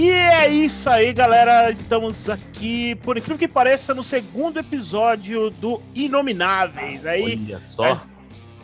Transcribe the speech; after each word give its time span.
E 0.00 0.08
é 0.10 0.48
isso 0.48 0.88
aí, 0.88 1.12
galera. 1.12 1.70
Estamos 1.70 2.30
aqui, 2.30 2.94
por 3.02 3.18
incrível 3.18 3.36
que 3.36 3.46
pareça, 3.46 3.92
no 3.92 4.02
segundo 4.02 4.58
episódio 4.58 5.50
do 5.50 5.82
Inomináveis. 5.94 7.04
Aí, 7.04 7.38
Olha 7.46 7.62
só. 7.62 7.86
É. 7.86 8.00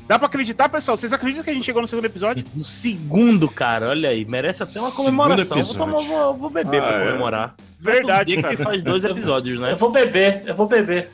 dá 0.08 0.18
pra 0.18 0.28
acreditar, 0.28 0.70
pessoal? 0.70 0.96
Vocês 0.96 1.12
acreditam 1.12 1.44
que 1.44 1.50
a 1.50 1.52
gente 1.52 1.66
chegou 1.66 1.82
no 1.82 1.88
segundo 1.88 2.06
episódio? 2.06 2.42
No 2.54 2.64
segundo, 2.64 3.50
cara, 3.50 3.90
olha 3.90 4.08
aí, 4.08 4.24
merece 4.24 4.62
até 4.62 4.80
uma 4.80 4.90
comemoração. 4.90 5.62
Vou, 5.62 5.74
tomar, 5.74 6.00
vou, 6.00 6.34
vou 6.34 6.48
beber 6.48 6.80
Ah, 6.80 6.86
pra 6.86 7.02
é. 7.02 7.06
comemorar. 7.06 7.54
Verdade, 7.78 8.18
Todo 8.18 8.26
dia 8.28 8.36
que 8.36 8.42
cara. 8.42 8.56
se 8.56 8.62
faz 8.64 8.82
dois 8.82 9.04
episódios, 9.04 9.60
né? 9.60 9.72
Eu 9.72 9.76
vou 9.76 9.92
beber, 9.92 10.42
eu 10.46 10.54
vou 10.54 10.66
beber. 10.66 11.10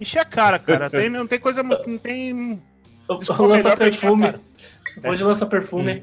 Encher 0.00 0.20
a 0.20 0.24
cara, 0.24 0.60
cara. 0.60 0.88
Tem, 0.88 1.10
não 1.10 1.26
tem 1.26 1.40
coisa. 1.40 1.64
Não 1.64 1.98
tem. 1.98 2.62
Pra 3.36 3.56
encher 3.58 3.72
a 3.72 3.76
perfume. 3.76 4.22
cara. 4.24 4.40
Hoje 5.04 5.22
lança 5.24 5.44
perfume. 5.46 6.02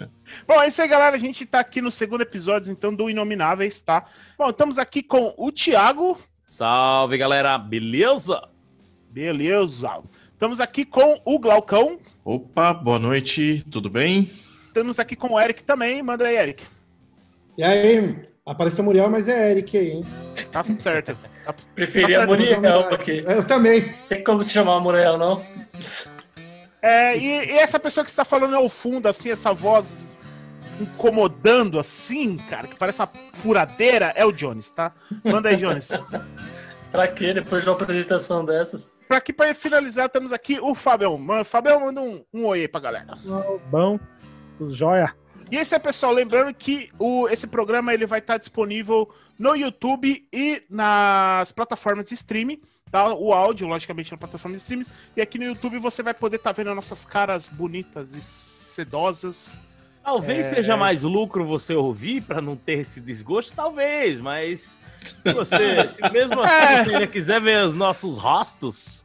Bom, 0.46 0.60
é 0.60 0.68
isso 0.68 0.82
aí, 0.82 0.88
galera. 0.88 1.16
A 1.16 1.18
gente 1.18 1.46
tá 1.46 1.60
aqui 1.60 1.80
no 1.80 1.90
segundo 1.90 2.20
episódio, 2.20 2.70
então, 2.70 2.94
do 2.94 3.08
Inomináveis, 3.08 3.80
tá? 3.80 4.04
Bom, 4.38 4.50
estamos 4.50 4.78
aqui 4.78 5.02
com 5.02 5.34
o 5.38 5.50
Thiago. 5.50 6.18
Salve, 6.46 7.16
galera, 7.16 7.56
beleza? 7.58 8.42
Beleza. 9.10 10.00
Estamos 10.32 10.60
aqui 10.60 10.84
com 10.84 11.20
o 11.24 11.38
Glaucão. 11.38 11.98
Opa, 12.24 12.74
boa 12.74 12.98
noite, 12.98 13.64
tudo 13.70 13.88
bem? 13.88 14.30
Estamos 14.68 15.00
aqui 15.00 15.16
com 15.16 15.32
o 15.32 15.40
Eric 15.40 15.64
também. 15.64 16.02
Manda 16.02 16.26
aí, 16.26 16.36
Eric. 16.36 16.62
E 17.56 17.64
aí, 17.64 18.28
apareceu 18.44 18.84
Muriel, 18.84 19.08
mas 19.08 19.30
é 19.30 19.50
Eric 19.52 19.78
aí, 19.78 19.90
hein? 19.92 20.04
Tá 20.52 20.62
certo. 20.62 21.16
Tá- 21.46 21.54
Preferi 21.76 22.02
Tá 22.02 22.08
a 22.08 22.26
certo, 22.26 22.30
Muriel 22.30 22.80
aqui. 22.92 23.24
Eu 23.24 23.46
também. 23.46 23.94
Tem 24.08 24.22
como 24.24 24.44
se 24.44 24.52
chamar 24.52 24.80
Muriel, 24.80 25.16
não? 25.16 25.42
É, 26.86 27.18
e, 27.18 27.46
e 27.46 27.58
essa 27.58 27.80
pessoa 27.80 28.04
que 28.04 28.10
está 28.10 28.24
falando 28.24 28.54
ao 28.54 28.68
fundo, 28.68 29.08
assim, 29.08 29.28
essa 29.28 29.52
voz 29.52 30.16
incomodando, 30.80 31.80
assim, 31.80 32.36
cara, 32.36 32.68
que 32.68 32.76
parece 32.76 33.00
uma 33.00 33.10
furadeira, 33.32 34.12
é 34.14 34.24
o 34.24 34.30
Jones, 34.30 34.70
tá? 34.70 34.92
Manda 35.24 35.48
aí, 35.48 35.56
Jones. 35.56 35.90
Pra 36.92 37.08
quê? 37.08 37.34
Depois 37.34 37.64
de 37.64 37.68
uma 37.68 37.74
apresentação 37.74 38.44
dessas. 38.44 38.88
pra 39.08 39.16
aqui, 39.16 39.32
pra 39.32 39.52
finalizar, 39.52 40.08
temos 40.08 40.32
aqui 40.32 40.60
o 40.60 40.76
Fabião. 40.76 41.20
Fabião, 41.44 41.80
manda 41.80 42.00
um, 42.00 42.24
um 42.32 42.46
oi 42.46 42.68
pra 42.68 42.80
galera. 42.80 43.18
Bom, 43.68 43.98
jóia. 44.68 45.12
E 45.50 45.56
esse 45.56 45.74
é, 45.74 45.78
pessoal, 45.80 46.12
lembrando 46.12 46.54
que 46.54 46.88
o, 46.98 47.28
esse 47.28 47.48
programa 47.48 47.92
ele 47.92 48.06
vai 48.06 48.20
estar 48.20 48.38
disponível 48.38 49.12
no 49.36 49.56
YouTube 49.56 50.26
e 50.32 50.62
nas 50.70 51.50
plataformas 51.50 52.08
de 52.08 52.14
streaming, 52.14 52.60
tá? 52.90 53.12
O 53.14 53.32
áudio, 53.32 53.66
logicamente, 53.66 54.10
na 54.12 54.18
plataforma 54.18 54.56
de 54.56 54.62
streaming. 54.62 54.86
E 55.16 55.20
aqui 55.20 55.38
no 55.38 55.44
YouTube 55.44 55.78
você 55.78 56.02
vai 56.02 56.14
poder 56.14 56.36
estar 56.36 56.52
vendo 56.52 56.74
nossas 56.74 57.04
caras 57.04 57.48
bonitas 57.48 58.14
e 58.14 58.20
sedosas. 58.22 59.56
Talvez 60.02 60.52
É. 60.52 60.56
seja 60.56 60.76
mais 60.76 61.02
lucro 61.02 61.44
você 61.44 61.74
ouvir 61.74 62.22
pra 62.22 62.40
não 62.40 62.54
ter 62.54 62.74
esse 62.78 63.00
desgosto, 63.00 63.52
talvez, 63.56 64.20
mas 64.20 64.78
se 65.04 65.32
você, 65.32 65.88
se 65.88 66.00
mesmo 66.12 66.40
assim 66.40 66.54
É. 66.64 66.84
você 66.84 66.94
ainda 66.94 67.06
quiser 67.08 67.40
ver 67.40 67.64
os 67.64 67.74
nossos 67.74 68.16
rostos, 68.16 69.04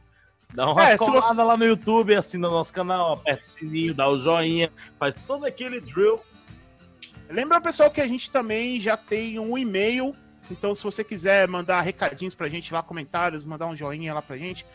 dá 0.54 0.70
uma 0.70 0.90
É, 0.90 0.96
colada 0.96 1.42
lá 1.42 1.56
no 1.56 1.64
YouTube, 1.64 2.14
assina 2.14 2.46
o 2.48 2.52
nosso 2.52 2.72
canal, 2.72 3.14
aperta 3.14 3.48
o 3.48 3.58
sininho, 3.58 3.92
dá 3.92 4.08
o 4.08 4.16
joinha, 4.16 4.70
faz 4.96 5.16
todo 5.16 5.44
aquele 5.44 5.80
drill. 5.80 6.20
Lembra, 7.28 7.60
pessoal, 7.60 7.90
que 7.90 8.00
a 8.00 8.06
gente 8.06 8.30
também 8.30 8.78
já 8.78 8.96
tem 8.96 9.40
um 9.40 9.58
e-mail. 9.58 10.14
Então, 10.50 10.74
se 10.74 10.82
você 10.82 11.02
quiser 11.02 11.48
mandar 11.48 11.80
recadinhos 11.80 12.34
pra 12.34 12.48
gente 12.48 12.72
lá, 12.72 12.82
comentários, 12.82 13.44
mandar 13.44 13.66
um 13.66 13.76
joinha 13.76 14.12
lá 14.12 14.20
pra 14.20 14.36
gente, 14.36 14.66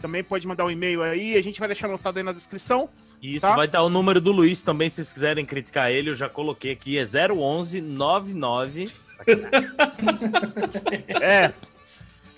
também 0.00 0.22
pode 0.22 0.46
mandar 0.46 0.64
um 0.64 0.70
e-mail 0.70 1.02
aí. 1.02 1.36
A 1.36 1.42
gente 1.42 1.58
vai 1.58 1.68
deixar 1.68 1.86
anotado 1.88 2.18
aí 2.18 2.24
na 2.24 2.32
descrição. 2.32 2.88
Isso, 3.22 3.40
Tá. 3.46 3.56
vai 3.56 3.66
estar 3.66 3.82
o 3.82 3.88
número 3.88 4.20
do 4.20 4.30
Luiz 4.30 4.62
também, 4.62 4.88
se 4.90 4.96
vocês 4.96 5.12
quiserem 5.12 5.44
criticar 5.44 5.90
ele, 5.90 6.10
eu 6.10 6.14
já 6.14 6.28
coloquei 6.28 6.72
aqui, 6.72 6.98
é 6.98 7.04
011 7.04 7.80
99. 7.80 8.84
É. 11.20 11.52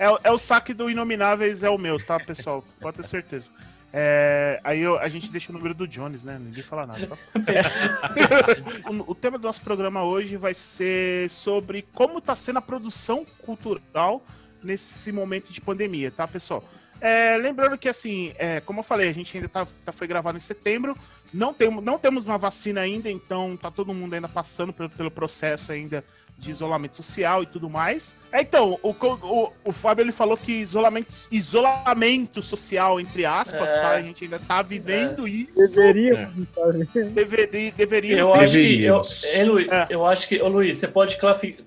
É, 0.00 0.06
é 0.24 0.30
o 0.30 0.38
saque 0.38 0.72
do 0.72 0.88
Inomináveis, 0.88 1.64
é 1.64 1.70
o 1.70 1.76
meu, 1.76 1.98
tá, 1.98 2.20
pessoal? 2.20 2.64
Pode 2.80 2.98
ter 2.98 3.02
certeza. 3.04 3.50
É, 3.92 4.60
aí 4.64 4.80
eu- 4.80 4.98
a 4.98 5.08
gente 5.08 5.30
deixa 5.30 5.50
o 5.50 5.54
número 5.54 5.74
do 5.74 5.88
Jones, 5.88 6.22
né? 6.24 6.38
Ninguém 6.38 6.62
fala 6.62 6.86
nada, 6.86 7.06
tá? 7.06 7.16
o, 8.90 9.12
o 9.12 9.14
tema 9.14 9.38
do 9.38 9.46
nosso 9.46 9.60
programa 9.62 10.04
hoje 10.04 10.36
vai 10.36 10.54
ser 10.54 11.30
sobre 11.30 11.86
como 11.94 12.20
tá 12.20 12.36
sendo 12.36 12.58
a 12.58 12.62
produção 12.62 13.24
cultural 13.44 14.22
nesse 14.62 15.10
momento 15.12 15.52
de 15.52 15.60
pandemia, 15.60 16.10
tá, 16.10 16.26
pessoal? 16.28 16.62
É, 17.00 17.36
lembrando 17.36 17.78
que, 17.78 17.88
assim, 17.88 18.32
é, 18.36 18.60
como 18.60 18.80
eu 18.80 18.84
falei, 18.84 19.08
a 19.08 19.12
gente 19.14 19.36
ainda 19.36 19.48
tá, 19.48 19.64
tá- 19.84 19.92
foi 19.92 20.06
gravado 20.08 20.36
em 20.36 20.40
setembro, 20.40 20.96
não, 21.32 21.54
tem, 21.54 21.70
não 21.70 21.96
temos 21.96 22.26
uma 22.26 22.36
vacina 22.36 22.80
ainda, 22.80 23.08
então 23.08 23.56
tá 23.56 23.70
todo 23.70 23.94
mundo 23.94 24.14
ainda 24.14 24.28
passando 24.28 24.72
pelo, 24.72 24.90
pelo 24.90 25.10
processo 25.10 25.70
ainda 25.70 26.04
de 26.38 26.52
isolamento 26.52 26.94
social 26.94 27.42
e 27.42 27.46
tudo 27.46 27.68
mais. 27.68 28.14
É, 28.30 28.40
então, 28.42 28.78
o, 28.80 28.90
o, 28.90 29.52
o 29.64 29.72
Fábio 29.72 30.04
ele 30.04 30.12
falou 30.12 30.36
que 30.36 30.52
isolamento, 30.52 31.12
isolamento 31.32 32.40
social, 32.40 33.00
entre 33.00 33.26
aspas, 33.26 33.70
É. 33.70 33.80
tá? 33.80 33.88
A 33.90 34.02
gente 34.02 34.22
ainda 34.24 34.38
tá 34.38 34.62
vivendo 34.62 35.26
isso. 35.26 35.52
Deveríamos 35.54 36.38
estar 36.48 36.72
Deveri- 37.10 37.72
deveríamos 37.72 38.28
Eu 38.28 38.34
acho 38.34 38.52
que. 38.52 38.58
Eu, 38.58 39.02
Deveríamos. 39.02 39.24
Hein, 39.34 39.44
Luiz, 39.44 39.68
É. 39.72 39.86
eu 39.90 40.06
acho 40.06 40.28
que. 40.28 40.40
Ô 40.40 40.48
Luiz, 40.48 40.78
você 40.78 40.86
pode 40.86 41.16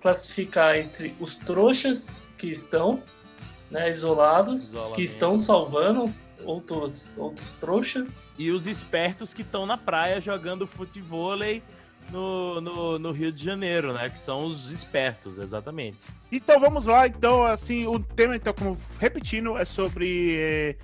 classificar 0.01 0.77
entre 0.77 1.13
os 1.19 1.35
trouxas 1.35 2.15
que 2.37 2.47
estão 2.47 3.03
né, 3.69 3.89
isolados, 3.91 4.69
Isolamento. 4.69 4.95
que 4.95 5.03
estão 5.03 5.37
salvando 5.37 6.13
outros, 6.45 7.17
outros 7.17 7.51
trouxas. 7.59 8.23
E 8.37 8.51
os 8.51 8.67
espertos 8.67 9.33
que 9.33 9.41
estão 9.41 9.65
na 9.65 9.77
praia 9.77 10.19
jogando 10.21 10.65
futevôlei 10.65 11.61
no, 12.09 12.61
no, 12.61 12.99
no 12.99 13.11
Rio 13.11 13.31
de 13.31 13.43
Janeiro, 13.43 13.93
né? 13.93 14.09
Que 14.09 14.19
são 14.19 14.45
os 14.45 14.71
espertos, 14.71 15.37
exatamente. 15.37 15.99
Então 16.31 16.59
vamos 16.59 16.87
lá, 16.87 17.07
então, 17.07 17.43
assim, 17.43 17.85
o 17.87 17.99
tema, 17.99 18.35
então, 18.35 18.53
como 18.53 18.77
repetindo, 18.99 19.57
é 19.57 19.65
sobre 19.65 20.35
é, 20.37 20.75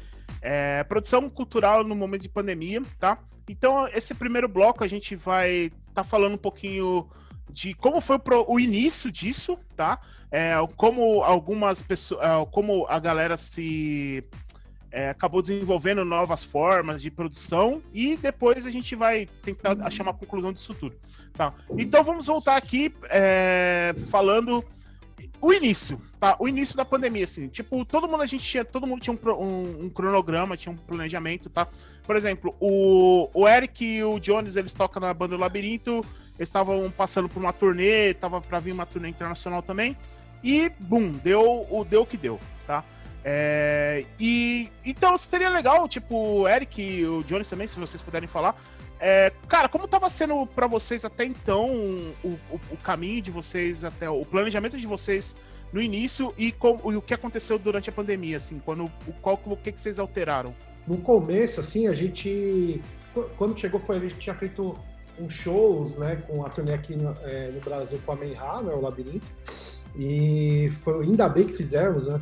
é, 0.41 0.83
produção 0.83 1.29
cultural 1.29 1.83
no 1.83 1.95
momento 1.95 2.21
de 2.21 2.29
pandemia, 2.29 2.81
tá? 2.99 3.19
Então, 3.49 3.87
esse 3.93 4.13
primeiro 4.13 4.47
bloco 4.47 4.83
a 4.83 4.87
gente 4.87 5.15
vai 5.15 5.71
tá 5.93 6.03
falando 6.03 6.33
um 6.33 6.37
pouquinho 6.37 7.09
de 7.49 7.73
como 7.73 8.01
foi 8.01 8.17
o, 8.17 8.53
o 8.53 8.59
início 8.59 9.11
disso, 9.11 9.57
tá? 9.75 9.99
É, 10.29 10.55
como 10.75 11.23
algumas 11.23 11.81
pessoas, 11.81 12.21
é, 12.21 12.45
como 12.51 12.85
a 12.87 12.99
galera 12.99 13.37
se 13.37 14.23
é, 14.91 15.09
acabou 15.09 15.41
desenvolvendo 15.41 16.03
novas 16.05 16.43
formas 16.43 17.01
de 17.01 17.11
produção 17.11 17.81
e 17.93 18.15
depois 18.17 18.65
a 18.65 18.71
gente 18.71 18.95
vai 18.95 19.27
tentar 19.43 19.77
achar 19.81 20.03
uma 20.03 20.13
conclusão 20.13 20.51
disso 20.53 20.73
tudo, 20.73 20.95
tá? 21.33 21.53
Então 21.77 22.03
vamos 22.03 22.25
voltar 22.27 22.55
aqui 22.57 22.93
é, 23.09 23.93
falando 24.09 24.63
o 25.41 25.53
início, 25.53 26.01
tá? 26.19 26.35
O 26.39 26.47
início 26.47 26.75
da 26.75 26.83
pandemia, 26.85 27.23
assim. 27.25 27.47
Tipo, 27.47 27.83
todo 27.85 28.07
mundo 28.07 28.23
a 28.23 28.25
gente 28.25 28.43
tinha, 28.43 28.63
todo 28.65 28.87
mundo 28.87 29.01
tinha 29.01 29.13
um, 29.15 29.29
um- 29.43 29.85
um 29.85 29.89
cronograma, 29.89 30.57
tinha 30.57 30.71
um 30.73 30.77
planejamento, 30.77 31.49
tá? 31.49 31.67
Por 32.05 32.15
exemplo, 32.15 32.55
o, 32.59 33.29
o 33.33 33.47
Eric 33.47 33.83
e 33.85 34.03
o 34.03 34.19
Jones, 34.19 34.55
eles 34.55 34.73
tocam 34.73 34.99
na 35.01 35.13
banda 35.13 35.37
Labirinto, 35.37 36.03
eles 36.37 36.49
estavam 36.49 36.89
passando 36.89 37.27
por 37.29 37.39
uma 37.39 37.53
turnê, 37.53 38.13
tava 38.13 38.39
pra 38.41 38.59
vir 38.59 38.71
uma 38.71 38.85
turnê 38.85 39.09
internacional 39.09 39.61
também. 39.61 39.95
E, 40.43 40.71
bum, 40.79 41.11
deu 41.11 41.67
o 41.69 41.83
deu 41.83 42.05
que 42.05 42.15
deu, 42.17 42.39
tá? 42.65 42.83
É, 43.23 44.05
e 44.19 44.69
então 44.85 45.17
seria 45.17 45.49
legal, 45.49 45.87
tipo, 45.87 46.15
o 46.15 46.47
Eric 46.47 46.81
e 46.81 47.05
o 47.05 47.23
Jones 47.23 47.49
também, 47.49 47.67
se 47.67 47.77
vocês 47.77 48.01
puderem 48.01 48.27
falar. 48.27 48.55
É, 48.99 49.31
cara, 49.47 49.67
como 49.69 49.87
tava 49.87 50.09
sendo 50.09 50.45
pra 50.47 50.65
vocês 50.65 51.05
até 51.05 51.23
então 51.25 51.69
o, 52.23 52.29
o, 52.51 52.59
o 52.71 52.77
caminho 52.77 53.21
de 53.21 53.29
vocês, 53.29 53.83
até 53.83 54.09
o 54.09 54.25
planejamento 54.25 54.77
de 54.77 54.87
vocês 54.87 55.35
no 55.71 55.81
início 55.81 56.33
e, 56.37 56.51
como, 56.51 56.91
e 56.91 56.95
o 56.95 57.01
que 57.01 57.13
aconteceu 57.13 57.59
durante 57.59 57.89
a 57.89 57.93
pandemia, 57.93 58.37
assim, 58.37 58.59
quando 58.63 58.85
o 58.85 59.13
qual 59.21 59.39
o 59.45 59.57
que, 59.57 59.71
que 59.71 59.81
vocês 59.81 59.99
alteraram? 59.99 60.55
No 60.87 60.97
começo, 60.97 61.59
assim, 61.59 61.87
a 61.87 61.93
gente. 61.93 62.81
qu- 63.13 63.29
Quando 63.37 63.59
chegou, 63.59 63.79
foi, 63.79 63.97
a 63.97 63.99
gente 63.99 64.15
tinha 64.15 64.33
feito 64.33 64.73
uns 65.19 65.33
shows, 65.33 65.97
né, 65.97 66.15
com 66.27 66.45
a 66.45 66.49
turnê 66.49 66.73
aqui 66.73 66.95
no, 66.95 67.15
é, 67.23 67.49
no 67.51 67.59
Brasil 67.59 67.99
com 68.05 68.13
a 68.13 68.15
Menra, 68.15 68.61
né, 68.61 68.73
o 68.73 68.79
Labirinto. 68.81 69.25
E 69.95 70.71
foi 70.81 71.03
ainda 71.03 71.27
bem 71.27 71.45
que 71.47 71.53
fizemos, 71.53 72.07
né? 72.07 72.21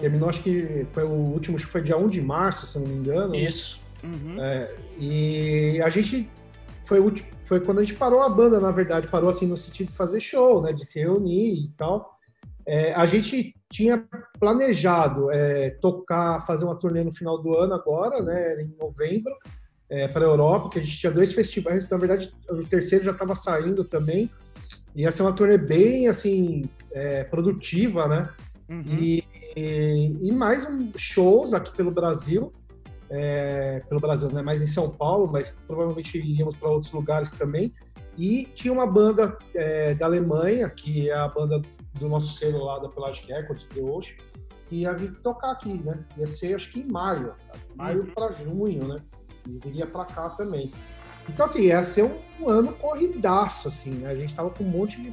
Terminou, 0.00 0.28
acho 0.28 0.42
que 0.42 0.86
foi 0.92 1.04
o 1.04 1.10
último, 1.10 1.56
acho 1.56 1.66
que 1.66 1.72
foi 1.72 1.82
dia 1.82 1.96
1 1.96 2.08
de 2.08 2.20
março, 2.20 2.66
se 2.66 2.78
não 2.78 2.86
me 2.86 2.94
engano. 2.94 3.34
Isso. 3.34 3.80
Uhum. 4.02 4.36
E 4.98 5.80
a 5.82 5.88
gente 5.88 6.28
foi, 6.84 7.00
foi 7.40 7.60
quando 7.60 7.78
a 7.78 7.84
gente 7.84 7.94
parou 7.94 8.20
a 8.20 8.28
banda, 8.28 8.58
na 8.58 8.70
verdade, 8.70 9.08
parou 9.08 9.30
assim 9.30 9.46
no 9.46 9.56
sentido 9.56 9.88
de 9.88 9.96
fazer 9.96 10.20
show, 10.20 10.60
né, 10.60 10.72
de 10.72 10.84
se 10.84 10.98
reunir 11.00 11.64
e 11.64 11.68
tal. 11.76 12.18
É, 12.66 12.92
a 12.94 13.06
gente 13.06 13.54
tinha 13.70 14.04
planejado 14.38 15.30
é, 15.30 15.70
tocar, 15.80 16.44
fazer 16.46 16.64
uma 16.64 16.76
turnê 16.76 17.02
no 17.04 17.12
final 17.12 17.40
do 17.40 17.56
ano 17.56 17.74
agora, 17.74 18.22
né, 18.22 18.62
em 18.62 18.74
novembro, 18.78 19.34
para 20.12 20.24
a 20.24 20.28
Europa, 20.28 20.70
que 20.70 20.78
a 20.78 20.82
gente 20.82 20.96
tinha 20.96 21.12
dois 21.12 21.34
festivais, 21.34 21.90
na 21.90 21.98
verdade 21.98 22.32
o 22.48 22.64
terceiro 22.64 23.04
já 23.04 23.10
estava 23.10 23.34
saindo 23.34 23.84
também. 23.84 24.30
Ia 24.94 25.10
ser 25.10 25.20
uma 25.20 25.34
turnê 25.34 25.58
bem 25.58 26.08
assim 26.08 26.64
é, 26.92 27.24
produtiva, 27.24 28.08
né? 28.08 28.30
Uhum. 28.70 28.84
E, 28.98 29.22
e, 29.56 30.32
mais 30.32 30.64
um, 30.64 30.90
shows 30.96 31.52
aqui 31.52 31.72
pelo 31.76 31.90
Brasil, 31.90 32.52
é, 33.10 33.82
pelo 33.88 34.00
Brasil, 34.00 34.30
né? 34.30 34.40
Mais 34.40 34.62
em 34.62 34.66
São 34.66 34.88
Paulo, 34.88 35.28
mas 35.30 35.50
provavelmente 35.66 36.16
iríamos 36.16 36.56
para 36.56 36.70
outros 36.70 36.92
lugares 36.92 37.30
também. 37.30 37.72
E 38.16 38.44
tinha 38.54 38.72
uma 38.72 38.86
banda 38.86 39.36
é, 39.54 39.94
da 39.94 40.06
Alemanha, 40.06 40.68
que 40.70 41.10
é 41.10 41.14
a 41.14 41.28
banda 41.28 41.60
do 41.94 42.08
nosso 42.08 42.34
selo 42.38 42.64
lá 42.64 42.78
da 42.78 42.88
Pelagic 42.88 43.30
Records, 43.30 43.66
The 43.66 43.80
Ocean, 43.80 44.16
que 44.68 44.76
ia 44.76 44.92
vir 44.94 45.12
tocar 45.20 45.52
aqui, 45.52 45.74
né? 45.74 46.04
Ia 46.16 46.26
ser, 46.26 46.54
acho 46.54 46.70
que 46.70 46.80
em 46.80 46.90
maio, 46.90 47.34
maio 47.74 48.06
para 48.14 48.32
junho, 48.32 48.88
né? 48.88 49.02
E 49.46 49.58
viria 49.58 49.86
para 49.86 50.06
cá 50.06 50.30
também. 50.30 50.70
Então, 51.28 51.44
assim, 51.44 51.62
ia 51.62 51.82
ser 51.82 52.04
um, 52.04 52.18
um 52.40 52.48
ano 52.48 52.72
corridaço, 52.72 53.68
assim, 53.68 53.90
né? 53.90 54.10
A 54.10 54.14
gente 54.14 54.34
tava 54.34 54.50
com 54.50 54.64
um 54.64 54.68
monte 54.68 55.00
de 55.00 55.12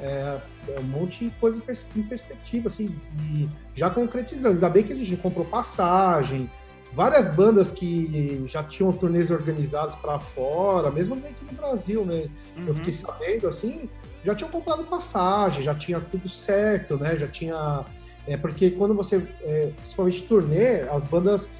é, 0.00 0.38
um 0.78 0.82
monte 0.82 1.24
de 1.24 1.30
coisa 1.38 1.58
em, 1.58 1.60
pers 1.60 1.84
em 1.96 2.02
perspectiva, 2.02 2.68
assim, 2.68 2.94
e 3.20 3.48
já 3.74 3.90
concretizando. 3.90 4.54
Ainda 4.54 4.70
bem 4.70 4.82
que 4.82 4.92
a 4.92 4.96
gente 4.96 5.16
comprou 5.16 5.44
passagem, 5.44 6.50
várias 6.92 7.28
bandas 7.28 7.70
que 7.70 8.42
já 8.46 8.62
tinham 8.62 8.92
turnês 8.92 9.30
organizados 9.30 9.96
para 9.96 10.18
fora, 10.18 10.90
mesmo 10.90 11.14
aqui 11.14 11.44
no 11.44 11.52
Brasil, 11.52 12.04
né? 12.04 12.28
Uhum. 12.56 12.68
Eu 12.68 12.74
fiquei 12.74 12.92
sabendo, 12.92 13.48
assim, 13.48 13.88
já 14.24 14.34
tinham 14.34 14.50
comprado 14.50 14.84
passagem, 14.84 15.62
já 15.62 15.74
tinha 15.74 16.00
tudo 16.00 16.28
certo, 16.28 16.96
né? 16.96 17.16
Já 17.16 17.28
tinha. 17.28 17.84
É 18.26 18.36
porque 18.36 18.70
quando 18.70 18.94
você. 18.94 19.26
É, 19.42 19.72
principalmente 19.76 20.22
turnê, 20.24 20.82
as 20.82 21.04
bandas. 21.04 21.50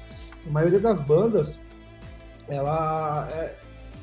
A 0.47 0.51
maioria 0.51 0.79
das 0.79 0.99
bandas, 1.01 1.59
ela 2.47 3.27
é, 3.31 3.55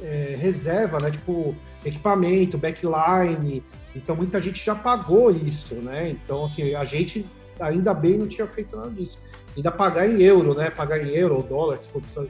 é, 0.03 0.37
reserva, 0.39 0.99
né? 0.99 1.11
Tipo, 1.11 1.57
equipamento, 1.85 2.59
backline. 2.59 3.65
Então 3.97 4.15
muita 4.15 4.41
gente 4.41 4.65
já 4.65 4.75
pagou 4.75 5.31
isso, 5.31 5.75
né? 5.77 6.11
Então, 6.11 6.45
assim, 6.45 6.75
a 6.75 6.85
gente 6.85 7.25
ainda 7.59 7.95
bem 7.95 8.19
não 8.19 8.29
tinha 8.29 8.47
feito 8.47 8.77
nada 8.77 8.91
disso. 8.91 9.19
Ainda 9.57 9.71
pagar 9.73 10.07
em 10.07 10.21
euro, 10.23 10.55
né? 10.55 10.71
Pagar 10.71 11.03
em 11.03 11.09
euro 11.09 11.37
ou 11.37 11.43
dólar, 11.43 11.79
se 11.79 11.89
for 11.89 12.03
precisar. 12.03 12.27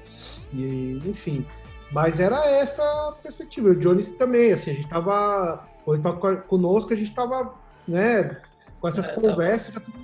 E, 0.52 1.00
enfim. 1.04 1.44
Mas 1.90 2.20
era 2.20 2.44
essa 2.48 2.82
a 2.82 3.12
perspectiva. 3.20 3.70
O 3.70 3.74
Jones 3.76 4.12
também, 4.12 4.52
assim, 4.52 4.70
a 4.70 4.74
gente 4.74 4.88
tava. 4.88 5.66
Quando 5.84 5.96
ele 5.96 6.02
tava 6.04 6.36
conosco, 6.42 6.92
a 6.92 6.96
gente 6.96 7.12
tava, 7.14 7.54
né? 7.86 8.40
Com 8.80 8.86
essas 8.88 9.08
É, 9.08 9.12
conversas, 9.12 9.74
já 9.74 9.80
tudo 9.80 9.98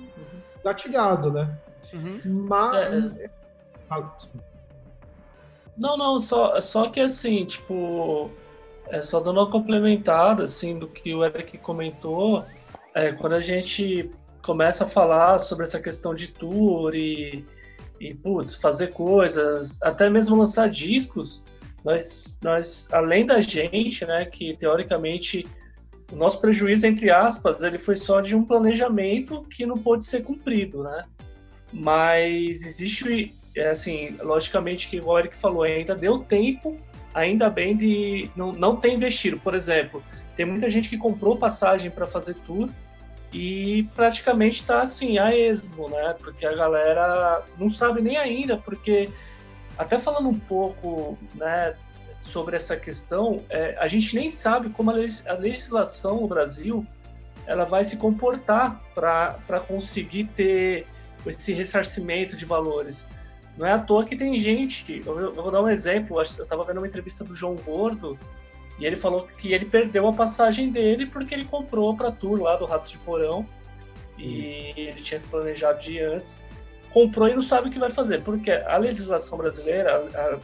gatilhado, 0.63 1.31
né? 1.31 1.57
Uhum. 1.93 2.45
Mas. 2.49 3.17
É, 3.19 3.29
Ah, 3.89 4.11
Não, 5.77 5.97
não, 5.97 6.19
só, 6.19 6.59
só 6.59 6.89
que 6.89 6.99
assim, 6.99 7.45
tipo, 7.45 8.31
é 8.93 9.01
só 9.01 9.19
dando 9.19 9.39
uma 9.39 9.49
complementada, 9.49 10.43
assim, 10.43 10.77
do 10.77 10.87
que 10.87 11.15
o 11.15 11.25
Eric 11.25 11.57
comentou, 11.57 12.45
é, 12.93 13.11
quando 13.11 13.33
a 13.33 13.41
gente 13.41 14.11
começa 14.43 14.85
a 14.85 14.87
falar 14.87 15.39
sobre 15.39 15.63
essa 15.63 15.79
questão 15.79 16.13
de 16.13 16.27
tour 16.27 16.93
e, 16.93 17.43
e 17.99 18.13
putz, 18.13 18.53
fazer 18.53 18.91
coisas, 18.91 19.81
até 19.81 20.11
mesmo 20.11 20.37
lançar 20.37 20.69
discos, 20.69 21.43
nós, 21.83 22.37
nós, 22.39 22.87
além 22.93 23.25
da 23.25 23.41
gente, 23.41 24.05
né, 24.05 24.25
que 24.25 24.55
teoricamente 24.57 25.43
o 26.11 26.15
nosso 26.15 26.39
prejuízo, 26.39 26.85
entre 26.85 27.09
aspas, 27.09 27.63
ele 27.63 27.79
foi 27.79 27.95
só 27.95 28.21
de 28.21 28.35
um 28.35 28.45
planejamento 28.45 29.43
que 29.49 29.65
não 29.65 29.79
pôde 29.79 30.05
ser 30.05 30.21
cumprido, 30.21 30.83
né? 30.83 31.03
Mas 31.71 32.63
existe, 32.63 33.35
é 33.57 33.69
assim, 33.69 34.15
logicamente 34.21 34.87
que 34.87 35.01
o 35.01 35.17
Eric 35.17 35.35
falou, 35.35 35.63
ainda 35.63 35.95
deu 35.95 36.19
tempo, 36.19 36.79
ainda 37.13 37.49
bem 37.49 37.75
de 37.75 38.29
não, 38.35 38.51
não 38.51 38.75
ter 38.75 38.91
investido. 38.91 39.39
Por 39.39 39.55
exemplo, 39.55 40.03
tem 40.35 40.45
muita 40.45 40.69
gente 40.69 40.89
que 40.89 40.97
comprou 40.97 41.37
passagem 41.37 41.91
para 41.91 42.07
fazer 42.07 42.35
tour 42.45 42.69
e 43.31 43.87
praticamente 43.95 44.61
está 44.61 44.81
assim, 44.81 45.17
a 45.17 45.35
esmo, 45.35 45.89
né? 45.89 46.15
Porque 46.19 46.45
a 46.45 46.55
galera 46.55 47.43
não 47.57 47.69
sabe 47.69 48.01
nem 48.01 48.17
ainda, 48.17 48.57
porque 48.57 49.09
até 49.77 49.97
falando 49.97 50.29
um 50.29 50.37
pouco, 50.37 51.17
né, 51.35 51.73
sobre 52.21 52.55
essa 52.55 52.77
questão, 52.77 53.41
é, 53.49 53.75
a 53.79 53.87
gente 53.87 54.15
nem 54.15 54.29
sabe 54.29 54.69
como 54.69 54.91
a, 54.91 54.93
legis- 54.93 55.25
a 55.27 55.33
legislação 55.33 56.21
no 56.21 56.27
Brasil 56.27 56.85
ela 57.45 57.65
vai 57.65 57.83
se 57.83 57.97
comportar 57.97 58.81
para 58.95 59.59
conseguir 59.67 60.25
ter 60.25 60.85
esse 61.25 61.51
ressarcimento 61.53 62.37
de 62.37 62.45
valores. 62.45 63.05
Não 63.57 63.65
é 63.67 63.71
à 63.71 63.79
toa 63.79 64.03
que 64.05 64.15
tem 64.15 64.37
gente, 64.39 65.03
eu, 65.05 65.19
eu 65.19 65.33
vou 65.33 65.51
dar 65.51 65.61
um 65.61 65.69
exemplo, 65.69 66.17
eu 66.17 66.23
estava 66.23 66.63
vendo 66.63 66.77
uma 66.77 66.87
entrevista 66.87 67.23
do 67.23 67.35
João 67.35 67.55
Gordo, 67.55 68.17
e 68.79 68.85
ele 68.85 68.95
falou 68.95 69.27
que 69.37 69.53
ele 69.53 69.65
perdeu 69.65 70.07
a 70.07 70.13
passagem 70.13 70.71
dele 70.71 71.05
porque 71.05 71.33
ele 71.35 71.45
comprou 71.45 71.95
para 71.95 72.11
tour 72.11 72.41
lá 72.41 72.55
do 72.55 72.65
Ratos 72.65 72.89
de 72.89 72.97
Porão, 72.97 73.45
e 74.17 74.73
ele 74.75 75.01
tinha 75.01 75.19
se 75.19 75.27
planejado 75.27 75.79
de 75.79 75.93
ir 75.93 76.03
antes, 76.03 76.45
comprou 76.91 77.27
e 77.27 77.33
não 77.35 77.41
sabe 77.41 77.69
o 77.69 77.71
que 77.71 77.79
vai 77.79 77.91
fazer, 77.91 78.21
porque 78.21 78.51
a 78.51 78.77
legislação 78.77 79.37
brasileira, 79.37 79.97
a- 80.15 80.39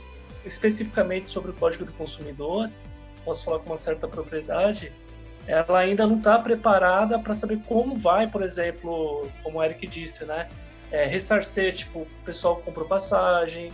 especificamente 0.46 1.28
sobre 1.28 1.52
o 1.52 1.54
Código 1.54 1.86
do 1.86 1.94
Consumidor, 1.94 2.70
posso 3.26 3.44
falar 3.44 3.60
com 3.60 3.72
uma 3.72 3.78
certa 3.78 4.08
propriedade, 4.08 4.92
ela 5.48 5.80
ainda 5.80 6.06
não 6.06 6.18
está 6.18 6.38
preparada 6.38 7.18
para 7.20 7.36
saber 7.36 7.60
como 7.68 7.96
vai, 7.96 8.28
por 8.28 8.44
exemplo, 8.44 9.28
como 9.42 9.58
o 9.60 9.64
Eric 9.64 9.88
disse, 9.88 10.26
né? 10.26 10.48
É, 10.92 11.06
ressarcer, 11.06 11.74
tipo, 11.74 12.00
o 12.00 12.08
pessoal 12.26 12.58
que 12.58 12.64
comprou 12.64 12.88
passagem, 12.88 13.72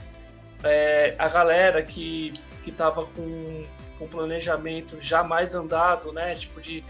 é, 0.63 1.15
a 1.17 1.29
galera 1.29 1.81
que, 1.81 2.33
que 2.63 2.71
tava 2.71 3.05
com 3.05 3.63
com 3.97 4.07
planejamento 4.07 4.99
já 4.99 5.23
mais 5.23 5.55
andado, 5.55 6.11
né? 6.11 6.35
Tipo, 6.35 6.61
de, 6.61 6.83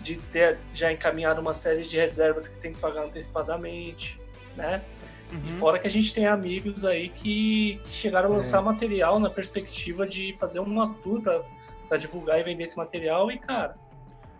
de 0.00 0.16
ter 0.16 0.58
já 0.74 0.92
encaminhado 0.92 1.40
uma 1.40 1.54
série 1.54 1.82
de 1.82 1.96
reservas 1.96 2.48
que 2.48 2.58
tem 2.60 2.72
que 2.72 2.78
pagar 2.78 3.04
antecipadamente, 3.04 4.20
né? 4.56 4.82
E 5.30 5.34
Uhum. 5.34 5.58
fora 5.58 5.78
que 5.78 5.86
a 5.86 5.90
gente 5.90 6.12
tem 6.12 6.26
amigos 6.26 6.84
aí 6.84 7.08
que, 7.08 7.80
que 7.84 7.94
chegaram 7.94 8.30
a 8.30 8.36
lançar 8.36 8.60
material 8.60 9.18
na 9.18 9.30
perspectiva 9.30 10.06
de 10.06 10.36
fazer 10.38 10.60
uma 10.60 10.92
tour 11.02 11.22
para 11.88 11.96
divulgar 11.96 12.38
e 12.38 12.42
vender 12.42 12.64
esse 12.64 12.76
material 12.76 13.30
e, 13.30 13.38
cara, 13.38 13.74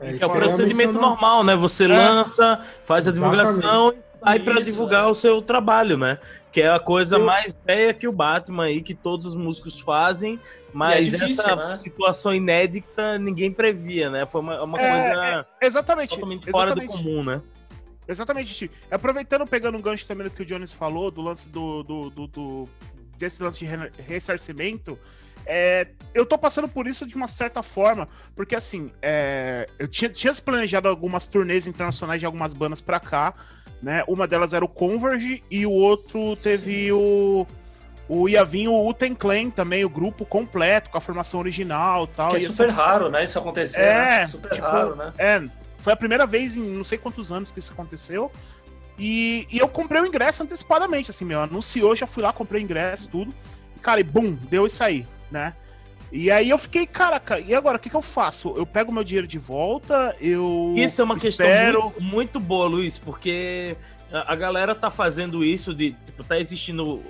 é, 0.03 0.17
é 0.21 0.27
o 0.27 0.31
aí 0.33 0.39
procedimento 0.39 0.95
normal, 0.95 1.45
né? 1.45 1.55
Você 1.57 1.87
lança, 1.87 2.61
faz 2.85 3.07
a 3.09 3.13
divulgação 3.13 3.93
e 3.93 4.19
sai 4.19 4.39
para 4.41 4.61
divulgar 4.61 5.05
é. 5.05 5.07
o 5.07 5.15
seu 5.15 5.41
trabalho, 5.41 5.97
né? 5.97 6.19
Que 6.51 6.61
é 6.63 6.71
a 6.71 6.79
coisa 6.79 7.17
Eu- 7.17 7.25
mais 7.25 7.57
velha 7.65 7.95
que 7.95 8.07
o 8.07 8.13
Batman 8.13 8.65
aí, 8.65 8.83
que 8.83 8.95
todos 8.95 9.27
os 9.29 9.37
músicos 9.37 9.81
fazem, 9.81 10.39
mas 10.73 11.11
difícil, 11.11 11.43
essa 11.45 11.57
né? 11.57 11.77
situação 11.77 12.35
inédita 12.35 13.19
ninguém 13.19 13.51
previa, 13.51 14.11
né? 14.11 14.27
Foi 14.27 14.41
uma, 14.43 14.63
uma 14.63 14.79
É, 14.81 14.91
coisa 14.91 15.47
Exatamente. 15.61 16.11
totalmente 16.11 16.51
fora 16.51 16.75
do 16.75 16.83
exatamente. 16.83 17.05
comum, 17.05 17.25
né? 17.25 17.41
Exatamente, 18.07 18.53
Ti. 18.55 18.71
Aproveitando, 18.91 19.47
pegando 19.47 19.79
um 19.79 19.81
gancho 19.81 20.07
também 20.07 20.27
do 20.27 20.31
que 20.31 20.43
o 20.43 20.45
Jones 20.45 20.73
falou, 20.73 21.11
do 21.11 21.23
lance 21.23 21.51
do. 21.51 21.83
do, 21.85 22.11
do- 22.11 22.27
do- 22.27 22.69
desse 23.17 23.41
lance 23.43 23.61
de 23.61 23.67
re- 23.67 23.93
ressarcimento, 23.99 24.99
é, 25.47 25.89
eu 26.15 26.27
tô 26.27 26.37
passando 26.39 26.69
por 26.69 26.87
isso 26.87 27.07
de 27.07 27.15
uma 27.15 27.29
certa 27.29 27.63
forma, 27.63 28.09
porque 28.35 28.55
assim, 28.55 28.91
é, 29.01 29.69
eu 29.79 29.89
tinha, 29.89 30.11
tinha 30.11 30.33
planejado 30.35 30.89
algumas 30.89 31.27
turnês 31.27 31.67
internacionais 31.67 32.21
de 32.21 32.27
algumas 32.27 32.53
bandas 32.55 32.81
pra 32.81 33.01
cá, 33.01 33.35
né? 33.83 34.05
Uma 34.07 34.27
delas 34.27 34.53
era 34.53 34.65
o 34.65 34.69
Converge 34.69 35.43
e 35.51 35.67
o 35.67 35.71
outro 35.71 36.37
teve 36.37 36.93
o. 36.93 37.47
O 38.09 38.29
ia 38.29 38.45
vir 38.45 38.69
o 38.69 38.89
Uten 38.89 39.15
Clan 39.15 39.49
também, 39.49 39.85
o 39.85 39.89
grupo 39.89 40.27
completo, 40.27 40.91
com 40.91 40.99
a 40.99 41.01
formação 41.01 41.41
original 41.41 42.05
e 42.05 42.09
tal. 42.09 42.31
que 42.35 42.45
é 42.45 42.51
super 42.51 42.69
raro, 42.69 43.09
né? 43.09 43.25
Isso 43.25 43.39
acontecer, 43.39 43.81
É, 43.81 43.95
né? 43.95 44.29
Super 44.29 44.51
tipo, 44.51 44.67
raro, 44.67 44.97
né? 44.97 45.13
É, 45.17 45.43
foi 45.79 45.93
a 45.95 45.97
primeira 45.97 46.27
vez 46.27 46.55
em 46.55 46.61
não 46.61 46.85
sei 46.85 46.99
quantos 46.99 47.33
anos 47.33 47.51
que 47.51 47.59
isso 47.59 47.73
aconteceu. 47.73 48.31
E, 48.99 49.47
e 49.51 49.59
eu 49.59 49.69
comprei 49.69 50.03
o 50.03 50.07
ingresso 50.07 50.43
antecipadamente, 50.43 51.11
assim, 51.11 51.25
meu. 51.25 51.41
Anunciou, 51.41 51.97
já 51.97 52.07
fui 52.07 52.23
lá, 52.23 52.33
comprei 52.33 52.61
o 52.61 52.65
ingresso, 52.65 53.09
tudo. 53.09 53.33
E, 53.77 53.81
cara, 53.81 54.01
e 54.01 54.05
bum, 54.05 54.37
deu 54.51 54.67
isso 54.67 54.85
aí, 54.85 55.07
né? 55.33 55.55
E 56.13 56.31
aí 56.31 56.51
eu 56.51 56.59
fiquei, 56.59 56.87
caraca, 56.87 57.41
e 57.41 57.55
agora 57.55 57.79
o 57.79 57.81
que, 57.81 57.89
que 57.89 57.97
eu 57.97 58.03
faço? 58.03 58.53
Eu 58.55 58.67
pego 58.67 58.93
meu 58.93 59.03
dinheiro 59.03 59.27
de 59.27 59.39
volta, 59.39 60.15
eu. 60.21 60.75
Isso 60.77 61.01
é 61.01 61.05
uma 61.05 61.19
questão 61.19 61.47
espero. 61.47 61.83
muito, 61.85 62.03
muito 62.03 62.41
boa, 62.41 62.67
Luiz, 62.67 62.99
porque 62.99 63.75
a, 64.13 64.37
galera 64.37 64.75
tá 64.75 64.91
fazendo 64.91 65.43
isso 65.43 65.75
de, 65.75 65.93
tipo, 66.05 66.23
tá 66.23 66.39
existindo. 66.39 67.03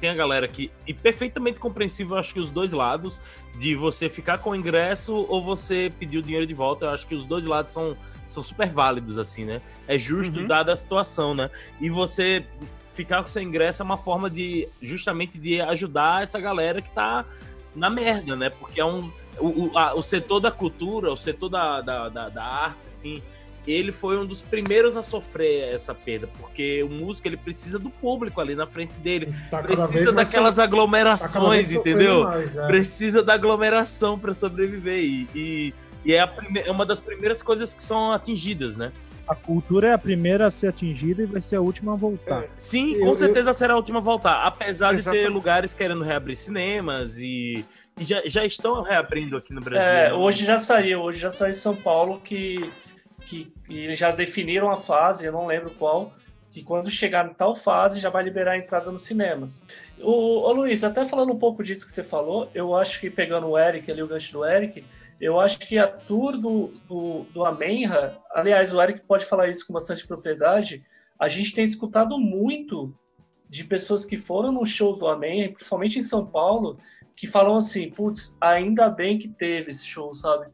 tem 0.00 0.08
a 0.08 0.14
galera 0.14 0.48
que. 0.48 0.70
E 0.86 0.94
perfeitamente 0.94 1.60
compreensível, 1.60 2.16
acho 2.16 2.32
que 2.32 2.40
os 2.40 2.50
dois 2.50 2.72
lados, 2.72 3.20
de 3.58 3.74
você 3.74 4.08
ficar 4.08 4.38
com 4.38 4.50
o 4.50 4.56
ingresso 4.56 5.14
ou 5.28 5.42
você 5.42 5.92
pedir 5.98 6.16
o 6.16 6.22
dinheiro 6.22 6.46
de 6.46 6.54
volta. 6.54 6.86
Eu 6.86 6.90
acho 6.92 7.06
que 7.06 7.14
os 7.14 7.26
dois 7.26 7.44
lados 7.44 7.70
são, 7.70 7.94
são 8.26 8.42
super 8.42 8.70
válidos, 8.70 9.18
assim, 9.18 9.44
né? 9.44 9.60
É 9.86 9.98
justo 9.98 10.40
Uhum. 10.40 10.46
dada 10.46 10.72
a 10.72 10.76
situação, 10.76 11.34
né? 11.34 11.50
E 11.78 11.90
você 11.90 12.46
ficar 12.88 13.20
com 13.20 13.28
seu 13.28 13.42
ingresso 13.42 13.82
é 13.82 13.84
uma 13.84 13.98
forma 13.98 14.30
de 14.30 14.66
justamente 14.80 15.38
de 15.38 15.60
ajudar 15.60 16.22
essa 16.22 16.40
galera 16.40 16.80
que 16.80 16.90
tá 16.90 17.26
na 17.74 17.88
merda, 17.90 18.34
né? 18.36 18.50
Porque 18.50 18.80
é 18.80 18.84
um. 18.84 19.10
O, 19.38 19.66
o, 19.68 19.78
a- 19.78 19.94
o 19.94 20.02
setor 20.02 20.40
da 20.40 20.50
cultura, 20.50 21.12
o 21.12 21.16
setor 21.16 21.48
da, 21.48 21.80
da, 21.80 22.08
da, 22.08 22.28
da 22.28 22.42
arte, 22.44 22.86
assim, 22.86 23.22
ele 23.66 23.92
foi 23.92 24.18
um 24.18 24.26
dos 24.26 24.42
primeiros 24.42 24.96
a 24.96 25.02
sofrer 25.02 25.72
essa 25.74 25.94
perda, 25.94 26.28
porque 26.40 26.82
o 26.82 26.88
músico 26.88 27.28
ele 27.28 27.36
precisa 27.36 27.78
do 27.78 27.88
público 27.88 28.40
ali 28.40 28.56
na 28.56 28.66
frente 28.66 28.96
dele, 28.98 29.32
Tá 29.50 29.62
precisa 29.62 30.10
daquelas 30.10 30.56
so- 30.56 30.60
tá 30.60 30.64
aglomerações, 30.64 31.68
sofrendo 31.68 31.80
entendeu? 31.80 32.24
mais, 32.24 32.56
é. 32.56 32.66
Precisa 32.66 33.22
da 33.22 33.34
aglomeração 33.34 34.18
para 34.18 34.34
sobreviver 34.34 35.04
e, 35.04 35.28
e, 35.34 35.74
e 36.04 36.14
é, 36.14 36.26
prime- 36.26 36.60
é 36.60 36.70
uma 36.72 36.84
das 36.86 36.98
primeiras 36.98 37.40
coisas 37.42 37.72
que 37.72 37.82
são 37.82 38.10
atingidas, 38.10 38.76
né? 38.76 38.90
A 39.28 39.34
cultura 39.34 39.88
é 39.88 39.92
a 39.92 39.98
primeira 39.98 40.46
a 40.46 40.50
ser 40.50 40.68
atingida 40.68 41.22
e 41.22 41.26
vai 41.26 41.40
ser 41.40 41.56
a 41.56 41.60
última 41.60 41.92
a 41.92 41.96
voltar. 41.96 42.44
Sim, 42.56 42.94
Eu- 42.94 43.00
com 43.00 43.06
eu- 43.08 43.14
certeza 43.14 43.52
será 43.52 43.74
a 43.74 43.76
última 43.76 43.98
a 43.98 44.02
voltar. 44.02 44.42
Apesar 44.46 44.88
de 44.92 45.02
ter 45.02 45.10
Exatamente. 45.10 45.28
lugares 45.28 45.74
querendo 45.74 46.02
reabrir 46.02 46.34
cinemas 46.36 47.18
e, 47.18 47.64
e 48.00 48.04
já, 48.04 48.22
já 48.24 48.44
estão 48.44 48.80
reabrindo 48.82 49.36
aqui 49.36 49.52
no 49.52 49.60
Brasil. 49.60 49.90
É, 49.90 50.14
hoje 50.14 50.44
já 50.46 50.56
saiu, 50.56 51.00
hoje 51.00 51.18
já 51.18 51.30
saiu 51.30 51.50
em 51.50 51.54
São 51.54 51.76
Paulo 51.76 52.20
que, 52.24 52.70
que, 53.26 53.52
que 53.66 53.78
eles 53.78 53.98
já 53.98 54.10
definiram 54.10 54.70
a 54.70 54.76
fase, 54.78 55.26
eu 55.26 55.32
não 55.32 55.46
lembro 55.46 55.70
qual, 55.78 56.14
que 56.50 56.62
quando 56.62 56.90
chegar 56.90 57.28
em 57.28 57.34
tal 57.34 57.54
fase 57.54 58.00
já 58.00 58.08
vai 58.08 58.24
liberar 58.24 58.52
a 58.52 58.58
entrada 58.58 58.90
nos 58.90 59.02
cinemas. 59.02 59.62
O, 60.00 60.40
ô 60.40 60.52
Luiz, 60.52 60.82
até 60.82 61.04
falando 61.04 61.34
um 61.34 61.38
pouco 61.38 61.62
disso 61.62 61.84
que 61.86 61.92
você 61.92 62.02
falou, 62.02 62.50
eu 62.54 62.74
acho 62.74 62.98
que 62.98 63.10
pegando 63.10 63.46
o 63.48 63.58
Eric 63.58 63.90
ali, 63.90 64.02
o 64.02 64.06
gancho 64.08 64.32
do 64.32 64.44
Eric, 64.46 64.82
eu 65.20 65.40
acho 65.40 65.58
que 65.58 65.78
a 65.78 65.88
tour 65.88 66.36
do, 66.38 66.68
do, 66.88 67.26
do 67.32 67.44
Amenra, 67.44 68.18
aliás, 68.30 68.72
o 68.72 68.80
Eric 68.80 69.00
pode 69.00 69.24
falar 69.24 69.48
isso 69.48 69.66
com 69.66 69.72
bastante 69.72 70.06
propriedade, 70.06 70.84
a 71.18 71.28
gente 71.28 71.54
tem 71.54 71.64
escutado 71.64 72.18
muito 72.18 72.94
de 73.48 73.64
pessoas 73.64 74.04
que 74.04 74.18
foram 74.18 74.52
nos 74.52 74.68
shows 74.68 74.98
do 74.98 75.08
Amenra, 75.08 75.52
principalmente 75.52 75.98
em 75.98 76.02
São 76.02 76.24
Paulo, 76.24 76.78
que 77.16 77.26
falam 77.26 77.56
assim, 77.56 77.90
putz, 77.90 78.36
ainda 78.40 78.88
bem 78.88 79.18
que 79.18 79.28
teve 79.28 79.70
esse 79.72 79.84
show, 79.84 80.14
sabe? 80.14 80.46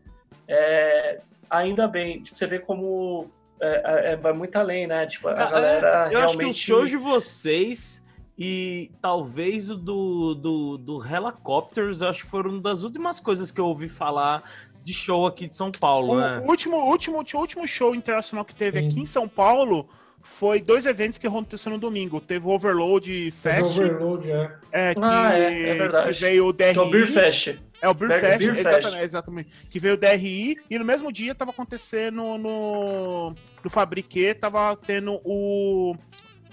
É, 0.49 1.21
ainda 1.51 1.87
bem, 1.87 2.23
tipo, 2.23 2.39
você 2.39 2.47
vê 2.47 2.59
como 2.59 3.29
é, 3.61 4.13
é, 4.13 4.17
vai 4.17 4.33
muito 4.33 4.57
além, 4.57 4.87
né? 4.87 5.07
Tipo, 5.07 5.29
a 5.29 5.33
Ah, 5.33 5.51
galera 5.51 5.89
é, 5.89 6.15
eu 6.15 6.19
realmente... 6.19 6.27
acho 6.27 6.39
que 6.39 6.45
os 6.47 6.57
shows 6.57 6.91
de 6.91 6.97
vocês 6.97 8.04
e 8.39 8.91
talvez 9.01 9.71
o 9.71 9.77
do, 9.77 10.35
do, 10.35 10.79
do 10.79 11.05
Helicopters, 11.07 12.01
eu 12.01 12.09
acho 12.09 12.25
que 12.25 12.31
foram 12.31 12.51
uma 12.51 12.61
das 12.61 12.83
últimas 12.83 13.21
coisas 13.21 13.51
que 13.51 13.61
eu 13.61 13.67
ouvi 13.67 13.89
falar 13.89 14.43
de 14.83 14.93
show 14.93 15.27
aqui 15.27 15.47
de 15.49 15.57
São 15.57 15.71
Paulo, 15.71 16.15
O 16.15 16.21
né? 16.21 16.43
último, 16.47 16.77
último, 16.77 17.19
o 17.19 17.37
último 17.39 17.67
show 17.67 17.95
internacional 17.95 18.45
que 18.45 18.55
teve 18.55 18.81
Sim. 18.81 18.89
aqui 18.89 19.01
em 19.01 19.07
São 19.07 19.27
Paulo 19.29 19.89
foi 20.21 20.61
dois 20.61 20.85
eventos 20.87 21.17
que 21.19 21.27
aconteceram 21.27 21.77
no 21.77 21.81
domingo. 21.81 22.21
Teve 22.21 22.47
o 22.47 22.51
Overload 22.51 23.31
Fest, 23.31 23.71
Overload, 23.79 24.31
é. 24.31 24.51
é, 24.73 24.95
que, 24.95 25.01
Ah, 25.03 25.39
é, 25.39 25.69
é 25.71 25.75
verdade. 25.75 26.15
que 26.15 26.21
veio 26.21 26.47
o 26.47 26.53
DRI. 26.53 26.73
Que 26.73 26.79
é 26.79 26.83
o 26.83 26.91
Beer 26.91 27.07
Fest. 27.13 27.57
É 27.83 27.89
o 27.91 27.95
Beer 27.95 28.09
Beer- 28.09 28.21
Fest, 28.21 28.39
Beer 28.39 28.55
Fest. 28.55 28.67
exatamente, 28.67 29.03
exatamente. 29.05 29.51
Que 29.71 29.79
veio 29.79 29.95
o 29.95 29.97
DRI 29.99 30.57
e 30.71 30.79
no 30.79 30.85
mesmo 30.85 31.13
dia 31.13 31.35
tava 31.35 31.51
acontecendo 31.51 32.39
no, 32.39 33.35
no 33.63 33.71
Fabriquet, 33.71 34.35
tava 34.35 34.75
tendo 34.77 35.21
o 35.25 35.95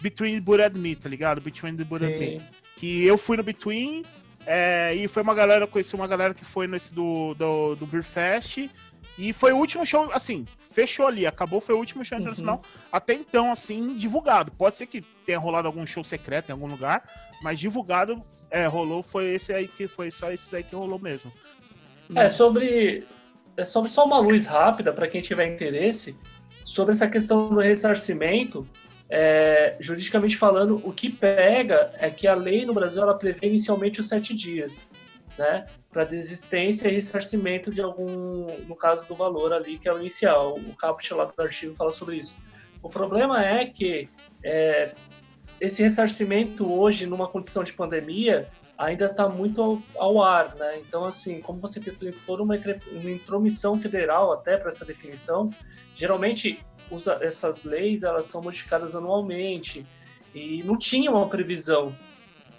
Between 0.01 0.36
the 0.36 0.41
Bull 0.41 0.62
and 0.62 0.79
Me, 0.79 0.96
tá 0.96 1.08
ligado? 1.08 1.41
Between 1.41 1.77
the 1.77 1.84
Bull 1.84 2.00
and 2.03 2.17
Me. 2.17 2.41
Que 2.77 3.05
eu 3.05 3.17
fui 3.17 3.38
no 3.38 3.43
Between 3.43 4.03
é, 4.46 4.93
e 4.96 5.08
foi 5.08 5.22
uma 5.22 5.36
galera, 5.36 5.67
conheci 5.67 5.96
uma 5.96 6.08
galera 6.08 6.34
que 6.34 6.43
foi 6.43 6.67
nesse 6.67 6.93
do, 6.93 7.34
do, 7.36 7.75
do 7.75 7.86
Beer 7.86 8.03
Fest 8.03 8.58
e 9.17 9.34
foi 9.34 9.51
o 9.51 9.58
último 9.58 9.86
show, 9.86 10.10
assim, 10.12 10.46
fechou 10.58 11.05
ali, 11.05 11.27
acabou, 11.27 11.62
foi 11.62 11.75
o 11.75 11.77
último 11.77 12.03
show 12.03 12.17
Uhum. 12.17 12.22
internacional 12.22 12.62
até 12.91 13.13
então, 13.13 13.51
assim, 13.51 13.96
divulgado. 13.96 14.51
Pode 14.51 14.75
ser 14.75 14.88
que 14.88 15.01
tenha 15.25 15.38
rolado 15.38 15.67
algum 15.67 15.86
show 15.86 16.03
secreto 16.03 16.50
em 16.50 16.53
algum 16.53 16.67
lugar, 16.67 17.03
mas 17.43 17.60
divulgado, 17.60 18.24
é, 18.50 18.65
rolou, 18.65 19.03
foi 19.03 19.31
esse 19.31 19.53
aí 19.53 19.67
que 19.67 19.88
foi 19.88 20.10
só 20.10 20.31
esse 20.31 20.55
aí 20.55 20.63
que 20.63 20.75
rolou 20.75 20.98
mesmo. 20.98 21.31
É 22.15 22.27
sobre, 22.27 23.05
é 23.55 23.63
sobre 23.63 23.89
só 23.89 24.05
uma 24.05 24.20
luz 24.20 24.48
rápida 24.48 24.91
para 24.91 25.08
quem 25.08 25.22
tiver 25.22 25.48
interesse 25.53 26.15
sobre 26.65 26.93
essa 26.93 27.08
questão 27.08 27.50
do 27.50 27.60
ressarcimento. 27.60 28.67
É, 29.13 29.75
juridicamente 29.77 30.38
falando, 30.38 30.82
o 30.86 30.94
que 30.94 31.10
pega 31.10 31.94
é 32.00 32.10
que 32.10 32.27
a 32.27 32.34
lei 32.34 32.65
no 32.65 32.74
Brasil 32.74 33.01
ela 33.01 33.13
prevê 33.13 33.48
inicialmente 33.48 34.00
os 34.00 34.08
sete 34.08 34.34
dias, 34.34 34.89
né, 35.38 35.65
para 35.91 36.06
desistência 36.06 36.88
e 36.88 36.96
ressarcimento 36.96 37.70
de 37.70 37.82
algum, 37.82 38.48
no 38.65 38.75
caso 38.75 39.06
do 39.10 39.13
valor 39.13 39.51
ali 39.51 39.77
que 39.77 39.89
é 39.89 39.94
o 39.94 40.00
inicial. 40.00 40.56
O 40.56 40.74
caput 40.77 41.13
lá 41.13 41.25
do 41.25 41.41
artigo 41.41 41.75
fala 41.75 41.91
sobre 41.91 42.15
isso. 42.15 42.38
O 42.82 42.89
problema 42.89 43.44
é 43.46 43.65
que 43.65 44.08
é, 44.41 44.94
esse 45.60 45.84
ressarcimento 45.84 46.72
hoje, 46.72 47.06
numa 47.06 47.27
condição 47.27 47.65
de 47.65 47.74
pandemia, 47.74 48.48
ainda 48.77 49.08
está 49.08 49.27
muito 49.27 49.62
ao, 49.62 49.82
ao 49.96 50.24
ar, 50.24 50.56
né? 50.56 50.80
Então, 50.80 51.03
assim, 51.03 51.41
como 51.41 51.60
você 51.60 51.82
tem 51.82 52.13
toda 52.25 52.41
uma, 52.41 52.56
uma 52.56 53.12
intromissão 53.12 53.77
federal 53.77 54.32
até 54.32 54.58
para 54.58 54.70
essa 54.70 54.86
definição, 54.86 55.51
geralmente 55.94 56.65
usa, 56.92 57.18
essas 57.22 57.64
leis 57.64 58.04
elas 58.04 58.26
são 58.26 58.42
modificadas 58.42 58.96
anualmente 58.96 59.86
e 60.36 60.62
não 60.64 60.78
tinha 60.78 61.10
uma 61.10 61.28
previsão. 61.28 61.96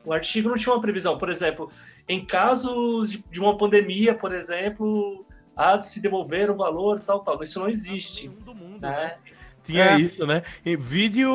O 0.04 0.12
artigo 0.12 0.48
não 0.48 0.56
tinha 0.56 0.74
uma 0.74 0.80
previsão. 0.80 1.16
Por 1.18 1.28
exemplo, 1.30 1.70
em 2.08 2.24
casos 2.24 3.12
de, 3.12 3.24
de 3.30 3.40
uma 3.40 3.56
pandemia, 3.56 4.14
por 4.14 4.34
exemplo, 4.34 5.24
há 5.56 5.76
de 5.76 5.86
se 5.86 6.00
devolver 6.00 6.50
o 6.50 6.56
valor, 6.56 7.00
tal, 7.00 7.20
tal. 7.20 7.40
Isso 7.42 7.60
não 7.60 7.68
existe, 7.68 8.28
do 8.28 8.54
mundo, 8.54 8.80
né? 8.80 8.90
né? 8.90 9.14
Tinha 9.62 9.84
É. 9.92 10.00
isso, 10.00 10.26
né? 10.26 10.42
E 10.66 10.76
vídeo 10.76 11.30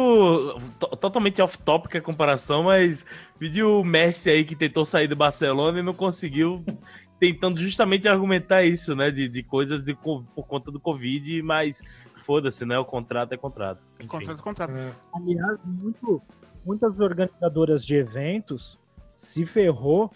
to- 0.78 0.96
totalmente 0.98 1.42
off-topic 1.42 1.96
a 1.96 2.02
comparação, 2.02 2.64
mas 2.64 3.06
vídeo 3.40 3.82
Messi 3.86 4.30
aí 4.30 4.44
que 4.44 4.54
tentou 4.56 4.84
sair 4.84 5.08
do 5.08 5.16
Barcelona 5.16 5.80
e 5.80 5.84
não 5.84 5.94
conseguiu, 5.94 6.62
tentando 7.18 7.58
justamente 7.60 8.06
argumentar 8.08 8.64
isso, 8.66 8.96
né? 8.98 9.10
De, 9.12 9.30
de 9.30 9.44
coisas 9.44 9.82
de, 9.82 9.94
por 9.96 10.46
conta 10.46 10.70
do 10.70 10.80
Covid, 10.80 11.42
mas 11.42 11.82
foda-se, 12.28 12.66
né? 12.66 12.78
O 12.78 12.84
contrato 12.84 13.32
é 13.32 13.38
contrato. 13.38 13.88
Enfim. 13.96 14.08
Contrato, 14.10 14.44
contrato. 14.44 14.76
é. 14.76 14.92
Aliás, 15.14 15.58
muito- 15.64 16.22
muitas 16.66 17.00
organizadoras 17.00 17.86
de 17.86 17.96
eventos 17.96 18.78
se 19.18 19.46
ferrou 19.46 20.12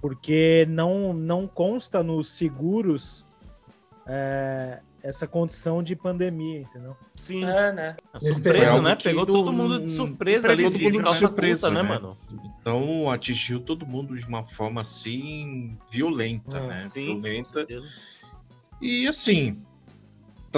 porque 0.00 0.66
não, 0.68 1.12
não 1.14 1.46
consta 1.46 2.02
nos 2.02 2.30
seguros 2.32 3.24
é, 4.08 4.80
essa 5.02 5.26
condição 5.26 5.82
de 5.82 5.94
pandemia, 5.96 6.60
entendeu? 6.62 6.96
Sim. 7.14 7.44
É, 7.44 7.72
né? 7.72 7.96
A 8.12 8.18
Esse 8.18 8.32
surpresa, 8.34 8.82
né? 8.82 8.96
Pegou 8.96 9.24
do- 9.24 9.32
todo 9.32 9.52
mundo 9.52 9.80
de 9.80 9.88
surpresa 9.90 10.50
ali, 10.50 10.64
todo 10.64 10.72
mundo 10.74 10.82
de 10.92 10.98
de 10.98 11.02
calça 11.04 11.18
surpresa, 11.20 11.68
curta, 11.68 11.82
né, 11.82 11.88
né? 11.88 11.94
mano? 12.00 12.16
Então 12.60 13.10
atingiu 13.10 13.60
todo 13.60 13.86
mundo 13.86 14.16
de 14.16 14.26
uma 14.26 14.44
forma 14.44 14.80
assim 14.80 15.78
violenta, 15.90 16.58
É. 16.58 16.66
né? 16.66 16.86
Sim, 16.86 17.14
com 17.16 17.22
Violenta. 17.22 17.48
certeza. 17.50 17.86
E 18.80 19.06
assim, 19.08 19.64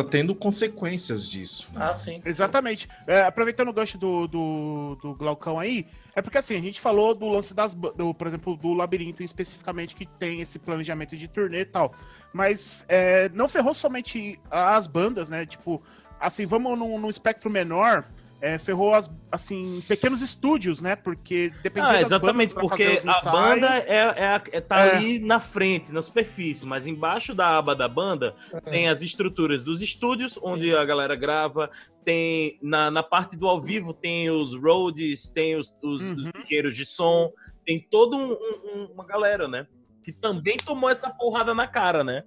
tá 0.02 0.11
tendo 0.11 0.35
consequências 0.35 1.28
disso. 1.28 1.69
né? 1.73 1.87
Ah, 1.90 1.95
sim. 1.95 2.21
Exatamente. 2.25 2.88
É, 3.07 3.23
aproveitando 3.23 3.69
o 3.69 3.73
gancho 3.73 3.99
do, 3.99 4.26
do, 4.26 4.99
do 5.02 5.14
Glaucão 5.14 5.59
aí, 5.59 5.87
é 6.14 6.23
porque 6.23 6.38
assim, 6.38 6.57
a 6.57 6.61
gente 6.61 6.81
falou 6.81 7.14
do 7.14 7.28
lance 7.28 7.55
das. 7.55 7.75
Do, 7.75 8.14
por 8.14 8.26
exemplo, 8.26 8.57
do 8.57 8.73
labirinto 8.73 9.23
especificamente, 9.23 9.95
que 9.95 10.07
tem 10.07 10.40
esse 10.40 10.59
planejamento 10.59 11.17
de 11.17 11.28
turnê 11.28 11.61
e 11.61 11.64
tal. 11.64 11.95
Mas 12.33 12.85
é, 12.88 13.28
não 13.31 13.49
ferrou 13.49 13.75
somente 13.75 14.38
as 14.50 14.87
bandas, 14.87 15.28
né? 15.28 15.47
Tipo, 15.47 15.83
assim, 16.21 16.47
vamos 16.47 16.78
num, 16.78 16.99
num 16.99 17.11
espectro 17.11 17.50
menor. 17.50 18.05
É, 18.40 18.57
ferrou 18.59 18.95
as, 18.95 19.11
assim, 19.33 19.83
pequenos 19.88 20.23
estúdios, 20.23 20.80
né? 20.80 20.95
Porque 20.95 21.50
dependia 21.62 21.90
Ah, 21.90 22.00
exatamente, 22.00 22.54
porque 22.54 22.85
fazer 22.97 23.09
os 23.11 23.26
a 23.26 23.30
banda 23.33 23.66
é, 23.66 23.95
é, 23.97 24.42
é- 24.52 24.61
tá 24.61 24.78
É. 24.87 24.97
ali 24.97 25.18
na 25.18 25.40
frente, 25.40 25.92
na 25.92 26.00
superfície, 26.00 26.64
mas 26.64 26.87
embaixo 26.87 27.35
da 27.35 27.59
aba 27.59 27.75
da 27.75 27.88
banda 27.88 28.35
É. 28.52 28.61
tem 28.61 28.88
as 28.88 29.02
estruturas 29.02 29.62
dos 29.62 29.83
estúdios, 29.83 30.38
onde 30.42 30.75
a 30.75 30.85
galera 30.85 31.16
grava, 31.16 31.68
tem 32.04 32.59
na, 32.62 32.90
na 32.90 33.02
parte 33.02 33.37
do 33.37 33.47
ao 33.49 33.61
vivo 33.61 33.92
tem 33.92 34.30
os 34.30 34.54
roads, 34.54 35.28
tem 35.30 35.57
os, 35.57 35.76
os, 35.83 36.02
os 36.11 36.25
Uhum. 36.25 36.30
engenheiros 36.37 36.76
de 36.76 36.85
som, 36.85 37.33
tem 37.66 37.80
toda 37.90 38.16
um- 38.16 38.33
um- 38.33 38.88
uma 38.95 39.04
galera, 39.04 39.49
né? 39.49 39.66
Que 40.04 40.12
também 40.12 40.57
tomou 40.57 40.88
essa 40.88 41.11
porrada 41.11 41.52
na 41.54 41.66
cara, 41.66 42.02
né? 42.04 42.23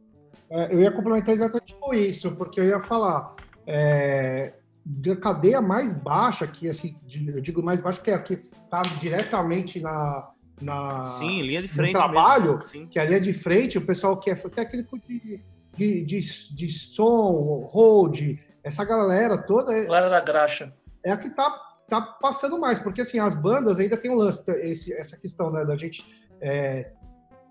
É, 0.50 0.74
eu 0.74 0.82
ia 0.82 0.92
complementar 0.92 1.34
exatamente 1.34 1.74
com 1.76 1.94
isso, 1.94 2.36
porque 2.36 2.60
eu 2.60 2.66
ia 2.66 2.80
falar 2.82 3.34
é, 3.66 4.54
da 4.84 5.16
cadeia 5.16 5.62
mais 5.62 5.94
baixa, 5.94 6.48
que 6.48 6.68
assim, 6.68 6.96
eu 7.28 7.42
digo 7.42 7.62
mais 7.62 7.82
baixa 7.82 8.00
porque 8.00 8.12
aqui 8.12 8.34
está 8.64 8.82
diretamente 9.00 9.80
na, 9.80 10.30
na 10.62 11.04
Sim, 11.04 11.42
linha 11.42 11.62
de 11.62 11.68
no 11.68 11.74
frente 11.74 11.94
trabalho, 11.94 12.60
que 12.90 13.00
ali 13.00 13.16
é 13.16 13.20
de 13.20 13.34
frente, 13.34 13.78
o 13.78 13.86
pessoal 13.86 14.18
que 14.20 14.30
é 14.30 14.36
técnico 14.36 14.98
de, 15.00 15.42
de, 15.76 16.04
de, 16.04 16.20
de 16.56 16.70
som, 16.70 17.70
hold, 17.72 18.38
essa 18.64 18.84
galera 18.84 19.38
toda 19.38 19.74
é, 19.74 19.86
Galera 19.86 20.10
da 20.10 20.20
graxa. 20.20 20.74
é 21.04 21.12
a 21.12 21.18
que 21.18 21.30
tá, 21.30 21.52
tá 21.90 22.02
passando 22.02 22.60
mais, 22.60 22.80
porque 22.80 23.02
assim, 23.02 23.20
as 23.20 23.36
bandas 23.36 23.80
ainda 23.80 23.98
tem 23.98 24.12
um 24.12 24.16
lance, 24.16 24.50
esse, 24.64 24.94
essa 24.94 25.18
questão 25.18 25.52
né, 25.52 25.64
da 25.66 25.76
gente 25.76 26.06
é, 26.40 26.92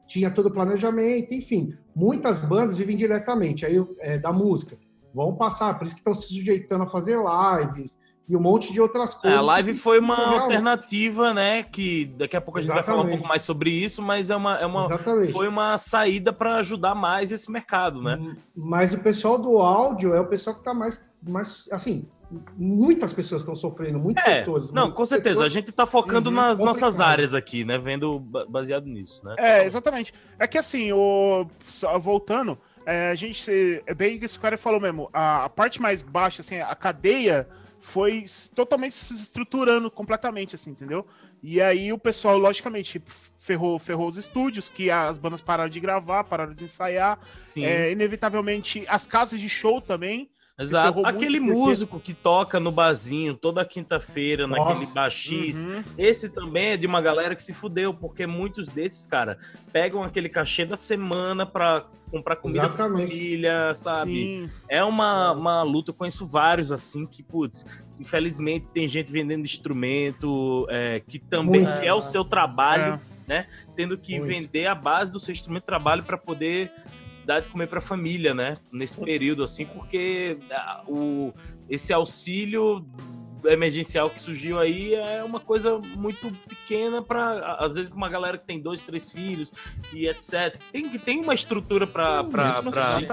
tinha 0.06 0.30
todo 0.30 0.46
o 0.46 0.52
planejamento, 0.52 1.32
enfim, 1.32 1.76
muitas 1.94 2.38
bandas 2.38 2.76
vivem 2.76 2.96
diretamente 2.96 3.64
aí 3.64 3.76
é, 4.00 4.18
da 4.18 4.32
música, 4.32 4.76
vão 5.14 5.34
passar, 5.34 5.78
por 5.78 5.84
isso 5.84 5.94
que 5.94 6.00
estão 6.00 6.14
se 6.14 6.28
sujeitando 6.28 6.84
a 6.84 6.86
fazer 6.86 7.18
lives 7.18 7.98
e 8.28 8.36
um 8.36 8.40
monte 8.40 8.72
de 8.72 8.80
outras 8.80 9.12
É, 9.12 9.18
coisas. 9.18 9.38
a 9.38 9.42
live 9.42 9.74
foi 9.74 9.98
uma 9.98 10.14
realmente- 10.14 10.42
alternativa, 10.42 11.34
né? 11.34 11.64
Que 11.64 12.06
daqui 12.16 12.36
a 12.36 12.40
pouco 12.40 12.58
a 12.58 12.62
gente 12.62 12.72
vai 12.72 12.82
falar 12.84 12.98
um 12.98 13.00
Exatamente. 13.00 13.18
pouco 13.18 13.28
mais 13.28 13.42
sobre 13.42 13.70
isso, 13.70 14.00
mas 14.00 14.30
é 14.30 14.36
uma, 14.36 14.56
é 14.58 14.66
uma, 14.66 14.84
Exatamente. 14.84 15.32
foi 15.32 15.48
uma 15.48 15.76
saída 15.78 16.32
para 16.32 16.54
ajudar 16.56 16.94
mais 16.94 17.32
esse 17.32 17.50
mercado, 17.50 18.00
né? 18.00 18.36
Mas 18.54 18.92
o 18.94 18.98
pessoal 18.98 19.36
do 19.36 19.58
áudio 19.58 20.14
é 20.14 20.20
o 20.20 20.26
pessoal 20.26 20.54
que 20.54 20.60
está 20.60 20.72
mais, 20.72 21.04
mais, 21.20 21.68
assim, 21.72 22.08
muitas 22.56 23.12
pessoas 23.12 23.42
estão 23.42 23.56
sofrendo, 23.56 23.98
muitos 23.98 24.24
É, 24.24 24.38
setores. 24.38 24.70
não, 24.70 24.82
muitos 24.84 24.96
com 24.98 25.04
certeza. 25.04 25.30
A 25.30 25.34
setores- 25.34 25.52
gente 25.52 25.72
tá 25.72 25.84
focando 25.86 26.30
Uhum, 26.30 26.36
nas 26.36 26.60
nossas 26.60 26.82
complicado. 26.94 27.10
áreas 27.10 27.34
aqui, 27.34 27.64
né? 27.64 27.78
Vendo 27.78 28.20
ba- 28.20 28.46
baseado 28.48 28.86
nisso, 28.86 29.24
né? 29.24 29.34
É, 29.38 29.64
exatamente. 29.64 30.12
É 30.38 30.46
que 30.46 30.56
assim, 30.56 30.92
o... 30.92 31.46
voltando, 32.00 32.56
é, 32.87 33.10
a 33.10 33.14
gente, 33.14 33.50
é 33.87 33.94
bem 33.94 34.18
isso 34.22 34.34
que 34.34 34.40
o 34.40 34.42
cara 34.42 34.58
falou 34.58 34.80
mesmo, 34.80 35.08
a, 35.12 35.44
a 35.44 35.49
parte 35.49 35.80
mais 35.80 36.02
baixa, 36.02 36.42
assim, 36.42 36.60
a 36.60 36.75
cadeia 36.75 37.49
foi 37.80 38.25
totalmente 38.54 38.94
se 38.94 39.14
estruturando 39.14 39.90
completamente, 39.90 40.54
assim, 40.54 40.70
entendeu? 40.70 41.06
E 41.42 41.60
aí 41.60 41.92
o 41.92 41.99
pessoal, 41.99 42.37
logicamente, 42.37 43.02
ferrou, 43.38 43.78
ferrou 43.78 44.08
os 44.08 44.18
estúdios, 44.18 44.68
que 44.68 44.90
as 44.90 45.16
bandas 45.16 45.40
pararam 45.40 45.70
de 45.70 45.80
gravar, 45.80 46.25
pararam 46.25 46.52
de 46.52 46.64
ensaiar, 46.64 47.18
é, 47.56 47.90
inevitavelmente 47.90 48.84
as 48.87 49.06
casas 49.06 49.40
de 49.40 49.49
show 49.49 49.80
também, 49.80 50.30
Exato. 50.60 51.04
Aquele 51.06 51.38
porque- 51.40 51.52
músico 51.52 51.98
que 52.00 52.12
toca 52.14 52.60
no 52.60 52.70
barzinho 52.70 53.34
toda 53.34 53.64
quinta-feira, 53.64 54.46
naquele 54.46 54.86
baixis. 54.92 55.64
Uhum. 55.64 55.82
Esse 55.96 56.28
também 56.28 56.68
é 56.72 56.76
de 56.76 56.86
uma 56.86 57.00
galera 57.00 57.34
que 57.34 57.42
se 57.42 57.54
fudeu, 57.54 57.94
porque 57.94 58.26
muitos 58.26 58.68
desses, 58.68 59.06
cara, 59.06 59.38
pegam 59.72 60.02
aquele 60.02 60.28
cachê 60.28 60.64
da 60.64 60.76
semana 60.76 61.46
pra 61.46 61.84
comprar 62.10 62.36
comida 62.36 62.68
pra 62.68 62.84
Exatamente. 62.86 63.12
família, 63.12 63.74
sabe? 63.76 64.12
Sim, 64.12 64.50
É 64.68 64.82
uma, 64.84 65.32
uma 65.32 65.62
luta, 65.62 65.90
eu 65.90 65.94
conheço 65.94 66.26
vários 66.26 66.72
assim 66.72 67.06
que, 67.06 67.22
putz, 67.22 67.64
infelizmente 68.00 68.70
tem 68.72 68.88
gente 68.88 69.10
vendendo 69.12 69.44
instrumento 69.44 70.66
é, 70.68 71.00
que 71.06 71.18
também 71.18 71.64
que 71.64 71.86
é 71.86 71.94
o 71.94 72.00
seu 72.00 72.24
trabalho, 72.24 73.00
É. 73.28 73.46
tendo 73.76 73.96
que 73.96 74.18
Muito. 74.18 74.26
vender 74.28 74.66
a 74.66 74.74
base 74.74 75.12
do 75.12 75.20
seu 75.20 75.30
instrumento 75.32 75.62
de 75.62 75.66
trabalho 75.68 76.02
para 76.02 76.18
poder 76.18 76.72
de 77.38 77.49
comer 77.49 77.68
para 77.68 77.78
a 77.78 77.82
família, 77.82 78.34
né? 78.34 78.56
Nesse 78.72 79.00
período 79.00 79.44
assim, 79.44 79.66
porque 79.66 80.38
ah, 80.50 80.82
o 80.88 81.32
esse 81.68 81.92
auxílio 81.92 82.84
emergencial 83.44 84.10
que 84.10 84.20
surgiu 84.20 84.58
aí 84.58 84.94
é 84.94 85.22
uma 85.22 85.40
coisa 85.40 85.78
muito 85.96 86.30
pequena 86.49 87.02
para 87.02 87.54
às 87.54 87.75
vezes 87.75 87.90
uma 87.92 88.08
galera 88.08 88.37
que 88.37 88.46
tem 88.46 88.60
dois, 88.60 88.82
três 88.82 89.10
filhos 89.10 89.52
e 89.92 90.06
etc. 90.08 90.58
Tem 90.72 90.88
que 90.88 90.99
tem 90.99 91.20
uma 91.20 91.34
estrutura 91.34 91.87
para 91.87 92.22
Mesmo 92.22 92.70
para 92.70 92.82
assim, 92.82 93.06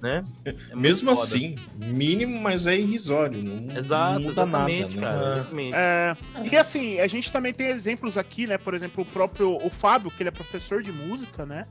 né? 0.00 0.24
É 0.44 0.54
Mesmo 0.76 1.10
foda. 1.10 1.22
assim, 1.22 1.56
mínimo, 1.76 2.40
mas 2.40 2.66
é 2.66 2.76
irrisório. 2.76 3.42
Não, 3.42 3.76
Exato, 3.76 4.14
não 4.14 4.20
muda 4.20 4.30
exatamente, 4.32 4.96
nada, 4.96 5.14
cara. 5.14 5.24
né? 5.24 5.34
Exatamente. 5.34 5.74
É, 5.74 6.16
e 6.50 6.56
assim, 6.56 7.00
a 7.00 7.06
gente 7.06 7.32
também 7.32 7.52
tem 7.52 7.68
exemplos 7.68 8.16
aqui, 8.16 8.46
né? 8.46 8.58
Por 8.58 8.74
exemplo, 8.74 9.02
o 9.02 9.06
próprio 9.06 9.56
o 9.56 9.70
Fábio, 9.70 10.10
que 10.10 10.22
ele 10.22 10.28
é 10.28 10.32
professor 10.32 10.82
de 10.82 10.92
música, 10.92 11.44
né? 11.44 11.66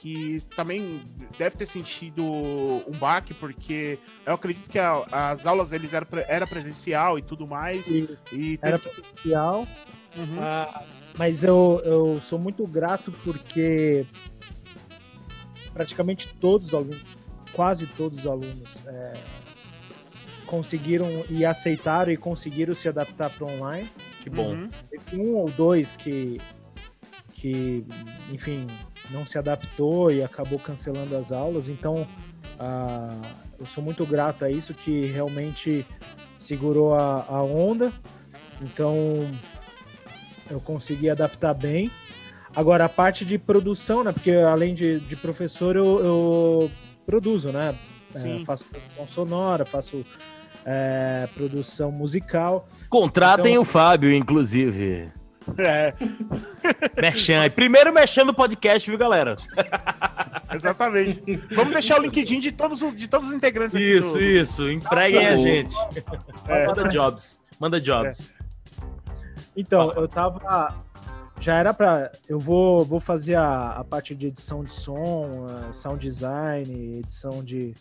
Que 0.00 0.38
também 0.54 1.00
deve 1.38 1.56
ter 1.56 1.66
sentido 1.66 2.22
um 2.22 2.92
baque, 2.98 3.32
porque 3.34 3.98
eu 4.26 4.34
acredito 4.34 4.68
que 4.70 4.78
a- 4.78 5.04
as 5.10 5.46
aulas 5.46 5.72
eles 5.72 5.94
eram 5.94 6.06
era 6.28 6.46
presencial 6.46 7.18
e 7.18 7.22
tudo 7.22 7.46
mais. 7.46 7.88
E 7.90 8.16
E 8.32 8.58
era 8.62 8.78
teve- 8.78 8.94
presencial, 9.00 9.66
Uhum. 10.14 10.36
ah, 10.40 10.84
mas 11.16 11.42
eu, 11.42 11.80
eu 11.84 12.20
sou 12.22 12.38
muito 12.38 12.66
grato 12.66 13.10
porque 13.24 14.04
praticamente 15.72 16.28
todos 16.40 16.68
os 16.68 16.74
alunos, 16.74 17.02
quase 17.52 17.86
todos 17.86 18.18
os 18.20 18.26
alunos, 18.26 18.76
é, 18.86 19.14
conseguiram 20.46 21.24
e 21.30 21.44
aceitaram 21.44 22.12
e 22.12 22.16
conseguiram 22.16 22.74
se 22.74 22.88
adaptar 22.88 23.30
para 23.30 23.46
online. 23.46 23.88
Que 24.22 24.30
bom. 24.30 24.52
Uhum. 24.52 24.70
Teve 24.90 25.16
um 25.20 25.34
ou 25.36 25.50
dois 25.50 25.96
que, 25.96 26.40
que, 27.32 27.84
enfim, 28.30 28.66
não 29.10 29.26
se 29.26 29.38
adaptou 29.38 30.10
e 30.10 30.22
acabou 30.22 30.58
cancelando 30.58 31.16
as 31.16 31.32
aulas. 31.32 31.68
Então, 31.68 32.06
ah, 32.58 33.16
eu 33.58 33.66
sou 33.66 33.82
muito 33.82 34.04
grato 34.06 34.44
a 34.44 34.50
isso, 34.50 34.74
que 34.74 35.06
realmente 35.06 35.86
segurou 36.38 36.94
a, 36.94 37.24
a 37.28 37.42
onda. 37.42 37.92
Então, 38.60 38.96
eu 40.50 40.60
consegui 40.60 41.10
adaptar 41.10 41.54
bem. 41.54 41.90
Agora, 42.54 42.86
a 42.86 42.88
parte 42.88 43.24
de 43.24 43.38
produção, 43.38 44.02
né? 44.02 44.12
Porque 44.12 44.30
além 44.32 44.74
de, 44.74 45.00
de 45.00 45.16
professor, 45.16 45.76
eu, 45.76 46.00
eu 46.04 46.70
produzo, 47.04 47.52
né? 47.52 47.74
É, 48.14 48.44
faço 48.46 48.64
produção 48.64 49.06
sonora, 49.06 49.66
faço 49.66 50.06
é, 50.64 51.28
produção 51.34 51.92
musical. 51.92 52.66
Contratem 52.88 53.52
Então- 53.52 53.62
o 53.62 53.64
Fábio, 53.64 54.12
inclusive. 54.14 55.12
É, 55.58 55.94
Merchan. 57.00 57.40
aí. 57.42 57.50
Primeiro 57.50 57.92
merchan 57.92 58.26
do 58.26 58.34
podcast, 58.34 58.88
viu, 58.88 58.98
galera? 58.98 59.36
exatamente. 60.52 61.36
Vamos 61.54 61.72
deixar 61.72 61.98
o 62.00 62.02
LinkedIn 62.02 62.40
de 62.40 62.52
todos 62.52 62.82
os, 62.82 62.94
de 62.94 63.08
todos 63.08 63.28
os 63.28 63.34
integrantes 63.34 63.74
aqui 63.76 63.84
Isso, 63.98 64.14
do- 64.14 64.22
isso. 64.22 64.70
Empreguem 64.70 65.26
a 65.26 65.30
Tá 65.30 65.36
gente. 65.36 65.74
É. 66.48 66.66
Manda 66.66 66.88
jobs. 66.88 67.44
Manda 67.60 67.80
jobs. 67.80 68.34
Então, 69.56 69.90
eu 69.92 70.06
tava. 70.08 70.84
Já 71.40 71.56
era 71.56 71.72
pra. 71.74 72.10
Eu 72.28 72.38
vou, 72.38 72.84
vou 72.84 72.98
fazer 73.00 73.34
a, 73.36 73.70
a 73.72 73.84
parte 73.84 74.14
de 74.14 74.26
edição 74.28 74.64
de 74.64 74.72
som, 74.72 75.46
eh, 75.68 75.72
sound 75.72 76.00
design, 76.06 76.98
edição 76.98 77.42
de. 77.44 77.74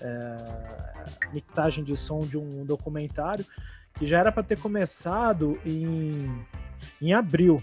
eh, 0.00 1.04
mixagem 1.32 1.82
de 1.84 1.96
som 1.96 2.20
de 2.20 2.36
um 2.38 2.64
documentário, 2.64 3.44
que 3.98 4.06
já 4.06 4.18
era 4.18 4.30
pra 4.32 4.42
ter 4.42 4.58
começado 4.58 5.58
em, 5.64 6.44
em 7.00 7.12
abril. 7.12 7.62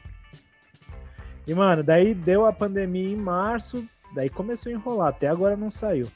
E, 1.48 1.54
mano, 1.54 1.84
daí 1.84 2.14
deu 2.14 2.46
a 2.46 2.54
pandemia 2.54 3.10
em 3.10 3.16
março, 3.16 3.88
daí 4.14 4.30
começou 4.30 4.72
a 4.72 4.74
enrolar. 4.76 5.08
Até 5.10 5.28
agora 5.28 5.56
não 5.58 5.70
saiu. 5.72 6.08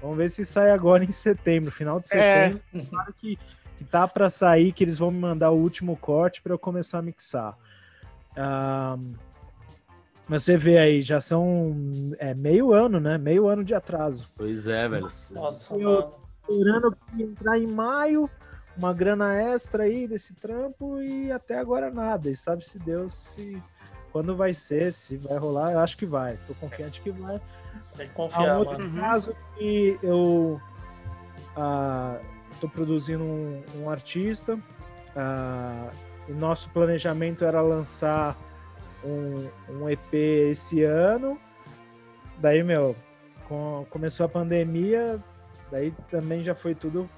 Vamos 0.00 0.16
ver 0.16 0.28
se 0.30 0.44
sai 0.44 0.70
agora 0.72 1.04
em 1.04 1.12
setembro, 1.12 1.70
final 1.70 2.00
de 2.00 2.06
É. 2.16 2.48
setembro. 2.48 2.62
Claro 2.90 3.14
que, 3.16 3.38
que 3.78 3.84
tá 3.84 4.08
pra 4.08 4.28
sair, 4.28 4.72
que 4.72 4.82
eles 4.82 4.98
vão 4.98 5.10
me 5.12 5.18
mandar 5.20 5.50
o 5.50 5.56
último 5.58 5.96
corte 5.96 6.42
pra 6.42 6.52
eu 6.52 6.58
começar 6.58 6.98
a 6.98 7.02
mixar. 7.02 7.56
Ah, 8.36 8.98
mas 10.26 10.42
você 10.44 10.56
vê 10.56 10.78
aí, 10.78 11.02
já 11.02 11.20
são 11.20 11.76
é, 12.18 12.34
meio 12.34 12.72
ano, 12.72 12.98
né? 12.98 13.18
Meio 13.18 13.46
ano 13.46 13.62
de 13.62 13.74
atraso. 13.74 14.28
Pois 14.36 14.66
é, 14.66 14.88
velho. 14.88 15.02
Nossa, 15.02 15.74
Eu- 15.76 15.90
mano. 16.00 16.14
Esperando 16.48 16.96
entrar 17.20 17.56
em 17.56 17.68
maio, 17.68 18.28
uma 18.76 18.92
grana 18.92 19.34
extra 19.34 19.84
aí 19.84 20.06
desse 20.06 20.34
trampo 20.34 21.00
e 21.00 21.30
até 21.30 21.58
agora 21.58 21.90
nada. 21.90 22.30
E 22.30 22.36
sabe 22.36 22.64
se 22.64 22.78
Deus 22.78 23.12
se 23.12 23.62
quando 24.12 24.36
vai 24.36 24.52
ser, 24.52 24.92
se 24.92 25.16
vai 25.16 25.38
rolar, 25.38 25.72
eu 25.72 25.78
acho 25.78 25.96
que 25.96 26.04
vai. 26.04 26.38
Tô 26.46 26.54
confiante 26.54 27.00
que 27.00 27.10
vai. 27.10 27.40
Tem 27.96 28.06
que 28.06 28.12
Há 28.12 28.16
confiar, 28.16 28.56
um 28.56 28.58
outro 28.58 28.78
mano. 28.78 29.00
Caso 29.00 29.36
que 29.56 29.98
eu 30.02 30.60
ah, 31.56 32.18
tô 32.60 32.68
produzindo 32.68 33.24
um, 33.24 33.62
um 33.76 33.90
artista. 33.90 34.58
ah, 35.16 35.90
o 36.28 36.34
nosso 36.34 36.70
planejamento 36.70 37.44
era 37.44 37.60
lançar 37.60 38.36
um, 39.04 39.48
um 39.68 39.88
EP 39.90 40.14
esse 40.50 40.84
ano. 40.84 41.38
Daí, 42.38 42.62
meu, 42.62 42.94
com- 43.48 43.86
começou 43.90 44.26
a 44.26 44.28
pandemia, 44.28 45.22
daí 45.70 45.92
também 46.10 46.44
já 46.44 46.54
foi 46.54 46.74
tudo. 46.74 47.08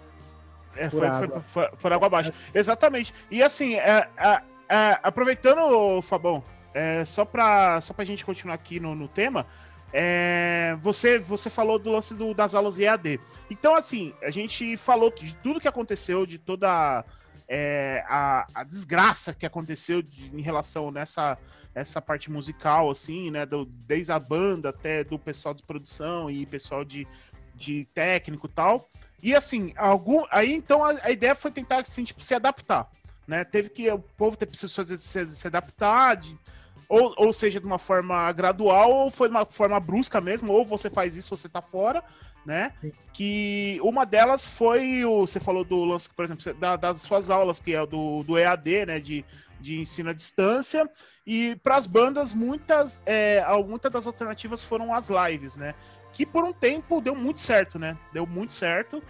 É, 0.77 0.91
foi, 0.91 1.07
água. 1.07 1.41
foi, 1.41 1.63
foi, 1.69 1.77
foi 1.77 1.93
água 1.93 2.07
abaixo. 2.07 2.33
Exatamente. 2.55 3.13
E 3.31 3.43
assim, 3.43 3.75
é, 3.77 4.09
é, 4.17 4.43
é, 4.69 4.99
aproveitando, 5.03 6.01
Fabão, 6.03 6.43
é, 6.73 7.05
só, 7.05 7.25
pra, 7.25 7.81
só 7.81 7.93
pra 7.95 8.05
gente 8.05 8.25
continuar 8.25 8.55
aqui 8.55 8.81
no, 8.81 8.95
no 8.95 9.07
tema, 9.09 9.47
é, 9.93 10.77
você, 10.81 11.19
você 11.19 11.49
falou 11.49 11.79
do 11.79 11.91
lance 11.91 12.15
do- 12.15 12.35
das 12.35 12.55
aulas 12.55 12.79
EAD. 12.81 13.21
Então, 13.49 13.75
assim, 13.77 14.13
a 14.23 14.31
gente 14.31 14.77
falou 14.77 15.11
de 15.11 15.37
tudo 15.37 15.61
que 15.61 15.69
aconteceu, 15.69 16.27
de 16.27 16.39
toda 16.39 17.05
é, 17.49 18.03
a, 18.09 18.47
a 18.55 18.65
desgraça 18.65 19.33
que 19.35 19.47
aconteceu 19.47 20.03
de- 20.03 20.35
em 20.37 20.41
relação 20.41 20.91
nessa 20.91 21.39
essa 21.77 22.01
parte 22.01 22.31
musical, 22.31 22.89
assim, 22.89 23.33
né? 23.33 23.45
do- 23.45 23.65
desde 23.67 24.13
a 24.13 24.19
banda 24.19 24.69
até 24.69 25.03
do 25.03 25.19
pessoal 25.19 25.53
de 25.53 25.63
produção 25.65 26.31
e 26.31 26.47
pessoal 26.47 26.85
de, 26.85 27.05
de 27.53 27.85
técnico 27.87 28.47
e 28.47 28.51
tal. 28.51 28.89
E 29.25 29.35
assim, 29.35 29.73
algum, 29.75 30.23
aí 30.31 30.53
então 30.53 30.85
a, 30.85 30.91
a 31.03 31.11
ideia 31.11 31.35
foi 31.35 31.51
tentar 31.51 31.79
assim, 31.79 32.05
tipo, 32.05 32.23
se 32.23 32.35
adaptar. 32.35 32.87
Né? 33.27 33.43
Teve 33.43 33.71
que 33.71 33.91
o 33.91 33.99
povo 33.99 34.37
ter 34.37 34.45
preciso 34.45 34.75
fazer 34.75 34.99
se, 34.99 35.27
se 35.27 35.47
adaptar, 35.47 36.15
de- 36.17 36.39
ou, 36.87 37.15
ou 37.17 37.33
seja, 37.33 37.59
de 37.59 37.65
uma 37.67 37.79
forma 37.79 38.31
gradual, 38.33 38.91
ou 38.93 39.11
foi 39.11 39.29
de 39.29 39.35
uma 39.35 39.47
forma 39.47 39.81
brusca 39.81 40.21
mesmo, 40.21 40.53
ou 40.53 40.63
você 40.63 40.91
faz 40.91 41.17
isso, 41.17 41.35
você 41.35 41.49
tá 41.49 41.63
fora, 41.63 42.05
né? 42.45 42.73
Sim. 42.83 42.93
Que 43.15 43.79
uma 43.83 44.05
delas 44.05 44.45
foi 44.45 45.03
o. 45.07 45.27
Você 45.27 45.41
falou 45.41 45.65
do 45.65 45.83
lance, 45.87 46.11
por 46.11 46.23
exemplo, 46.23 46.53
da- 46.55 46.77
das 46.77 47.01
suas 47.01 47.31
aulas, 47.31 47.59
que 47.59 47.75
é 47.75 47.87
do, 47.87 48.23
do 48.25 48.37
EAD, 48.37 48.85
né? 48.85 49.01
De, 49.01 49.25
de 49.59 49.81
ensino 49.81 50.11
à 50.11 50.13
distância. 50.13 50.87
E 51.27 51.57
para 51.63 51.77
as 51.77 51.87
bandas, 51.87 52.35
muitas, 52.35 53.01
é, 53.07 53.43
muitas 53.67 53.91
das 53.91 54.07
alternativas 54.07 54.63
foram 54.63 54.93
as 54.93 55.09
lives, 55.09 55.57
né? 55.57 55.75
Que 56.15 56.25
por 56.25 56.45
um 56.45 56.53
tempo 56.53 57.01
deu 57.01 57.15
muito 57.15 57.41
certo, 57.41 57.79
né? 57.79 57.97
Deu 58.13 58.27
muito 58.27 58.53
certo. 58.53 59.03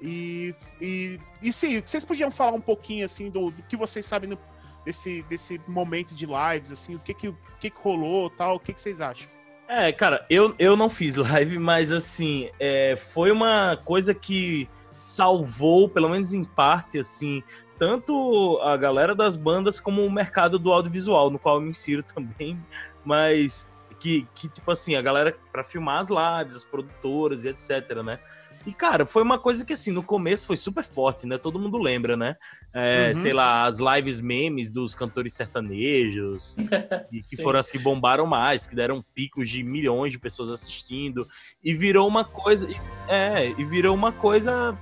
E, 0.00 0.54
e, 0.80 1.18
e 1.42 1.52
sim, 1.52 1.80
vocês 1.84 2.04
podiam 2.04 2.30
falar 2.30 2.52
um 2.52 2.60
pouquinho 2.60 3.04
assim 3.04 3.30
do, 3.30 3.50
do 3.50 3.62
que 3.62 3.76
vocês 3.76 4.04
sabem 4.06 4.30
no- 4.30 4.38
desse, 4.84 5.22
desse 5.22 5.60
momento 5.66 6.14
de 6.14 6.26
lives, 6.26 6.70
assim, 6.70 6.94
o 6.94 6.98
que 6.98 7.12
que, 7.14 7.28
o 7.28 7.36
que, 7.58 7.70
que 7.70 7.80
rolou 7.80 8.30
tal, 8.30 8.56
o 8.56 8.60
que, 8.60 8.72
que 8.72 8.80
vocês 8.80 9.00
acham? 9.00 9.28
É, 9.68 9.92
cara, 9.92 10.24
eu, 10.30 10.54
eu 10.58 10.76
não 10.76 10.88
fiz 10.88 11.16
live, 11.16 11.58
mas 11.60 11.92
assim, 11.92 12.48
é, 12.58 12.96
foi 12.96 13.30
uma 13.30 13.76
coisa 13.84 14.14
que 14.14 14.68
salvou, 14.94 15.88
pelo 15.88 16.08
menos 16.08 16.32
em 16.32 16.44
parte, 16.44 16.98
assim, 16.98 17.42
tanto 17.78 18.58
a 18.62 18.76
galera 18.76 19.14
das 19.14 19.36
bandas 19.36 19.78
como 19.78 20.04
o 20.04 20.10
mercado 20.10 20.58
do 20.58 20.72
audiovisual, 20.72 21.30
no 21.30 21.38
qual 21.38 21.56
eu 21.56 21.60
me 21.60 21.70
insiro 21.70 22.02
também, 22.14 22.58
mas 23.04 23.72
que, 24.00 24.26
que, 24.34 24.48
tipo 24.48 24.70
assim, 24.70 24.94
a 24.94 25.02
galera 25.02 25.36
para 25.52 25.64
filmar 25.64 26.00
as 26.00 26.08
lives, 26.08 26.56
as 26.56 26.64
produtoras 26.64 27.44
e 27.44 27.48
etc, 27.48 28.02
né? 28.04 28.18
E, 28.66 28.72
cara, 28.72 29.06
foi 29.06 29.22
uma 29.22 29.38
coisa 29.38 29.64
que, 29.64 29.72
assim, 29.72 29.92
no 29.92 30.02
começo 30.02 30.46
foi 30.46 30.56
super 30.56 30.84
forte, 30.84 31.26
né? 31.26 31.38
Todo 31.38 31.58
mundo 31.58 31.78
lembra, 31.78 32.16
né? 32.16 32.36
É, 32.72 33.08
uhum. 33.08 33.14
Sei 33.14 33.32
lá, 33.32 33.64
as 33.64 33.78
lives 33.78 34.20
memes 34.20 34.68
dos 34.68 34.94
cantores 34.94 35.32
sertanejos, 35.32 36.56
e 37.10 37.20
que 37.20 37.42
foram 37.42 37.58
as 37.58 37.70
que 37.70 37.78
bombaram 37.78 38.26
mais, 38.26 38.66
que 38.66 38.74
deram 38.74 39.02
picos 39.14 39.48
de 39.48 39.62
milhões 39.62 40.12
de 40.12 40.18
pessoas 40.18 40.50
assistindo. 40.50 41.26
E 41.64 41.72
virou 41.72 42.06
uma 42.06 42.24
coisa. 42.24 42.68
É, 43.08 43.48
e 43.58 43.64
virou 43.64 43.94
uma 43.94 44.12
coisa. 44.12 44.74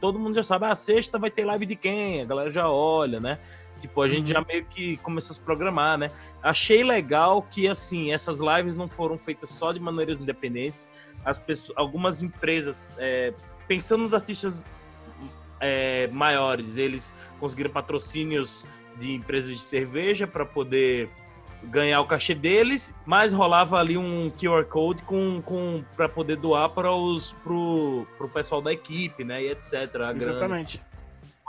Todo 0.00 0.18
mundo 0.18 0.34
já 0.34 0.42
sabe, 0.42 0.66
a 0.66 0.70
ah, 0.70 0.74
sexta 0.74 1.18
vai 1.18 1.30
ter 1.30 1.44
live 1.44 1.64
de 1.64 1.76
quem? 1.76 2.20
A 2.20 2.24
galera 2.24 2.50
já 2.50 2.68
olha, 2.68 3.18
né? 3.18 3.38
Tipo, 3.82 4.00
a 4.00 4.08
gente 4.08 4.32
uhum. 4.32 4.40
já 4.40 4.46
meio 4.46 4.64
que 4.64 4.96
começou 4.98 5.32
a 5.32 5.34
se 5.34 5.40
programar, 5.40 5.98
né? 5.98 6.10
Achei 6.42 6.84
legal 6.84 7.42
que, 7.42 7.66
assim, 7.68 8.12
essas 8.12 8.38
lives 8.38 8.76
não 8.76 8.88
foram 8.88 9.18
feitas 9.18 9.50
só 9.50 9.72
de 9.72 9.80
maneiras 9.80 10.20
independentes, 10.20 10.88
as 11.24 11.38
pessoas, 11.38 11.76
algumas 11.76 12.22
empresas, 12.22 12.94
é, 12.98 13.34
pensando 13.66 14.02
nos 14.02 14.14
artistas 14.14 14.64
é, 15.60 16.06
maiores, 16.08 16.76
eles 16.76 17.16
conseguiram 17.40 17.70
patrocínios 17.70 18.64
de 18.96 19.14
empresas 19.14 19.50
de 19.50 19.60
cerveja 19.60 20.26
para 20.26 20.46
poder 20.46 21.10
ganhar 21.64 22.00
o 22.00 22.06
cachê 22.06 22.34
deles, 22.34 22.94
mas 23.04 23.32
rolava 23.32 23.78
ali 23.78 23.96
um 23.96 24.30
QR 24.30 24.64
Code 24.64 25.02
com, 25.02 25.42
com 25.42 25.84
para 25.96 26.08
poder 26.08 26.36
doar 26.36 26.70
para 26.70 26.92
os 26.92 27.32
pro, 27.32 28.06
pro 28.16 28.28
pessoal 28.28 28.60
da 28.60 28.72
equipe, 28.72 29.24
né, 29.24 29.42
e 29.42 29.50
etc. 29.50 29.72
Exatamente. 30.16 30.78
Grana. 30.78 30.91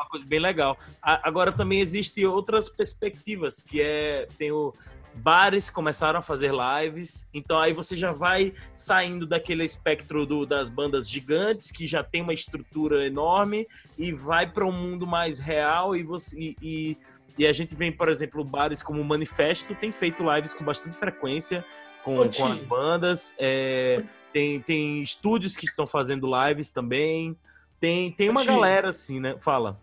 Uma 0.04 0.10
coisa 0.10 0.26
bem 0.26 0.40
legal. 0.40 0.78
agora 1.02 1.52
também 1.52 1.80
existem 1.80 2.26
outras 2.26 2.68
perspectivas, 2.68 3.64
que 3.64 3.82
é 3.82 4.28
tem 4.38 4.52
o 4.52 4.74
bares 5.16 5.70
começaram 5.70 6.20
a 6.20 6.22
fazer 6.22 6.52
lives, 6.52 7.30
então 7.34 7.60
aí 7.60 7.72
você 7.72 7.96
já 7.96 8.12
vai 8.12 8.54
saindo 8.74 9.28
daquele 9.28 9.64
espectro 9.64 10.26
do, 10.26 10.46
das 10.46 10.70
bandas 10.70 11.08
gigantes 11.08 11.72
que 11.72 11.86
já 11.86 12.04
tem 12.04 12.22
uma 12.22 12.34
estrutura 12.34 13.06
enorme 13.06 13.68
e 13.96 14.12
vai 14.12 14.50
para 14.50 14.66
um 14.66 14.72
mundo 14.72 15.06
mais 15.06 15.40
real 15.40 15.96
e 15.96 16.02
você 16.02 16.56
e, 16.62 16.98
e, 17.38 17.46
a 17.46 17.54
gente 17.54 17.76
vem, 17.76 17.92
por 17.92 18.10
exemplo, 18.10 18.44
bares 18.44 18.82
como 18.82 19.02
o 19.02 19.06
Manifesto 19.06 19.76
tem 19.76 19.92
feito 19.92 20.24
lives 20.34 20.54
com 20.54 20.64
bastante 20.64 20.96
frequência 20.96 21.64
com, 22.04 22.28
com 22.30 22.48
as 22.48 22.60
bandas, 22.60 23.36
é, 23.38 24.04
tem, 24.32 24.60
tem 24.60 25.02
estúdios 25.02 25.56
que 25.56 25.66
estão 25.66 25.88
fazendo 25.88 26.28
lives 26.28 26.72
também, 26.72 27.38
tem, 27.80 28.12
tem 28.12 28.30
uma 28.30 28.44
galera 28.44 28.90
assim, 28.90 29.20
né? 29.20 29.36
Fala. 29.40 29.80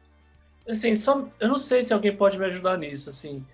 Assim, 0.71 0.95
só, 0.97 1.27
eu 1.39 1.49
não 1.49 1.59
sei 1.59 1.83
se 1.83 1.93
alguém 1.93 2.15
pode 2.15 2.39
me 2.39 2.45
ajudar 2.47 2.79
nisso, 2.79 3.11
assim. 3.11 3.45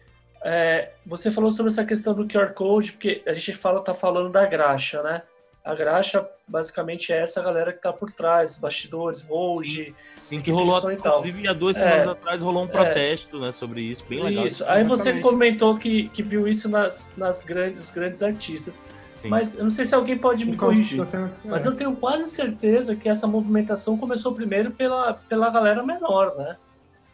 É, 0.44 0.90
você 1.04 1.30
falou 1.30 1.50
sobre 1.50 1.72
essa 1.72 1.84
questão 1.84 2.14
do 2.14 2.26
QR 2.26 2.52
Code, 2.52 2.92
porque 2.92 3.22
a 3.26 3.32
gente 3.32 3.52
fala, 3.52 3.80
tá 3.80 3.94
falando 3.94 4.30
da 4.30 4.44
graxa, 4.46 5.02
né? 5.02 5.22
A 5.64 5.74
graxa, 5.74 6.24
basicamente, 6.46 7.12
é 7.12 7.20
essa 7.20 7.42
galera 7.42 7.72
que 7.72 7.80
tá 7.80 7.92
por 7.92 8.12
trás, 8.12 8.52
os 8.52 8.58
bastidores, 8.58 9.22
hold. 9.22 9.66
Sim, 9.66 9.94
sim 10.20 10.40
que 10.40 10.52
rolou, 10.52 10.92
inclusive, 10.92 11.48
há 11.48 11.52
duas 11.52 11.76
semanas 11.76 12.06
é, 12.06 12.10
atrás 12.10 12.40
rolou 12.40 12.62
um 12.62 12.68
é. 12.68 12.70
protesto, 12.70 13.38
é, 13.38 13.40
né, 13.40 13.52
sobre 13.52 13.80
isso, 13.80 14.04
bem 14.08 14.22
legal. 14.22 14.46
Isso, 14.46 14.64
aí 14.66 14.84
você 14.84 15.18
comentou 15.20 15.76
que, 15.76 16.08
que 16.10 16.22
viu 16.22 16.46
isso 16.46 16.68
nas, 16.68 17.12
nas 17.16 17.42
grandes, 17.42 17.78
nos 17.78 17.90
grandes 17.90 18.22
artistas. 18.22 18.84
Sim. 19.10 19.28
Mas 19.28 19.58
eu 19.58 19.64
não 19.64 19.72
sei 19.72 19.86
se 19.86 19.94
alguém 19.94 20.16
pode 20.16 20.44
me 20.44 20.56
corrigir. 20.56 21.00
Mas 21.44 21.64
é. 21.64 21.68
eu 21.68 21.74
tenho 21.74 21.96
quase 21.96 22.28
certeza 22.28 22.94
que 22.94 23.08
essa 23.08 23.26
movimentação 23.26 23.96
começou 23.96 24.34
primeiro 24.34 24.70
pela, 24.70 25.14
pela 25.14 25.50
galera 25.50 25.82
menor, 25.82 26.36
né? 26.36 26.56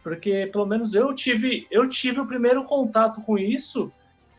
Porque 0.03 0.47
pelo 0.51 0.65
menos 0.65 0.93
eu 0.93 1.13
tive, 1.13 1.65
eu 1.71 1.87
tive 1.87 2.19
o 2.19 2.27
primeiro 2.27 2.65
contato 2.65 3.21
com 3.21 3.37
isso 3.37 3.91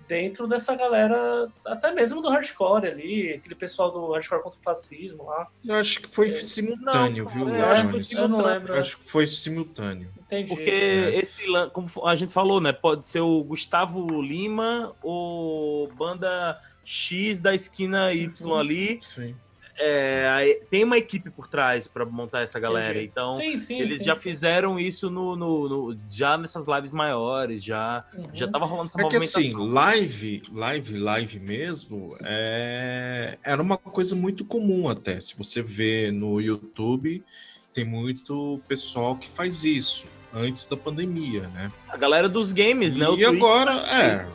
dentro 0.06 0.46
dessa 0.46 0.74
galera, 0.74 1.48
até 1.64 1.92
mesmo 1.92 2.20
do 2.20 2.28
hardcore 2.28 2.86
ali, 2.86 3.32
aquele 3.32 3.54
pessoal 3.54 3.90
do 3.90 4.12
hardcore 4.12 4.42
contra 4.42 4.60
o 4.60 4.62
fascismo 4.62 5.24
lá. 5.24 5.48
Eu 5.64 5.76
acho 5.76 6.00
que 6.00 6.08
foi 6.08 6.28
é. 6.28 6.32
simultâneo, 6.32 7.24
não, 7.24 7.30
viu? 7.30 7.48
Eu 7.48 7.66
acho 7.66 7.88
que 7.88 8.04
foi 8.04 8.24
eu 8.24 8.28
não 8.28 8.44
lembro. 8.44 8.74
acho 8.74 8.98
que 8.98 9.10
foi 9.10 9.26
simultâneo. 9.26 10.10
Entendi. 10.26 10.48
Porque 10.48 10.70
é. 10.70 11.18
esse, 11.18 11.42
como 11.72 11.88
a 12.06 12.14
gente 12.14 12.32
falou, 12.32 12.60
né? 12.60 12.72
Pode 12.72 13.06
ser 13.06 13.20
o 13.20 13.42
Gustavo 13.42 14.20
Lima 14.20 14.94
ou 15.02 15.88
banda 15.88 16.60
X 16.84 17.40
da 17.40 17.54
esquina 17.54 18.12
Y 18.12 18.46
uhum. 18.46 18.58
ali. 18.58 19.00
Sim. 19.02 19.34
É, 19.76 20.60
tem 20.70 20.84
uma 20.84 20.96
equipe 20.96 21.30
por 21.30 21.48
trás 21.48 21.88
para 21.88 22.04
montar 22.04 22.42
essa 22.42 22.60
galera. 22.60 22.90
Entendi. 22.90 23.06
Então, 23.06 23.36
sim, 23.36 23.58
sim, 23.58 23.80
eles 23.80 23.98
sim, 24.00 24.04
já 24.04 24.14
fizeram 24.14 24.78
isso 24.78 25.10
no, 25.10 25.34
no, 25.34 25.68
no, 25.68 25.98
já 26.08 26.38
nessas 26.38 26.66
lives 26.68 26.92
maiores, 26.92 27.62
já 27.62 28.04
uhum. 28.14 28.28
já 28.32 28.46
tava 28.48 28.66
rolando 28.66 28.88
essa 28.88 29.00
é. 29.02 29.08
Que, 29.08 29.16
assim, 29.16 29.52
live, 29.52 30.42
live, 30.52 30.98
live 30.98 31.40
mesmo, 31.40 32.16
é, 32.24 33.36
era 33.42 33.60
uma 33.60 33.76
coisa 33.76 34.14
muito 34.14 34.44
comum 34.44 34.88
até. 34.88 35.18
Se 35.20 35.36
você 35.36 35.60
vê 35.60 36.10
no 36.12 36.40
YouTube, 36.40 37.24
tem 37.72 37.84
muito 37.84 38.60
pessoal 38.68 39.16
que 39.16 39.28
faz 39.28 39.64
isso 39.64 40.06
antes 40.32 40.66
da 40.66 40.76
pandemia, 40.76 41.42
né? 41.48 41.70
A 41.88 41.96
galera 41.96 42.28
dos 42.28 42.52
games, 42.52 42.96
né? 42.96 43.06
e 43.16 43.24
agora, 43.24 43.76
é, 43.88 44.26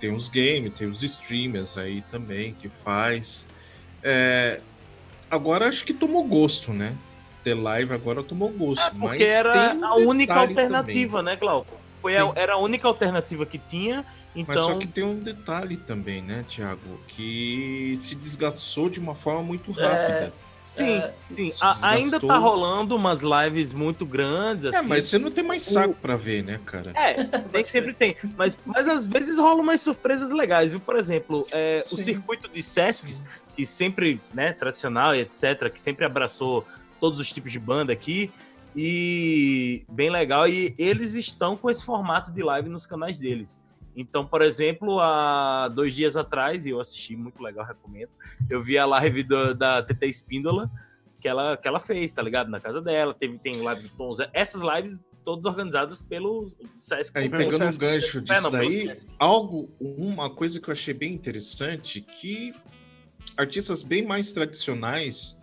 tem 0.00 0.14
os 0.14 0.28
games, 0.28 0.72
tem 0.74 0.88
os 0.88 1.02
streamers 1.02 1.78
aí 1.78 2.02
também 2.10 2.54
que 2.54 2.68
faz. 2.68 3.46
É, 4.04 4.60
agora 5.30 5.66
acho 5.66 5.84
que 5.84 5.94
tomou 5.94 6.22
gosto, 6.22 6.72
né? 6.72 6.94
Ter 7.42 7.54
live 7.54 7.92
agora 7.92 8.22
tomou 8.22 8.50
gosto. 8.50 8.86
É, 8.86 8.90
porque 8.90 9.24
era 9.24 9.74
um 9.74 9.84
a 9.84 9.94
única 9.96 10.34
alternativa, 10.34 11.18
também. 11.18 11.34
né, 11.34 11.40
Glauco? 11.40 11.74
Foi 12.02 12.16
a, 12.16 12.30
era 12.36 12.52
a 12.52 12.58
única 12.58 12.86
alternativa 12.86 13.46
que 13.46 13.58
tinha. 13.58 14.04
Então... 14.36 14.54
Mas 14.54 14.60
só 14.60 14.78
que 14.78 14.86
tem 14.86 15.04
um 15.04 15.18
detalhe 15.18 15.78
também, 15.78 16.20
né, 16.20 16.44
Thiago? 16.48 17.00
Que 17.08 17.94
se 17.96 18.14
desgastou 18.14 18.90
de 18.90 19.00
uma 19.00 19.14
forma 19.14 19.42
muito 19.42 19.70
é, 19.80 19.82
rápida. 19.82 20.32
É... 20.50 20.54
Sim, 20.66 20.96
é, 20.96 21.12
sim. 21.30 21.52
A, 21.60 21.90
ainda 21.90 22.18
tá 22.18 22.38
rolando 22.38 22.96
umas 22.96 23.20
lives 23.20 23.72
muito 23.72 24.04
grandes, 24.04 24.66
assim. 24.66 24.86
É, 24.86 24.88
mas 24.88 25.04
você 25.04 25.18
não 25.18 25.30
tem 25.30 25.44
mais 25.44 25.62
saco 25.62 25.90
o... 25.90 25.94
pra 25.94 26.16
ver, 26.16 26.42
né, 26.42 26.58
cara? 26.64 26.92
É, 26.96 27.28
nem 27.52 27.64
sempre 27.64 27.92
tem. 27.92 28.16
Mas, 28.36 28.58
mas 28.64 28.88
às 28.88 29.06
vezes 29.06 29.38
rolam 29.38 29.60
umas 29.60 29.80
surpresas 29.82 30.30
legais, 30.30 30.70
viu? 30.70 30.80
Por 30.80 30.96
exemplo, 30.96 31.46
é, 31.52 31.84
o 31.92 31.96
circuito 31.96 32.48
de 32.48 32.62
Sescs 32.62 33.24
que 33.54 33.64
sempre, 33.64 34.20
né, 34.32 34.52
tradicional 34.52 35.14
e 35.14 35.20
etc, 35.20 35.70
que 35.72 35.80
sempre 35.80 36.04
abraçou 36.04 36.66
todos 37.00 37.18
os 37.18 37.30
tipos 37.32 37.52
de 37.52 37.58
banda 37.58 37.92
aqui 37.92 38.30
e 38.74 39.84
bem 39.88 40.10
legal 40.10 40.48
e 40.48 40.74
eles 40.78 41.14
estão 41.14 41.56
com 41.56 41.70
esse 41.70 41.84
formato 41.84 42.32
de 42.32 42.42
live 42.42 42.68
nos 42.68 42.86
canais 42.86 43.18
deles. 43.20 43.60
Então, 43.96 44.26
por 44.26 44.42
exemplo, 44.42 44.98
há 44.98 45.68
dois 45.68 45.94
dias 45.94 46.16
atrás, 46.16 46.66
e 46.66 46.70
eu 46.70 46.80
assisti, 46.80 47.14
muito 47.14 47.40
legal, 47.40 47.64
recomendo, 47.64 48.10
eu 48.50 48.60
vi 48.60 48.76
a 48.76 48.84
live 48.84 49.22
do, 49.22 49.54
da 49.54 49.82
TT 49.82 50.06
Espíndola, 50.06 50.68
que 51.20 51.28
ela, 51.28 51.56
que 51.56 51.68
ela 51.68 51.78
fez, 51.78 52.12
tá 52.12 52.20
ligado? 52.20 52.50
Na 52.50 52.60
casa 52.60 52.82
dela, 52.82 53.14
teve, 53.14 53.38
tem 53.38 53.62
live 53.62 53.82
do 53.82 53.88
Tom 53.90 54.12
Zé. 54.12 54.28
Essas 54.32 54.62
lives 54.62 55.06
todas 55.24 55.46
organizadas 55.46 56.02
pelo 56.02 56.46
Sesc. 56.78 57.16
Aí, 57.16 57.30
pegando 57.30 57.64
um 57.64 57.78
gancho 57.78 58.20
disso 58.20 58.50
daí, 58.50 58.92
algo, 59.18 59.70
uma 59.80 60.28
coisa 60.28 60.60
que 60.60 60.68
eu 60.68 60.72
achei 60.72 60.92
bem 60.92 61.12
interessante, 61.12 62.00
que 62.00 62.52
artistas 63.36 63.82
bem 63.82 64.04
mais 64.04 64.32
tradicionais 64.32 65.38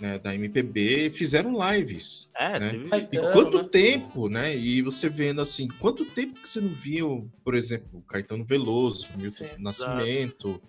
né, 0.00 0.18
da 0.18 0.34
MPB 0.34 1.10
fizeram 1.10 1.56
lives. 1.70 2.30
É, 2.36 2.58
né? 2.58 2.72
E 3.12 3.32
quanto 3.32 3.58
né? 3.58 3.68
tempo, 3.70 4.28
né? 4.28 4.56
E 4.56 4.80
você 4.80 5.08
vendo 5.08 5.40
assim, 5.40 5.68
quanto 5.68 6.04
tempo 6.06 6.40
que 6.40 6.48
você 6.48 6.60
não 6.60 6.70
viu, 6.70 7.30
por 7.44 7.54
exemplo, 7.54 8.02
Caetano 8.08 8.44
Veloso, 8.44 9.06
Milton 9.16 9.44
Sim, 9.44 9.54
Nascimento, 9.58 10.48
exato. 10.48 10.62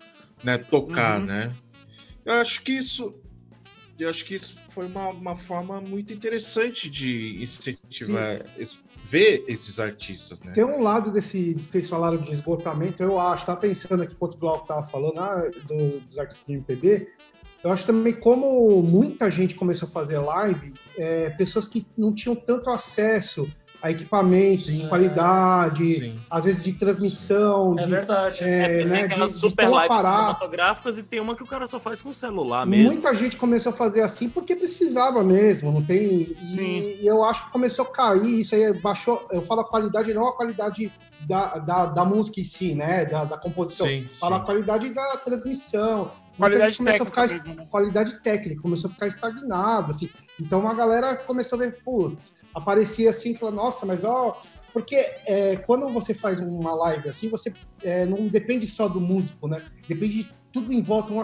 né, 0.44 0.58
tocar, 0.58 1.20
uhum. 1.20 1.28
né? 1.28 1.56
Eu 2.26 2.34
acho 2.34 2.62
que 2.62 2.74
isso 2.74 3.16
eu 3.98 4.10
acho 4.10 4.26
que 4.26 4.34
isso 4.34 4.56
foi 4.70 4.88
uma, 4.88 5.10
uma 5.10 5.36
forma 5.36 5.80
muito 5.80 6.12
interessante 6.12 6.90
de 6.90 7.42
incentivar 7.42 8.44
esse, 8.58 8.80
ver 9.12 9.44
esses 9.46 9.78
artistas, 9.78 10.42
né? 10.42 10.54
Tem 10.54 10.64
um 10.64 10.82
lado 10.82 11.12
desse, 11.12 11.54
de 11.54 11.62
vocês 11.62 11.90
falaram 11.90 12.18
de 12.18 12.32
esgotamento, 12.32 13.04
eu 13.04 13.20
acho, 13.20 13.46
tá 13.46 13.58
pensando 13.58 14.04
aqui 14.04 14.14
enquanto 14.14 14.36
o 14.36 14.38
Glauco 14.38 14.66
tava 14.66 14.88
falando, 14.88 15.20
ah, 15.20 15.52
do, 15.68 16.00
dos 16.00 16.18
artistas 16.18 16.48
do 16.48 16.54
MPB, 16.54 17.10
eu 17.62 17.72
acho 17.72 17.86
também 17.86 18.14
como 18.14 18.82
muita 18.82 19.30
gente 19.30 19.54
começou 19.54 19.88
a 19.88 19.92
fazer 19.92 20.18
live, 20.18 20.74
é, 20.98 21.30
pessoas 21.32 21.68
que 21.68 21.86
não 21.98 22.14
tinham 22.14 22.36
tanto 22.36 22.70
acesso 22.70 23.52
a 23.82 23.90
equipamentos 23.90 24.66
de 24.66 24.88
qualidade, 24.88 25.96
sim. 25.96 26.20
às 26.30 26.46
vezes 26.46 26.64
de 26.64 26.74
transmissão. 26.74 27.78
É 27.80 27.82
de, 27.82 27.90
verdade. 27.90 28.44
É, 28.44 28.82
é, 28.82 28.86
né, 28.86 28.96
tem 28.96 29.04
aquelas 29.06 29.34
de, 29.34 29.40
super 29.40 29.66
de 29.66 29.72
lives 29.72 30.02
cinematográficas 30.02 30.98
e 30.98 31.04
tem 31.04 31.20
uma 31.20 31.36
que 31.36 31.44
o 31.44 31.48
cara 31.48 31.66
só 31.66 31.80
faz 31.80 32.02
com 32.02 32.10
o 32.10 32.14
celular 32.14 32.66
mesmo. 32.66 32.92
Muita 32.92 33.14
gente 33.16 33.38
começou 33.38 33.72
a 33.72 33.76
fazer 33.76 34.02
assim 34.02 34.30
porque 34.30 34.56
precisava 34.56 35.24
mesmo, 35.24 35.72
não 35.72 35.84
tem. 35.84 36.36
E, 36.42 37.00
e, 37.02 37.08
eu 37.08 37.24
acho 37.24 37.46
que 37.46 37.52
começou 37.52 37.86
a 37.86 37.92
cair, 37.92 38.42
isso 38.42 38.54
aí 38.54 38.72
baixou. 38.80 39.28
Eu 39.32 39.42
falo 39.42 39.62
a 39.62 39.66
qualidade, 39.66 40.14
não 40.14 40.28
a 40.28 40.36
qualidade 40.36 40.92
da, 41.28 41.58
da, 41.58 41.86
da 41.88 42.06
música 42.06 42.40
em 42.40 42.44
si, 42.44 42.76
né? 42.76 43.06
Da, 43.06 43.26
da 43.26 43.38
composição. 43.38 43.88
Sim, 43.88 44.08
falo 44.20 44.36
sim. 44.36 44.42
a 44.42 44.46
qualidade 44.46 44.90
da 44.94 45.18
transmissão. 45.18 46.12
Qualidade 46.38 46.78
técnica. 46.78 47.06
Ficar, 47.06 47.28
mesmo, 47.28 47.56
né? 47.56 47.68
Qualidade 47.70 48.20
técnica, 48.22 48.62
começou 48.62 48.90
a 48.90 48.94
ficar 48.94 49.08
estagnado, 49.08 49.92
assim. 49.92 50.10
Então 50.40 50.68
a 50.68 50.74
galera 50.74 51.16
começou 51.16 51.58
a 51.58 51.64
ver, 51.64 51.82
putz, 51.84 52.36
aparecia 52.54 53.10
assim, 53.10 53.36
falando, 53.36 53.56
nossa, 53.56 53.86
mas 53.86 54.04
ó, 54.04 54.42
porque 54.74 54.96
é, 55.26 55.58
quando 55.58 55.88
você 55.90 56.14
faz 56.14 56.40
uma 56.40 56.74
live 56.74 57.10
assim, 57.10 57.30
você 57.30 57.54
é, 57.84 58.06
não 58.06 58.28
depende 58.28 58.68
só 58.68 58.88
do 58.88 59.00
músico, 59.00 59.48
né? 59.48 59.64
Depende 59.88 60.24
de 60.24 60.34
tudo 60.52 60.72
em 60.74 60.82
volta, 60.82 61.14
um 61.14 61.22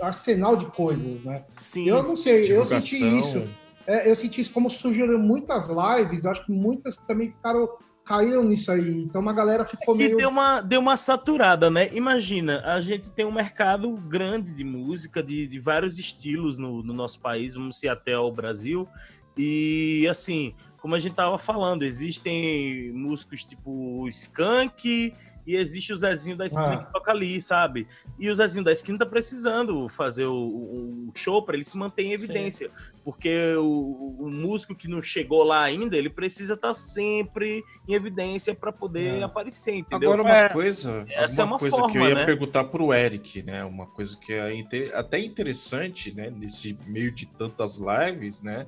arsenal 0.00 0.56
de 0.56 0.66
coisas, 0.66 1.22
né? 1.22 1.44
Sim. 1.58 1.88
Eu 1.88 2.02
não 2.02 2.16
sei, 2.16 2.46
Divulgação. 2.46 2.76
eu 2.76 2.82
senti 2.82 3.18
isso. 3.18 3.48
É, 3.86 4.10
eu 4.10 4.16
senti 4.16 4.40
isso 4.40 4.52
como 4.52 4.68
surgiram 4.68 5.18
muitas 5.18 5.68
lives, 5.68 6.26
acho 6.26 6.44
que 6.44 6.52
muitas 6.52 6.96
também 6.96 7.30
ficaram 7.30 7.68
caíram 8.06 8.44
nisso 8.44 8.70
aí. 8.70 9.02
Então 9.02 9.20
uma 9.20 9.32
galera 9.32 9.64
ficou 9.64 9.94
é 9.96 9.98
meio. 9.98 10.16
deu 10.16 10.28
uma, 10.28 10.60
deu 10.60 10.80
uma 10.80 10.96
saturada, 10.96 11.68
né? 11.68 11.90
Imagina, 11.92 12.62
a 12.64 12.80
gente 12.80 13.10
tem 13.10 13.26
um 13.26 13.32
mercado 13.32 13.90
grande 13.96 14.54
de 14.54 14.64
música, 14.64 15.22
de, 15.22 15.46
de 15.46 15.58
vários 15.58 15.98
estilos 15.98 16.56
no, 16.56 16.82
no 16.82 16.94
nosso 16.94 17.20
país, 17.20 17.54
vamos 17.54 17.78
ser 17.78 17.88
até 17.88 18.16
o 18.16 18.30
Brasil. 18.30 18.88
E 19.36 20.06
assim, 20.08 20.54
como 20.78 20.94
a 20.94 20.98
gente 20.98 21.14
tava 21.14 21.36
falando, 21.36 21.82
existem 21.82 22.92
músicos 22.92 23.44
tipo 23.44 24.08
Skank 24.08 25.12
e 25.46 25.56
existe 25.56 25.92
o 25.92 25.96
Zezinho 25.96 26.36
da 26.36 26.46
esquina 26.46 26.74
ah. 26.74 26.84
que 26.84 26.92
toca 26.92 27.10
ali, 27.10 27.40
sabe? 27.40 27.86
E 28.18 28.30
o 28.30 28.34
Zezinho 28.34 28.64
da 28.64 28.72
esquina 28.72 28.98
tá 28.98 29.06
precisando 29.06 29.88
fazer 29.88 30.26
o, 30.26 30.34
o 30.34 31.12
show 31.14 31.42
para 31.42 31.54
ele 31.54 31.64
se 31.64 31.76
manter 31.76 32.04
em 32.04 32.12
evidência. 32.12 32.68
Sim. 32.68 32.95
Porque 33.06 33.54
o, 33.54 34.16
o, 34.18 34.28
músico 34.28 34.74
que 34.74 34.88
não 34.88 35.00
chegou 35.00 35.44
lá 35.44 35.62
ainda, 35.62 35.96
ele 35.96 36.10
precisa 36.10 36.54
estar 36.54 36.66
tá 36.66 36.74
sempre 36.74 37.62
em 37.86 37.94
evidência 37.94 38.52
para 38.52 38.72
poder 38.72 39.20
é. 39.20 39.22
aparecer, 39.22 39.76
entendeu? 39.76 40.10
Agora, 40.10 40.28
uma 40.28 40.36
é, 40.36 40.48
coisa, 40.48 41.06
essa 41.08 41.44
uma 41.44 41.50
é 41.50 41.52
uma 41.52 41.58
coisa 41.60 41.76
forma, 41.76 41.92
que 41.92 41.98
eu 41.98 42.08
ia 42.08 42.14
né? 42.16 42.24
perguntar 42.24 42.64
pro 42.64 42.92
Eric, 42.92 43.44
né? 43.44 43.64
Uma 43.64 43.86
coisa 43.86 44.18
que 44.18 44.32
é 44.32 44.50
até 44.92 45.20
interessante, 45.20 46.12
né? 46.12 46.30
Nesse 46.30 46.76
meio 46.84 47.12
de 47.12 47.26
tantas 47.26 47.78
lives, 47.78 48.42
né? 48.42 48.66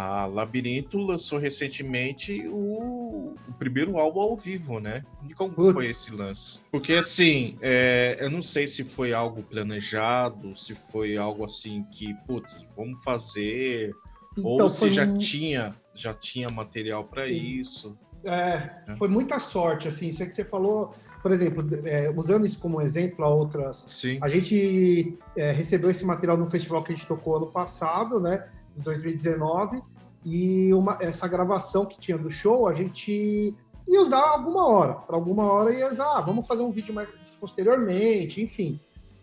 A 0.00 0.26
Labirinto 0.26 0.96
lançou 0.96 1.40
recentemente 1.40 2.46
o, 2.48 3.34
o 3.48 3.52
primeiro 3.58 3.98
álbum 3.98 4.20
ao 4.20 4.36
vivo, 4.36 4.78
né? 4.78 5.04
E 5.28 5.34
como 5.34 5.52
Putz. 5.52 5.72
foi 5.72 5.86
esse 5.86 6.14
lance? 6.14 6.60
Porque 6.70 6.92
assim, 6.92 7.58
é, 7.60 8.16
eu 8.20 8.30
não 8.30 8.40
sei 8.40 8.68
se 8.68 8.84
foi 8.84 9.12
algo 9.12 9.42
planejado, 9.42 10.56
se 10.56 10.76
foi 10.92 11.16
algo 11.16 11.44
assim 11.44 11.82
que, 11.90 12.14
putz, 12.28 12.64
vamos 12.76 13.02
fazer, 13.02 13.92
então, 14.38 14.50
ou 14.52 14.68
se 14.68 14.88
já 14.88 15.04
um... 15.04 15.18
tinha 15.18 15.74
já 15.92 16.14
tinha 16.14 16.48
material 16.48 17.02
para 17.02 17.26
isso. 17.26 17.98
É, 18.22 18.70
é, 18.86 18.94
foi 18.94 19.08
muita 19.08 19.40
sorte, 19.40 19.88
assim, 19.88 20.10
isso 20.10 20.22
é 20.22 20.26
que 20.26 20.32
você 20.32 20.44
falou, 20.44 20.94
por 21.20 21.32
exemplo, 21.32 21.66
é, 21.84 22.08
usando 22.16 22.46
isso 22.46 22.60
como 22.60 22.80
exemplo 22.80 23.24
a 23.24 23.28
outras, 23.28 23.84
Sim. 23.90 24.20
a 24.22 24.28
gente 24.28 25.18
é, 25.36 25.50
recebeu 25.50 25.90
esse 25.90 26.04
material 26.04 26.36
no 26.36 26.48
festival 26.48 26.84
que 26.84 26.92
a 26.92 26.94
gente 26.94 27.08
tocou 27.08 27.36
ano 27.36 27.48
passado, 27.48 28.20
né? 28.20 28.48
Em 28.78 28.82
2019, 28.82 29.82
e 30.24 30.72
uma, 30.72 30.98
essa 31.00 31.26
gravação 31.26 31.86
que 31.86 31.98
tinha 31.98 32.18
do 32.18 32.30
show, 32.30 32.68
a 32.68 32.72
gente 32.72 33.56
ia 33.86 34.02
usar 34.02 34.20
alguma 34.20 34.66
hora. 34.66 34.94
Para 34.94 35.16
alguma 35.16 35.50
hora 35.50 35.72
ia 35.72 35.90
usar, 35.90 36.18
ah, 36.18 36.20
vamos 36.20 36.46
fazer 36.46 36.62
um 36.62 36.70
vídeo 36.70 36.94
mais 36.94 37.08
posteriormente, 37.40 38.42
enfim. 38.42 38.80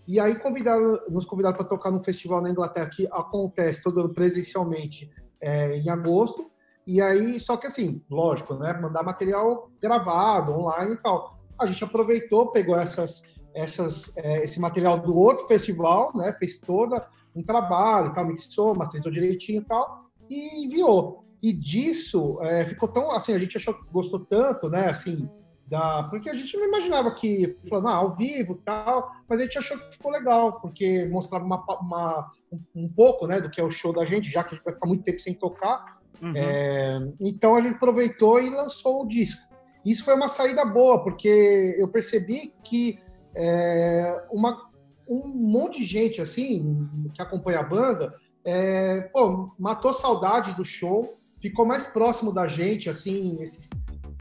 E 0.08 0.20
aí 0.20 0.36
convidaram, 0.36 1.00
nos 1.10 1.26
convidaram 1.26 1.56
para 1.56 1.65
tocar 1.65 1.91
num 1.91 2.00
festival 2.00 2.41
na 2.41 2.50
Inglaterra 2.50 2.89
que 2.89 3.08
acontece 3.12 3.84
todo 3.84 4.00
ano 4.00 4.13
presencialmente 4.13 5.12
é, 5.41 5.78
em 5.78 5.89
agosto. 5.89 6.50
E 6.86 7.02
aí, 7.02 7.39
só 7.39 7.58
que 7.58 7.68
assim, 7.68 8.04
lógico, 8.10 8.54
né? 8.54 8.74
Mandar 8.74 9.04
material 9.04 9.72
gravado, 9.82 10.54
online 10.54 10.94
e 10.94 10.98
tal. 10.98 11.39
A 11.60 11.65
gente 11.65 11.84
aproveitou, 11.84 12.52
pegou 12.52 12.76
essas, 12.76 13.24
essas, 13.54 14.15
é, 14.18 14.44
esse 14.44 14.60
material 14.60 15.00
do 15.00 15.15
outro 15.15 15.48
festival, 15.48 16.12
né? 16.15 16.32
Fez 16.34 16.60
toda 16.60 17.08
um 17.36 17.43
trabalho, 17.43 18.13
tal, 18.13 18.26
mixou, 18.26 18.76
masterizou 18.76 19.12
direitinho 19.12 19.62
e 19.62 19.65
tal, 19.65 20.06
e 20.30 20.65
enviou. 20.65 21.26
E 21.41 21.52
disso 21.52 22.39
é, 22.41 22.65
ficou 22.65 22.88
tão 22.88 23.12
assim, 23.12 23.34
a 23.34 23.38
gente 23.38 23.58
achou 23.58 23.74
que 23.74 23.84
gostou 23.91 24.19
tanto, 24.19 24.69
né? 24.69 24.89
Assim, 24.89 25.30
da, 25.67 26.04
porque 26.04 26.30
a 26.30 26.36
gente 26.36 26.56
não 26.58 26.67
imaginava 26.67 27.12
que 27.13 27.58
falando 27.67 27.88
ah, 27.88 27.95
ao 27.95 28.15
vivo 28.15 28.56
tal, 28.63 29.12
mas 29.28 29.39
a 29.39 29.43
gente 29.43 29.58
achou 29.58 29.78
que 29.78 29.93
ficou 29.93 30.12
legal, 30.12 30.60
porque 30.60 31.06
mostrava 31.06 31.43
uma, 31.43 31.63
uma 31.82 32.32
um, 32.52 32.84
um, 32.84 32.89
pouco 32.89 33.28
né, 33.28 33.41
do 33.41 33.50
que 33.50 33.60
é 33.60 33.63
o 33.63 33.71
show 33.71 33.91
da 33.91 34.06
gente, 34.06 34.32
já 34.32 34.43
que 34.43 34.54
a 34.54 34.58
gente 34.58 34.63
vai 34.63 34.74
ficar 34.74 34.88
muito 34.88 35.04
tempo 35.04 35.19
sem 35.19 35.34
tocar. 35.34 36.00
Uhum. 36.21 36.34
É, 36.36 37.00
então 37.19 37.56
a 37.56 37.62
gente 37.62 37.76
aproveitou 37.76 38.39
e 38.39 38.50
lançou 38.50 39.04
o 39.04 39.08
disco. 39.08 39.41
Isso 39.84 40.04
foi 40.04 40.15
uma 40.15 40.28
saída 40.28 40.63
boa, 40.65 41.04
porque 41.04 41.76
eu 41.78 41.88
percebi 41.88 42.54
que 42.63 43.00
é, 43.36 44.24
uma, 44.32 44.69
um 45.08 45.28
monte 45.28 45.80
de 45.80 45.86
gente 45.86 46.22
assim 46.22 46.88
que 47.13 47.22
acompanha 47.22 47.60
a 47.60 47.63
banda 47.63 48.13
é, 48.46 49.02
pô, 49.12 49.52
matou 49.58 49.91
saudade 49.91 50.54
do 50.54 50.63
show, 50.63 51.18
ficou 51.41 51.65
mais 51.65 51.88
próximo 51.88 52.32
da 52.32 52.48
gente, 52.48 52.88
assim, 52.88 53.41
esse, 53.41 53.68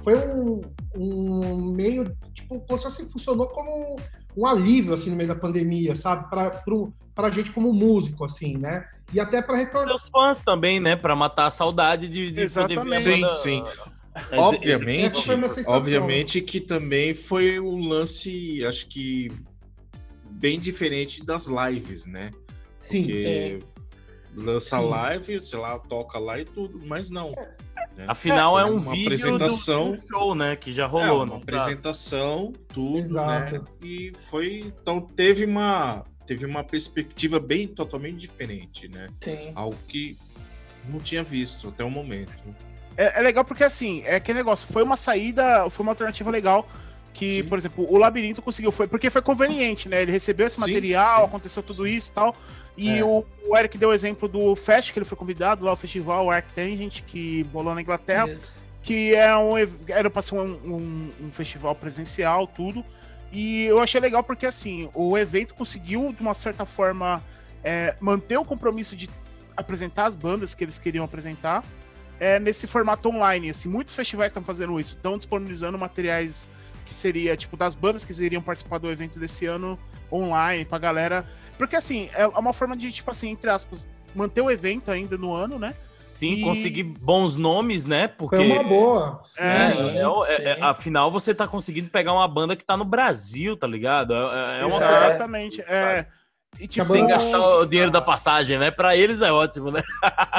foi 0.02 0.14
um, 0.16 0.62
um 0.96 1.72
meio, 1.72 2.04
tipo, 2.32 2.58
como 2.60 2.78
se 2.78 2.86
assim, 2.86 3.06
funcionou 3.06 3.46
como 3.48 3.96
um 4.34 4.46
alívio, 4.46 4.94
assim, 4.94 5.10
no 5.10 5.16
meio 5.16 5.28
da 5.28 5.34
pandemia, 5.34 5.94
sabe? 5.94 6.28
Para 6.30 6.52
a 7.16 7.30
gente 7.30 7.52
como 7.52 7.72
músico, 7.72 8.24
assim, 8.24 8.56
né? 8.56 8.88
E 9.12 9.20
até 9.20 9.42
para 9.42 9.56
retornar... 9.56 9.88
Seus 9.88 10.08
fãs 10.08 10.42
também, 10.42 10.80
né? 10.80 10.96
Para 10.96 11.14
matar 11.14 11.46
a 11.46 11.50
saudade 11.50 12.08
de, 12.08 12.30
de 12.30 12.40
Exatamente. 12.40 13.02
Sim, 13.02 13.28
sim. 13.42 13.64
Obviamente, 14.32 15.16
obviamente 15.66 16.40
que 16.40 16.60
também 16.60 17.14
foi 17.14 17.58
um 17.58 17.88
lance, 17.88 18.64
acho 18.64 18.86
que 18.86 19.32
bem 20.34 20.58
diferente 20.58 21.24
das 21.24 21.46
lives, 21.46 22.06
né? 22.06 22.32
Sim. 22.76 23.04
Porque 23.04 23.26
é. 23.26 23.58
lança 24.34 24.78
Sim. 24.78 24.88
live, 24.88 25.40
sei 25.40 25.58
lá, 25.58 25.78
toca 25.78 26.18
lá 26.18 26.38
e 26.38 26.44
tudo, 26.44 26.80
mas 26.84 27.10
não. 27.10 27.32
É. 27.36 27.64
Né? 27.96 28.06
Afinal, 28.08 28.58
é, 28.58 28.62
é 28.62 28.64
um 28.64 28.80
vídeo 28.80 29.06
apresentação, 29.06 29.92
do, 29.92 30.08
show, 30.08 30.34
né? 30.34 30.56
Que 30.56 30.72
já 30.72 30.86
rolou. 30.86 31.22
É, 31.22 31.24
uma 31.24 31.36
apresentação, 31.36 32.52
tudo, 32.68 32.94
né? 32.94 33.00
Exato. 33.00 33.54
né? 33.54 33.60
E 33.82 34.12
foi. 34.28 34.64
Então 34.66 35.00
teve 35.00 35.44
uma. 35.44 36.04
Teve 36.26 36.46
uma 36.46 36.64
perspectiva 36.64 37.38
bem 37.38 37.68
totalmente 37.68 38.16
diferente, 38.16 38.88
né? 38.88 39.08
Sim. 39.20 39.52
Algo 39.54 39.76
que 39.86 40.16
não 40.88 40.98
tinha 40.98 41.22
visto 41.22 41.68
até 41.68 41.84
o 41.84 41.90
momento. 41.90 42.32
É, 42.96 43.20
é 43.20 43.22
legal 43.22 43.44
porque 43.44 43.62
assim, 43.62 44.02
é 44.06 44.18
que 44.18 44.32
negócio, 44.32 44.66
foi 44.66 44.82
uma 44.82 44.96
saída, 44.96 45.68
foi 45.68 45.82
uma 45.82 45.92
alternativa 45.92 46.30
legal 46.30 46.66
que, 47.14 47.42
sim. 47.42 47.48
por 47.48 47.56
exemplo, 47.56 47.86
o 47.88 47.96
Labirinto 47.96 48.42
conseguiu, 48.42 48.72
foi 48.72 48.88
porque 48.88 49.08
foi 49.08 49.22
conveniente, 49.22 49.88
né? 49.88 50.02
Ele 50.02 50.10
recebeu 50.10 50.48
esse 50.48 50.58
material, 50.58 51.20
sim, 51.20 51.26
aconteceu 51.26 51.62
tudo 51.62 51.86
isso 51.86 52.10
e 52.10 52.12
tal. 52.12 52.36
E 52.76 52.98
é. 52.98 53.04
o, 53.04 53.24
o, 53.46 53.56
Eric 53.56 53.78
deu 53.78 53.90
o 53.90 53.92
exemplo 53.92 54.28
do 54.28 54.54
Fest, 54.56 54.92
que 54.92 54.98
ele 54.98 55.06
foi 55.06 55.16
convidado 55.16 55.64
lá, 55.64 55.72
o 55.72 55.76
festival 55.76 56.28
Arctangent, 56.28 57.02
que 57.02 57.44
bolou 57.44 57.72
na 57.72 57.80
Inglaterra, 57.80 58.28
isso. 58.28 58.60
que 58.82 59.14
é 59.14 59.34
um, 59.36 59.54
era 59.86 60.10
para 60.10 60.22
ser 60.22 60.34
um, 60.34 60.42
um, 60.42 61.12
um, 61.26 61.30
festival 61.30 61.72
presencial, 61.76 62.48
tudo. 62.48 62.84
E 63.32 63.64
eu 63.64 63.78
achei 63.78 64.00
legal 64.00 64.24
porque, 64.24 64.44
assim, 64.44 64.90
o 64.92 65.16
evento 65.16 65.54
conseguiu, 65.54 66.12
de 66.12 66.20
uma 66.20 66.34
certa 66.34 66.66
forma, 66.66 67.22
é, 67.62 67.94
manter 68.00 68.36
o 68.38 68.44
compromisso 68.44 68.96
de 68.96 69.08
apresentar 69.56 70.06
as 70.06 70.16
bandas 70.16 70.52
que 70.52 70.64
eles 70.64 70.80
queriam 70.80 71.04
apresentar 71.04 71.64
é, 72.18 72.40
nesse 72.40 72.66
formato 72.66 73.08
online. 73.08 73.50
Assim, 73.50 73.68
muitos 73.68 73.94
festivais 73.94 74.32
estão 74.32 74.42
fazendo 74.42 74.78
isso, 74.80 74.94
estão 74.94 75.16
disponibilizando 75.16 75.78
materiais 75.78 76.48
que 76.84 76.94
seria, 76.94 77.36
tipo, 77.36 77.56
das 77.56 77.74
bandas 77.74 78.04
que 78.04 78.12
iriam 78.22 78.42
participar 78.42 78.78
do 78.78 78.90
evento 78.90 79.18
desse 79.18 79.46
ano 79.46 79.78
online, 80.12 80.64
pra 80.64 80.78
galera. 80.78 81.26
Porque, 81.58 81.76
assim, 81.76 82.08
é 82.14 82.26
uma 82.26 82.52
forma 82.52 82.76
de, 82.76 82.92
tipo 82.92 83.10
assim, 83.10 83.30
entre 83.30 83.50
aspas, 83.50 83.86
manter 84.14 84.40
o 84.40 84.50
evento 84.50 84.90
ainda 84.90 85.16
no 85.16 85.32
ano, 85.32 85.58
né? 85.58 85.74
Sim, 86.14 86.34
e... 86.34 86.42
conseguir 86.42 86.84
bons 86.84 87.36
nomes, 87.36 87.86
né? 87.86 88.06
Porque. 88.06 88.36
Foi 88.36 88.46
uma 88.46 88.62
boa. 88.62 89.20
É, 89.36 90.42
é, 90.46 90.50
é, 90.50 90.62
afinal, 90.62 91.10
você 91.10 91.34
tá 91.34 91.46
conseguindo 91.46 91.90
pegar 91.90 92.12
uma 92.12 92.28
banda 92.28 92.54
que 92.54 92.64
tá 92.64 92.76
no 92.76 92.84
Brasil, 92.84 93.56
tá 93.56 93.66
ligado? 93.66 94.14
É, 94.14 94.60
é 94.60 94.64
uma 94.64 94.78
coisa. 94.78 95.06
Exatamente. 95.06 95.60
É. 95.62 96.06
E, 96.58 96.68
tipo, 96.68 96.86
sem 96.86 97.04
gastar 97.06 97.40
o 97.40 97.66
dinheiro 97.66 97.90
da 97.90 98.00
passagem, 98.00 98.58
né? 98.58 98.70
Pra 98.70 98.96
eles 98.96 99.22
é 99.22 99.32
ótimo, 99.32 99.72
né? 99.72 99.82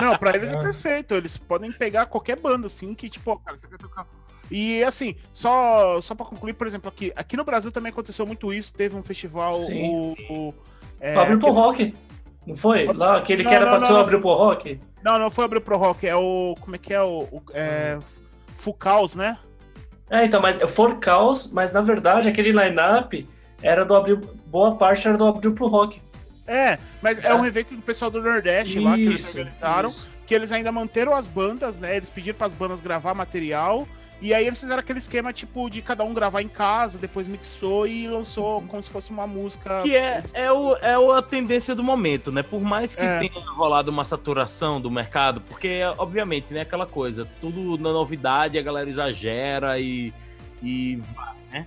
Não, 0.01 0.17
pra 0.17 0.33
eles 0.33 0.49
é, 0.49 0.61
perfeito. 0.61 1.13
Eles 1.13 1.35
podem 1.35 1.73
pegar 1.73 2.05
qualquer 2.05 2.39
banda, 2.39 2.67
assim, 2.67 2.95
que, 2.95 3.09
tipo, 3.09 3.37
cara, 3.39 3.57
você 3.57 3.67
quer 3.67 3.77
tocar 3.77 4.07
e 4.49 4.83
assim, 4.83 5.15
só, 5.33 5.99
só 6.01 6.13
para 6.13 6.25
concluir, 6.25 6.53
por 6.53 6.67
exemplo, 6.67 6.89
aqui, 6.89 7.11
aqui 7.15 7.35
no 7.35 7.43
Brasil 7.43 7.71
também 7.71 7.91
aconteceu 7.91 8.25
muito 8.25 8.53
isso. 8.53 8.73
Teve 8.73 8.95
um 8.95 9.03
festival. 9.03 9.53
Sim. 9.55 9.89
O, 9.89 10.33
o, 10.33 10.53
é, 10.99 11.15
abriu 11.15 11.39
pro 11.39 11.51
rock. 11.51 11.95
Não 12.45 12.55
foi? 12.55 12.85
Lá, 12.85 13.17
aquele 13.17 13.43
não, 13.43 13.49
que 13.49 13.55
era 13.55 13.65
não, 13.65 13.77
pra 13.77 13.87
ser 13.87 13.93
abriu 13.93 14.21
pro 14.21 14.33
rock? 14.33 14.79
Não, 15.03 15.17
não 15.17 15.31
foi 15.31 15.45
abriu 15.45 15.61
pro 15.61 15.77
rock. 15.77 16.07
É 16.07 16.15
o. 16.15 16.55
Como 16.59 16.75
é 16.75 16.79
que 16.79 16.93
é? 16.93 17.01
O. 17.01 17.23
o 17.31 17.41
é, 17.53 17.97
Fucaus, 18.55 19.15
né? 19.15 19.37
É, 20.09 20.25
então, 20.25 20.39
mas 20.39 20.57
For 20.71 20.99
Caos, 20.99 21.51
mas 21.51 21.73
na 21.73 21.81
verdade 21.81 22.29
aquele 22.29 22.51
line-up 22.51 23.27
era 23.61 23.83
do 23.83 23.95
Abril. 23.95 24.21
Boa 24.45 24.75
parte 24.75 25.07
era 25.07 25.17
do 25.17 25.25
Abril 25.25 25.53
pro 25.53 25.67
Rock. 25.67 25.99
É, 26.47 26.77
mas 27.01 27.17
é, 27.17 27.27
é 27.27 27.33
um 27.33 27.43
evento 27.43 27.75
do 27.75 27.81
pessoal 27.81 28.11
do 28.11 28.21
Nordeste 28.21 28.77
isso, 28.77 28.87
lá 28.87 28.95
que 28.95 29.01
eles 29.01 29.27
organizaram, 29.27 29.89
isso. 29.89 30.07
que 30.27 30.35
eles 30.35 30.51
ainda 30.51 30.71
manteram 30.71 31.15
as 31.15 31.27
bandas, 31.27 31.79
né? 31.79 31.97
Eles 31.97 32.09
pediram 32.11 32.37
para 32.37 32.45
as 32.47 32.53
bandas 32.53 32.81
gravar 32.81 33.15
material 33.15 33.87
E 34.21 34.33
aí 34.33 34.47
eles 34.47 34.59
fizeram 34.59 34.79
aquele 34.79 34.99
esquema, 34.99 35.33
tipo, 35.33 35.69
de 35.69 35.81
cada 35.81 36.03
um 36.03 36.13
gravar 36.13 36.41
em 36.41 36.47
casa, 36.47 36.97
depois 36.97 37.27
mixou 37.27 37.85
e 37.85 38.07
lançou 38.07 38.61
como 38.61 38.81
se 38.81 38.89
fosse 38.89 39.11
uma 39.11 39.27
música. 39.27 39.83
Que 39.83 39.95
é, 39.95 40.23
é, 40.33 40.51
o, 40.51 40.75
é 40.77 41.17
a 41.17 41.21
tendência 41.21 41.75
do 41.75 41.83
momento, 41.83 42.31
né? 42.31 42.41
Por 42.41 42.61
mais 42.61 42.95
que 42.95 43.03
é. 43.03 43.19
tenha 43.19 43.45
rolado 43.51 43.91
uma 43.91 44.05
saturação 44.05 44.79
do 44.79 44.89
mercado, 44.89 45.41
porque, 45.41 45.81
obviamente, 45.97 46.53
né, 46.53 46.61
aquela 46.61 46.85
coisa, 46.85 47.27
tudo 47.41 47.77
na 47.77 47.91
novidade, 47.91 48.57
a 48.57 48.61
galera 48.61 48.89
exagera 48.89 49.79
e. 49.79 50.13
e 50.63 50.99
né? 51.51 51.65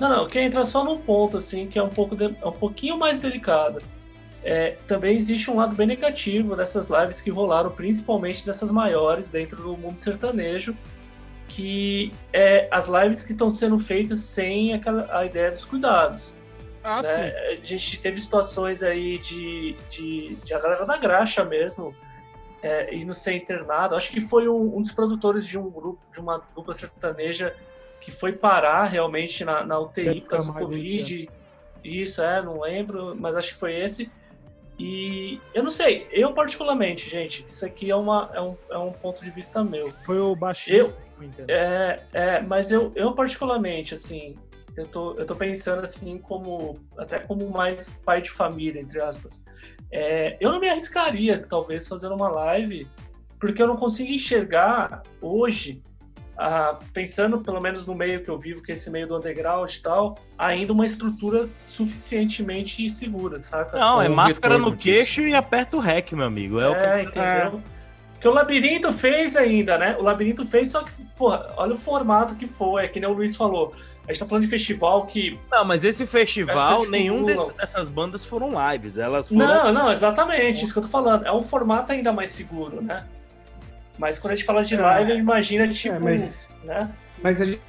Não, 0.00 0.08
não, 0.08 0.26
que 0.26 0.40
entra 0.40 0.64
só 0.64 0.82
num 0.82 0.98
ponto, 0.98 1.36
assim, 1.36 1.66
que 1.66 1.78
é 1.78 1.82
um, 1.82 1.90
pouco 1.90 2.16
de, 2.16 2.24
é 2.24 2.46
um 2.46 2.52
pouquinho 2.52 2.98
mais 2.98 3.20
delicado. 3.20 3.78
É, 4.42 4.76
também 4.86 5.16
existe 5.16 5.50
um 5.50 5.56
lado 5.56 5.74
bem 5.74 5.86
negativo 5.86 6.54
dessas 6.54 6.90
lives 6.90 7.22
que 7.22 7.30
rolaram, 7.30 7.70
principalmente 7.70 8.44
dessas 8.44 8.70
maiores 8.70 9.30
dentro 9.30 9.56
do 9.56 9.76
mundo 9.76 9.96
sertanejo, 9.96 10.76
que 11.48 12.12
é 12.32 12.68
as 12.70 12.88
lives 12.88 13.24
que 13.24 13.32
estão 13.32 13.50
sendo 13.50 13.78
feitas 13.78 14.20
sem 14.20 14.72
aquela, 14.74 15.08
a 15.16 15.24
ideia 15.24 15.50
dos 15.50 15.64
cuidados. 15.64 16.34
Ah, 16.82 17.00
né? 17.02 17.02
sim. 17.02 17.36
A 17.62 17.64
gente 17.64 18.00
teve 18.00 18.20
situações 18.20 18.82
aí 18.82 19.18
de, 19.18 19.74
de, 19.90 20.36
de 20.36 20.54
a 20.54 20.58
galera 20.58 20.84
da 20.84 20.96
graxa 20.96 21.44
mesmo 21.44 21.94
é, 22.64 22.94
indo 22.94 23.12
ser 23.14 23.34
internado. 23.34 23.94
Acho 23.94 24.10
que 24.10 24.20
foi 24.20 24.48
um, 24.48 24.76
um, 24.76 24.82
dos 24.82 24.92
produtores 24.92 25.46
de 25.46 25.58
um 25.58 25.70
grupo, 25.70 26.00
de 26.12 26.18
uma 26.18 26.42
dupla 26.54 26.74
sertaneja 26.74 27.54
que 28.00 28.10
foi 28.10 28.32
parar 28.32 28.84
realmente 28.84 29.44
na, 29.44 29.64
na 29.64 29.78
UTI 29.78 30.22
por 30.22 30.28
causa 30.28 30.52
do 30.52 30.58
Covid. 30.58 31.28
Isso, 31.82 32.22
é, 32.22 32.42
não 32.42 32.60
lembro, 32.60 33.14
mas 33.14 33.36
acho 33.36 33.52
que 33.52 33.58
foi 33.58 33.74
esse. 33.74 34.10
E 34.78 35.40
eu 35.52 35.62
não 35.62 35.70
sei, 35.70 36.08
eu 36.10 36.32
particularmente, 36.32 37.08
gente, 37.08 37.46
isso 37.48 37.64
aqui 37.64 37.90
é, 37.90 37.96
uma, 37.96 38.30
é, 38.34 38.40
um, 38.40 38.56
é 38.70 38.78
um 38.78 38.92
ponto 38.92 39.22
de 39.22 39.30
vista 39.30 39.62
meu. 39.62 39.92
Foi 40.02 40.18
o 40.18 40.34
baixinho. 40.34 40.86
Eu, 40.86 40.94
é, 41.48 42.00
é, 42.12 42.40
mas 42.40 42.70
eu, 42.72 42.92
eu 42.94 43.12
particularmente, 43.12 43.94
assim, 43.94 44.36
eu 44.76 44.86
tô, 44.86 45.14
eu 45.14 45.26
tô 45.26 45.36
pensando 45.36 45.82
assim 45.82 46.18
como, 46.18 46.78
até 46.98 47.18
como 47.18 47.48
mais 47.50 47.88
pai 48.04 48.20
de 48.20 48.30
família, 48.30 48.80
entre 48.80 49.00
aspas. 49.00 49.44
É, 49.90 50.36
eu 50.40 50.50
não 50.50 50.60
me 50.60 50.68
arriscaria, 50.68 51.44
talvez, 51.48 51.86
fazer 51.86 52.08
uma 52.08 52.28
live, 52.28 52.88
porque 53.38 53.62
eu 53.62 53.66
não 53.66 53.76
consigo 53.76 54.10
enxergar 54.10 55.02
hoje 55.20 55.82
ah, 56.36 56.78
pensando 56.92 57.38
pelo 57.38 57.60
menos 57.60 57.86
no 57.86 57.94
meio 57.94 58.22
que 58.22 58.28
eu 58.28 58.36
vivo, 58.36 58.62
que 58.62 58.72
é 58.72 58.74
esse 58.74 58.90
meio 58.90 59.06
do 59.06 59.16
underground 59.16 59.72
e 59.72 59.80
tal, 59.80 60.18
ainda 60.36 60.72
uma 60.72 60.84
estrutura 60.84 61.48
suficientemente 61.64 62.88
segura, 62.90 63.38
saca? 63.38 63.78
Não, 63.78 64.02
é 64.02 64.08
máscara 64.08 64.58
no 64.58 64.76
queixo 64.76 65.20
disso. 65.20 65.28
e 65.28 65.34
aperta 65.34 65.76
o 65.76 65.80
rec, 65.80 66.12
meu 66.12 66.26
amigo. 66.26 66.60
É, 66.60 66.64
é 66.64 66.68
o 66.68 66.74
que... 66.74 67.18
entendeu? 67.18 67.62
É. 68.24 68.26
Que 68.26 68.28
o 68.28 68.32
Labirinto 68.32 68.90
fez 68.90 69.36
ainda, 69.36 69.76
né? 69.76 69.96
O 69.98 70.02
Labirinto 70.02 70.46
fez, 70.46 70.70
só 70.70 70.82
que, 70.82 70.90
porra, 71.14 71.52
olha 71.58 71.74
o 71.74 71.76
formato 71.76 72.34
que 72.34 72.46
foi, 72.46 72.86
é 72.86 72.88
que 72.88 72.98
nem 72.98 73.06
o 73.06 73.12
Luiz 73.12 73.36
falou. 73.36 73.74
A 74.08 74.12
gente 74.12 74.20
tá 74.20 74.26
falando 74.26 74.44
de 74.44 74.50
festival 74.50 75.04
que. 75.04 75.38
Não, 75.52 75.62
mas 75.62 75.84
esse 75.84 76.06
festival, 76.06 76.88
nenhum 76.88 77.22
desse, 77.24 77.54
dessas 77.54 77.90
bandas 77.90 78.24
foram 78.24 78.50
lives. 78.70 78.96
Elas 78.96 79.28
foram. 79.28 79.46
Não, 79.46 79.72
não, 79.74 79.92
exatamente, 79.92 80.64
isso 80.64 80.72
que 80.72 80.78
eu 80.78 80.84
tô 80.84 80.88
falando. 80.88 81.26
É 81.26 81.32
um 81.32 81.42
formato 81.42 81.92
ainda 81.92 82.14
mais 82.14 82.30
seguro, 82.30 82.80
né? 82.80 83.04
Mas 83.98 84.18
quando 84.18 84.32
a 84.32 84.36
gente 84.36 84.46
fala 84.46 84.64
de 84.64 84.74
live, 84.74 85.12
é, 85.12 85.16
imagina, 85.16 85.68
tipo. 85.68 85.94
É, 85.94 85.98
mas, 85.98 86.48
né? 86.64 86.90
mas 87.22 87.42
a 87.42 87.44
gente. 87.44 87.60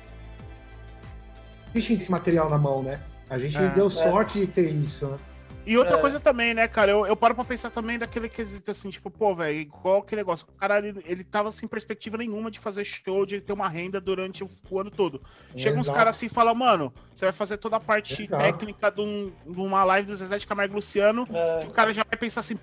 A 1.74 1.78
gente 1.78 1.88
tem 1.90 1.98
esse 1.98 2.12
material 2.12 2.50
na 2.50 2.58
mão, 2.58 2.82
né? 2.82 3.02
A 3.30 3.38
gente 3.38 3.58
é, 3.58 3.68
deu 3.68 3.88
é. 3.88 3.90
sorte 3.90 4.40
de 4.40 4.48
ter 4.48 4.70
isso, 4.70 5.06
né? 5.08 5.18
E 5.66 5.78
outra 5.78 5.98
é. 5.98 6.02
coisa 6.02 6.20
também, 6.20 6.54
né, 6.54 6.68
cara, 6.68 6.92
eu, 6.92 7.06
eu 7.06 7.16
paro 7.16 7.34
pra 7.34 7.44
pensar 7.44 7.72
também 7.72 7.98
daquele 7.98 8.30
quesito 8.30 8.70
assim, 8.70 8.90
tipo, 8.90 9.10
pô, 9.10 9.34
velho, 9.36 9.58
igual 9.58 10.00
aquele 10.00 10.22
negócio. 10.22 10.46
O 10.48 10.54
cara, 10.54 10.78
ele, 10.78 11.04
ele 11.06 11.24
tava 11.24 11.52
sem 11.52 11.68
perspectiva 11.68 12.18
nenhuma 12.18 12.52
de 12.52 12.60
fazer 12.60 12.84
show, 12.84 13.26
de 13.26 13.42
ter 13.42 13.54
uma 13.54 13.68
renda 13.68 14.00
durante 14.00 14.44
o, 14.44 14.50
o 14.70 14.80
ano 14.80 14.92
todo. 14.92 15.22
Chega 15.56 15.78
Exato. 15.78 15.80
uns 15.80 15.90
caras 15.90 16.16
assim 16.16 16.28
e 16.28 16.30
fala, 16.30 16.54
mano, 16.54 16.94
você 17.14 17.26
vai 17.26 17.34
fazer 17.34 17.58
toda 17.58 17.78
a 17.78 17.80
parte 17.80 18.24
Exato. 18.24 18.44
técnica 18.44 18.92
de, 18.92 19.02
um, 19.02 19.32
de, 19.46 19.60
uma 19.60 19.84
live 19.84 20.08
do 20.08 20.16
Zezé 20.16 20.38
de 20.38 20.46
Camargo 20.46 20.76
Luciano, 20.76 21.28
é. 21.32 21.66
o 21.68 21.72
cara 21.72 21.94
já 21.94 22.04
vai 22.08 22.18
pensar 22.20 22.42
assim, 22.42 22.60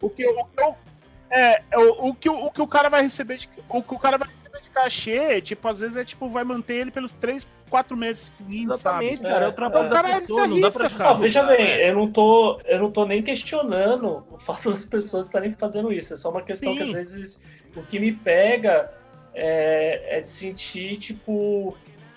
o 0.00 0.08
que, 0.08 0.26
o 0.26 0.44
que 0.46 0.60
eu 0.60 0.76
é, 1.30 1.62
é, 1.70 1.78
o, 1.78 2.08
o, 2.08 2.14
que, 2.14 2.28
o 2.28 2.50
que 2.50 2.60
o 2.60 2.66
cara 2.66 2.88
vai 2.88 3.02
receber 3.02 3.36
de, 3.36 3.48
o 3.68 3.82
que 3.82 3.94
o 3.94 3.98
cara 3.98 4.18
vai 4.18 4.28
receber 4.28 4.60
de 4.60 4.70
cachê, 4.70 5.40
tipo, 5.40 5.66
às 5.68 5.78
vezes 5.78 5.96
é 5.96 6.04
tipo, 6.04 6.28
vai 6.28 6.42
manter 6.42 6.74
ele 6.74 6.90
pelos 6.90 7.12
três, 7.12 7.46
quatro 7.68 7.96
meses 7.96 8.34
seguintes, 8.36 8.70
Exatamente, 8.70 9.18
sabe? 9.18 9.28
cara, 9.28 9.44
é 9.44 9.48
o 9.48 9.52
trabalho 9.52 9.86
é, 9.86 9.88
da 9.90 10.02
cara, 10.02 10.20
pessoa, 10.20 10.46
não 10.48 10.60
dá 10.60 10.70
pra 10.70 10.90
cara. 10.90 11.10
Não, 11.10 11.20
veja 11.20 11.42
bem, 11.44 11.76
eu 11.86 11.94
não, 11.94 12.10
tô, 12.10 12.60
eu 12.64 12.80
não 12.80 12.90
tô 12.90 13.06
nem 13.06 13.22
questionando 13.22 14.26
o 14.30 14.38
fato 14.38 14.72
das 14.72 14.84
pessoas 14.84 15.26
estarem 15.26 15.52
fazendo 15.52 15.92
isso, 15.92 16.14
é 16.14 16.16
só 16.16 16.30
uma 16.30 16.42
questão 16.42 16.72
Sim. 16.72 16.78
que 16.78 16.82
às 16.82 16.92
vezes 16.92 17.42
o 17.76 17.82
que 17.82 18.00
me 18.00 18.12
pega 18.12 18.92
é, 19.32 20.18
é 20.18 20.22
sentir, 20.24 20.96
tipo, 20.96 21.76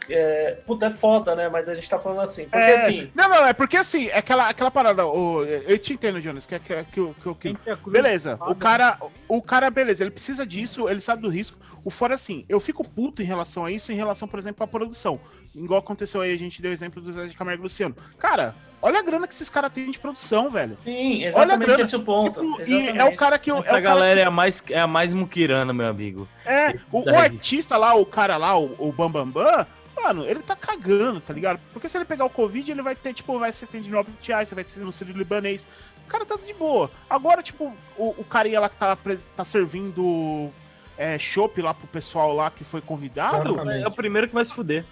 é, 0.10 0.58
puta, 0.66 0.88
é 0.88 0.90
foda, 0.90 1.36
né? 1.36 1.50
Mas 1.50 1.70
a 1.70 1.76
gente 1.76 1.90
tá 1.90 2.00
falando 2.00 2.22
assim. 2.22 2.44
Porque 2.44 2.58
é, 2.58 2.76
assim. 2.76 3.12
Não, 3.14 3.30
não, 3.30 3.46
é 3.46 3.54
porque 3.54 3.78
assim, 3.78 4.08
é 4.08 4.18
aquela, 4.18 4.50
aquela 4.50 4.72
parada. 4.72 5.06
O, 5.06 5.44
eu 5.44 5.78
te 5.78 5.94
entendo, 5.94 6.20
Jonas, 6.20 6.46
que, 6.46 6.58
que, 6.60 6.76
que, 6.84 7.14
que, 7.40 7.54
que 7.54 7.90
Beleza, 7.90 8.38
o 8.42 8.56
cara, 8.56 8.98
o 9.28 9.42
cara, 9.42 9.70
beleza, 9.70 10.04
ele 10.04 10.12
precisa 10.12 10.46
disso, 10.46 10.90
ele 10.90 11.02
sabe 11.02 11.22
do 11.22 11.30
risco. 11.30 11.58
O 11.86 11.90
fora 11.90 12.16
assim, 12.16 12.46
eu 12.48 12.60
fico 12.60 12.88
puto 12.88 13.22
em 13.22 13.26
relação 13.26 13.66
a 13.66 13.72
isso, 13.72 13.92
em 13.92 13.96
relação, 13.96 14.28
por 14.28 14.40
exemplo, 14.40 14.64
à 14.64 14.68
produção. 14.68 15.20
Igual 15.56 15.80
aconteceu 15.80 16.22
aí, 16.22 16.34
a 16.34 16.38
gente 16.38 16.62
deu 16.62 16.72
exemplo 16.72 17.02
do 17.02 17.12
Zé 17.12 17.26
de 17.26 17.36
Camargo 17.36 17.62
e 17.62 17.64
Luciano. 17.64 17.96
Cara, 18.18 18.56
olha 18.82 19.00
a 19.00 19.04
grana 19.04 19.28
que 19.28 19.34
esses 19.34 19.50
caras 19.50 19.72
têm 19.72 19.92
de 19.92 20.00
produção, 20.00 20.50
velho. 20.50 20.78
Sim, 20.84 21.24
exatamente 21.24 21.36
olha 21.36 21.54
a 21.54 21.58
grana, 21.58 21.84
esse 21.84 21.96
o 21.96 22.04
ponto. 22.04 22.42
Tipo, 22.42 22.70
e 22.70 22.90
é 22.90 23.04
o 23.06 23.16
cara 23.16 23.38
que 23.38 23.52
eu. 23.52 23.58
Essa 23.58 23.78
é 23.78 23.82
galera 23.82 24.16
que... 24.16 24.22
é, 24.22 24.26
a 24.26 24.32
mais, 24.32 24.64
é 24.70 24.80
a 24.80 24.88
mais 24.88 25.14
muquirana, 25.14 25.74
meu 25.74 25.88
amigo. 25.88 26.28
É, 26.46 26.74
o, 26.92 27.10
o 27.10 27.16
artista 27.16 27.78
lá, 27.78 27.94
o 27.94 28.06
cara 28.06 28.38
lá, 28.38 28.58
o, 28.58 28.76
o 28.78 28.92
Bambambam. 28.92 29.34
Bam, 29.34 29.44
Bam, 29.44 29.68
Mano, 30.04 30.26
ele 30.26 30.42
tá 30.42 30.54
cagando, 30.54 31.22
tá 31.22 31.34
ligado? 31.34 31.62
Porque 31.72 31.88
se 31.88 31.98
ele 31.98 32.04
pegar 32.04 32.26
o 32.26 32.30
Covid, 32.30 32.70
ele 32.70 32.82
vai 32.82 32.94
ter, 32.94 33.14
tipo, 33.14 33.40
vai 33.40 33.54
ser 33.54 33.66
atendido 33.66 33.96
no 33.96 34.02
OPTI, 34.02 34.46
você 34.46 34.54
vai 34.54 34.64
ser 34.66 34.82
no 34.82 34.92
Sírio 34.92 35.16
Libanês. 35.16 35.66
O 36.06 36.10
cara 36.10 36.26
tá 36.26 36.36
de 36.36 36.54
boa. 36.54 36.92
Agora, 37.10 37.42
tipo, 37.42 37.74
o, 37.98 38.10
o 38.10 38.24
carinha 38.26 38.60
lá 38.60 38.68
que 38.68 38.76
tá, 38.76 38.98
tá 39.34 39.46
servindo 39.46 40.52
é, 40.98 41.18
chopp 41.18 41.62
lá 41.62 41.74
pro 41.74 41.88
pessoal 41.88 42.34
lá 42.34 42.52
que 42.52 42.66
foi 42.66 42.82
convidado. 42.82 43.58
É 43.72 43.88
o 43.88 43.92
primeiro 43.92 44.28
que 44.28 44.34
vai 44.34 44.44
se 44.44 44.54
fuder. 44.54 44.84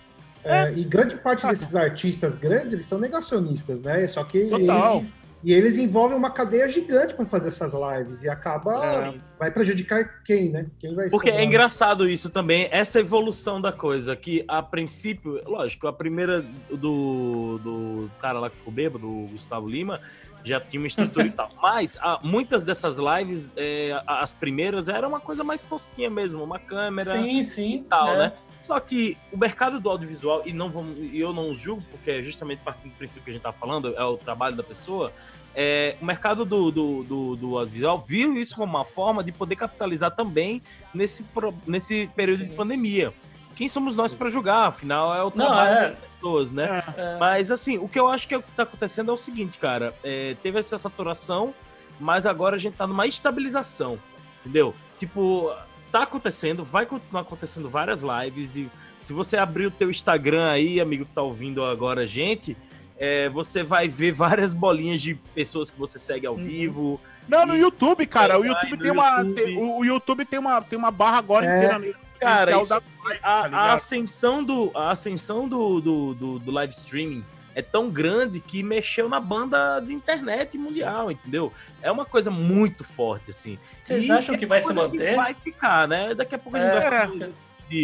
É, 0.43 0.63
é. 0.63 0.73
E 0.75 0.83
grande 0.85 1.17
parte 1.17 1.45
desses 1.45 1.75
artistas 1.75 2.37
grandes, 2.37 2.73
eles 2.73 2.85
são 2.85 2.97
negacionistas, 2.97 3.81
né? 3.81 4.07
Só 4.07 4.23
que 4.23 4.47
Total. 4.47 4.99
eles 4.99 5.11
e 5.43 5.51
eles 5.51 5.77
envolvem 5.77 6.15
uma 6.15 6.29
cadeia 6.29 6.69
gigante 6.69 7.13
para 7.13 7.25
fazer 7.25 7.47
essas 7.47 7.73
lives 7.73 8.23
e 8.23 8.29
acaba 8.29 9.07
é. 9.07 9.13
vai 9.39 9.51
prejudicar 9.51 10.21
quem, 10.23 10.49
né? 10.49 10.67
Quem 10.79 10.93
vai 10.93 11.09
Porque 11.09 11.29
é 11.29 11.43
engraçado 11.43 12.07
isso 12.07 12.29
também, 12.29 12.67
essa 12.71 12.99
evolução 12.99 13.59
da 13.59 13.71
coisa 13.71 14.15
que 14.15 14.45
a 14.47 14.61
princípio, 14.61 15.41
lógico, 15.45 15.87
a 15.87 15.93
primeira 15.93 16.45
do, 16.69 17.57
do 17.57 18.11
cara 18.19 18.39
lá 18.39 18.49
que 18.49 18.55
ficou 18.55 18.71
bêbado, 18.71 19.07
do 19.07 19.27
Gustavo 19.31 19.67
Lima, 19.67 19.99
já 20.43 20.59
tinha 20.59 20.79
uma 20.79 20.87
estrutura 20.87 21.25
e 21.25 21.31
tal. 21.31 21.49
Mas 21.61 21.97
a, 22.01 22.19
muitas 22.23 22.63
dessas 22.63 22.97
lives, 22.97 23.51
é, 23.55 23.99
as 24.05 24.31
primeiras, 24.31 24.87
era 24.87 25.07
uma 25.07 25.19
coisa 25.19 25.43
mais 25.43 25.63
tosquinha 25.63 26.09
mesmo, 26.09 26.43
uma 26.43 26.59
câmera 26.59 27.19
sim, 27.19 27.43
sim, 27.43 27.75
e 27.77 27.83
tal, 27.83 28.13
é. 28.13 28.17
né? 28.17 28.33
Só 28.61 28.79
que 28.79 29.17
o 29.31 29.37
mercado 29.37 29.79
do 29.79 29.89
audiovisual, 29.89 30.43
e 30.45 30.53
não 30.53 30.69
vamos, 30.69 30.95
eu 31.11 31.33
não 31.33 31.55
julgo, 31.55 31.81
porque 31.89 32.11
é 32.11 32.21
justamente 32.21 32.61
partindo 32.63 32.91
do 32.91 32.95
princípio 32.95 33.23
que 33.23 33.31
a 33.31 33.33
gente 33.33 33.39
está 33.39 33.51
falando, 33.51 33.95
é 33.97 34.03
o 34.03 34.17
trabalho 34.17 34.55
da 34.55 34.61
pessoa, 34.61 35.11
é, 35.55 35.97
o 35.99 36.05
mercado 36.05 36.45
do, 36.45 36.69
do, 36.69 37.03
do, 37.03 37.35
do, 37.35 37.57
audiovisual 37.57 38.03
viu 38.07 38.37
isso 38.37 38.55
como 38.55 38.77
uma 38.77 38.85
forma 38.85 39.23
de 39.23 39.31
poder 39.31 39.55
capitalizar 39.55 40.11
também 40.11 40.61
nesse, 40.93 41.25
nesse 41.65 42.07
período 42.15 42.43
Sim. 42.43 42.49
de 42.49 42.55
pandemia. 42.55 43.11
Quem 43.55 43.67
somos 43.67 43.95
nós 43.95 44.13
para 44.13 44.29
julgar? 44.29 44.67
Afinal, 44.67 45.13
é 45.15 45.23
o 45.23 45.31
trabalho 45.31 45.73
não, 45.73 45.77
é. 45.77 45.81
das 45.81 45.93
pessoas, 45.93 46.51
né? 46.51 46.83
É. 46.95 47.17
Mas, 47.19 47.49
assim, 47.49 47.79
o 47.79 47.87
que 47.87 47.99
eu 47.99 48.07
acho 48.07 48.27
que 48.27 48.35
está 48.35 48.61
acontecendo 48.61 49.09
é 49.09 49.13
o 49.13 49.17
seguinte, 49.17 49.57
cara. 49.57 49.95
É, 50.03 50.35
teve 50.43 50.59
essa 50.59 50.77
saturação, 50.77 51.51
mas 51.99 52.27
agora 52.27 52.57
a 52.57 52.59
gente 52.59 52.73
está 52.73 52.85
numa 52.85 53.07
estabilização, 53.07 53.99
entendeu? 54.39 54.75
Tipo, 54.95 55.51
tá 55.91 56.03
acontecendo, 56.03 56.63
vai 56.63 56.85
continuar 56.85 57.21
acontecendo 57.21 57.69
várias 57.69 58.01
lives. 58.01 58.55
E 58.55 58.69
se 58.99 59.13
você 59.13 59.37
abrir 59.37 59.67
o 59.67 59.71
teu 59.71 59.89
Instagram 59.89 60.49
aí, 60.49 60.79
amigo 60.79 61.05
que 61.05 61.11
tá 61.13 61.21
ouvindo 61.21 61.63
agora, 61.63 62.07
gente, 62.07 62.55
é, 62.97 63.29
você 63.29 63.63
vai 63.63 63.87
ver 63.87 64.11
várias 64.13 64.53
bolinhas 64.53 65.01
de 65.01 65.15
pessoas 65.35 65.69
que 65.69 65.79
você 65.79 65.99
segue 65.99 66.25
ao 66.25 66.35
uhum. 66.35 66.43
vivo. 66.43 67.01
Não, 67.27 67.45
no 67.45 67.55
YouTube, 67.55 68.05
cara. 68.05 68.39
O 68.39 68.45
YouTube 68.45 68.77
tem 68.77 68.91
uma. 68.91 69.19
YouTube. 69.19 69.35
Tem, 69.43 69.57
o, 69.57 69.85
YouTube 69.85 70.25
tem 70.25 70.39
uma, 70.39 70.61
tem 70.61 70.79
uma 70.79 70.91
barra 70.91 71.17
agora 71.17 71.45
é. 71.45 71.57
inteira 71.57 72.01
Cara, 72.21 72.61
isso, 72.61 72.69
da... 72.69 72.77
a, 73.23 73.49
tá 73.49 73.57
a, 73.57 73.73
ascensão 73.73 74.43
do, 74.43 74.71
a 74.75 74.91
ascensão 74.91 75.49
do, 75.49 75.81
do, 75.81 76.13
do, 76.13 76.39
do 76.39 76.51
live 76.51 76.71
streaming 76.71 77.25
é 77.53 77.61
tão 77.61 77.89
grande 77.89 78.39
que 78.39 78.63
mexeu 78.63 79.09
na 79.09 79.19
banda 79.19 79.79
de 79.79 79.93
internet 79.93 80.57
mundial, 80.57 81.11
entendeu? 81.11 81.51
É 81.81 81.91
uma 81.91 82.05
coisa 82.05 82.31
muito 82.31 82.83
forte, 82.83 83.31
assim. 83.31 83.57
Vocês 83.83 84.05
e 84.05 84.11
acham 84.11 84.37
que 84.37 84.45
vai 84.45 84.61
se 84.61 84.73
manter? 84.73 85.15
vai 85.15 85.33
ficar, 85.33 85.87
né? 85.87 86.13
Daqui 86.13 86.35
a 86.35 86.39
pouco 86.39 86.57
a 86.57 86.61
gente 86.61 86.69
é, 86.69 86.79
vai 86.79 86.89
falar 86.89 87.17
de 87.17 87.33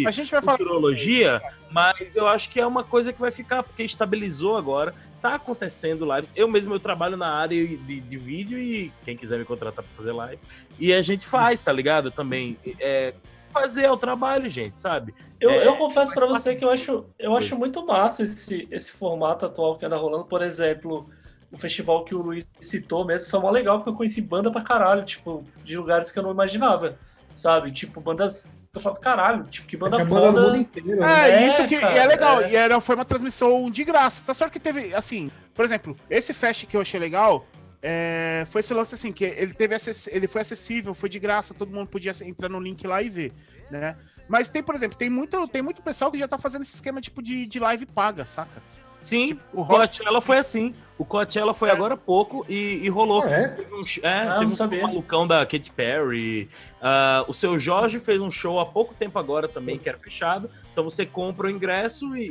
a 0.06 0.10
gente 0.10 0.30
vai 0.30 0.42
futurologia, 0.42 1.40
falar... 1.40 1.54
mas 1.70 2.14
eu 2.14 2.26
acho 2.26 2.50
que 2.50 2.60
é 2.60 2.66
uma 2.66 2.84
coisa 2.84 3.12
que 3.12 3.20
vai 3.20 3.30
ficar, 3.30 3.62
porque 3.62 3.82
estabilizou 3.82 4.56
agora, 4.56 4.94
tá 5.20 5.34
acontecendo 5.34 6.04
lives. 6.14 6.32
Eu 6.36 6.46
mesmo 6.48 6.74
eu 6.74 6.80
trabalho 6.80 7.16
na 7.16 7.28
área 7.28 7.66
de, 7.66 8.00
de 8.00 8.18
vídeo 8.18 8.58
e 8.58 8.92
quem 9.04 9.16
quiser 9.16 9.38
me 9.38 9.44
contratar 9.44 9.84
para 9.84 9.94
fazer 9.94 10.12
live. 10.12 10.40
E 10.78 10.92
a 10.92 11.02
gente 11.02 11.26
faz, 11.26 11.62
tá 11.62 11.72
ligado? 11.72 12.10
Também. 12.10 12.58
É, 12.78 13.14
fazer 13.60 13.84
é 13.84 13.90
o 13.90 13.96
trabalho, 13.96 14.48
gente, 14.48 14.78
sabe? 14.78 15.14
Eu, 15.40 15.50
é, 15.50 15.66
eu 15.66 15.76
confesso 15.76 16.12
para 16.12 16.26
você 16.26 16.54
que 16.54 16.64
eu 16.64 16.70
acho, 16.70 17.04
eu 17.18 17.36
acho 17.36 17.56
muito 17.58 17.84
massa 17.84 18.22
esse, 18.22 18.68
esse 18.70 18.90
formato 18.90 19.46
atual 19.46 19.76
que 19.76 19.84
anda 19.84 19.96
rolando. 19.96 20.24
Por 20.24 20.42
exemplo, 20.42 21.08
o 21.50 21.58
festival 21.58 22.04
que 22.04 22.14
o 22.14 22.22
Luiz 22.22 22.46
citou 22.60 23.04
mesmo 23.04 23.30
foi 23.30 23.40
mó 23.40 23.50
legal, 23.50 23.78
porque 23.78 23.90
eu 23.90 23.94
conheci 23.94 24.20
banda 24.20 24.50
pra 24.50 24.62
caralho, 24.62 25.04
tipo, 25.04 25.44
de 25.64 25.76
lugares 25.76 26.12
que 26.12 26.18
eu 26.18 26.22
não 26.22 26.30
imaginava, 26.30 26.98
sabe? 27.32 27.70
Tipo, 27.72 28.00
bandas. 28.00 28.56
Eu 28.74 28.80
falava, 28.80 29.00
caralho, 29.00 29.44
tipo, 29.44 29.66
que 29.66 29.76
banda 29.76 30.04
foda. 30.04 30.20
banda 30.20 30.40
no 30.40 30.46
mundo 30.48 30.56
inteiro. 30.58 31.02
É, 31.02 31.40
né? 31.40 31.48
isso 31.48 31.66
que 31.66 31.78
cara, 31.80 31.94
e 31.94 31.98
é 31.98 32.06
legal. 32.06 32.40
é. 32.42 32.50
E 32.52 32.56
era, 32.56 32.80
foi 32.80 32.94
uma 32.94 33.04
transmissão 33.04 33.70
de 33.70 33.82
graça. 33.82 34.22
Tá 34.24 34.34
certo 34.34 34.52
que 34.52 34.60
teve, 34.60 34.94
assim, 34.94 35.30
por 35.54 35.64
exemplo, 35.64 35.96
esse 36.10 36.34
fest 36.34 36.66
que 36.66 36.76
eu 36.76 36.80
achei 36.80 37.00
legal. 37.00 37.46
É, 37.82 38.44
foi 38.48 38.60
esse 38.60 38.74
lance 38.74 38.94
assim, 38.94 39.12
que 39.12 39.24
ele 39.24 39.54
teve 39.54 39.76
ele 40.10 40.26
foi 40.26 40.40
acessível, 40.40 40.94
foi 40.94 41.08
de 41.08 41.18
graça, 41.18 41.54
todo 41.54 41.72
mundo 41.72 41.88
podia 41.88 42.12
entrar 42.24 42.48
no 42.48 42.58
link 42.60 42.86
lá 42.86 43.02
e 43.02 43.08
ver, 43.08 43.32
né? 43.70 43.96
Mas 44.28 44.48
tem, 44.48 44.62
por 44.62 44.74
exemplo, 44.74 44.98
tem 44.98 45.08
muito, 45.08 45.46
tem 45.48 45.62
muito 45.62 45.80
pessoal 45.82 46.10
que 46.10 46.18
já 46.18 46.26
tá 46.26 46.38
fazendo 46.38 46.62
esse 46.62 46.74
esquema 46.74 47.00
tipo 47.00 47.22
de, 47.22 47.46
de 47.46 47.60
live 47.60 47.86
paga, 47.86 48.24
saca? 48.24 48.62
Sim, 49.00 49.28
Tipo, 49.28 49.60
o 49.60 49.64
Coachella 49.64 50.20
foi 50.20 50.38
assim. 50.38 50.74
O 50.98 51.04
Coachella 51.04 51.54
foi 51.54 51.68
É. 51.68 51.72
agora 51.72 51.94
há 51.94 51.96
pouco 51.96 52.44
e, 52.48 52.80
e 52.82 52.88
rolou. 52.88 53.22
Ah, 53.22 53.30
é? 53.30 53.48
Teve 53.48 53.72
um, 53.72 53.84
é, 54.02 54.08
Ah, 54.22 54.38
teve 54.40 54.52
um 54.52 54.56
sabia. 54.56 54.82
malucão 54.82 55.24
da 55.24 55.46
Katy 55.46 55.70
Perry. 55.70 56.50
Ah, 56.82 57.24
o 57.28 57.32
seu 57.32 57.60
Jorge 57.60 58.00
fez 58.00 58.20
um 58.20 58.28
show 58.28 58.58
há 58.58 58.66
pouco 58.66 58.92
tempo 58.94 59.16
agora 59.16 59.46
também, 59.46 59.78
que 59.78 59.88
era 59.88 59.96
fechado. 59.96 60.50
Então 60.72 60.82
você 60.82 61.06
compra 61.06 61.46
o 61.46 61.50
ingresso 61.50 62.16
e, 62.16 62.26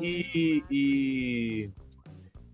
e, 0.00 0.64
e, 0.70 1.70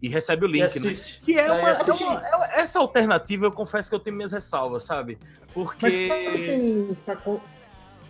e- 0.02 0.08
recebe 0.08 0.46
o 0.46 0.48
E 0.48 0.52
link, 0.52 0.80
né? 0.80 0.92
Que 1.24 1.38
é 1.38 1.50
uma, 1.52 1.68
é 1.68 1.72
assiste. 1.72 2.02
uma- 2.04 2.22
é- 2.26 2.60
essa 2.60 2.78
alternativa, 2.78 3.46
eu 3.46 3.52
confesso 3.52 3.88
que 3.88 3.94
eu 3.94 4.00
tenho 4.00 4.16
minhas 4.16 4.32
ressalvas, 4.32 4.84
sabe? 4.84 5.18
Porque. 5.54 5.78
Mas 5.82 5.94
sabe 6.24 6.38
quem 6.44 6.94
tá 7.06 7.16
co- 7.16 7.40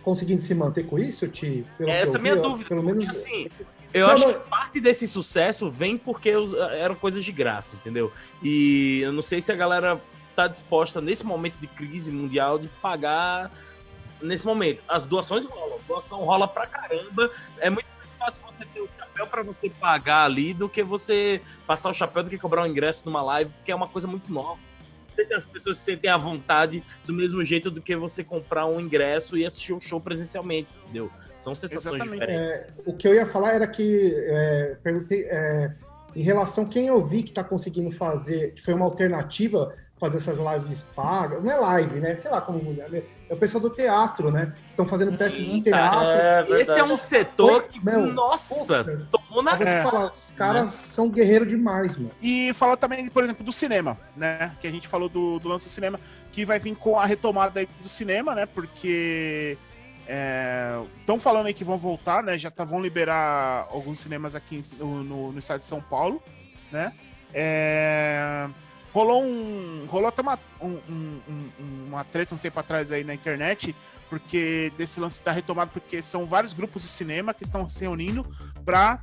conseguindo 0.03 0.41
se 0.41 0.53
manter 0.55 0.83
com 0.85 0.97
isso, 0.97 1.27
Ti? 1.27 1.65
Pelo 1.77 1.89
que 1.89 1.95
Essa 1.95 2.17
é 2.17 2.19
a 2.19 2.21
minha 2.21 2.35
vi, 2.35 2.41
dúvida. 2.41 2.69
Pelo 2.69 2.83
menos. 2.83 3.05
porque, 3.05 3.17
assim, 3.19 3.47
eu 3.93 4.07
Não, 4.07 4.13
acho 4.13 4.27
não. 4.27 4.33
que 4.33 4.47
parte 4.49 4.79
desse 4.79 5.07
sucesso 5.07 5.69
vem 5.69 5.97
porque 5.97 6.31
eram 6.79 6.95
coisas 6.95 7.23
de 7.23 7.31
graça, 7.31 7.75
entendeu? 7.75 8.11
E 8.41 9.01
eu 9.03 9.11
não 9.11 9.21
sei 9.21 9.41
se 9.41 9.51
a 9.51 9.55
galera 9.55 9.99
tá 10.35 10.47
disposta, 10.47 11.01
nesse 11.01 11.25
momento 11.25 11.59
de 11.59 11.67
crise 11.67 12.09
mundial, 12.11 12.57
de 12.57 12.67
pagar 12.81 13.51
nesse 14.21 14.45
momento. 14.45 14.81
As 14.87 15.03
doações 15.03 15.45
rolam, 15.45 15.75
a 15.77 15.87
doação 15.87 16.19
rola 16.19 16.47
pra 16.47 16.65
caramba. 16.67 17.29
É 17.59 17.69
muito 17.69 17.85
fácil 18.21 18.41
você 18.45 18.65
ter 18.65 18.79
o 18.79 18.89
chapéu 18.97 19.25
pra 19.25 19.41
você 19.41 19.69
pagar 19.69 20.25
ali 20.25 20.53
do 20.53 20.69
que 20.69 20.83
você 20.83 21.41
passar 21.65 21.89
o 21.89 21.93
chapéu 21.93 22.23
do 22.23 22.29
que 22.29 22.37
cobrar 22.37 22.63
um 22.63 22.67
ingresso 22.67 23.03
numa 23.05 23.21
live, 23.23 23.51
porque 23.51 23.71
é 23.71 23.75
uma 23.75 23.87
coisa 23.87 24.07
muito 24.07 24.31
nova. 24.31 24.59
Não 25.09 25.15
sei 25.15 25.25
se 25.25 25.33
as 25.33 25.45
pessoas 25.45 25.77
se 25.77 25.83
sentem 25.83 26.09
à 26.09 26.17
vontade 26.17 26.83
do 27.03 27.13
mesmo 27.13 27.43
jeito 27.43 27.71
do 27.71 27.81
que 27.81 27.95
você 27.95 28.23
comprar 28.23 28.67
um 28.67 28.79
ingresso 28.79 29.35
e 29.35 29.45
assistir 29.45 29.73
um 29.73 29.79
show 29.79 29.99
presencialmente, 29.99 30.77
entendeu? 30.83 31.11
São 31.37 31.55
sensações 31.55 31.95
Exatamente. 31.95 32.19
diferentes. 32.19 32.51
É, 32.51 32.67
o 32.85 32.95
que 32.95 33.07
eu 33.07 33.15
ia 33.15 33.25
falar 33.25 33.53
era 33.53 33.67
que 33.67 34.13
é, 34.15 34.77
perguntei 34.83 35.25
é, 35.25 35.73
em 36.15 36.21
relação 36.21 36.63
a 36.63 36.67
quem 36.67 36.87
eu 36.87 37.03
vi 37.03 37.23
que 37.23 37.29
está 37.31 37.43
conseguindo 37.43 37.91
fazer, 37.91 38.53
que 38.53 38.61
foi 38.61 38.73
uma 38.73 38.85
alternativa 38.85 39.75
fazer 39.99 40.17
essas 40.17 40.37
lives 40.39 40.83
pagas, 40.95 41.43
não 41.43 41.51
é 41.51 41.55
live, 41.55 41.99
né? 41.99 42.15
Sei 42.15 42.31
lá 42.31 42.41
como 42.41 42.59
é, 43.31 43.33
é 43.33 43.35
o 43.35 43.37
pessoal 43.37 43.61
do 43.61 43.69
teatro, 43.69 44.31
né? 44.31 44.53
Estão 44.69 44.87
fazendo 44.87 45.17
peças 45.17 45.39
de 45.39 45.61
teatro. 45.61 46.07
É. 46.09 46.61
Esse 46.61 46.77
é 46.77 46.83
um 46.83 46.95
setor 46.95 47.63
que, 47.63 47.83
Meu, 47.83 48.07
nossa, 48.07 48.83
puta. 48.83 49.07
tomou 49.11 49.41
na 49.41 49.57
te 49.57 49.63
É. 49.63 49.83
falar, 49.83 50.05
os 50.07 50.31
caras 50.35 50.71
são 50.71 51.09
guerreiros 51.09 51.47
demais, 51.47 51.97
mano. 51.97 52.11
E 52.21 52.53
falar 52.53 52.77
também, 52.77 53.07
por 53.07 53.23
exemplo, 53.23 53.43
do 53.43 53.51
cinema, 53.51 53.97
né? 54.15 54.55
Que 54.59 54.67
a 54.67 54.71
gente 54.71 54.87
falou 54.87 55.09
do, 55.09 55.39
do 55.39 55.47
lance 55.47 55.65
do 55.65 55.71
cinema, 55.71 55.99
que 56.31 56.45
vai 56.45 56.59
vir 56.59 56.75
com 56.75 56.99
a 56.99 57.05
retomada 57.05 57.59
aí 57.59 57.67
do 57.81 57.89
cinema, 57.89 58.35
né? 58.35 58.45
Porque 58.45 59.57
estão 61.01 61.19
falando 61.19 61.45
aí 61.45 61.53
que 61.53 61.63
vão 61.63 61.77
voltar, 61.77 62.21
né? 62.23 62.37
Já 62.37 62.51
tá, 62.51 62.63
vão 62.63 62.81
liberar 62.81 63.67
alguns 63.71 63.99
cinemas 63.99 64.35
aqui 64.35 64.61
no, 64.77 65.03
no, 65.03 65.31
no 65.31 65.39
estado 65.39 65.59
de 65.59 65.63
São 65.65 65.81
Paulo, 65.81 66.21
né? 66.71 66.91
É, 67.33 68.47
rolou 68.93 69.23
um. 69.23 69.85
Rolou 69.87 70.07
até 70.09 70.21
uma, 70.21 70.39
um- 70.61 70.79
um- 70.89 71.21
um- 71.29 71.85
uma 71.87 72.03
treta 72.03 72.33
um 72.35 72.37
tempo 72.37 72.59
atrás 72.59 72.91
aí 72.91 73.03
na 73.03 73.13
internet, 73.13 73.75
porque 74.09 74.71
desse 74.77 74.99
lance 74.99 75.15
está 75.15 75.31
retomado, 75.31 75.71
porque 75.71 76.01
são 76.01 76.25
vários 76.25 76.53
grupos 76.53 76.81
de 76.83 76.89
cinema 76.89 77.33
que 77.33 77.43
estão 77.43 77.69
se 77.69 77.81
reunindo 77.81 78.25
para 78.65 79.01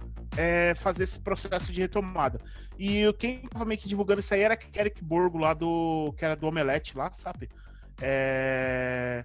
fazer 0.76 1.04
esse 1.04 1.18
processo 1.18 1.72
de 1.72 1.80
retomada. 1.80 2.40
E 2.78 3.12
quem 3.18 3.38
tava 3.40 3.64
meio 3.64 3.80
que 3.80 3.88
divulgando 3.88 4.20
isso 4.20 4.32
aí 4.34 4.40
era 4.42 4.56
Eric 4.76 5.02
Borgo, 5.02 5.38
lá 5.38 5.52
do. 5.54 6.14
que 6.16 6.24
era 6.24 6.36
do 6.36 6.46
Omelete 6.46 6.96
lá, 6.96 7.10
sabe? 7.12 7.48
É, 8.00 9.22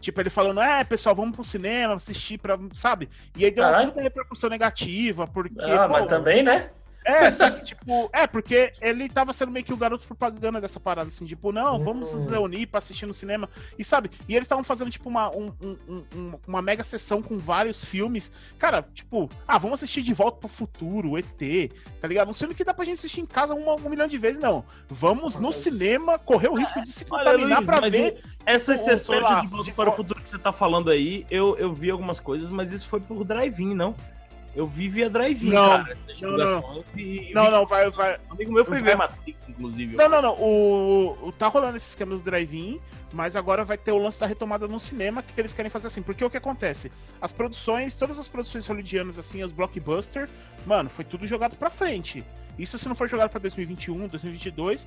Tipo, 0.00 0.20
ele 0.20 0.28
falando, 0.28 0.60
é, 0.60 0.84
pessoal, 0.84 1.14
vamos 1.14 1.34
pro 1.34 1.42
cinema, 1.42 1.94
assistir 1.94 2.36
pra. 2.36 2.58
Sabe? 2.74 3.08
E 3.34 3.42
aí 3.44 3.50
deu 3.50 3.64
uma 3.64 3.70
Caralho. 3.70 3.86
muita 3.88 4.02
repercussão 4.02 4.50
negativa, 4.50 5.26
porque. 5.26 5.54
Ah, 5.62 5.88
mas 5.88 6.02
pô, 6.02 6.08
também, 6.08 6.42
né? 6.42 6.70
É, 7.04 7.30
só 7.32 7.50
que, 7.50 7.62
tipo, 7.62 8.08
é, 8.12 8.26
porque 8.26 8.72
ele 8.80 9.08
tava 9.08 9.32
sendo 9.32 9.52
meio 9.52 9.64
que 9.64 9.72
o 9.72 9.76
garoto 9.76 10.06
propaganda 10.06 10.60
dessa 10.60 10.80
parada, 10.80 11.08
assim, 11.08 11.24
tipo, 11.24 11.52
não, 11.52 11.78
vamos 11.78 12.12
nos 12.14 12.28
reunir 12.28 12.66
pra 12.66 12.78
assistir 12.78 13.06
no 13.06 13.14
cinema. 13.14 13.48
E 13.78 13.84
sabe, 13.84 14.10
e 14.28 14.34
eles 14.34 14.46
estavam 14.46 14.64
fazendo, 14.64 14.90
tipo, 14.90 15.08
uma, 15.08 15.30
um- 15.30 15.52
um- 15.60 15.76
um- 15.88 16.04
um- 16.14 16.32
uma 16.46 16.62
mega 16.62 16.82
sessão 16.82 17.20
com 17.22 17.38
vários 17.38 17.84
filmes. 17.84 18.30
Cara, 18.58 18.82
tipo, 18.94 19.30
ah, 19.46 19.58
vamos 19.58 19.80
assistir 19.82 20.02
De 20.02 20.14
Volta 20.14 20.38
pro 20.38 20.48
Futuro, 20.48 21.18
ET, 21.18 21.70
tá 22.00 22.08
ligado? 22.08 22.30
Um 22.30 22.32
filme 22.32 22.54
que 22.54 22.64
dá 22.64 22.72
pra 22.74 22.84
gente 22.84 22.98
assistir 22.98 23.20
em 23.20 23.26
casa 23.26 23.54
uma- 23.54 23.74
um 23.74 23.88
milhão 23.88 24.06
de 24.06 24.18
vezes, 24.18 24.40
não. 24.40 24.64
Vamos 24.88 25.38
no 25.38 25.52
cinema 25.52 26.18
correr 26.18 26.48
o 26.48 26.54
risco 26.54 26.80
de 26.82 26.90
se 26.90 27.04
Olha, 27.10 27.24
contaminar 27.24 27.58
Luiz, 27.58 27.66
pra 27.66 27.88
ver. 27.88 28.22
essas 28.46 28.80
sessões 28.80 29.22
lá, 29.22 29.40
de 29.40 29.46
volta 29.48 29.72
para 29.72 29.90
o 29.90 29.92
futuro 29.96 30.20
que 30.22 30.28
você 30.28 30.38
tá 30.38 30.52
falando 30.52 30.90
aí, 30.90 31.26
eu, 31.30 31.56
eu 31.58 31.72
vi 31.72 31.90
algumas 31.90 32.20
coisas, 32.20 32.50
mas 32.50 32.72
isso 32.72 32.86
foi 32.88 33.00
por 33.00 33.24
drive-in, 33.24 33.74
não? 33.74 33.94
Eu 34.56 34.66
vi 34.68 34.88
via 34.88 35.10
drive-in, 35.10 35.50
Não, 35.50 35.68
cara. 35.82 35.98
não, 36.06 36.14
divulgações, 36.14 36.84
E, 36.96 37.32
Não, 37.34 37.44
vi- 37.46 37.50
não, 37.50 37.66
vai, 37.66 37.90
vai. 37.90 38.18
Um 38.30 38.34
amigo 38.34 38.52
meu 38.52 38.64
foi 38.64 38.80
ver 38.80 38.96
Matrix, 38.96 39.48
inclusive. 39.48 39.96
Não, 39.96 40.08
não, 40.08 40.22
não. 40.22 40.34
O, 40.40 41.28
o- 41.28 41.32
tá 41.32 41.48
rolando 41.48 41.76
esse 41.76 41.88
esquema 41.88 42.12
do 42.14 42.20
drive-in, 42.22 42.80
mas 43.12 43.34
agora 43.34 43.64
vai 43.64 43.76
ter 43.76 43.90
o 43.90 43.98
lance 43.98 44.20
da 44.20 44.26
retomada 44.26 44.68
no 44.68 44.78
cinema 44.78 45.22
que 45.22 45.40
eles 45.40 45.52
querem 45.52 45.70
fazer 45.70 45.88
assim. 45.88 46.02
Porque 46.02 46.24
o 46.24 46.30
que 46.30 46.36
acontece? 46.36 46.92
As 47.20 47.32
produções, 47.32 47.96
todas 47.96 48.18
as 48.18 48.28
produções 48.28 48.64
hollywoodianas, 48.66 49.18
assim, 49.18 49.42
os 49.42 49.50
blockbuster, 49.50 50.28
mano, 50.64 50.88
foi 50.88 51.04
tudo 51.04 51.26
jogado 51.26 51.56
pra 51.56 51.68
frente. 51.68 52.24
Isso 52.56 52.78
se 52.78 52.88
não 52.88 52.94
for 52.94 53.08
jogado 53.08 53.30
pra 53.30 53.40
2021, 53.40 54.06
2022. 54.06 54.86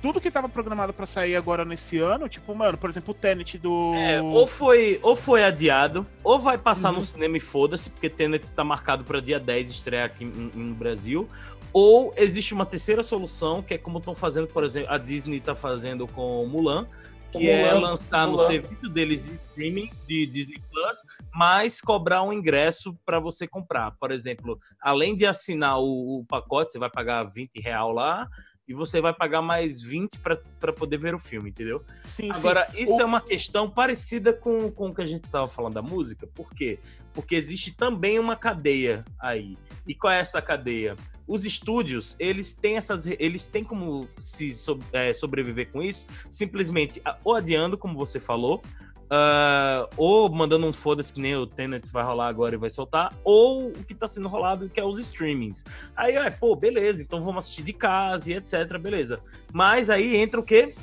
Tudo 0.00 0.20
que 0.20 0.30
tava 0.30 0.48
programado 0.48 0.92
pra 0.92 1.06
sair 1.06 1.34
agora 1.34 1.64
nesse 1.64 1.98
ano, 1.98 2.28
tipo, 2.28 2.54
mano, 2.54 2.78
por 2.78 2.88
exemplo, 2.88 3.10
o 3.10 3.14
Tenet 3.14 3.58
do. 3.58 3.94
É, 3.96 4.22
ou 4.22 4.46
foi, 4.46 5.00
ou 5.02 5.16
foi 5.16 5.42
adiado, 5.42 6.06
ou 6.22 6.38
vai 6.38 6.56
passar 6.56 6.92
Uhum. 6.92 7.00
no 7.00 7.04
cinema 7.04 7.36
e 7.36 7.40
foda-se, 7.40 7.90
porque 7.90 8.08
Tenet 8.08 8.52
tá 8.52 8.62
marcado 8.62 9.02
para 9.02 9.20
dia 9.20 9.40
10 9.40 9.70
estrear 9.70 10.06
aqui 10.06 10.24
no 10.24 10.74
Brasil. 10.74 11.28
Ou 11.72 12.14
existe 12.16 12.54
uma 12.54 12.64
terceira 12.64 13.02
solução, 13.02 13.60
que 13.62 13.74
é 13.74 13.78
como 13.78 13.98
estão 13.98 14.14
fazendo, 14.14 14.46
por 14.46 14.62
exemplo, 14.64 14.90
a 14.92 14.98
Disney 14.98 15.40
tá 15.40 15.54
fazendo 15.54 16.06
com 16.06 16.46
Mulan, 16.46 16.86
que 17.32 17.48
é 17.50 17.72
Mulan, 17.74 17.80
lançar 17.90 18.24
no 18.26 18.32
Mulan. 18.34 18.46
serviço 18.46 18.88
deles 18.88 19.24
de 19.26 19.32
streaming 19.48 19.90
de 20.06 20.26
Disney 20.26 20.62
Plus, 20.70 20.96
mas 21.34 21.80
cobrar 21.80 22.22
um 22.22 22.32
ingresso 22.32 22.96
para 23.04 23.18
você 23.20 23.46
comprar. 23.48 23.90
Por 24.00 24.10
exemplo, 24.12 24.58
além 24.80 25.14
de 25.14 25.26
assinar 25.26 25.78
o, 25.78 26.20
o 26.20 26.24
pacote, 26.24 26.70
você 26.70 26.78
vai 26.78 26.88
pagar 26.88 27.24
20 27.24 27.60
real 27.60 27.92
lá. 27.92 28.26
E 28.68 28.74
você 28.74 29.00
vai 29.00 29.14
pagar 29.14 29.40
mais 29.40 29.80
20 29.80 30.18
para 30.18 30.72
poder 30.74 30.98
ver 30.98 31.14
o 31.14 31.18
filme, 31.18 31.48
entendeu? 31.48 31.82
Sim, 32.04 32.24
sim. 32.34 32.38
Agora, 32.38 32.68
isso 32.76 32.96
O- 32.96 33.00
é 33.00 33.04
uma 33.04 33.20
questão 33.20 33.70
parecida 33.70 34.30
com, 34.32 34.70
com 34.70 34.88
o 34.88 34.94
que 34.94 35.00
a 35.00 35.06
gente 35.06 35.24
estava 35.24 35.48
falando 35.48 35.74
da 35.74 35.82
música. 35.82 36.26
Por 36.26 36.50
quê? 36.52 36.78
Porque 37.14 37.34
existe 37.34 37.74
também 37.74 38.18
uma 38.18 38.36
cadeia 38.36 39.04
aí. 39.18 39.56
E 39.86 39.94
qual 39.94 40.12
é 40.12 40.20
essa 40.20 40.42
cadeia? 40.42 40.94
Os 41.26 41.44
estúdios, 41.44 42.14
eles 42.18 42.52
têm 42.52 42.76
essas. 42.76 43.06
Eles 43.06 43.46
têm 43.48 43.64
como 43.64 44.06
se 44.18 44.52
so- 44.52 44.78
é, 44.92 45.12
sobreviver 45.14 45.70
com 45.72 45.82
isso, 45.82 46.06
simplesmente 46.30 47.02
ou 47.24 47.34
adiando, 47.34 47.76
como 47.76 47.96
você 47.98 48.20
falou, 48.20 48.62
ah, 49.10 49.88
ou 49.96 50.28
mandando 50.28 50.66
um 50.66 50.72
foda-se 50.72 51.12
que 51.12 51.20
nem 51.20 51.34
o 51.34 51.46
Tenet 51.46 51.88
vai 51.90 52.04
rolar 52.04 52.28
agora 52.28 52.54
e 52.54 52.58
vai 52.58 52.68
soltar, 52.68 53.12
ou 53.24 53.68
o 53.68 53.84
que 53.84 53.94
tá 53.94 54.06
sendo 54.06 54.28
rolado, 54.28 54.68
que 54.68 54.78
é 54.78 54.84
os 54.84 54.98
streamings. 54.98 55.64
Aí, 55.96 56.16
é, 56.16 56.30
pô, 56.30 56.54
beleza, 56.54 57.02
então 57.02 57.20
vamos 57.20 57.44
assistir 57.44 57.62
de 57.62 57.72
casa 57.72 58.30
e 58.30 58.34
etc, 58.34 58.78
beleza. 58.78 59.20
Mas 59.52 59.88
aí 59.88 60.16
entra 60.16 60.40
o 60.40 60.42
quê? 60.42 60.74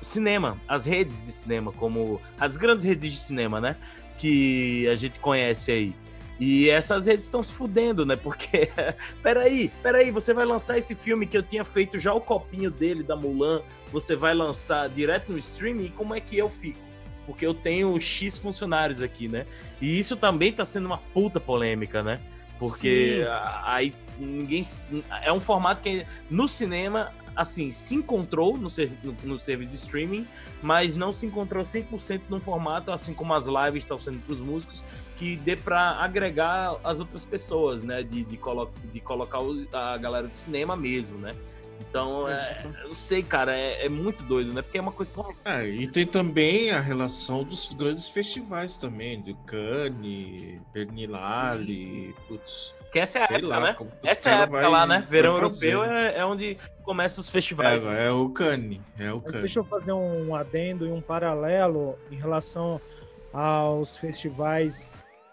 O 0.00 0.04
cinema, 0.04 0.56
as 0.68 0.84
redes 0.84 1.26
de 1.26 1.32
cinema, 1.32 1.72
como 1.72 2.20
as 2.38 2.56
grandes 2.56 2.84
redes 2.84 3.12
de 3.12 3.18
cinema, 3.18 3.60
né? 3.60 3.76
Que 4.16 4.88
a 4.88 4.94
gente 4.94 5.18
conhece 5.18 5.72
aí. 5.72 5.94
E 6.38 6.70
essas 6.70 7.04
redes 7.04 7.26
estão 7.26 7.42
se 7.42 7.52
fudendo, 7.52 8.06
né? 8.06 8.16
Porque, 8.16 8.70
peraí, 9.22 9.70
peraí, 9.82 10.10
você 10.10 10.32
vai 10.32 10.46
lançar 10.46 10.78
esse 10.78 10.94
filme 10.94 11.26
que 11.26 11.36
eu 11.36 11.42
tinha 11.42 11.64
feito 11.64 11.98
já 11.98 12.14
o 12.14 12.20
copinho 12.20 12.70
dele, 12.70 13.02
da 13.02 13.14
Mulan, 13.14 13.60
você 13.92 14.16
vai 14.16 14.34
lançar 14.34 14.88
direto 14.88 15.32
no 15.32 15.36
streaming, 15.36 15.86
e 15.86 15.90
como 15.90 16.14
é 16.14 16.20
que 16.20 16.38
eu 16.38 16.48
fico? 16.48 16.89
Porque 17.30 17.46
eu 17.46 17.54
tenho 17.54 17.98
X 18.00 18.36
funcionários 18.36 19.00
aqui, 19.00 19.28
né? 19.28 19.46
E 19.80 19.96
isso 19.96 20.16
também 20.16 20.52
tá 20.52 20.64
sendo 20.64 20.86
uma 20.86 20.98
puta 20.98 21.38
polêmica, 21.38 22.02
né? 22.02 22.18
Porque 22.58 23.24
a- 23.30 23.74
aí 23.74 23.94
ninguém. 24.18 24.62
É 25.22 25.32
um 25.32 25.38
formato 25.38 25.80
que 25.80 26.04
no 26.28 26.48
cinema 26.48 27.12
assim, 27.36 27.70
se 27.70 27.94
encontrou 27.94 28.58
no, 28.58 28.68
no, 29.04 29.16
no 29.22 29.38
serviço 29.38 29.70
de 29.70 29.76
streaming, 29.76 30.26
mas 30.60 30.96
não 30.96 31.12
se 31.12 31.24
encontrou 31.24 31.62
100% 31.62 32.22
num 32.28 32.40
formato, 32.40 32.90
assim 32.90 33.14
como 33.14 33.32
as 33.32 33.46
lives 33.46 33.84
estão 33.84 33.98
sendo 33.98 34.18
para 34.18 34.32
os 34.32 34.40
músicos, 34.40 34.84
que 35.16 35.36
dê 35.36 35.54
para 35.54 35.92
agregar 35.92 36.76
as 36.82 36.98
outras 36.98 37.24
pessoas, 37.24 37.84
né? 37.84 38.02
De, 38.02 38.24
de, 38.24 38.36
colo 38.36 38.72
de 38.90 38.98
colocar 39.00 39.38
a 39.72 39.96
galera 39.96 40.26
do 40.26 40.34
cinema 40.34 40.74
mesmo, 40.76 41.16
né? 41.18 41.36
Então, 41.80 42.28
é, 42.28 42.62
eu 42.82 42.88
não 42.88 42.94
sei, 42.94 43.22
cara, 43.22 43.56
é, 43.56 43.86
é, 43.86 43.88
muito 43.88 44.22
doido, 44.22 44.52
né? 44.52 44.60
Porque 44.60 44.76
é 44.76 44.80
uma 44.80 44.92
coisa 44.92 45.12
tão 45.12 45.24
É, 45.46 45.66
e 45.66 45.88
tem 45.88 46.06
também 46.06 46.70
a 46.70 46.80
relação 46.80 47.42
dos 47.42 47.72
grandes 47.72 48.08
festivais 48.08 48.76
também, 48.76 49.20
de 49.22 49.34
Cannes, 49.46 50.60
Berlinale, 50.72 52.14
putz. 52.28 52.74
Que 52.92 52.98
essa 52.98 53.20
é 53.20 53.22
a 53.22 53.24
época, 53.24 53.46
lá, 53.46 53.60
né? 53.60 53.76
Essa 54.02 54.30
é 54.30 54.34
a 54.34 54.38
época 54.40 54.68
lá, 54.68 54.86
né? 54.86 55.04
Verão 55.08 55.34
europeu 55.34 55.84
é, 55.84 56.18
é, 56.18 56.24
onde 56.24 56.58
começam 56.82 57.22
os 57.22 57.28
festivais. 57.28 57.84
É, 57.84 57.88
né? 57.88 58.06
é 58.06 58.10
o 58.10 58.28
Cannes, 58.28 58.80
é 58.98 59.12
o 59.12 59.20
Cannes. 59.20 59.40
Deixa 59.40 59.60
eu 59.60 59.64
fazer 59.64 59.92
um 59.92 60.34
adendo 60.34 60.86
e 60.86 60.92
um 60.92 61.00
paralelo 61.00 61.96
em 62.10 62.16
relação 62.16 62.80
aos 63.32 63.96
festivais 63.96 64.88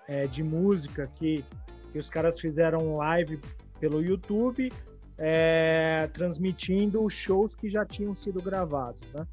é, 0.07 0.27
de 0.27 0.43
música 0.43 1.09
que, 1.15 1.43
que 1.91 1.97
os 1.97 2.09
caras 2.09 2.39
fizeram 2.39 2.97
live 2.97 3.39
pelo 3.79 4.03
YouTube 4.03 4.71
é, 5.17 6.09
transmitindo 6.13 7.09
shows 7.09 7.55
que 7.55 7.69
já 7.69 7.85
tinham 7.85 8.13
sido 8.15 8.41
gravados, 8.41 9.11
né? 9.11 9.25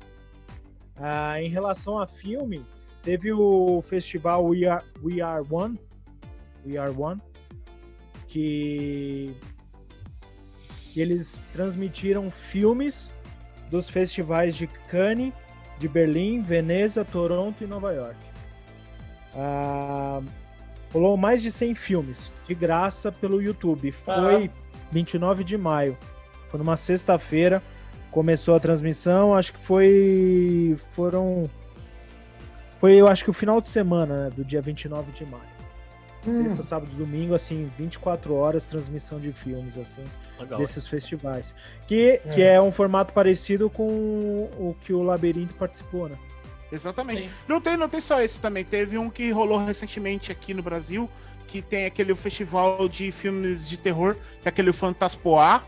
Ah, 0.97 1.43
em 1.43 1.49
relação 1.49 1.99
a 1.99 2.07
filme, 2.07 2.65
teve 3.03 3.33
o 3.33 3.83
festival 3.83 4.47
We 4.47 4.65
Are, 4.67 4.85
We 5.03 5.21
Are 5.21 5.45
One, 5.51 5.79
We 6.65 6.79
Are 6.79 6.95
One, 6.97 7.21
que, 8.29 9.35
que 10.93 11.01
eles 11.01 11.41
transmitiram 11.53 12.31
filmes 12.31 13.13
dos 13.71 13.89
festivais 13.89 14.57
de 14.57 14.67
Cannes, 14.67 15.33
de 15.79 15.89
Berlim, 15.89 16.43
Veneza, 16.43 17.05
Toronto 17.05 17.63
e 17.63 17.67
Nova 17.67 17.93
York. 17.93 18.19
Ah, 19.35 20.23
rolou 20.93 21.17
mais 21.17 21.43
de 21.43 21.51
100 21.51 21.75
filmes 21.75 22.33
de 22.47 22.55
graça 22.55 23.11
pelo 23.11 23.43
YouTube. 23.43 23.91
Foi 23.91 24.51
29 24.95 25.43
de 25.43 25.59
maio. 25.59 25.99
Foi 26.49 26.59
numa 26.59 26.77
sexta-feira. 26.77 27.61
Começou 28.13 28.55
a 28.55 28.61
transmissão, 28.61 29.35
acho 29.35 29.53
que 29.53 29.59
foi. 29.59 30.77
Foram. 30.93 31.51
Foi, 32.81 32.95
eu 32.95 33.09
acho 33.09 33.25
que 33.25 33.31
o 33.31 33.33
final 33.33 33.61
de 33.61 33.69
semana, 33.69 34.25
né, 34.25 34.31
do 34.31 34.45
dia 34.45 34.63
29 34.63 35.11
de 35.11 35.27
maio. 35.27 35.55
Hum. 36.27 36.31
Sexta, 36.31 36.63
sábado, 36.63 36.93
domingo, 36.97 37.35
assim, 37.35 37.71
24 37.77 38.33
horas 38.35 38.67
transmissão 38.67 39.19
de 39.19 39.33
filmes, 39.33 39.77
assim, 39.77 40.05
Legal, 40.39 40.59
desses 40.59 40.87
é. 40.87 40.89
festivais. 40.89 41.57
Que 41.87 42.11
é. 42.11 42.17
que 42.19 42.43
é 42.43 42.63
um 42.63 42.71
formato 42.71 43.13
parecido 43.13 43.69
com 43.69 43.85
o 43.87 44.77
que 44.85 44.93
o 44.93 45.03
Labirinto 45.03 45.55
participou, 45.55 46.09
né? 46.09 46.17
Exatamente. 46.71 47.29
Não 47.47 47.61
tem, 47.61 47.77
não 47.77 47.89
tem 47.89 48.01
só 48.01 48.23
esse 48.23 48.41
também. 48.41 48.65
Teve 48.65 48.97
um 48.97 49.11
que 49.11 49.31
rolou 49.31 49.59
recentemente 49.65 50.33
aqui 50.33 50.55
no 50.55 50.63
Brasil, 50.63 51.11
que 51.47 51.63
tem 51.63 51.87
aquele 51.87 52.15
festival 52.15 52.89
de 52.89 53.11
filmes 53.13 53.69
de 53.69 53.79
terror, 53.79 54.17
que 54.43 54.47
é 54.47 54.51
aquele 54.51 54.73
Fantaspoar, 54.73 55.65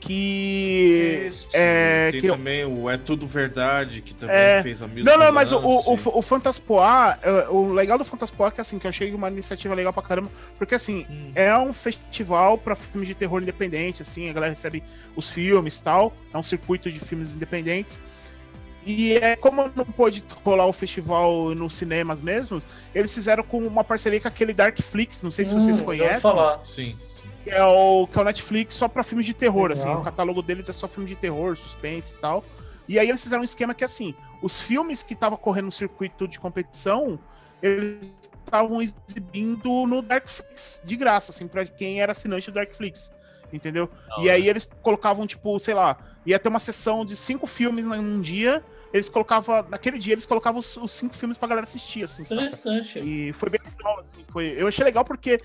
que 0.00 1.30
é 1.54 2.10
tem 2.12 2.20
que 2.20 2.28
também 2.28 2.64
o 2.64 2.88
É 2.88 2.96
Tudo 2.96 3.26
Verdade 3.26 4.02
que 4.02 4.14
também 4.14 4.36
é... 4.36 4.62
fez 4.62 4.82
a 4.82 4.86
mesma 4.86 5.10
não 5.10 5.18
não 5.18 5.32
mas 5.32 5.52
o, 5.52 5.58
o, 5.58 6.18
o 6.18 6.22
Fantaspoar 6.22 7.18
é, 7.22 7.48
o 7.48 7.72
legal 7.72 7.98
do 7.98 8.04
Fantaspoar 8.04 8.50
é 8.50 8.54
que 8.54 8.60
assim 8.60 8.78
que 8.78 8.86
eu 8.86 8.90
achei 8.90 9.12
uma 9.12 9.28
iniciativa 9.28 9.74
legal 9.74 9.92
pra 9.92 10.02
caramba 10.02 10.30
porque 10.56 10.74
assim 10.74 11.06
hum. 11.08 11.32
é 11.34 11.56
um 11.56 11.72
festival 11.72 12.58
para 12.58 12.74
filmes 12.74 13.08
de 13.08 13.14
terror 13.14 13.42
independente 13.42 14.02
assim 14.02 14.28
a 14.28 14.32
galera 14.32 14.52
recebe 14.52 14.82
os 15.16 15.28
filmes 15.28 15.80
tal 15.80 16.14
é 16.32 16.38
um 16.38 16.42
circuito 16.42 16.90
de 16.90 17.00
filmes 17.00 17.34
independentes 17.34 17.98
e 18.86 19.14
é 19.16 19.34
como 19.34 19.68
não 19.74 19.84
pôde 19.84 20.24
rolar 20.44 20.66
o 20.66 20.72
festival 20.72 21.52
nos 21.56 21.74
cinemas 21.74 22.20
mesmo, 22.20 22.62
eles 22.94 23.12
fizeram 23.12 23.42
com 23.42 23.58
uma 23.58 23.82
parceria 23.82 24.20
com 24.20 24.28
aquele 24.28 24.54
Darkflix, 24.54 25.24
não 25.24 25.32
sei 25.32 25.44
se 25.44 25.52
hum, 25.52 25.60
vocês 25.60 25.80
conhecem. 25.80 26.20
Falar. 26.20 26.64
Sim, 26.64 26.96
sim. 27.04 27.28
Que 27.42 27.50
é 27.50 27.64
o, 27.64 28.06
que 28.06 28.16
é 28.16 28.22
o 28.22 28.24
Netflix 28.24 28.74
só 28.74 28.86
para 28.86 29.02
filmes 29.02 29.26
de 29.26 29.34
terror, 29.34 29.70
Legal. 29.70 29.84
assim. 29.84 30.00
O 30.00 30.04
catálogo 30.04 30.40
deles 30.40 30.68
é 30.68 30.72
só 30.72 30.86
filmes 30.86 31.10
de 31.10 31.16
terror, 31.16 31.56
suspense 31.56 32.14
e 32.14 32.18
tal. 32.18 32.44
E 32.86 32.96
aí 32.96 33.08
eles 33.08 33.20
fizeram 33.20 33.40
um 33.40 33.44
esquema 33.44 33.74
que 33.74 33.82
assim, 33.82 34.14
os 34.40 34.60
filmes 34.60 35.02
que 35.02 35.14
estavam 35.14 35.36
correndo 35.36 35.66
no 35.66 35.72
circuito 35.72 36.28
de 36.28 36.38
competição, 36.38 37.18
eles 37.60 38.16
estavam 38.44 38.80
exibindo 38.80 39.84
no 39.86 40.00
Darkflix 40.00 40.80
de 40.84 40.94
graça, 40.94 41.32
assim, 41.32 41.48
para 41.48 41.66
quem 41.66 42.00
era 42.00 42.12
assinante 42.12 42.52
do 42.52 42.54
Darkflix 42.54 43.12
entendeu? 43.52 43.88
e 44.20 44.28
aí 44.28 44.48
eles 44.48 44.68
colocavam, 44.82 45.26
tipo, 45.26 45.58
sei 45.58 45.74
lá, 45.74 45.96
ia 46.24 46.38
ter 46.38 46.48
uma 46.48 46.58
sessão 46.58 47.04
de 47.04 47.14
cinco 47.16 47.46
filmes 47.46 47.84
num 47.84 48.20
dia, 48.20 48.62
eles 48.92 49.08
colocavam, 49.08 49.64
naquele 49.68 49.98
dia, 49.98 50.14
eles 50.14 50.26
colocavam 50.26 50.60
os, 50.60 50.76
os 50.76 50.92
cinco 50.92 51.14
filmes 51.14 51.36
pra 51.36 51.48
galera 51.48 51.64
assistir, 51.64 52.04
assim, 52.04 52.22
Interessante. 52.22 52.94
Saca? 52.94 53.00
E 53.00 53.32
foi 53.32 53.50
bem 53.50 53.60
legal, 53.64 54.00
assim, 54.00 54.24
foi, 54.28 54.54
eu 54.56 54.66
achei 54.66 54.84
legal 54.84 55.04
porque 55.04 55.38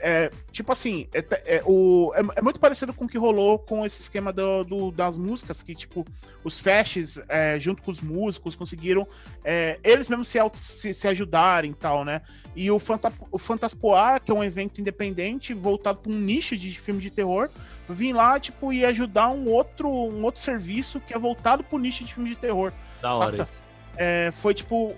é, 0.00 0.30
tipo 0.52 0.70
assim, 0.70 1.08
é, 1.12 1.24
é, 1.56 1.62
o, 1.66 2.12
é, 2.14 2.20
é, 2.36 2.42
muito 2.42 2.60
parecido 2.60 2.94
com 2.94 3.04
o 3.04 3.08
que 3.08 3.18
rolou 3.18 3.58
com 3.58 3.84
esse 3.84 4.00
esquema 4.00 4.32
do, 4.32 4.62
do 4.62 4.90
das 4.92 5.18
músicas, 5.18 5.60
que, 5.60 5.74
tipo, 5.74 6.04
os 6.44 6.58
festes, 6.58 7.20
é, 7.28 7.58
junto 7.58 7.82
com 7.82 7.90
os 7.90 8.00
músicos, 8.00 8.54
conseguiram 8.54 9.06
é, 9.44 9.78
eles 9.82 10.08
mesmos 10.08 10.28
se, 10.28 10.38
se, 10.54 10.94
se, 10.94 11.08
ajudarem 11.08 11.72
e 11.72 11.74
tal, 11.74 12.04
né? 12.04 12.22
E 12.54 12.70
o, 12.70 12.78
Fanta, 12.78 13.12
o 13.30 13.38
Fantaspoa, 13.38 14.20
que 14.20 14.30
é 14.30 14.34
um 14.34 14.44
evento 14.44 14.80
independente 14.80 15.52
voltado 15.52 15.98
para 15.98 16.12
um 16.12 16.18
nicho 16.18 16.56
de 16.56 16.78
filme 16.78 17.00
de 17.00 17.10
terror, 17.10 17.50
vim 17.88 18.12
lá, 18.12 18.38
tipo, 18.38 18.72
e 18.72 18.84
ajudar 18.84 19.30
um 19.30 19.48
outro, 19.48 19.88
um 19.88 20.22
outro 20.24 20.40
serviço 20.40 21.00
que 21.00 21.12
é 21.12 21.18
voltado 21.18 21.64
para 21.64 21.76
o 21.76 21.78
nicho 21.78 22.04
de 22.04 22.14
filme 22.14 22.30
de 22.30 22.38
terror. 22.38 22.72
Da 23.00 23.14
hora. 23.14 23.48
É, 23.96 24.30
foi, 24.32 24.54
tipo, 24.54 24.94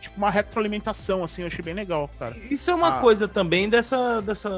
tipo 0.00 0.16
uma 0.16 0.30
retroalimentação, 0.30 1.24
assim, 1.24 1.42
eu 1.42 1.48
achei 1.48 1.62
bem 1.62 1.74
legal, 1.74 2.10
cara. 2.18 2.34
Isso 2.50 2.70
é 2.70 2.74
uma 2.74 2.98
ah. 2.98 3.00
coisa 3.00 3.28
também 3.28 3.68
dessa, 3.68 4.20
dessa 4.22 4.50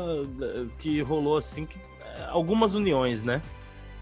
que 0.79 1.01
rolou 1.03 1.37
assim, 1.37 1.67
que, 1.67 1.79
é, 1.79 2.27
algumas 2.29 2.75
uniões, 2.75 3.23
né? 3.23 3.43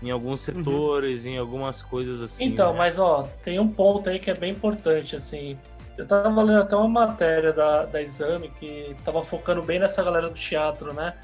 Em 0.02 0.10
alguns 0.10 0.46
uhum. 0.46 0.54
setores, 0.54 1.24
uhum. 1.24 1.32
em 1.32 1.38
algumas 1.38 1.82
coisas 1.82 2.20
assim. 2.20 2.46
Então, 2.46 2.72
né? 2.72 2.78
mas 2.78 2.98
ó, 2.98 3.28
tem 3.44 3.58
um 3.58 3.68
ponto 3.68 4.08
aí 4.08 4.18
que 4.18 4.30
é 4.30 4.34
bem 4.34 4.50
importante, 4.50 5.16
assim. 5.16 5.58
Eu 5.96 6.06
tava 6.06 6.42
lendo 6.42 6.60
até 6.60 6.76
uma 6.76 7.06
matéria 7.06 7.52
da, 7.52 7.84
da 7.84 8.00
Exame 8.00 8.48
que 8.60 8.94
tava 9.02 9.24
focando 9.24 9.62
bem 9.62 9.80
nessa 9.80 10.02
galera 10.02 10.28
do 10.28 10.34
teatro, 10.34 10.92
né? 10.92 11.14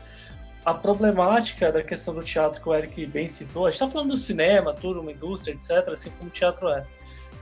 A 0.64 0.74
problemática 0.74 1.70
da 1.70 1.82
questão 1.82 2.14
do 2.14 2.22
teatro 2.22 2.60
que 2.60 2.68
o 2.68 2.74
Eric 2.74 3.06
bem 3.06 3.28
citou, 3.28 3.66
a 3.66 3.70
gente 3.70 3.78
tá 3.78 3.88
falando 3.88 4.08
do 4.08 4.16
cinema, 4.16 4.72
tudo, 4.72 5.00
uma 5.00 5.12
indústria, 5.12 5.52
etc., 5.52 5.92
assim 5.92 6.10
como 6.18 6.28
o 6.28 6.32
teatro 6.32 6.68
é. 6.70 6.84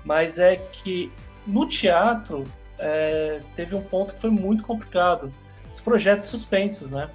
Mas 0.04 0.38
é 0.38 0.56
que 0.56 1.10
no 1.46 1.66
teatro, 1.66 2.44
é, 2.78 3.40
teve 3.54 3.74
um 3.74 3.82
ponto 3.82 4.12
que 4.12 4.20
foi 4.20 4.30
muito 4.30 4.62
complicado. 4.62 5.32
Os 5.72 5.80
projetos 5.80 6.26
suspensos, 6.26 6.90
né? 6.90 7.08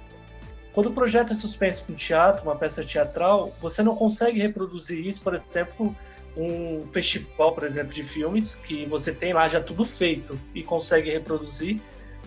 Quando 0.72 0.86
o 0.86 0.92
projeto 0.92 1.32
é 1.32 1.34
suspenso 1.34 1.84
com 1.84 1.94
teatro, 1.94 2.44
uma 2.44 2.56
peça 2.56 2.84
teatral, 2.84 3.52
você 3.60 3.82
não 3.82 3.96
consegue 3.96 4.40
reproduzir 4.40 5.04
isso, 5.06 5.20
por 5.20 5.34
exemplo, 5.34 5.94
um 6.36 6.86
festival, 6.92 7.52
por 7.52 7.64
exemplo, 7.64 7.92
de 7.92 8.02
filmes, 8.02 8.54
que 8.54 8.86
você 8.86 9.12
tem 9.12 9.32
lá 9.32 9.48
já 9.48 9.60
tudo 9.60 9.84
feito 9.84 10.38
e 10.54 10.62
consegue 10.62 11.10
reproduzir. 11.10 11.80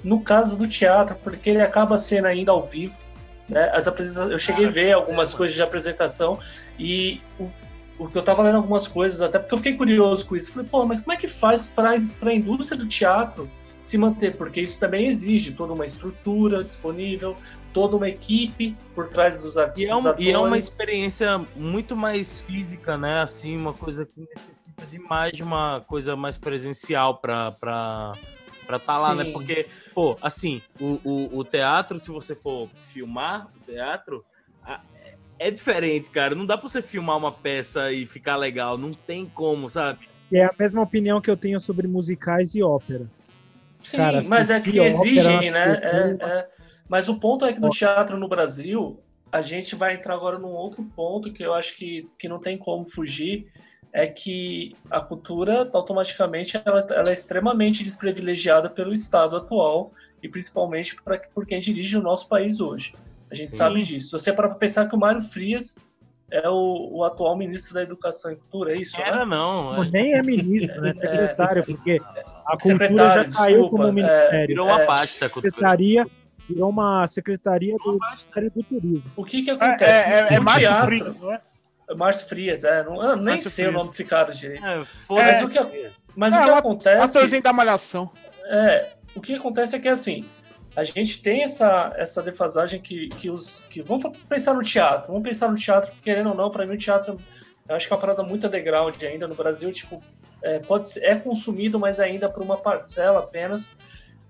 No 0.03 0.21
caso 0.21 0.55
do 0.57 0.67
teatro, 0.67 1.15
porque 1.23 1.51
ele 1.51 1.61
acaba 1.61 1.97
sendo 1.97 2.25
ainda 2.25 2.51
ao 2.51 2.65
vivo, 2.65 2.97
né? 3.47 3.69
As 3.73 3.87
apresentações, 3.87 4.31
eu 4.31 4.39
cheguei 4.39 4.65
a 4.65 4.69
ver 4.69 4.91
algumas 4.93 5.33
coisas 5.33 5.55
de 5.55 5.61
apresentação 5.61 6.39
e 6.77 7.21
o 7.39 7.49
porque 8.01 8.17
eu 8.17 8.23
tava 8.23 8.41
lendo 8.41 8.55
algumas 8.55 8.87
coisas, 8.87 9.21
até 9.21 9.37
porque 9.37 9.53
eu 9.53 9.57
fiquei 9.59 9.77
curioso 9.77 10.25
com 10.25 10.35
isso. 10.35 10.51
Falei, 10.51 10.67
pô, 10.67 10.83
mas 10.87 11.01
como 11.01 11.13
é 11.13 11.17
que 11.17 11.27
faz 11.27 11.67
para 11.67 11.91
a 11.91 12.33
indústria 12.33 12.75
do 12.75 12.87
teatro 12.87 13.47
se 13.83 13.95
manter? 13.95 14.35
Porque 14.35 14.59
isso 14.59 14.79
também 14.79 15.07
exige 15.07 15.51
toda 15.51 15.71
uma 15.71 15.85
estrutura 15.85 16.63
disponível, 16.63 17.37
toda 17.71 17.95
uma 17.95 18.09
equipe 18.09 18.75
por 18.95 19.07
trás 19.09 19.43
dos 19.43 19.55
artistas. 19.55 19.83
E 19.83 19.87
é, 19.87 19.95
um, 19.95 20.19
e 20.19 20.31
é 20.31 20.37
uma 20.39 20.57
experiência 20.57 21.45
muito 21.55 21.95
mais 21.95 22.39
física, 22.39 22.97
né? 22.97 23.21
Assim, 23.21 23.55
uma 23.55 23.71
coisa 23.71 24.03
que 24.03 24.19
necessita 24.19 24.83
de 24.89 24.97
mais 24.97 25.33
de 25.33 25.43
uma 25.43 25.81
coisa 25.81 26.15
mais 26.15 26.39
presencial 26.39 27.17
para 27.19 27.51
para 27.51 28.13
para 28.65 28.77
estar 28.77 28.93
tá 28.93 28.99
lá, 28.99 29.13
né? 29.13 29.25
Porque, 29.31 29.67
pô, 29.93 30.17
assim, 30.23 30.59
o, 30.79 30.99
o, 31.03 31.37
o 31.37 31.43
teatro, 31.43 31.99
se 31.99 32.09
você 32.09 32.33
for 32.33 32.67
filmar 32.79 33.47
o 33.55 33.59
teatro, 33.59 34.25
é 35.41 35.49
diferente, 35.49 36.11
cara. 36.11 36.35
Não 36.35 36.45
dá 36.45 36.55
pra 36.55 36.69
você 36.69 36.83
filmar 36.83 37.17
uma 37.17 37.31
peça 37.31 37.91
e 37.91 38.05
ficar 38.05 38.35
legal. 38.35 38.77
Não 38.77 38.93
tem 38.93 39.25
como, 39.25 39.67
sabe? 39.67 40.07
É 40.31 40.45
a 40.45 40.53
mesma 40.57 40.83
opinião 40.83 41.19
que 41.19 41.31
eu 41.31 41.35
tenho 41.35 41.59
sobre 41.59 41.87
musicais 41.87 42.53
e 42.53 42.61
ópera. 42.61 43.07
Sim, 43.81 43.97
cara, 43.97 44.21
mas 44.27 44.51
é 44.51 44.61
que 44.61 44.79
exigem, 44.79 45.49
né? 45.49 45.79
É, 45.81 46.25
é... 46.25 46.47
Mas 46.87 47.09
o 47.09 47.19
ponto 47.19 47.43
é 47.43 47.53
que 47.53 47.59
no 47.59 47.69
teatro 47.69 48.17
no 48.19 48.27
Brasil, 48.27 48.99
a 49.31 49.41
gente 49.41 49.75
vai 49.75 49.95
entrar 49.95 50.13
agora 50.13 50.37
num 50.37 50.51
outro 50.51 50.83
ponto 50.95 51.33
que 51.33 51.41
eu 51.41 51.55
acho 51.55 51.75
que, 51.75 52.07
que 52.19 52.29
não 52.29 52.37
tem 52.37 52.55
como 52.55 52.87
fugir, 52.87 53.47
é 53.91 54.05
que 54.05 54.75
a 54.91 55.01
cultura, 55.01 55.67
automaticamente, 55.73 56.61
ela, 56.63 56.85
ela 56.91 57.09
é 57.09 57.13
extremamente 57.13 57.83
desprivilegiada 57.83 58.69
pelo 58.69 58.93
Estado 58.93 59.35
atual 59.35 59.91
e 60.21 60.29
principalmente 60.29 60.95
pra, 61.01 61.17
por 61.33 61.47
quem 61.47 61.59
dirige 61.59 61.97
o 61.97 62.01
nosso 62.01 62.27
país 62.29 62.59
hoje. 62.61 62.93
A 63.31 63.35
gente 63.35 63.49
Sim. 63.49 63.55
sabe 63.55 63.83
disso. 63.83 64.07
Se 64.07 64.11
você 64.11 64.33
para 64.33 64.49
pensar 64.49 64.87
que 64.87 64.95
o 64.95 64.99
Mário 64.99 65.21
Frias 65.21 65.77
é 66.29 66.47
o, 66.49 66.89
o 66.91 67.03
atual 67.03 67.37
ministro 67.37 67.73
da 67.73 67.83
Educação 67.83 68.31
e 68.31 68.35
Cultura, 68.35 68.73
é 68.73 68.77
isso? 68.77 68.99
Era 68.99 69.19
né? 69.19 69.25
não. 69.25 69.83
É. 69.83 69.89
Nem 69.89 70.13
é 70.13 70.21
ministro, 70.21 70.81
né? 70.81 70.93
Secretário, 70.97 71.63
porque 71.65 71.97
a 72.45 72.57
cultura 72.57 73.09
já 73.09 73.25
caiu 73.29 73.69
como 73.69 73.83
é, 73.83 73.91
ministério. 73.91 74.47
Virou 74.47 74.67
uma 74.67 74.81
é, 74.81 74.85
pasta. 74.85 75.29
Secretaria, 75.29 76.05
virou 76.47 76.69
uma 76.69 77.07
secretaria 77.07 77.75
do 77.77 77.97
Ministério 77.99 78.51
do 78.51 78.63
Turismo. 78.63 79.11
O 79.15 79.23
que 79.23 79.43
que 79.43 79.51
acontece? 79.51 79.91
É, 79.91 80.27
é, 80.29 80.33
é 80.35 80.39
Márcio 80.39 80.75
Frias, 80.75 81.19
não 81.19 81.33
é? 81.33 81.41
Márcio 81.95 82.27
Frias, 82.27 82.63
é. 82.63 82.83
Não, 82.83 83.01
eu 83.01 83.15
nem 83.15 83.25
Márcio 83.25 83.49
sei 83.49 83.65
Frias. 83.65 83.75
o 83.75 83.77
nome 83.77 83.89
desse 83.91 84.05
cara 84.05 84.33
direito. 84.33 84.65
É, 84.65 84.77
mas 85.09 85.41
o 85.41 85.49
que, 85.49 85.91
mas 86.15 86.33
o 86.33 86.43
que 86.43 86.49
acontece... 86.49 87.17
Atorzinho 87.17 87.41
da 87.41 87.53
malhação. 87.53 88.09
É, 88.45 88.93
o 89.15 89.21
que 89.21 89.35
acontece 89.35 89.75
é 89.75 89.79
que, 89.79 89.89
assim, 89.89 90.25
a 90.75 90.83
gente 90.83 91.21
tem 91.21 91.43
essa, 91.43 91.93
essa 91.97 92.21
defasagem 92.21 92.81
que, 92.81 93.09
que 93.09 93.29
os. 93.29 93.59
Que, 93.69 93.81
vamos 93.81 94.17
pensar 94.29 94.53
no 94.53 94.61
teatro. 94.61 95.11
Vamos 95.11 95.27
pensar 95.27 95.49
no 95.49 95.55
teatro, 95.55 95.91
querendo 96.03 96.29
ou 96.29 96.35
não, 96.35 96.49
para 96.49 96.65
mim 96.65 96.75
o 96.75 96.77
teatro 96.77 97.19
eu 97.71 97.75
acho 97.75 97.87
que 97.87 97.93
é 97.93 97.95
uma 97.95 98.01
parada 98.01 98.23
muito 98.23 98.45
underground 98.45 99.01
ainda 99.01 99.29
no 99.29 99.33
Brasil, 99.33 99.71
tipo, 99.71 100.03
é, 100.41 100.59
pode 100.59 100.89
ser, 100.89 101.05
é 101.05 101.15
consumido, 101.15 101.79
mas 101.79 102.01
ainda 102.01 102.27
por 102.27 102.43
uma 102.43 102.57
parcela 102.57 103.19
apenas. 103.19 103.77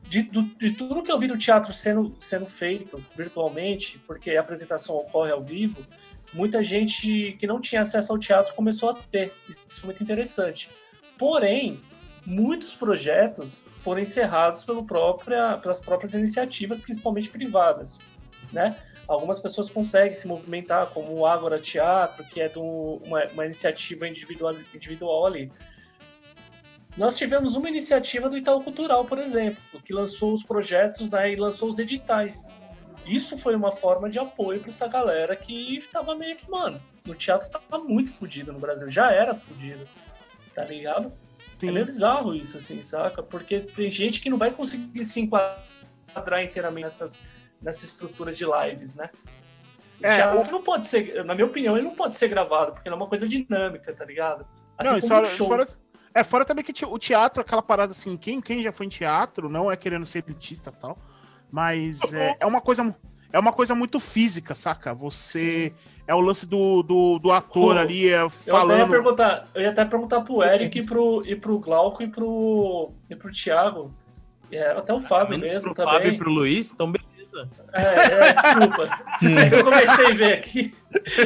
De, 0.03 0.23
do, 0.23 0.43
de 0.43 0.71
tudo 0.73 1.01
que 1.01 1.11
eu 1.11 1.17
vi 1.17 1.27
do 1.27 1.37
teatro 1.37 1.73
sendo, 1.73 2.13
sendo 2.19 2.45
feito 2.45 3.03
virtualmente, 3.15 3.97
porque 4.05 4.31
a 4.31 4.41
apresentação 4.41 4.95
ocorre 4.95 5.31
ao 5.31 5.41
vivo, 5.41 5.85
muita 6.33 6.61
gente 6.61 7.35
que 7.39 7.47
não 7.47 7.61
tinha 7.61 7.81
acesso 7.81 8.11
ao 8.11 8.19
teatro 8.19 8.53
começou 8.53 8.89
a 8.89 8.93
ter. 8.93 9.33
Isso 9.69 9.83
é 9.83 9.85
muito 9.85 10.03
interessante. 10.03 10.69
Porém, 11.17 11.81
muitos 12.25 12.73
projetos 12.75 13.63
foram 13.77 14.01
encerrados 14.01 14.63
pelo 14.63 14.85
própria, 14.85 15.57
pelas 15.57 15.79
próprias 15.79 16.13
iniciativas, 16.13 16.79
principalmente 16.79 17.29
privadas, 17.29 18.03
né? 18.51 18.77
Algumas 19.07 19.39
pessoas 19.39 19.69
conseguem 19.69 20.15
se 20.15 20.27
movimentar, 20.27 20.87
como 20.87 21.13
o 21.13 21.25
Ágora 21.25 21.59
Teatro, 21.59 22.23
que 22.23 22.39
é 22.39 22.47
do, 22.47 22.61
uma, 22.61 23.25
uma 23.25 23.45
iniciativa 23.45 24.07
individual, 24.07 24.55
individual 24.73 25.25
ali. 25.25 25.51
Nós 26.95 27.17
tivemos 27.17 27.55
uma 27.55 27.69
iniciativa 27.69 28.29
do 28.29 28.37
Itaú 28.37 28.63
Cultural, 28.63 29.03
por 29.05 29.17
exemplo, 29.17 29.81
que 29.83 29.93
lançou 29.93 30.33
os 30.33 30.43
projetos 30.43 31.09
né, 31.09 31.33
e 31.33 31.35
lançou 31.35 31.69
os 31.69 31.79
editais. 31.79 32.47
Isso 33.05 33.37
foi 33.37 33.55
uma 33.55 33.71
forma 33.71 34.09
de 34.09 34.19
apoio 34.19 34.59
para 34.59 34.69
essa 34.69 34.87
galera 34.87 35.35
que 35.35 35.77
estava 35.77 36.15
meio 36.15 36.37
que, 36.37 36.49
mano, 36.49 36.81
o 37.07 37.15
teatro 37.15 37.47
estava 37.47 37.83
muito 37.83 38.11
fodido 38.11 38.53
no 38.53 38.59
Brasil, 38.59 38.89
já 38.89 39.11
era 39.11 39.33
fodido, 39.33 39.87
tá 40.53 40.63
ligado? 40.63 41.11
Sim. 41.61 41.69
É 41.69 41.71
meio 41.73 41.85
bizarro 41.85 42.33
isso, 42.33 42.57
assim, 42.57 42.81
saca? 42.81 43.21
Porque 43.21 43.59
tem 43.59 43.91
gente 43.91 44.19
que 44.19 44.31
não 44.31 44.37
vai 44.37 44.49
conseguir 44.49 45.05
se 45.05 45.19
enquadrar 45.19 46.43
inteiramente 46.43 46.85
nessas, 46.85 47.21
nessas 47.61 47.83
estruturas 47.83 48.35
de 48.35 48.45
lives, 48.45 48.95
né? 48.95 49.11
É, 50.01 50.25
o 50.33 50.43
que 50.43 50.51
não 50.51 50.63
pode 50.63 50.87
ser, 50.87 51.23
na 51.23 51.35
minha 51.35 51.45
opinião, 51.45 51.77
ele 51.77 51.85
não 51.85 51.93
pode 51.93 52.17
ser 52.17 52.27
gravado, 52.27 52.71
porque 52.71 52.89
é 52.89 52.93
uma 52.93 53.05
coisa 53.05 53.27
dinâmica, 53.27 53.93
tá 53.93 54.03
ligado? 54.03 54.43
Assim 54.75 54.89
não, 54.89 54.97
isso 54.97 55.13
um 55.43 55.47
fora, 55.47 55.67
é, 56.15 56.23
fora 56.23 56.43
também 56.43 56.65
que 56.65 56.73
o 56.83 56.97
teatro, 56.97 57.41
aquela 57.41 57.61
parada 57.61 57.91
assim, 57.91 58.17
quem, 58.17 58.41
quem 58.41 58.63
já 58.63 58.71
foi 58.71 58.87
em 58.87 58.89
teatro, 58.89 59.47
não 59.47 59.71
é 59.71 59.77
querendo 59.77 60.03
ser 60.03 60.23
elitista 60.25 60.73
e 60.75 60.81
tal, 60.81 60.97
mas 61.51 62.01
é, 62.11 62.35
é 62.39 62.45
uma 62.47 62.59
coisa 62.59 62.95
é 63.31 63.39
uma 63.39 63.53
coisa 63.53 63.73
muito 63.75 63.99
física, 63.99 64.55
saca? 64.55 64.93
Você. 64.93 65.69
Sim. 65.69 65.90
É 66.11 66.13
o 66.13 66.19
lance 66.19 66.45
do, 66.45 66.83
do, 66.83 67.19
do 67.19 67.31
ator 67.31 67.73
Pô, 67.73 67.79
ali 67.79 68.09
é, 68.09 68.27
falando. 68.27 68.71
Eu 68.71 68.85
ia, 68.85 68.89
perguntar, 68.89 69.47
eu 69.55 69.61
ia 69.61 69.69
até 69.69 69.85
perguntar 69.85 70.19
pro 70.19 70.43
Eric 70.43 70.77
e 70.77 70.85
pro, 70.85 71.23
e 71.25 71.37
pro 71.37 71.57
Glauco 71.57 72.03
e 72.03 72.07
pro, 72.09 72.91
e 73.09 73.15
pro 73.15 73.31
Thiago. 73.31 73.93
É, 74.51 74.71
até 74.71 74.93
o 74.93 74.99
Fábio 74.99 75.37
Menos 75.37 75.53
mesmo 75.53 75.69
pro 75.69 75.75
também. 75.75 75.93
Fábio 75.93 76.11
e 76.11 76.17
pro 76.17 76.29
Luiz, 76.29 76.73
então 76.73 76.91
beleza. 76.91 77.47
É, 77.71 78.27
é 78.27 78.33
desculpa. 78.33 78.89
é 79.23 79.49
que 79.49 79.55
eu 79.55 79.63
comecei 79.63 80.05
a 80.05 80.13
ver 80.13 80.33
aqui. 80.33 80.75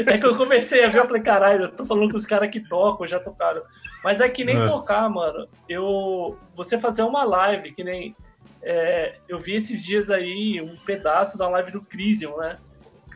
É 0.07 0.17
que 0.19 0.25
eu 0.27 0.37
comecei 0.37 0.85
a 0.85 0.89
ver, 0.89 0.99
eu 0.99 1.07
falei, 1.07 1.23
caralho, 1.23 1.63
eu 1.63 1.71
tô 1.71 1.83
falando 1.83 2.11
com 2.11 2.17
os 2.17 2.27
caras 2.27 2.51
que 2.51 2.59
tocam, 2.59 3.07
já 3.07 3.19
tocaram. 3.19 3.63
Mas 4.03 4.21
é 4.21 4.29
que 4.29 4.43
nem 4.43 4.55
é. 4.55 4.67
tocar, 4.67 5.09
mano. 5.09 5.47
Eu. 5.67 6.37
Você 6.53 6.77
fazer 6.77 7.01
uma 7.01 7.23
live, 7.23 7.71
que 7.71 7.83
nem 7.83 8.15
é, 8.61 9.15
eu 9.27 9.39
vi 9.39 9.55
esses 9.55 9.83
dias 9.83 10.11
aí 10.11 10.61
um 10.61 10.75
pedaço 10.85 11.39
da 11.39 11.47
live 11.47 11.71
do 11.71 11.81
Crisium, 11.81 12.37
né? 12.37 12.57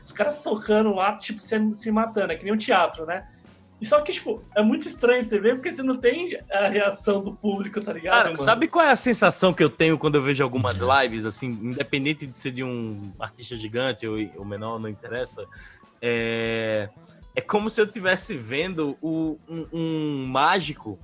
Os 0.09 0.13
caras 0.13 0.41
tocando 0.41 0.95
lá, 0.95 1.15
tipo, 1.17 1.39
se, 1.39 1.75
se 1.75 1.91
matando, 1.91 2.33
é 2.33 2.35
que 2.35 2.43
nem 2.43 2.51
um 2.51 2.57
teatro, 2.57 3.05
né? 3.05 3.27
E 3.79 3.85
só 3.85 4.01
que, 4.01 4.11
tipo, 4.11 4.43
é 4.55 4.63
muito 4.63 4.87
estranho 4.87 5.21
você 5.21 5.39
ver, 5.39 5.53
porque 5.53 5.71
você 5.71 5.83
não 5.83 5.97
tem 5.97 6.35
a 6.51 6.67
reação 6.67 7.21
do 7.23 7.31
público, 7.31 7.79
tá 7.79 7.93
ligado? 7.93 8.15
Cara, 8.15 8.29
mano? 8.31 8.37
sabe 8.37 8.67
qual 8.67 8.83
é 8.83 8.89
a 8.89 8.95
sensação 8.95 9.53
que 9.53 9.63
eu 9.63 9.69
tenho 9.69 9.99
quando 9.99 10.15
eu 10.15 10.23
vejo 10.23 10.43
algumas 10.43 10.77
lives, 10.77 11.27
assim, 11.27 11.51
independente 11.61 12.25
de 12.25 12.35
ser 12.35 12.51
de 12.51 12.63
um 12.63 13.13
artista 13.19 13.55
gigante 13.55 14.07
ou, 14.07 14.17
ou 14.35 14.43
menor, 14.43 14.79
não 14.79 14.89
interessa? 14.89 15.45
É, 16.01 16.89
é 17.35 17.41
como 17.41 17.69
se 17.69 17.79
eu 17.79 17.85
estivesse 17.85 18.35
vendo 18.35 18.97
o, 19.03 19.37
um, 19.47 19.67
um 19.71 20.25
mágico 20.25 20.97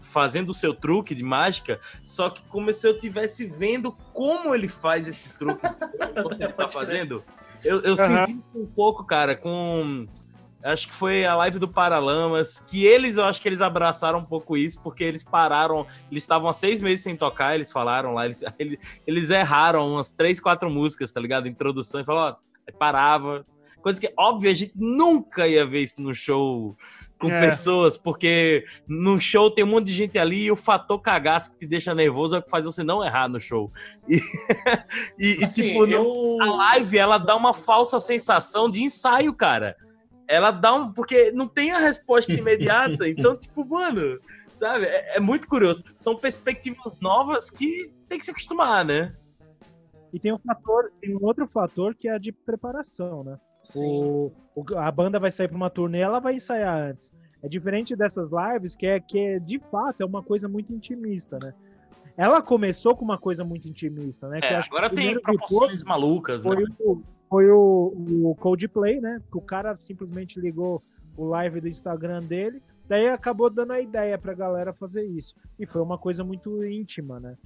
fazendo 0.00 0.50
o 0.50 0.54
seu 0.54 0.74
truque 0.74 1.14
de 1.14 1.22
mágica, 1.22 1.78
só 2.02 2.30
que 2.30 2.42
como 2.48 2.72
se 2.72 2.84
eu 2.84 2.96
estivesse 2.96 3.46
vendo 3.46 3.92
como 4.12 4.56
ele 4.56 4.66
faz 4.66 5.06
esse 5.06 5.38
truque 5.38 5.62
que 6.36 6.42
ele 6.42 6.52
tá 6.52 6.68
fazendo. 6.68 7.24
Eu, 7.64 7.80
eu 7.80 7.90
uhum. 7.90 7.96
senti 7.96 8.38
um 8.54 8.66
pouco, 8.66 9.04
cara, 9.04 9.34
com. 9.34 10.06
Acho 10.62 10.88
que 10.88 10.94
foi 10.94 11.26
a 11.26 11.36
live 11.36 11.58
do 11.58 11.68
Paralamas, 11.68 12.58
que 12.58 12.86
eles, 12.86 13.18
eu 13.18 13.24
acho 13.24 13.42
que 13.42 13.46
eles 13.46 13.60
abraçaram 13.60 14.20
um 14.20 14.24
pouco 14.24 14.56
isso, 14.56 14.82
porque 14.82 15.04
eles 15.04 15.22
pararam, 15.22 15.86
eles 16.10 16.22
estavam 16.22 16.48
há 16.48 16.54
seis 16.54 16.80
meses 16.80 17.02
sem 17.02 17.14
tocar, 17.14 17.54
eles 17.54 17.70
falaram 17.70 18.14
lá, 18.14 18.24
eles, 18.24 18.42
eles 19.06 19.28
erraram 19.28 19.92
umas 19.92 20.08
três, 20.10 20.40
quatro 20.40 20.70
músicas, 20.70 21.12
tá 21.12 21.20
ligado? 21.20 21.48
Introdução, 21.48 22.00
e 22.00 22.04
falaram, 22.04 22.38
ó, 22.38 22.72
parava. 22.78 23.44
Coisa 23.82 24.00
que, 24.00 24.10
óbvio, 24.16 24.50
a 24.50 24.54
gente 24.54 24.80
nunca 24.80 25.46
ia 25.46 25.66
ver 25.66 25.80
isso 25.80 26.00
no 26.00 26.14
show 26.14 26.74
com 27.28 27.34
é. 27.34 27.40
pessoas, 27.40 27.96
porque 27.96 28.64
no 28.86 29.20
show 29.20 29.50
tem 29.50 29.64
um 29.64 29.68
monte 29.68 29.86
de 29.86 29.94
gente 29.94 30.18
ali 30.18 30.44
e 30.44 30.50
o 30.50 30.56
fator 30.56 31.00
cagaço 31.00 31.52
que 31.52 31.58
te 31.58 31.66
deixa 31.66 31.94
nervoso 31.94 32.36
é 32.36 32.38
o 32.38 32.42
que 32.42 32.50
faz 32.50 32.64
você 32.64 32.82
não 32.82 33.04
errar 33.04 33.28
no 33.28 33.40
show. 33.40 33.72
E, 35.18 35.40
e, 35.40 35.44
assim, 35.44 35.62
e 35.62 35.72
tipo, 35.72 35.86
eu... 35.86 36.12
a 36.40 36.56
live 36.56 36.98
ela 36.98 37.18
dá 37.18 37.36
uma 37.36 37.52
falsa 37.52 38.00
sensação 38.00 38.68
de 38.68 38.82
ensaio, 38.82 39.32
cara. 39.32 39.76
Ela 40.26 40.50
dá 40.50 40.74
um. 40.74 40.92
Porque 40.92 41.30
não 41.32 41.46
tem 41.46 41.70
a 41.70 41.78
resposta 41.78 42.32
imediata. 42.34 43.08
então, 43.08 43.36
tipo, 43.36 43.64
mano, 43.64 44.18
sabe? 44.52 44.86
É, 44.86 45.16
é 45.16 45.20
muito 45.20 45.46
curioso. 45.48 45.82
São 45.94 46.16
perspectivas 46.16 46.98
novas 47.00 47.50
que 47.50 47.90
tem 48.08 48.18
que 48.18 48.24
se 48.24 48.30
acostumar, 48.30 48.84
né? 48.84 49.14
E 50.12 50.18
tem 50.18 50.32
um 50.32 50.38
fator, 50.38 50.92
tem 51.00 51.14
um 51.14 51.24
outro 51.24 51.46
fator 51.46 51.94
que 51.94 52.08
é 52.08 52.12
a 52.12 52.18
de 52.18 52.32
preparação, 52.32 53.24
né? 53.24 53.38
O, 53.74 54.32
o, 54.54 54.78
a 54.78 54.90
banda 54.90 55.18
vai 55.18 55.30
sair 55.30 55.48
para 55.48 55.56
uma 55.56 55.70
turnê, 55.70 56.00
ela 56.00 56.20
vai 56.20 56.34
ensaiar 56.34 56.90
antes. 56.90 57.12
É 57.42 57.48
diferente 57.48 57.94
dessas 57.94 58.30
lives, 58.32 58.74
que 58.74 58.86
é 58.86 58.98
que 58.98 59.18
é, 59.18 59.38
de 59.38 59.58
fato 59.58 60.00
é 60.02 60.06
uma 60.06 60.22
coisa 60.22 60.48
muito 60.48 60.72
intimista, 60.72 61.38
né? 61.38 61.54
Ela 62.16 62.40
começou 62.40 62.96
com 62.96 63.04
uma 63.04 63.18
coisa 63.18 63.44
muito 63.44 63.68
intimista, 63.68 64.28
né? 64.28 64.40
É, 64.42 64.54
agora 64.56 64.88
tem 64.88 65.20
proporções 65.20 65.82
malucas, 65.82 66.42
foi 66.42 66.56
né? 66.56 66.64
O, 66.80 67.02
foi 67.28 67.50
o, 67.50 67.92
o 68.24 68.34
Coldplay, 68.36 69.00
né? 69.00 69.20
Que 69.30 69.36
o 69.36 69.40
cara 69.40 69.76
simplesmente 69.78 70.38
ligou 70.38 70.82
o 71.16 71.26
live 71.26 71.60
do 71.60 71.68
Instagram 71.68 72.22
dele, 72.22 72.62
daí 72.88 73.08
acabou 73.08 73.50
dando 73.50 73.72
a 73.72 73.80
ideia 73.80 74.16
pra 74.16 74.34
galera 74.34 74.72
fazer 74.72 75.04
isso. 75.04 75.34
E 75.58 75.66
foi 75.66 75.82
uma 75.82 75.98
coisa 75.98 76.24
muito 76.24 76.64
íntima, 76.64 77.20
né? 77.20 77.36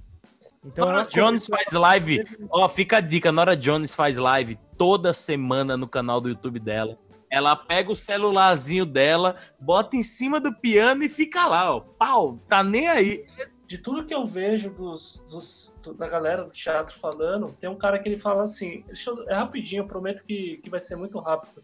Então, 0.65 0.85
Nora 0.85 1.03
Jones 1.03 1.45
faz 1.45 1.71
live. 1.71 2.23
Ó, 2.49 2.67
fica 2.67 2.97
a 2.97 3.01
dica: 3.01 3.31
Nora 3.31 3.55
Jones 3.55 3.95
faz 3.95 4.17
live 4.17 4.57
toda 4.77 5.13
semana 5.13 5.77
no 5.77 5.87
canal 5.87 6.19
do 6.19 6.29
YouTube 6.29 6.59
dela. 6.59 6.97
Ela 7.31 7.55
pega 7.55 7.91
o 7.91 7.95
celularzinho 7.95 8.85
dela, 8.85 9.35
bota 9.59 9.95
em 9.95 10.03
cima 10.03 10.39
do 10.39 10.53
piano 10.53 11.03
e 11.03 11.09
fica 11.09 11.45
lá, 11.45 11.75
ó. 11.75 11.79
Pau, 11.79 12.39
tá 12.47 12.63
nem 12.63 12.87
aí. 12.87 13.25
De 13.67 13.77
tudo 13.77 14.03
que 14.03 14.13
eu 14.13 14.25
vejo 14.25 14.71
dos, 14.71 15.23
dos 15.29 15.79
da 15.95 16.07
galera 16.07 16.43
do 16.43 16.49
teatro 16.49 16.97
falando, 16.97 17.55
tem 17.59 17.69
um 17.69 17.77
cara 17.77 17.99
que 17.99 18.09
ele 18.09 18.17
fala 18.17 18.43
assim: 18.43 18.83
eu, 19.07 19.29
é 19.29 19.35
rapidinho, 19.35 19.83
eu 19.83 19.87
prometo 19.87 20.23
que, 20.23 20.57
que 20.57 20.69
vai 20.69 20.79
ser 20.79 20.95
muito 20.95 21.19
rápido, 21.19 21.63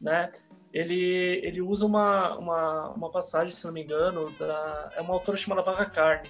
né? 0.00 0.30
Ele, 0.72 1.40
ele 1.42 1.62
usa 1.62 1.86
uma, 1.86 2.36
uma, 2.36 2.90
uma 2.90 3.10
passagem, 3.10 3.50
se 3.50 3.64
não 3.64 3.72
me 3.72 3.82
engano, 3.82 4.30
da, 4.38 4.90
é 4.94 5.00
uma 5.00 5.14
autora 5.14 5.38
chamada 5.38 5.62
Vaga 5.62 5.86
Carne 5.86 6.28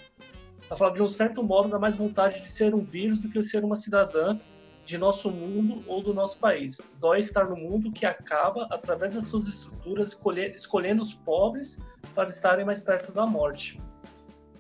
ela 0.69 0.77
fala 0.77 0.93
de 0.93 1.03
um 1.03 1.09
certo 1.09 1.43
modo 1.43 1.69
dá 1.69 1.79
mais 1.79 1.97
vontade 1.97 2.41
de 2.41 2.49
ser 2.49 2.75
um 2.75 2.83
vírus 2.83 3.23
do 3.23 3.29
que 3.29 3.43
ser 3.43 3.65
uma 3.65 3.77
cidadã 3.77 4.39
de 4.85 4.97
nosso 4.97 5.31
mundo 5.31 5.83
ou 5.87 6.03
do 6.03 6.15
nosso 6.15 6.39
país. 6.39 6.81
Dói 6.99 7.21
estar 7.21 7.45
no 7.45 7.57
mundo 7.57 7.93
que 7.93 8.07
acaba 8.07 8.67
através 8.71 9.15
das 9.15 9.25
suas 9.25 9.47
estruturas 9.47 10.09
escolher, 10.09 10.55
escolhendo 10.55 11.03
os 11.03 11.13
pobres 11.13 11.83
para 12.15 12.29
estarem 12.29 12.65
mais 12.65 12.81
perto 12.81 13.13
da 13.13 13.27
morte. 13.27 13.81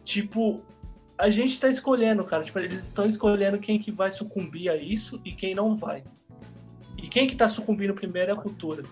Tipo, 0.04 0.62
a 1.16 1.30
gente 1.30 1.54
está 1.54 1.68
escolhendo, 1.68 2.24
cara. 2.24 2.44
Tipo, 2.44 2.58
eles 2.58 2.84
estão 2.84 3.06
escolhendo 3.06 3.58
quem 3.58 3.78
que 3.78 3.90
vai 3.90 4.10
sucumbir 4.10 4.70
a 4.70 4.76
isso 4.76 5.20
e 5.24 5.32
quem 5.32 5.54
não 5.54 5.76
vai. 5.76 6.04
E 6.96 7.08
quem 7.08 7.26
que 7.26 7.32
está 7.32 7.48
sucumbindo 7.48 7.94
primeiro 7.94 8.30
é 8.30 8.34
a 8.34 8.36
cultura. 8.36 8.82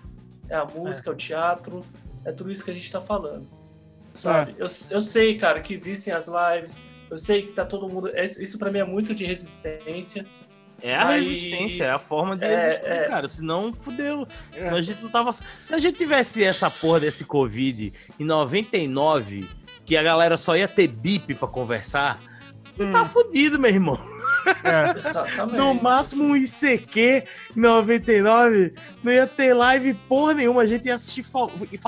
É 0.48 0.54
a 0.54 0.64
música, 0.64 1.10
é, 1.10 1.12
é 1.12 1.14
o 1.14 1.16
teatro, 1.16 1.84
é 2.24 2.32
tudo 2.32 2.50
isso 2.50 2.64
que 2.64 2.70
a 2.70 2.74
gente 2.74 2.86
está 2.86 3.00
falando. 3.00 3.46
Sabe? 4.14 4.52
É. 4.52 4.62
Eu, 4.62 4.68
eu 4.90 5.02
sei, 5.02 5.36
cara, 5.36 5.60
que 5.60 5.74
existem 5.74 6.14
as 6.14 6.28
lives, 6.28 6.80
eu 7.10 7.18
sei 7.18 7.42
que 7.42 7.52
tá 7.52 7.64
todo 7.64 7.88
mundo. 7.88 8.10
Isso 8.16 8.58
para 8.58 8.70
mim 8.70 8.78
é 8.78 8.84
muito 8.84 9.14
de 9.14 9.24
resistência, 9.24 10.26
É 10.82 10.94
a 10.94 11.04
Mas... 11.04 11.26
resistência, 11.26 11.84
é 11.84 11.90
a 11.90 11.98
forma 11.98 12.36
de 12.36 12.44
é, 12.44 12.56
existir, 12.56 12.90
é... 12.90 13.04
cara. 13.04 13.28
Senão 13.28 13.72
fudeu. 13.72 14.26
É. 14.52 14.60
Senão 14.60 14.76
a 14.76 14.82
gente 14.82 15.02
não 15.02 15.10
tava. 15.10 15.32
Se 15.32 15.74
a 15.74 15.78
gente 15.78 15.96
tivesse 15.96 16.42
essa 16.42 16.70
porra 16.70 17.00
desse 17.00 17.24
Covid 17.24 17.92
em 18.18 18.24
99, 18.24 19.48
que 19.84 19.96
a 19.96 20.02
galera 20.02 20.36
só 20.36 20.56
ia 20.56 20.68
ter 20.68 20.88
bip 20.88 21.34
pra 21.34 21.48
conversar, 21.48 22.20
hum. 22.78 22.92
tá 22.92 23.04
fudido, 23.04 23.58
meu 23.58 23.70
irmão. 23.70 23.98
É. 24.62 25.46
No 25.56 25.74
máximo 25.74 26.24
um 26.24 26.36
ICQ 26.36 27.24
99, 27.54 28.74
não 29.02 29.12
ia 29.12 29.26
ter 29.26 29.52
live 29.54 29.94
porra 30.08 30.34
nenhuma. 30.34 30.62
A 30.62 30.66
gente 30.66 30.86
ia 30.86 30.94
assistir. 30.94 31.24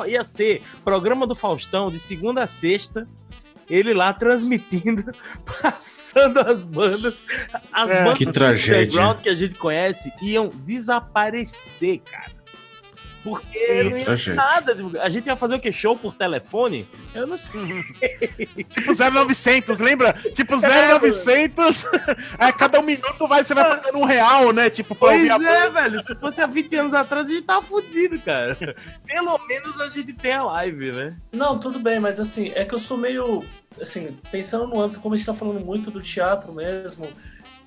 Ia 0.09 0.25
ser 0.25 0.63
programa 0.85 1.27
do 1.27 1.35
Faustão 1.35 1.89
de 1.89 1.99
segunda 1.99 2.43
a 2.43 2.47
sexta 2.47 3.07
ele 3.69 3.93
lá 3.93 4.13
transmitindo, 4.13 5.13
passando 5.63 6.41
as 6.41 6.65
bandas, 6.65 7.27
as 7.73 7.91
é, 7.91 8.05
bandas 8.05 8.19
que 8.19 8.27
tragédia. 8.27 9.15
que 9.15 9.29
a 9.29 9.35
gente 9.35 9.55
conhece 9.55 10.13
iam 10.23 10.49
desaparecer, 10.65 12.01
cara. 12.01 12.38
Porque 13.29 13.83
não 13.85 13.99
ia 13.99 14.35
nada. 14.35 14.77
A 15.01 15.09
gente 15.09 15.27
ia 15.27 15.37
fazer 15.37 15.57
o 15.57 15.61
que? 15.61 15.71
Show 15.71 15.97
por 15.97 16.15
telefone? 16.15 16.89
Eu 17.15 17.27
não 17.27 17.37
sei. 17.37 17.85
tipo 18.69 18.93
0900, 18.95 19.79
lembra? 19.81 20.13
Tipo 20.35 20.57
0900, 20.57 21.85
a 22.39 22.53
cada 22.53 22.81
um 22.81 22.83
minuto 22.83 23.27
vai, 23.27 23.45
você 23.45 23.55
vai 23.55 23.65
ah. 23.65 23.77
pagando 23.77 23.99
um 23.99 24.05
real, 24.05 24.53
né? 24.53 24.71
Tipo, 24.71 24.95
pra 24.95 25.09
pois 25.09 25.29
é, 25.29 25.71
velho. 25.71 26.01
Se 26.01 26.15
fosse 26.17 26.41
há 26.41 26.47
20 26.47 26.77
anos 26.77 26.95
atrás, 26.95 27.29
a 27.29 27.33
gente 27.33 27.43
tava 27.45 27.63
fudido, 27.63 28.19
cara. 28.21 28.57
Pelo 29.07 29.39
menos 29.47 29.81
a 29.81 29.89
gente 29.89 30.13
tem 30.13 30.33
a 30.33 30.45
live, 30.45 30.93
né? 30.93 31.17
Não, 31.33 31.59
tudo 31.59 31.79
bem, 31.79 32.01
mas 32.01 32.19
assim, 32.19 32.51
é 32.55 32.65
que 32.65 32.75
eu 32.75 32.79
sou 32.79 32.97
meio. 32.97 33.45
Assim, 33.81 34.17
pensando 34.31 34.67
no 34.67 34.81
âmbito, 34.81 35.01
como 35.01 35.15
a 35.15 35.19
gente 35.19 35.27
tá 35.27 35.35
falando 35.35 35.65
muito 35.65 35.91
do 35.91 36.01
teatro 36.01 36.53
mesmo, 36.53 37.07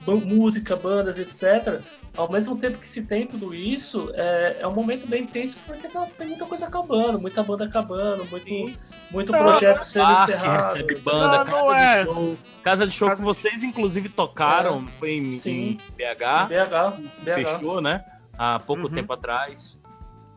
música, 0.06 0.76
bandas, 0.76 1.20
etc 1.20 1.82
ao 2.16 2.30
mesmo 2.30 2.58
tempo 2.58 2.78
que 2.78 2.88
se 2.88 3.04
tem 3.04 3.26
tudo 3.26 3.54
isso, 3.56 4.12
é, 4.16 4.58
é 4.60 4.68
um 4.68 4.74
momento 4.74 5.08
bem 5.08 5.24
intenso 5.24 5.58
porque 5.66 5.88
tá, 5.88 6.08
tem 6.18 6.28
muita 6.28 6.46
coisa 6.46 6.68
acabando, 6.68 7.20
muita 7.20 7.42
banda 7.42 7.66
acabando, 7.66 8.26
muito, 8.26 8.80
muito 9.10 9.32
projeto 9.32 9.78
não, 9.78 9.84
sendo 9.84 10.06
parque, 10.06 10.24
encerrado. 10.24 10.58
Recebe 10.58 10.96
banda, 10.96 11.38
não, 11.38 11.46
casa 11.46 11.52
não 11.52 11.74
é. 11.74 12.00
de 12.00 12.06
show. 12.06 12.38
Casa 12.62 12.88
de 12.88 12.92
show 12.92 13.08
casa... 13.08 13.22
que 13.22 13.26
vocês, 13.26 13.64
inclusive, 13.64 14.10
tocaram, 14.10 14.86
é. 14.88 14.92
foi 15.00 15.12
em, 15.12 15.42
em, 15.46 15.78
BH. 15.96 16.48
BH. 16.48 17.24
BH. 17.24 17.34
Fechou, 17.34 17.82
né? 17.82 18.04
Há 18.38 18.60
pouco 18.60 18.84
uhum. 18.84 18.94
tempo 18.94 19.14
atrás. 19.14 19.80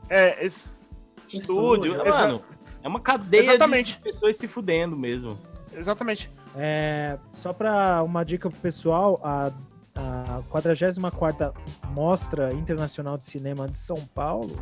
É, 0.08 0.44
esse... 0.44 0.68
Estúdio, 1.26 1.92
Estúdio. 1.92 2.14
mano. 2.14 2.42
É 2.82 2.88
uma 2.88 3.00
cadeia 3.00 3.40
Exatamente. 3.40 3.96
de 3.96 4.02
pessoas 4.02 4.36
se 4.36 4.46
fudendo 4.46 4.96
mesmo. 4.96 5.38
Exatamente. 5.72 6.30
É, 6.54 7.18
só 7.32 7.52
para 7.52 8.02
uma 8.02 8.24
dica 8.24 8.48
pro 8.48 8.60
pessoal, 8.60 9.20
a 9.24 9.50
a 9.94 10.42
44ª 10.50 11.54
Mostra 11.90 12.52
Internacional 12.52 13.16
de 13.16 13.24
Cinema 13.24 13.68
de 13.68 13.78
São 13.78 13.96
Paulo 14.14 14.54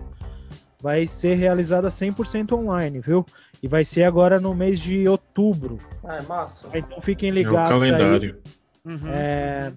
vai 0.80 1.06
ser 1.06 1.34
realizada 1.34 1.88
100% 1.88 2.52
online, 2.52 2.98
viu? 2.98 3.24
E 3.62 3.68
vai 3.68 3.84
ser 3.84 4.02
agora 4.02 4.40
no 4.40 4.52
mês 4.52 4.80
de 4.80 5.08
outubro. 5.08 5.78
Ah, 6.02 6.16
é 6.16 6.22
massa. 6.22 6.68
Então 6.76 7.00
fiquem 7.00 7.30
ligados 7.30 7.70
é 7.70 7.74
o 7.74 7.78
calendário. 7.78 8.40
Aí. 8.84 8.92
Uhum. 8.92 9.08
É, 9.08 9.72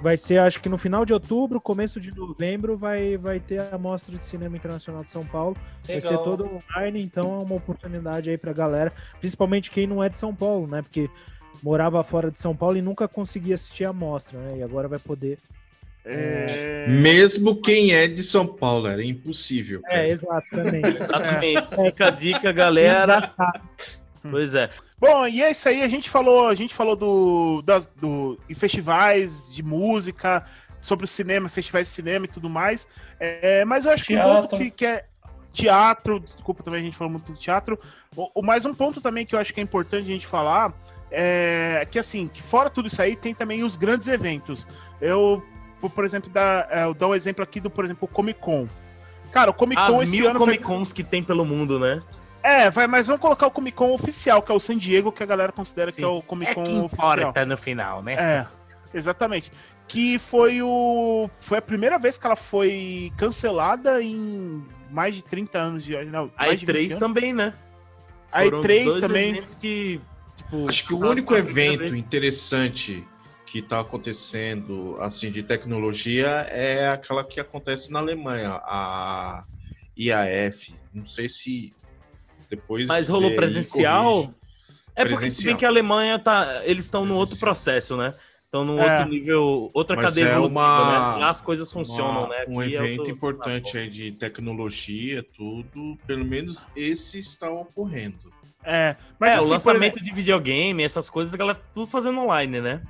vai 0.00 0.16
ser, 0.16 0.38
acho 0.38 0.60
que 0.62 0.70
no 0.70 0.78
final 0.78 1.04
de 1.04 1.12
outubro, 1.12 1.60
começo 1.60 2.00
de 2.00 2.14
novembro, 2.16 2.78
vai, 2.78 3.18
vai 3.18 3.38
ter 3.38 3.60
a 3.72 3.76
Mostra 3.76 4.16
de 4.16 4.24
Cinema 4.24 4.56
Internacional 4.56 5.04
de 5.04 5.10
São 5.10 5.24
Paulo. 5.24 5.54
Legal. 5.86 6.00
Vai 6.00 6.00
ser 6.00 6.24
todo 6.24 6.46
online, 6.46 7.02
então 7.02 7.38
é 7.38 7.44
uma 7.44 7.54
oportunidade 7.54 8.30
aí 8.30 8.38
pra 8.38 8.54
galera, 8.54 8.90
principalmente 9.20 9.70
quem 9.70 9.86
não 9.86 10.02
é 10.02 10.08
de 10.08 10.16
São 10.16 10.34
Paulo, 10.34 10.66
né? 10.66 10.80
Porque 10.80 11.10
morava 11.62 12.02
fora 12.04 12.30
de 12.30 12.38
São 12.38 12.54
Paulo 12.54 12.76
e 12.76 12.82
nunca 12.82 13.08
conseguia 13.08 13.54
assistir 13.54 13.84
a 13.84 13.92
mostra, 13.92 14.38
né? 14.38 14.58
E 14.58 14.62
agora 14.62 14.88
vai 14.88 14.98
poder. 14.98 15.38
É... 16.04 16.86
Mesmo 16.88 17.56
quem 17.60 17.92
é 17.92 18.06
de 18.06 18.22
São 18.22 18.46
Paulo, 18.46 18.86
era 18.86 19.04
impossível. 19.04 19.80
É, 19.86 19.88
cara. 19.88 20.02
É, 20.06 20.10
exatamente. 20.10 20.96
exatamente. 20.98 21.68
Fica 21.68 22.06
a 22.06 22.10
dica, 22.10 22.52
galera. 22.52 23.34
pois 24.30 24.54
é. 24.54 24.70
Bom, 24.98 25.26
e 25.26 25.42
é 25.42 25.50
isso 25.50 25.68
aí, 25.68 25.82
a 25.82 25.88
gente 25.88 26.08
falou, 26.08 26.48
a 26.48 26.54
gente 26.54 26.74
falou 26.74 26.96
do, 26.96 27.62
das, 27.62 27.86
do 27.86 28.38
em 28.48 28.54
festivais 28.54 29.52
de 29.52 29.62
música, 29.62 30.44
sobre 30.80 31.04
o 31.04 31.08
cinema, 31.08 31.48
festivais 31.48 31.88
de 31.88 31.92
cinema 31.92 32.24
e 32.24 32.28
tudo 32.28 32.48
mais. 32.48 32.86
É, 33.18 33.64
mas 33.64 33.84
eu 33.84 33.92
acho 33.92 34.04
que 34.04 34.14
teatro. 34.14 34.32
um 34.32 34.40
ponto 34.42 34.56
que, 34.56 34.70
que 34.70 34.86
é 34.86 35.04
teatro, 35.52 36.20
desculpa 36.20 36.62
também 36.62 36.80
a 36.80 36.84
gente 36.84 36.96
falou 36.96 37.10
muito 37.10 37.32
do 37.32 37.38
teatro. 37.38 37.78
O, 38.14 38.40
o, 38.40 38.42
mais 38.42 38.64
um 38.64 38.74
ponto 38.74 39.00
também 39.00 39.26
que 39.26 39.34
eu 39.34 39.38
acho 39.38 39.52
que 39.52 39.60
é 39.60 39.62
importante 39.62 40.04
a 40.04 40.12
gente 40.12 40.26
falar 40.26 40.72
é, 41.18 41.88
que 41.90 41.98
assim, 41.98 42.28
que 42.28 42.42
fora 42.42 42.68
tudo 42.68 42.88
isso 42.88 43.00
aí, 43.00 43.16
tem 43.16 43.34
também 43.34 43.64
os 43.64 43.74
grandes 43.74 44.06
eventos. 44.06 44.66
Eu 45.00 45.42
vou, 45.80 45.88
por 45.88 46.04
exemplo, 46.04 46.28
dar, 46.28 46.68
é, 46.70 46.92
dar 46.92 47.08
um 47.08 47.14
exemplo 47.14 47.42
aqui 47.42 47.58
do, 47.58 47.70
por 47.70 47.86
exemplo, 47.86 48.06
o 48.06 48.08
Comic 48.08 48.38
Con. 48.38 48.68
Cara, 49.32 49.50
o 49.50 49.54
Comic 49.54 49.80
Con 49.80 49.96
As 49.96 50.08
esse 50.08 50.12
mil 50.12 50.28
ano 50.28 50.38
Comic 50.38 50.62
Cons 50.62 50.90
foi... 50.90 50.96
que 50.96 51.02
tem 51.02 51.22
pelo 51.22 51.46
mundo, 51.46 51.80
né? 51.80 52.02
É, 52.42 52.70
vai, 52.70 52.86
mas 52.86 53.06
vamos 53.06 53.22
colocar 53.22 53.46
o 53.46 53.50
Comic 53.50 53.74
Con 53.74 53.94
oficial, 53.94 54.42
que 54.42 54.52
é 54.52 54.54
o 54.54 54.60
San 54.60 54.76
Diego, 54.76 55.10
que 55.10 55.22
a 55.22 55.26
galera 55.26 55.52
considera 55.52 55.90
Sim. 55.90 55.96
que 55.96 56.04
é 56.04 56.06
o 56.06 56.20
Comic 56.20 56.54
Con 56.54 56.66
é 56.66 56.82
oficial. 56.82 57.32
Tá 57.32 57.46
no 57.46 57.56
final, 57.56 58.02
né? 58.02 58.12
É, 58.12 58.46
exatamente. 58.92 59.50
Que 59.88 60.18
foi 60.18 60.60
o. 60.60 61.30
Foi 61.40 61.56
a 61.56 61.62
primeira 61.62 61.98
vez 61.98 62.18
que 62.18 62.26
ela 62.26 62.36
foi 62.36 63.10
cancelada 63.16 64.02
em 64.02 64.62
mais 64.90 65.14
de 65.14 65.22
30 65.22 65.58
anos 65.58 65.82
de. 65.82 65.96
Não, 66.04 66.30
a 66.36 66.48
E3 66.48 66.98
também, 66.98 67.32
né? 67.32 67.54
A 68.30 68.42
E3 68.42 69.00
também. 69.00 69.42
que 69.58 69.98
Tipo, 70.36 70.68
Acho 70.68 70.86
que 70.86 70.94
o 70.94 70.98
único 70.98 71.34
evento 71.34 71.94
interessante 71.94 73.06
que 73.46 73.60
está 73.60 73.80
acontecendo 73.80 74.98
assim 75.00 75.30
de 75.30 75.42
tecnologia 75.42 76.26
é 76.50 76.88
aquela 76.88 77.24
que 77.24 77.40
acontece 77.40 77.90
na 77.90 78.00
Alemanha, 78.00 78.60
a 78.64 79.44
IAF. 79.96 80.74
Não 80.92 81.04
sei 81.04 81.28
se 81.28 81.74
depois. 82.50 82.86
Mas 82.86 83.08
rolou 83.08 83.34
presencial? 83.34 84.34
É 84.94 85.04
porque 85.04 85.16
presencial. 85.16 85.30
se 85.30 85.44
bem 85.44 85.56
que 85.56 85.64
a 85.64 85.68
Alemanha 85.68 86.18
tá, 86.18 86.62
eles 86.64 86.84
estão 86.84 87.04
no 87.04 87.14
outro 87.14 87.38
processo, 87.38 87.96
né? 87.96 88.14
Estão 88.44 88.64
num 88.64 88.78
é. 88.78 88.98
outro 88.98 89.12
nível, 89.12 89.70
outra 89.74 89.96
Mas 89.96 90.04
cadeia 90.06 90.34
é 90.34 90.38
uma, 90.38 91.14
né? 91.14 91.20
Lá 91.20 91.30
as 91.30 91.40
coisas 91.40 91.70
funcionam, 91.70 92.24
uma, 92.24 92.28
né? 92.28 92.42
Aqui 92.42 92.50
um 92.50 92.62
é 92.62 92.66
evento 92.66 93.08
é 93.08 93.10
importante 93.10 93.76
aí 93.76 93.90
de 93.90 94.12
tecnologia, 94.12 95.22
tudo. 95.22 95.98
Pelo 96.06 96.24
menos 96.24 96.66
esse 96.74 97.18
está 97.18 97.50
ocorrendo. 97.50 98.30
É, 98.66 98.96
mas 99.18 99.32
é, 99.32 99.36
assim, 99.36 99.46
o 99.46 99.50
lançamento 99.50 100.02
de 100.02 100.12
videogame, 100.12 100.82
essas 100.82 101.08
coisas, 101.08 101.32
a 101.32 101.38
galera 101.38 101.60
tudo 101.72 101.86
fazendo 101.86 102.18
online, 102.18 102.60
né? 102.60 102.82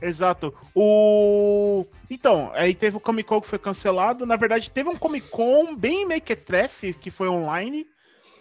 Exato. 0.00 0.54
O. 0.74 1.84
Então, 2.08 2.52
aí 2.54 2.72
teve 2.72 2.96
o 2.96 3.00
Comic 3.00 3.28
Con 3.28 3.40
que 3.40 3.48
foi 3.48 3.58
cancelado. 3.58 4.24
Na 4.24 4.36
verdade, 4.36 4.70
teve 4.70 4.88
um 4.88 4.96
Comic 4.96 5.28
Con 5.28 5.74
bem 5.74 6.06
mequetrefe 6.06 6.94
que 6.94 7.10
foi 7.10 7.28
online. 7.28 7.84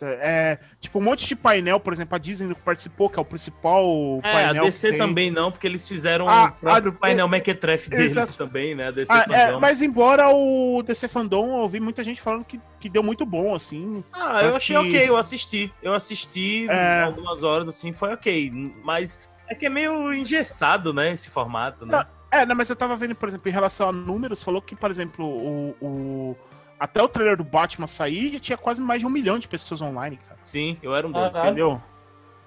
É, 0.02 0.58
tipo, 0.80 1.00
um 1.00 1.02
monte 1.02 1.26
de 1.26 1.36
painel, 1.36 1.80
por 1.80 1.94
exemplo, 1.94 2.16
a 2.16 2.18
Disney 2.18 2.54
que 2.54 2.62
participou, 2.62 3.10
que 3.10 3.18
é 3.18 3.22
o 3.22 3.26
principal 3.26 3.86
é, 4.24 4.32
painel. 4.32 4.64
A 4.64 4.66
DC 4.66 4.98
também 4.98 5.32
não, 5.32 5.52
porque 5.52 5.68
eles 5.68 5.88
fizeram 5.88 6.30
ah, 6.30 6.46
o 6.46 6.52
próprio 6.60 6.92
a, 6.92 6.96
painel 6.96 7.28
Mequetrefe 7.28 7.90
deles 7.90 8.12
exato. 8.12 8.34
também, 8.34 8.76
né? 8.76 8.88
A 8.88 8.92
DC 8.92 9.12
ah, 9.12 9.26
é, 9.30 9.58
mas 9.58 9.82
embora 9.82 10.30
o 10.30 10.82
DC 10.84 11.08
Fandom, 11.08 11.62
eu 11.62 11.68
vi 11.68 11.80
muita 11.80 12.04
gente 12.04 12.22
falando 12.22 12.46
que, 12.46 12.60
que 12.80 12.90
deu 12.90 13.04
muito 13.04 13.26
bom, 13.26 13.56
assim. 13.56 14.04
Ah, 14.14 14.44
eu 14.44 14.56
achei 14.56 14.76
que... 14.76 14.88
ok, 14.88 15.10
eu 15.10 15.18
assisti. 15.18 15.74
Eu 15.82 15.94
assisti 15.94 16.68
é... 16.70 17.04
algumas 17.04 17.44
horas, 17.44 17.68
assim, 17.68 17.94
foi 17.94 18.14
ok. 18.14 18.74
Mas 18.84 19.28
é 19.48 19.56
que 19.56 19.66
é 19.66 19.70
meio 19.70 20.14
engessado, 20.14 20.94
né, 20.94 21.12
esse 21.12 21.30
formato, 21.30 21.86
né? 21.86 21.98
Não, 21.98 22.18
é, 22.30 22.46
não, 22.46 22.56
mas 22.56 22.70
eu 22.70 22.76
tava 22.76 22.96
vendo, 22.96 23.16
por 23.16 23.30
exemplo, 23.30 23.48
em 23.48 23.54
relação 23.54 23.88
a 23.88 23.92
números, 23.92 24.44
falou 24.44 24.62
que, 24.62 24.76
por 24.76 24.92
exemplo, 24.92 25.26
o, 25.26 25.76
o 25.82 26.38
até 26.80 27.02
o 27.02 27.08
trailer 27.08 27.38
do 27.38 27.44
Batman 27.44 27.88
sair, 27.88 28.34
já 28.34 28.40
tinha 28.40 28.58
quase 28.58 28.82
mais 28.82 29.02
de 29.02 29.08
um 29.08 29.10
milhão 29.10 29.40
de 29.40 29.48
pessoas 29.48 29.82
online, 29.82 30.18
cara. 30.18 30.40
Sim, 30.44 30.78
eu 30.82 30.96
era 30.96 31.08
um 31.08 31.12
deles. 31.12 31.38
Entendeu? 31.38 31.82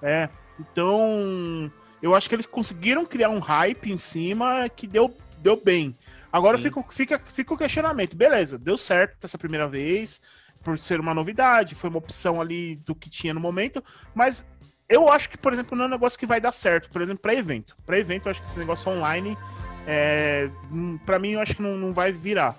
É. 0.01 0.29
Então, 0.59 1.71
eu 2.01 2.15
acho 2.15 2.29
que 2.29 2.35
eles 2.35 2.45
conseguiram 2.45 3.05
criar 3.05 3.29
um 3.29 3.39
hype 3.39 3.91
em 3.91 3.97
cima 3.97 4.69
que 4.69 4.87
deu, 4.87 5.15
deu 5.37 5.59
bem. 5.61 5.95
Agora 6.31 6.57
fica, 6.57 6.83
fica, 6.89 7.19
fica 7.19 7.53
o 7.53 7.57
questionamento. 7.57 8.15
Beleza, 8.15 8.57
deu 8.57 8.77
certo 8.77 9.25
essa 9.25 9.37
primeira 9.37 9.67
vez, 9.67 10.21
por 10.63 10.77
ser 10.77 10.99
uma 10.99 11.13
novidade, 11.13 11.75
foi 11.75 11.89
uma 11.89 11.99
opção 11.99 12.39
ali 12.39 12.75
do 12.77 12.95
que 12.95 13.09
tinha 13.09 13.33
no 13.33 13.39
momento, 13.39 13.83
mas 14.15 14.45
eu 14.87 15.09
acho 15.09 15.29
que, 15.29 15.37
por 15.37 15.53
exemplo, 15.53 15.75
não 15.75 15.85
é 15.85 15.87
um 15.87 15.91
negócio 15.91 16.19
que 16.19 16.25
vai 16.25 16.39
dar 16.39 16.51
certo, 16.51 16.89
por 16.89 17.01
exemplo, 17.01 17.21
para 17.21 17.33
evento. 17.33 17.75
Para 17.85 17.97
evento, 17.97 18.27
eu 18.27 18.31
acho 18.31 18.41
que 18.41 18.47
esse 18.47 18.59
negócio 18.59 18.91
online, 18.91 19.37
é, 19.87 20.49
para 21.05 21.19
mim, 21.19 21.31
eu 21.31 21.39
acho 21.39 21.55
que 21.55 21.61
não, 21.61 21.77
não 21.77 21.93
vai 21.93 22.11
virar. 22.11 22.55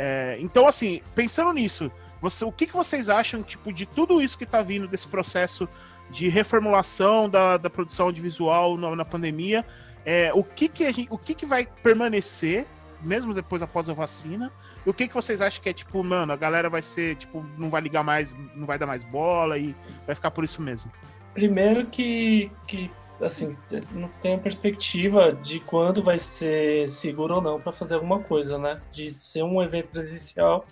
É, 0.00 0.38
então, 0.40 0.68
assim, 0.68 1.02
pensando 1.12 1.52
nisso, 1.52 1.90
você, 2.20 2.44
o 2.44 2.52
que, 2.52 2.66
que 2.66 2.72
vocês 2.72 3.08
acham 3.08 3.42
tipo, 3.42 3.72
de 3.72 3.84
tudo 3.84 4.22
isso 4.22 4.38
que 4.38 4.44
está 4.44 4.62
vindo 4.62 4.86
desse 4.86 5.08
processo 5.08 5.68
de 6.08 6.28
reformulação 6.28 7.28
da, 7.28 7.56
da 7.56 7.68
produção 7.68 8.06
audiovisual 8.06 8.78
na, 8.78 8.94
na 8.94 9.04
pandemia? 9.04 9.66
É, 10.06 10.30
o 10.32 10.44
que, 10.44 10.68
que, 10.68 10.90
gente, 10.92 11.08
o 11.10 11.18
que, 11.18 11.34
que 11.34 11.44
vai 11.44 11.66
permanecer, 11.82 12.64
mesmo 13.02 13.34
depois 13.34 13.60
após 13.60 13.88
a 13.88 13.92
vacina? 13.92 14.52
E 14.86 14.88
o 14.88 14.94
que, 14.94 15.08
que 15.08 15.14
vocês 15.14 15.40
acham 15.40 15.60
que 15.60 15.68
é 15.68 15.72
tipo, 15.72 16.02
mano, 16.04 16.32
a 16.32 16.36
galera 16.36 16.70
vai 16.70 16.80
ser, 16.80 17.16
tipo, 17.16 17.44
não 17.58 17.68
vai 17.68 17.80
ligar 17.80 18.04
mais, 18.04 18.36
não 18.54 18.66
vai 18.66 18.78
dar 18.78 18.86
mais 18.86 19.02
bola 19.02 19.58
e 19.58 19.74
vai 20.06 20.14
ficar 20.14 20.30
por 20.30 20.44
isso 20.44 20.62
mesmo? 20.62 20.92
Primeiro 21.34 21.86
que, 21.86 22.52
que 22.68 22.88
assim, 23.20 23.50
não 23.92 24.08
tenho 24.22 24.38
perspectiva 24.38 25.32
de 25.32 25.60
quando 25.60 26.02
vai 26.02 26.18
ser 26.18 26.88
seguro 26.88 27.36
ou 27.36 27.42
não 27.42 27.60
para 27.60 27.72
fazer 27.72 27.94
alguma 27.94 28.20
coisa, 28.20 28.58
né? 28.58 28.80
De 28.92 29.10
ser 29.18 29.42
um 29.42 29.62
evento 29.62 29.88
presencial 29.88 30.64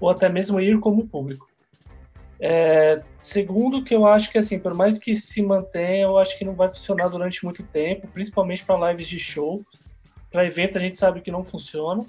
ou 0.00 0.08
até 0.08 0.28
mesmo 0.28 0.60
ir 0.60 0.78
como 0.80 1.06
público. 1.06 1.48
É, 2.42 3.02
segundo, 3.18 3.84
que 3.84 3.94
eu 3.94 4.06
acho 4.06 4.30
que, 4.32 4.38
assim, 4.38 4.58
por 4.58 4.72
mais 4.72 4.98
que 4.98 5.14
se 5.14 5.42
mantenha, 5.42 6.04
eu 6.04 6.16
acho 6.16 6.38
que 6.38 6.44
não 6.44 6.54
vai 6.54 6.70
funcionar 6.70 7.08
durante 7.08 7.44
muito 7.44 7.62
tempo, 7.62 8.08
principalmente 8.08 8.64
para 8.64 8.90
lives 8.90 9.06
de 9.06 9.18
show. 9.18 9.62
Para 10.32 10.46
eventos 10.46 10.76
a 10.78 10.80
gente 10.80 10.98
sabe 10.98 11.20
que 11.20 11.30
não 11.30 11.44
funciona. 11.44 12.04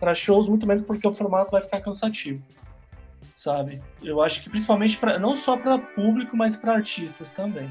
Para 0.00 0.14
shows, 0.14 0.48
muito 0.48 0.66
menos 0.66 0.82
porque 0.82 1.06
o 1.06 1.12
formato 1.12 1.52
vai 1.52 1.62
ficar 1.62 1.80
cansativo, 1.80 2.42
sabe? 3.34 3.80
Eu 4.02 4.20
acho 4.20 4.42
que 4.42 4.50
principalmente 4.50 4.98
para 4.98 5.18
não 5.18 5.36
só 5.36 5.56
para 5.56 5.78
público, 5.78 6.36
mas 6.36 6.56
para 6.56 6.74
artistas 6.74 7.30
também. 7.30 7.70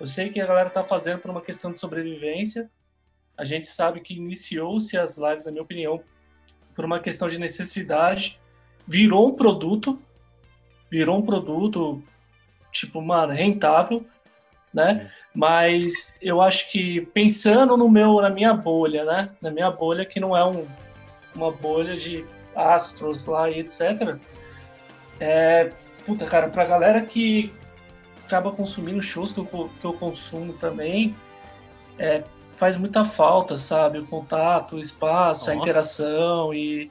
Eu 0.00 0.06
sei 0.06 0.28
que 0.30 0.40
a 0.40 0.46
galera 0.46 0.70
tá 0.70 0.82
fazendo 0.82 1.20
por 1.20 1.30
uma 1.30 1.40
questão 1.40 1.72
de 1.72 1.80
sobrevivência. 1.80 2.70
A 3.36 3.44
gente 3.44 3.68
sabe 3.68 4.00
que 4.00 4.14
iniciou-se 4.14 4.96
as 4.96 5.16
lives, 5.16 5.44
na 5.44 5.52
minha 5.52 5.62
opinião, 5.62 6.02
por 6.74 6.84
uma 6.84 6.98
questão 6.98 7.28
de 7.28 7.38
necessidade. 7.38 8.40
Virou 8.86 9.28
um 9.28 9.34
produto, 9.34 10.00
virou 10.90 11.18
um 11.18 11.22
produto, 11.22 12.02
tipo, 12.72 13.00
mano, 13.00 13.32
rentável, 13.32 14.04
né? 14.72 15.10
Mas 15.32 16.18
eu 16.20 16.40
acho 16.40 16.70
que 16.70 17.00
pensando 17.12 17.76
no 17.76 17.88
meu, 17.88 18.20
na 18.20 18.30
minha 18.30 18.52
bolha, 18.52 19.04
né? 19.04 19.30
Na 19.40 19.50
minha 19.50 19.70
bolha, 19.70 20.04
que 20.04 20.20
não 20.20 20.36
é 20.36 20.44
um, 20.44 20.66
uma 21.34 21.50
bolha 21.50 21.96
de 21.96 22.24
astros 22.54 23.26
lá 23.26 23.48
e 23.50 23.60
etc. 23.60 24.16
É, 25.18 25.72
puta, 26.04 26.26
cara, 26.26 26.48
pra 26.48 26.64
galera 26.64 27.00
que 27.00 27.52
acaba 28.26 28.52
consumindo 28.52 29.02
shows 29.02 29.32
que 29.32 29.38
eu, 29.38 29.70
que 29.80 29.84
eu 29.84 29.92
consumo 29.92 30.52
também, 30.54 31.14
é, 31.98 32.24
faz 32.56 32.76
muita 32.76 33.04
falta, 33.04 33.58
sabe? 33.58 33.98
O 33.98 34.06
contato, 34.06 34.76
o 34.76 34.80
espaço, 34.80 35.46
Nossa. 35.46 35.52
a 35.52 35.56
interação 35.56 36.54
e, 36.54 36.90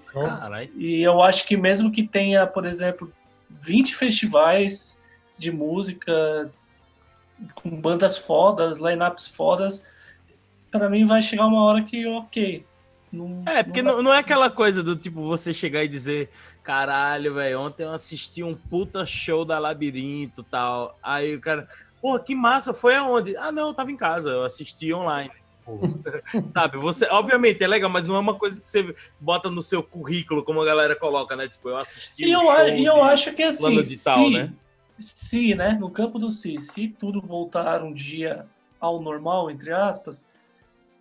e 0.76 1.02
eu 1.02 1.22
acho 1.22 1.46
que 1.46 1.58
mesmo 1.58 1.92
que 1.92 2.04
tenha, 2.04 2.46
por 2.46 2.66
exemplo, 2.66 3.12
20 3.50 3.96
festivais 3.96 5.02
de 5.38 5.52
música 5.52 6.52
com 7.56 7.70
bandas 7.70 8.18
fodas, 8.18 8.80
lineups 8.80 9.28
fodas, 9.28 9.86
para 10.72 10.90
mim 10.90 11.06
vai 11.06 11.22
chegar 11.22 11.48
uma 11.48 11.64
hora 11.64 11.84
que, 11.84 12.06
ok. 12.06 12.66
Não, 13.12 13.44
é, 13.46 13.62
porque 13.62 13.84
não, 13.84 14.02
não, 14.02 14.14
é 14.14 14.20
aquela 14.20 14.50
coisa 14.50 14.82
do 14.82 14.96
tipo 14.96 15.22
você 15.22 15.54
chegar 15.54 15.84
e 15.84 15.88
dizer, 15.88 16.30
caralho, 16.64 17.34
velho, 17.34 17.60
ontem 17.60 17.84
eu 17.84 17.92
assisti 17.92 18.44
um 18.44 18.56
puta 18.56 19.06
show 19.06 19.44
da 19.44 19.60
Labirinto 19.60 20.42
tal. 20.44 20.98
Aí 21.04 21.36
o 21.36 21.42
cara, 21.42 21.68
pô, 22.02 22.18
que 22.18 22.34
massa, 22.34 22.74
foi 22.74 22.96
aonde? 22.96 23.36
Ah, 23.36 23.52
não, 23.52 23.68
eu 23.68 23.74
tava 23.74 23.92
em 23.92 23.98
casa, 23.98 24.32
eu 24.32 24.44
assisti 24.44 24.94
online. 24.94 25.32
Sabe, 26.54 26.78
você, 26.78 27.06
obviamente 27.08 27.64
é 27.64 27.68
legal, 27.68 27.90
mas 27.90 28.06
não 28.08 28.16
é 28.16 28.20
uma 28.20 28.36
coisa 28.36 28.62
que 28.62 28.68
você 28.68 28.96
bota 29.20 29.50
no 29.50 29.62
seu 29.62 29.84
currículo, 29.84 30.44
como 30.44 30.62
a 30.62 30.66
galera 30.66 30.96
coloca, 30.96 31.36
né? 31.36 31.48
Tipo, 31.48 31.70
eu 31.70 31.78
assisti. 31.78 32.26
E 32.26 32.36
um 32.36 32.52
eu, 32.52 32.78
e 32.78 32.86
eu 32.86 33.04
acho 33.04 33.34
que 33.34 33.44
assim, 33.44 33.82
se, 33.82 34.04
tal, 34.04 34.30
né? 34.30 34.52
se, 34.98 35.56
né, 35.56 35.78
no 35.80 35.90
campo 35.90 36.20
do 36.20 36.30
si, 36.30 36.60
se 36.60 36.88
tudo 36.88 37.22
voltar 37.22 37.82
um 37.82 37.94
dia 37.94 38.46
ao 38.80 39.02
normal, 39.02 39.50
entre 39.50 39.72
aspas, 39.72 40.26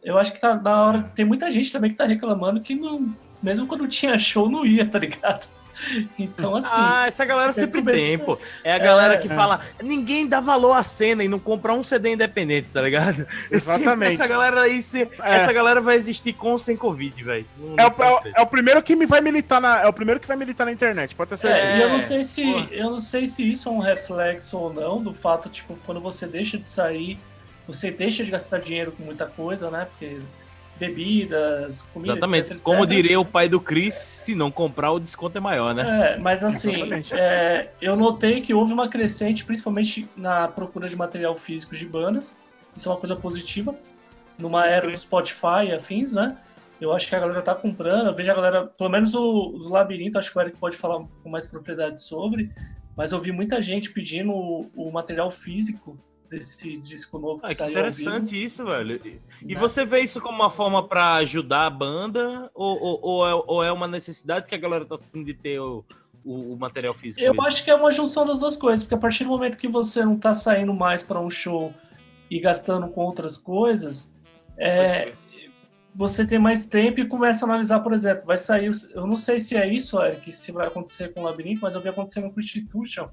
eu 0.02 0.18
acho 0.18 0.32
que 0.32 0.40
tá 0.40 0.54
na 0.54 0.86
hora. 0.86 1.02
Tem 1.14 1.24
muita 1.24 1.50
gente 1.50 1.72
também 1.72 1.90
que 1.90 1.96
tá 1.96 2.04
reclamando 2.04 2.60
que 2.60 2.74
não, 2.74 3.14
mesmo 3.42 3.66
quando 3.66 3.88
tinha 3.88 4.18
show, 4.18 4.48
não 4.48 4.64
ia, 4.64 4.86
tá 4.86 4.98
ligado? 4.98 5.46
Então, 6.18 6.56
assim. 6.56 6.68
Ah, 6.70 7.04
essa 7.06 7.24
galera 7.24 7.52
sempre 7.52 7.82
tem, 7.82 8.18
pô. 8.18 8.38
É 8.62 8.72
a 8.72 8.78
galera 8.78 9.14
é, 9.14 9.16
que 9.18 9.26
é. 9.26 9.34
fala: 9.34 9.60
ninguém 9.82 10.28
dá 10.28 10.40
valor 10.40 10.74
à 10.74 10.82
cena 10.82 11.24
e 11.24 11.28
não 11.28 11.38
compra 11.38 11.72
um 11.72 11.82
CD 11.82 12.12
independente, 12.12 12.70
tá 12.70 12.80
ligado? 12.80 13.26
Exatamente. 13.50 14.14
Essa 14.14 14.26
galera 14.26 14.62
aí, 14.62 14.80
se, 14.80 15.02
é. 15.02 15.08
essa 15.22 15.52
galera 15.52 15.80
vai 15.80 15.96
existir 15.96 16.32
com 16.32 16.52
ou 16.52 16.58
sem 16.58 16.76
Covid, 16.76 17.22
velho. 17.22 17.46
É, 17.76 17.82
é, 17.82 18.32
é, 18.36 18.42
o 18.42 18.46
primeiro 18.46 18.82
que 18.82 18.94
me 18.94 19.06
vai 19.06 19.20
militar 19.20 19.60
na. 19.60 19.82
É 19.82 19.88
o 19.88 19.92
primeiro 19.92 20.20
que 20.20 20.28
vai 20.28 20.36
militar 20.36 20.64
na 20.64 20.72
internet, 20.72 21.14
pode 21.14 21.30
ter 21.30 21.36
certeza. 21.36 21.66
É, 21.66 21.78
e 21.78 21.82
eu 21.82 21.88
não 21.88 22.00
sei 22.00 22.24
se. 22.24 22.42
Eu 22.70 22.90
não 22.90 23.00
sei 23.00 23.26
se 23.26 23.50
isso 23.50 23.68
é 23.68 23.72
um 23.72 23.80
reflexo 23.80 24.58
ou 24.58 24.72
não 24.72 25.02
do 25.02 25.14
fato, 25.14 25.48
tipo, 25.48 25.76
quando 25.84 26.00
você 26.00 26.26
deixa 26.26 26.58
de 26.58 26.68
sair, 26.68 27.18
você 27.66 27.90
deixa 27.90 28.24
de 28.24 28.30
gastar 28.30 28.60
dinheiro 28.60 28.92
com 28.92 29.02
muita 29.02 29.26
coisa, 29.26 29.70
né? 29.70 29.86
Porque 29.90 30.18
bebidas, 30.78 31.82
comida, 31.92 32.12
Exatamente. 32.12 32.52
Etc, 32.52 32.62
Como 32.62 32.86
diria 32.86 33.20
o 33.20 33.24
pai 33.24 33.48
do 33.48 33.60
Chris, 33.60 33.94
se 33.94 34.34
não 34.34 34.50
comprar, 34.50 34.92
o 34.92 34.98
desconto 34.98 35.38
é 35.38 35.40
maior, 35.40 35.74
né? 35.74 36.14
É, 36.14 36.18
mas 36.18 36.42
assim, 36.42 36.90
é, 37.12 37.70
eu 37.80 37.96
notei 37.96 38.40
que 38.40 38.52
houve 38.52 38.72
uma 38.72 38.88
crescente, 38.88 39.44
principalmente 39.44 40.08
na 40.16 40.48
procura 40.48 40.88
de 40.88 40.96
material 40.96 41.36
físico 41.36 41.76
de 41.76 41.86
bandas. 41.86 42.34
Isso 42.76 42.88
é 42.88 42.92
uma 42.92 42.98
coisa 42.98 43.14
positiva. 43.14 43.74
Numa 44.38 44.66
era 44.66 44.90
do 44.90 44.98
Spotify 44.98 45.66
e 45.68 45.72
afins, 45.72 46.12
né? 46.12 46.36
Eu 46.80 46.92
acho 46.92 47.08
que 47.08 47.14
a 47.14 47.20
galera 47.20 47.42
tá 47.42 47.54
comprando. 47.54 48.08
Eu 48.08 48.14
vejo 48.14 48.30
a 48.30 48.34
galera, 48.34 48.66
pelo 48.66 48.90
menos 48.90 49.14
o, 49.14 49.22
o 49.22 49.68
Labirinto, 49.68 50.18
acho 50.18 50.32
que 50.32 50.38
o 50.38 50.40
Eric 50.40 50.56
pode 50.56 50.76
falar 50.76 51.04
com 51.22 51.30
mais 51.30 51.46
propriedade 51.46 52.02
sobre. 52.02 52.50
Mas 52.96 53.12
eu 53.12 53.20
vi 53.20 53.30
muita 53.30 53.62
gente 53.62 53.90
pedindo 53.90 54.32
o, 54.32 54.70
o 54.74 54.90
material 54.90 55.30
físico 55.30 55.96
desse 56.38 56.78
disco 56.78 57.18
novo 57.18 57.42
que 57.42 57.52
ah, 57.52 57.54
saiu. 57.54 57.72
Que 57.72 57.78
interessante 57.78 58.42
isso, 58.42 58.64
velho. 58.64 59.00
E 59.42 59.54
né? 59.54 59.60
você 59.60 59.84
vê 59.84 60.00
isso 60.00 60.20
como 60.20 60.36
uma 60.36 60.50
forma 60.50 60.86
para 60.86 61.16
ajudar 61.16 61.66
a 61.66 61.70
banda 61.70 62.50
ou, 62.54 62.80
ou, 62.80 63.00
ou, 63.02 63.28
é, 63.28 63.34
ou, 63.46 63.64
é, 63.64 63.72
uma 63.72 63.86
necessidade 63.86 64.48
que 64.48 64.54
a 64.54 64.58
galera 64.58 64.84
tá 64.84 64.96
sentindo 64.96 65.26
de 65.26 65.34
ter 65.34 65.60
o, 65.60 65.84
o, 66.24 66.54
o 66.54 66.58
material 66.58 66.94
físico? 66.94 67.24
Eu 67.24 67.32
mesmo? 67.32 67.46
acho 67.46 67.62
que 67.62 67.70
é 67.70 67.74
uma 67.74 67.92
junção 67.92 68.24
das 68.24 68.38
duas 68.38 68.56
coisas, 68.56 68.82
porque 68.82 68.94
a 68.94 68.98
partir 68.98 69.24
do 69.24 69.30
momento 69.30 69.58
que 69.58 69.68
você 69.68 70.04
não 70.04 70.18
tá 70.18 70.32
saindo 70.34 70.72
mais 70.72 71.02
para 71.02 71.20
um 71.20 71.28
show 71.28 71.74
e 72.30 72.40
gastando 72.40 72.88
com 72.88 73.02
outras 73.02 73.36
coisas, 73.36 74.16
é, 74.58 75.12
você 75.94 76.26
tem 76.26 76.38
mais 76.38 76.66
tempo 76.66 77.00
e 77.00 77.06
começa 77.06 77.44
a 77.44 77.48
analisar, 77.48 77.80
por 77.80 77.92
exemplo, 77.92 78.24
vai 78.24 78.38
sair. 78.38 78.70
Eu 78.94 79.06
não 79.06 79.18
sei 79.18 79.38
se 79.38 79.54
é 79.54 79.70
isso, 79.70 80.00
Eric, 80.02 80.32
se 80.32 80.50
vai 80.50 80.66
acontecer 80.66 81.12
com 81.12 81.20
o 81.20 81.24
Labirinto, 81.24 81.60
mas 81.60 81.74
eu 81.74 81.82
vi 81.82 81.90
acontecendo 81.90 82.30
com 82.30 82.38
o 82.38 82.40
Institution 82.40 83.08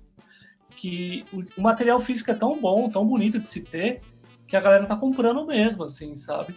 que 0.80 1.26
o, 1.34 1.62
material 1.62 2.00
físico 2.00 2.32
é 2.32 2.34
tão 2.34 2.58
bom, 2.58 2.90
tão 2.90 3.06
bonito 3.06 3.38
de 3.38 3.50
se 3.50 3.64
ter, 3.66 4.00
que 4.48 4.56
a 4.56 4.62
galera 4.62 4.86
tá 4.86 4.96
comprando 4.96 5.46
mesmo, 5.46 5.84
assim, 5.84 6.16
sabe? 6.16 6.56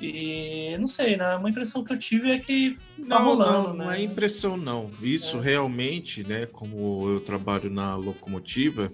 E 0.00 0.76
não 0.78 0.88
sei, 0.88 1.16
né? 1.16 1.36
Uma 1.36 1.48
impressão 1.48 1.84
que 1.84 1.92
eu 1.92 1.98
tive 1.98 2.32
é 2.32 2.40
que 2.40 2.76
tá 3.08 3.20
não, 3.20 3.24
rolando, 3.24 3.68
não, 3.68 3.76
né? 3.76 3.84
não 3.84 3.92
é 3.92 4.02
impressão 4.02 4.56
não. 4.56 4.90
Isso 5.00 5.38
é. 5.38 5.42
realmente, 5.42 6.24
né? 6.24 6.44
Como 6.46 7.08
eu 7.08 7.20
trabalho 7.20 7.70
na 7.70 7.94
locomotiva, 7.94 8.92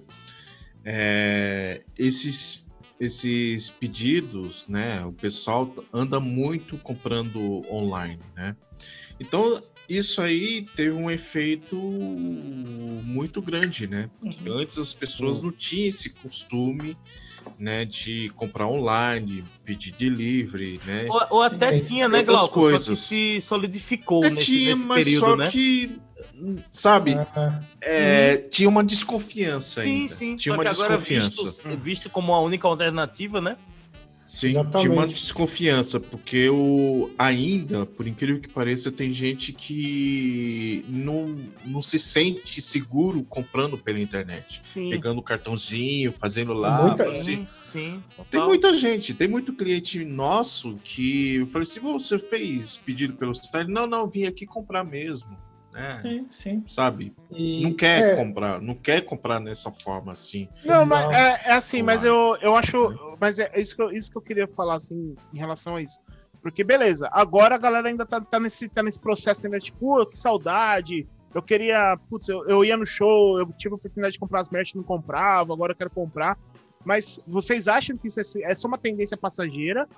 é, 0.85 1.83
esses 1.99 2.63
esses 3.01 3.69
pedidos, 3.71 4.69
né? 4.69 5.05
O 5.05 5.13
pessoal 5.13 5.75
anda 5.93 6.21
muito 6.21 6.77
comprando 6.79 7.65
online, 7.69 8.21
né? 8.37 8.55
Então 9.19 9.61
isso 9.89 10.23
aí 10.23 10.67
teve 10.77 10.93
um 10.93 11.11
efeito 11.11 11.77
muito 13.23 13.41
grande, 13.41 13.87
né? 13.87 14.11
Uhum. 14.21 14.59
Antes 14.59 14.79
as 14.79 14.93
pessoas 14.93 15.39
uhum. 15.39 15.45
não 15.45 15.53
tinham 15.53 15.89
esse 15.89 16.11
costume 16.11 16.97
né, 17.59 17.85
de 17.85 18.31
comprar 18.35 18.67
online, 18.67 19.45
pedir 19.65 19.93
delivery, 19.93 20.81
né? 20.85 21.07
Ou, 21.09 21.27
ou 21.31 21.43
até 21.43 21.79
Sim. 21.79 21.85
tinha, 21.85 22.09
né, 22.09 22.23
Glauco? 22.25 22.61
Coisas. 22.61 22.83
Só 22.85 22.91
que 22.93 22.97
se 22.97 23.41
solidificou 23.41 24.29
nesse, 24.29 24.47
tinha, 24.47 24.71
nesse 24.75 24.87
mas 24.87 25.05
período, 25.05 25.27
só 25.27 25.37
né? 25.37 25.51
que, 25.51 26.01
sabe, 26.69 27.17
é, 27.81 28.41
uhum. 28.43 28.51
tinha 28.51 28.69
uma 28.69 28.83
desconfiança 28.83 29.83
sim, 29.83 29.91
ainda. 30.03 30.09
Sim, 30.09 30.31
sim. 30.33 30.37
Tinha 30.37 30.55
uma 30.55 30.65
desconfiança. 30.65 31.45
Visto, 31.45 31.77
visto 31.77 32.11
como 32.11 32.35
a 32.35 32.41
única 32.41 32.67
alternativa, 32.67 33.41
né? 33.41 33.57
Sim, 34.33 34.49
Exatamente. 34.49 34.81
tinha 34.81 34.93
uma 34.95 35.07
desconfiança, 35.07 36.01
porque 36.01 36.49
o, 36.49 37.11
ainda, 37.19 37.85
por 37.85 38.07
incrível 38.07 38.41
que 38.41 38.49
pareça, 38.49 38.91
tem 38.91 39.13
gente 39.13 39.53
que 39.53 40.83
não, 40.89 41.39
não 41.67 41.83
se 41.83 41.99
sente 41.99 42.63
seguro 42.63 43.23
comprando 43.25 43.77
pela 43.77 44.01
internet. 44.01 44.61
Sim. 44.63 44.89
Pegando 44.89 45.19
o 45.19 45.23
cartãozinho, 45.23 46.15
fazendo 46.19 46.55
lá. 46.55 46.87
Muita, 46.87 47.11
assim. 47.11 47.47
sim, 47.55 48.03
tem 48.31 48.41
muita 48.43 48.73
gente, 48.79 49.13
tem 49.13 49.29
muito 49.29 49.53
cliente 49.53 50.03
nosso 50.03 50.79
que 50.83 51.35
eu 51.35 51.47
falei 51.47 51.65
assim: 51.65 51.81
você 51.81 52.19
fez 52.19 52.79
pedido 52.79 53.13
pelo 53.13 53.35
site? 53.35 53.69
Não, 53.69 53.87
não, 53.87 54.09
vim 54.09 54.25
aqui 54.25 54.47
comprar 54.47 54.83
mesmo 54.83 55.37
né? 55.73 56.01
Sim, 56.03 56.27
sim. 56.31 56.65
Sabe? 56.69 57.15
E, 57.31 57.63
não 57.63 57.73
quer 57.73 58.13
é... 58.13 58.17
comprar, 58.17 58.61
não 58.61 58.75
quer 58.75 59.01
comprar 59.03 59.41
nessa 59.41 59.71
forma 59.71 60.13
assim. 60.13 60.49
Não, 60.65 60.85
mas 60.85 61.11
é, 61.11 61.41
é 61.47 61.53
assim, 61.53 61.83
mas 61.83 62.05
eu, 62.05 62.37
eu 62.41 62.55
acho. 62.55 63.17
Mas 63.19 63.39
é 63.39 63.51
isso 63.57 63.75
que, 63.75 63.83
eu, 63.83 63.91
isso 63.91 64.11
que 64.11 64.19
eu 64.19 64.23
queria 64.23 64.47
falar, 64.47 64.77
assim, 64.77 65.15
em 65.33 65.39
relação 65.39 65.77
a 65.77 65.83
isso. 65.83 65.99
Porque, 66.43 66.63
beleza, 66.63 67.09
agora 67.13 67.55
a 67.55 67.59
galera 67.59 67.89
ainda 67.89 68.05
tá, 68.05 68.21
tá, 68.21 68.39
nesse, 68.39 68.69
tá 68.69 68.83
nesse 68.83 69.01
processo 69.01 69.47
ainda, 69.47 69.59
tipo, 69.59 70.05
que 70.07 70.19
saudade. 70.19 71.09
Eu 71.35 71.41
queria, 71.41 71.97
putz, 72.11 72.29
eu, 72.29 72.47
eu 72.47 72.65
ia 72.65 72.77
no 72.77 72.85
show, 72.85 73.39
eu 73.39 73.47
tive 73.57 73.75
a 73.75 73.77
oportunidade 73.77 74.15
de 74.15 74.19
comprar 74.19 74.41
as 74.41 74.51
merch, 74.51 74.75
não 74.75 74.83
comprava, 74.83 75.53
agora 75.53 75.73
eu 75.73 75.77
quero 75.77 75.91
comprar. 75.91 76.37
Mas 76.85 77.21
vocês 77.27 77.69
acham 77.69 77.97
que 77.97 78.09
isso 78.09 78.21
é, 78.21 78.51
é 78.51 78.55
só 78.55 78.69
uma 78.69 78.77
tendência 78.77 79.17
passageira? 79.17 79.89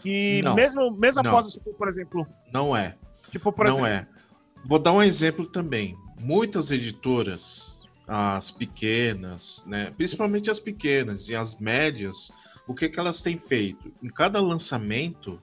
Que 0.00 0.40
não, 0.42 0.54
mesmo, 0.54 0.90
mesmo 0.92 1.22
não. 1.22 1.30
após, 1.32 1.48
tipo, 1.48 1.74
por 1.74 1.88
exemplo. 1.88 2.26
Não 2.52 2.74
é. 2.76 2.94
Tipo, 3.30 3.52
por 3.52 3.66
não 3.66 3.84
exemplo. 3.84 4.14
é. 4.14 4.17
Vou 4.64 4.78
dar 4.78 4.92
um 4.92 5.02
exemplo 5.02 5.46
também. 5.46 5.96
Muitas 6.20 6.70
editoras, 6.70 7.78
as 8.06 8.50
pequenas, 8.50 9.64
né, 9.66 9.92
principalmente 9.96 10.50
as 10.50 10.58
pequenas 10.58 11.28
e 11.28 11.36
as 11.36 11.58
médias, 11.58 12.32
o 12.66 12.74
que, 12.74 12.88
que 12.88 12.98
elas 12.98 13.22
têm 13.22 13.38
feito? 13.38 13.92
Em 14.02 14.08
cada 14.08 14.40
lançamento, 14.40 15.40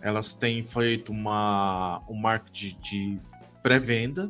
elas 0.00 0.34
têm 0.34 0.62
feito 0.62 1.10
uma, 1.10 2.02
um 2.08 2.14
marketing 2.14 2.78
de 2.80 3.20
pré-venda, 3.62 4.28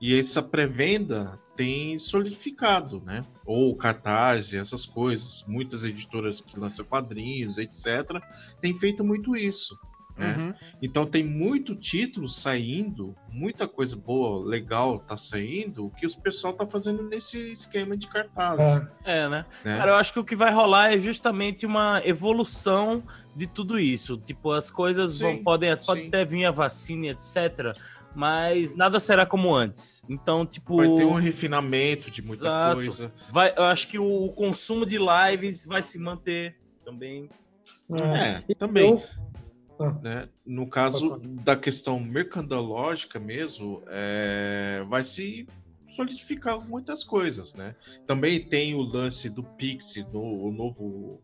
e 0.00 0.18
essa 0.18 0.42
pré-venda 0.42 1.38
tem 1.56 1.98
solidificado, 1.98 3.02
né? 3.04 3.24
Ou 3.44 3.74
cartaz, 3.74 4.54
essas 4.54 4.86
coisas. 4.86 5.44
Muitas 5.48 5.82
editoras 5.82 6.40
que 6.40 6.58
lançam 6.58 6.84
quadrinhos, 6.84 7.58
etc., 7.58 8.22
têm 8.60 8.72
feito 8.72 9.04
muito 9.04 9.36
isso. 9.36 9.76
Né? 10.18 10.36
Uhum. 10.36 10.54
Então 10.82 11.06
tem 11.06 11.24
muito 11.24 11.76
título 11.76 12.28
saindo, 12.28 13.14
muita 13.30 13.68
coisa 13.68 13.96
boa, 13.96 14.44
legal 14.44 14.98
tá 14.98 15.16
saindo, 15.16 15.92
que 15.96 16.06
o 16.06 16.18
pessoal 16.18 16.52
tá 16.52 16.66
fazendo 16.66 17.04
nesse 17.04 17.52
esquema 17.52 17.96
de 17.96 18.08
cartaz. 18.08 18.58
É, 19.04 19.20
é 19.20 19.28
né? 19.28 19.46
né? 19.64 19.78
Cara, 19.78 19.92
eu 19.92 19.94
acho 19.94 20.12
que 20.12 20.18
o 20.18 20.24
que 20.24 20.34
vai 20.34 20.52
rolar 20.52 20.92
é 20.92 20.98
justamente 20.98 21.64
uma 21.64 22.02
evolução 22.04 23.02
de 23.36 23.46
tudo 23.46 23.78
isso. 23.78 24.16
Tipo, 24.18 24.50
as 24.50 24.70
coisas 24.70 25.12
sim, 25.12 25.22
vão, 25.22 25.42
podem 25.44 25.76
pode 25.76 26.08
até 26.08 26.24
vir 26.24 26.44
a 26.44 26.50
vacina, 26.50 27.06
etc 27.06 27.76
mas 28.14 28.74
nada 28.74 28.98
será 28.98 29.24
como 29.24 29.54
antes. 29.54 30.02
Então, 30.08 30.44
tipo. 30.44 30.76
Vai 30.76 30.88
ter 30.88 31.04
um 31.04 31.14
refinamento 31.14 32.10
de 32.10 32.20
muita 32.20 32.46
Exato. 32.46 32.74
coisa. 32.74 33.12
Vai, 33.28 33.54
eu 33.56 33.62
acho 33.64 33.86
que 33.86 33.98
o, 33.98 34.28
consumo 34.30 34.84
de 34.84 34.98
lives 34.98 35.64
vai 35.64 35.82
se 35.82 36.00
manter 36.00 36.56
também. 36.84 37.28
É, 37.90 38.42
é 38.50 38.54
também. 38.54 39.00
Ah. 39.78 39.92
Né? 40.02 40.28
No 40.44 40.66
caso 40.68 41.18
da 41.44 41.56
questão 41.56 42.00
mercadológica 42.00 43.18
mesmo, 43.18 43.82
é, 43.86 44.84
vai 44.88 45.04
se 45.04 45.46
solidificar 45.86 46.60
muitas 46.60 47.02
coisas, 47.02 47.54
né? 47.54 47.74
Também 48.06 48.44
tem 48.44 48.74
o 48.74 48.82
lance 48.82 49.28
do 49.28 49.42
Pix, 49.42 49.94
do 50.12 50.20
o 50.20 50.52
novo, 50.52 51.22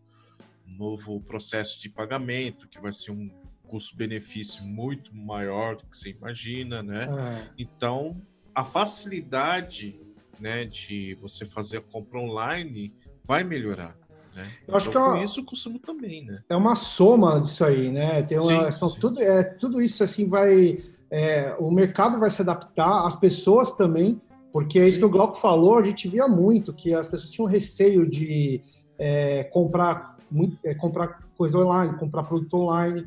novo 0.67 1.21
processo 1.21 1.81
de 1.81 1.89
pagamento, 1.89 2.69
que 2.69 2.81
vai 2.81 2.93
ser 2.93 3.13
um 3.13 3.31
custo-benefício 3.69 4.65
muito 4.65 5.15
maior 5.15 5.77
do 5.77 5.85
que 5.87 5.97
você 5.97 6.11
imagina, 6.11 6.83
né? 6.83 7.05
É. 7.05 7.53
Então, 7.59 8.21
a 8.55 8.65
facilidade 8.65 10.01
né, 10.39 10.65
de 10.65 11.15
você 11.21 11.45
fazer 11.47 11.79
a 11.79 11.81
compra 11.81 12.19
online 12.19 12.93
vai 13.25 13.45
melhorar. 13.45 13.97
Né? 14.35 14.49
Eu 14.67 14.77
acho 14.77 14.89
então, 14.89 15.13
que 15.13 15.19
é 15.21 15.25
isso 15.25 15.41
o 15.41 15.45
consumo 15.45 15.79
também, 15.79 16.25
né? 16.25 16.43
É 16.49 16.57
uma 16.57 16.75
soma 16.75 17.41
disso 17.41 17.65
aí, 17.65 17.91
né? 17.91 18.23
Tem 18.23 18.39
uma, 18.39 18.71
sim, 18.71 18.79
são 18.79 18.91
sim. 18.91 18.99
Tudo, 19.01 19.23
é, 19.23 19.45
tudo 19.45 19.81
isso 19.81 20.03
assim 20.03 20.29
vai. 20.29 20.83
É, 21.11 21.55
o 21.61 21.71
mercado 21.71 22.19
vai 22.19 22.31
se 22.31 22.43
adaptar, 22.43 23.07
as 23.07 23.15
pessoas 23.15 23.73
também, 23.75 24.21
porque 24.53 24.79
é 24.79 24.89
isso 24.89 24.99
que 24.99 25.05
o 25.05 25.11
Glauco 25.11 25.37
falou, 25.37 25.79
a 25.79 25.83
gente 25.83 26.09
via 26.09 26.27
muito, 26.27 26.73
que 26.73 26.93
as 26.93 27.07
pessoas 27.07 27.31
tinham 27.31 27.47
receio 27.47 28.09
de 28.09 28.61
é, 28.99 29.45
comprar, 29.45 30.17
muito, 30.31 30.59
é, 30.65 30.75
comprar 30.75 31.21
coisa 31.37 31.59
online, 31.59 31.97
comprar 31.99 32.25
produto 32.25 32.55
online. 32.55 33.07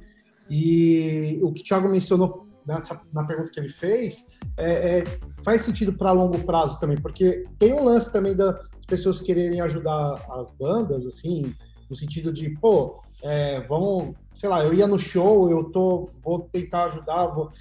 E 0.50 1.40
o 1.42 1.52
que 1.52 1.62
o 1.62 1.64
Thiago 1.64 1.90
mencionou 1.90 2.48
nessa, 2.66 3.02
na 3.12 3.26
pergunta 3.26 3.52
que 3.52 3.60
ele 3.60 3.70
fez 3.70 4.30
é, 4.58 5.00
é 5.00 5.04
faz 5.44 5.62
sentido 5.62 5.94
para 5.94 6.12
longo 6.12 6.40
prazo 6.40 6.80
também, 6.80 6.98
porque 6.98 7.46
tem 7.60 7.74
um 7.74 7.84
lance 7.84 8.12
também 8.12 8.36
das 8.36 8.56
pessoas 8.88 9.22
quererem 9.22 9.62
ajudar 9.62 10.26
as 10.32 10.50
bandas, 10.52 11.06
assim, 11.06 11.54
no 11.90 11.96
sentido 11.96 12.32
de, 12.32 12.50
pô, 12.50 13.00
é, 13.22 13.62
vamos, 13.62 14.16
sei 14.34 14.50
lá, 14.50 14.64
eu 14.64 14.74
ia 14.74 14.88
no 14.88 14.98
show, 14.98 15.50
eu 15.50 15.66
tô, 15.66 16.10
vou 16.24 16.48
tentar 16.52 16.86
ajudar, 16.86 17.28
vou... 17.28 17.52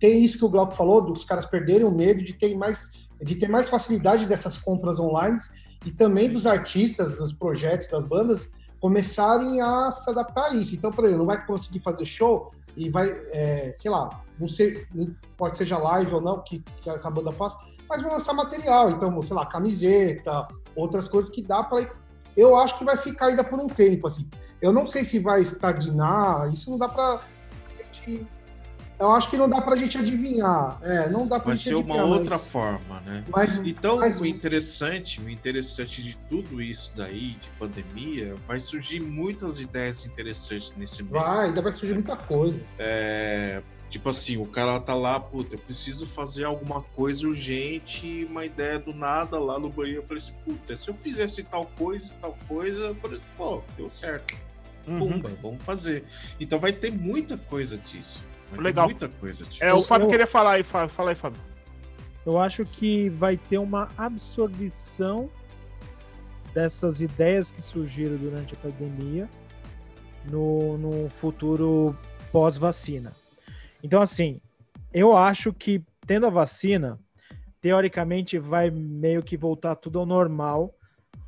tem 0.00 0.24
isso 0.24 0.38
que 0.38 0.44
o 0.44 0.48
Glauco 0.48 0.74
falou, 0.74 1.02
dos 1.02 1.24
caras 1.24 1.44
perderem 1.44 1.86
o 1.86 1.90
medo 1.90 2.24
de 2.24 2.32
ter 2.32 2.56
mais, 2.56 2.90
de 3.22 3.36
ter 3.36 3.48
mais 3.48 3.68
facilidade 3.68 4.26
dessas 4.26 4.56
compras 4.56 4.98
online 4.98 5.38
e 5.84 5.90
também 5.90 6.28
dos 6.28 6.46
artistas, 6.46 7.12
dos 7.12 7.32
projetos, 7.32 7.88
das 7.88 8.04
bandas 8.04 8.50
começarem 8.80 9.60
a 9.60 9.90
se 9.90 10.08
adaptar 10.08 10.46
a 10.46 10.54
isso. 10.54 10.74
Então, 10.74 10.90
por 10.90 11.04
exemplo, 11.04 11.20
não 11.20 11.26
vai 11.26 11.44
conseguir 11.44 11.80
fazer 11.80 12.04
show 12.04 12.52
e 12.76 12.88
vai, 12.88 13.08
é, 13.32 13.72
sei 13.74 13.90
lá, 13.90 14.22
não 14.38 14.48
sei, 14.48 14.86
pode 15.36 15.56
seja 15.56 15.76
live 15.78 16.14
ou 16.14 16.20
não, 16.20 16.40
que, 16.40 16.62
que 16.80 16.88
acabou 16.88 17.24
da 17.24 17.32
fase, 17.32 17.56
mas 17.88 18.02
vão 18.02 18.12
lançar 18.12 18.32
material. 18.32 18.90
Então, 18.90 19.20
sei 19.22 19.34
lá, 19.34 19.46
camiseta, 19.46 20.48
outras 20.74 21.08
coisas 21.08 21.30
que 21.30 21.42
dá 21.42 21.62
para. 21.62 21.88
Eu 22.36 22.56
acho 22.56 22.78
que 22.78 22.84
vai 22.84 22.96
ficar 22.96 23.26
ainda 23.26 23.42
por 23.42 23.58
um 23.58 23.66
tempo, 23.66 24.06
assim. 24.06 24.28
Eu 24.60 24.72
não 24.72 24.86
sei 24.86 25.04
se 25.04 25.18
vai 25.18 25.40
estagnar, 25.40 26.52
isso 26.52 26.70
não 26.70 26.78
dá 26.78 26.88
para 26.88 27.20
eu 28.98 29.12
acho 29.12 29.30
que 29.30 29.36
não 29.36 29.48
dá 29.48 29.60
para 29.60 29.74
a 29.74 29.76
gente 29.76 29.96
adivinhar. 29.96 30.76
É, 30.82 31.08
não 31.08 31.26
dá 31.26 31.38
para 31.38 31.48
Vai 31.48 31.56
ser 31.56 31.76
uma 31.76 32.02
outra 32.02 32.36
mas... 32.36 32.48
forma, 32.48 33.00
né? 33.02 33.24
Mas, 33.28 33.54
então, 33.54 33.98
mas... 33.98 34.20
o 34.20 34.26
interessante, 34.26 35.20
o 35.20 35.30
interessante 35.30 36.02
de 36.02 36.16
tudo 36.28 36.60
isso 36.60 36.92
daí, 36.96 37.34
de 37.34 37.48
pandemia, 37.58 38.34
vai 38.46 38.58
surgir 38.58 39.00
muitas 39.00 39.60
ideias 39.60 40.04
interessantes 40.04 40.74
nesse 40.76 41.04
meio. 41.04 41.14
Vai, 41.14 41.46
ainda 41.46 41.62
vai 41.62 41.70
surgir 41.70 41.94
muita 41.94 42.16
coisa. 42.16 42.60
É, 42.76 43.62
tipo 43.88 44.08
assim, 44.08 44.36
o 44.36 44.46
cara 44.46 44.78
tá 44.80 44.94
lá, 44.94 45.18
puta, 45.18 45.54
eu 45.54 45.58
preciso 45.58 46.06
fazer 46.06 46.44
alguma 46.44 46.82
coisa 46.82 47.26
urgente, 47.26 48.26
uma 48.28 48.44
ideia 48.44 48.78
do 48.78 48.94
nada 48.94 49.38
lá 49.38 49.58
no 49.58 49.68
banheiro. 49.68 50.02
Eu 50.02 50.06
falei 50.06 50.22
assim, 50.22 50.34
puta, 50.44 50.76
se 50.76 50.88
eu 50.88 50.94
fizesse 50.94 51.42
tal 51.44 51.66
coisa, 51.78 52.12
tal 52.20 52.36
coisa, 52.46 52.80
eu 52.80 52.94
falei, 52.96 53.20
pô, 53.36 53.62
deu 53.76 53.90
certo. 53.90 54.36
Uhum. 54.86 54.98
Pumba, 54.98 55.30
vamos 55.42 55.62
fazer. 55.62 56.04
Então 56.40 56.58
vai 56.58 56.72
ter 56.72 56.90
muita 56.90 57.36
coisa 57.36 57.76
disso. 57.76 58.20
Legal. 58.56 58.86
Muita 58.86 59.08
coisa. 59.08 59.44
Tipo. 59.44 59.64
É, 59.64 59.72
o 59.72 59.82
Fábio 59.82 60.06
eu, 60.06 60.10
queria 60.10 60.26
falar 60.26 60.52
aí, 60.52 60.62
Fábio. 60.62 60.88
Fala 60.88 61.10
aí, 61.10 61.14
Fábio. 61.14 61.40
Eu 62.24 62.38
acho 62.38 62.64
que 62.64 63.08
vai 63.10 63.36
ter 63.36 63.58
uma 63.58 63.88
absorção 63.96 65.30
dessas 66.54 67.00
ideias 67.00 67.50
que 67.50 67.60
surgiram 67.60 68.16
durante 68.16 68.54
a 68.54 68.56
pandemia 68.56 69.28
no, 70.30 70.78
no 70.78 71.10
futuro 71.10 71.96
pós-vacina. 72.32 73.12
Então, 73.82 74.00
assim, 74.00 74.40
eu 74.92 75.16
acho 75.16 75.52
que 75.52 75.82
tendo 76.06 76.26
a 76.26 76.30
vacina, 76.30 76.98
teoricamente 77.60 78.38
vai 78.38 78.70
meio 78.70 79.22
que 79.22 79.36
voltar 79.36 79.74
tudo 79.76 79.98
ao 79.98 80.06
normal 80.06 80.74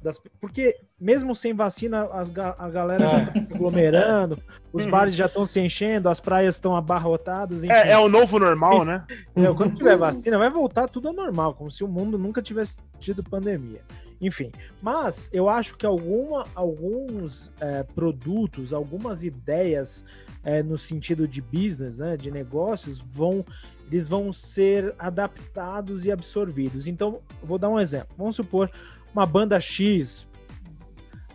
das, 0.02 0.18
porque 0.40 0.76
mesmo 0.98 1.34
sem 1.36 1.52
vacina, 1.52 2.04
as, 2.12 2.32
a 2.38 2.70
galera 2.70 3.04
é. 3.04 3.08
já 3.08 3.26
tá 3.26 3.40
aglomerando, 3.54 4.42
os 4.72 4.84
uhum. 4.84 4.90
bares 4.90 5.14
já 5.14 5.26
estão 5.26 5.44
se 5.44 5.60
enchendo, 5.60 6.08
as 6.08 6.20
praias 6.20 6.54
estão 6.54 6.74
abarrotadas. 6.74 7.62
É, 7.64 7.90
é, 7.90 7.98
o 7.98 8.08
novo 8.08 8.38
normal, 8.38 8.84
né? 8.84 9.04
Entendeu? 9.30 9.54
Quando 9.54 9.76
tiver 9.76 9.98
vacina, 9.98 10.38
vai 10.38 10.48
voltar 10.48 10.88
tudo 10.88 11.08
ao 11.08 11.14
normal, 11.14 11.54
como 11.54 11.70
se 11.70 11.84
o 11.84 11.88
mundo 11.88 12.16
nunca 12.16 12.40
tivesse 12.40 12.80
tido 12.98 13.22
pandemia. 13.22 13.82
Enfim, 14.22 14.50
mas 14.82 15.28
eu 15.32 15.48
acho 15.48 15.76
que 15.76 15.84
alguma, 15.84 16.46
alguns 16.54 17.52
é, 17.60 17.82
produtos, 17.82 18.72
algumas 18.72 19.22
ideias 19.22 20.04
é, 20.44 20.62
no 20.62 20.78
sentido 20.78 21.28
de 21.28 21.40
business, 21.40 21.98
né, 21.98 22.16
de 22.16 22.30
negócios, 22.30 22.98
vão 22.98 23.44
eles 23.90 24.06
vão 24.06 24.32
ser 24.32 24.94
adaptados 24.96 26.04
e 26.04 26.12
absorvidos. 26.12 26.86
Então, 26.86 27.20
vou 27.42 27.58
dar 27.58 27.68
um 27.68 27.80
exemplo. 27.80 28.14
Vamos 28.16 28.36
supor 28.36 28.70
uma 29.12 29.26
banda 29.26 29.60
X, 29.60 30.28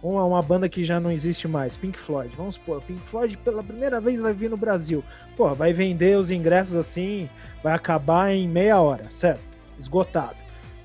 uma, 0.02 0.24
uma 0.24 0.42
banda 0.42 0.70
que 0.70 0.84
já 0.84 0.98
não 0.98 1.12
existe 1.12 1.48
mais, 1.48 1.76
Pink 1.76 2.00
Floyd. 2.00 2.34
Vamos 2.38 2.56
supor, 2.56 2.82
Pink 2.82 3.02
Floyd 3.02 3.38
pela 3.40 3.62
primeira 3.62 4.00
vez 4.00 4.22
vai 4.22 4.32
vir 4.34 4.50
no 4.50 4.56
Brasil. 4.56 5.04
Pô, 5.36 5.54
vai 5.54 5.74
vender 5.74 6.18
os 6.18 6.32
ingressos 6.32 6.78
assim, 6.78 7.30
vai 7.62 7.74
acabar 7.74 8.32
em 8.32 8.48
meia 8.48 8.80
hora, 8.80 9.12
certo? 9.12 9.42
Esgotado. 9.78 10.38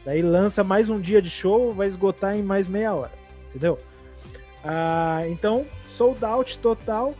Daí 0.04 0.22
lança 0.22 0.64
mais 0.64 0.88
um 0.88 1.00
dia 1.00 1.22
de 1.22 1.30
show, 1.30 1.72
vai 1.72 1.86
esgotar 1.86 2.34
em 2.34 2.42
mais 2.42 2.66
meia 2.66 2.92
hora, 2.94 3.12
entendeu? 3.50 3.78
Ah, 4.64 5.22
então, 5.28 5.66
sold 5.88 6.24
out 6.24 6.58
total. 6.58 7.14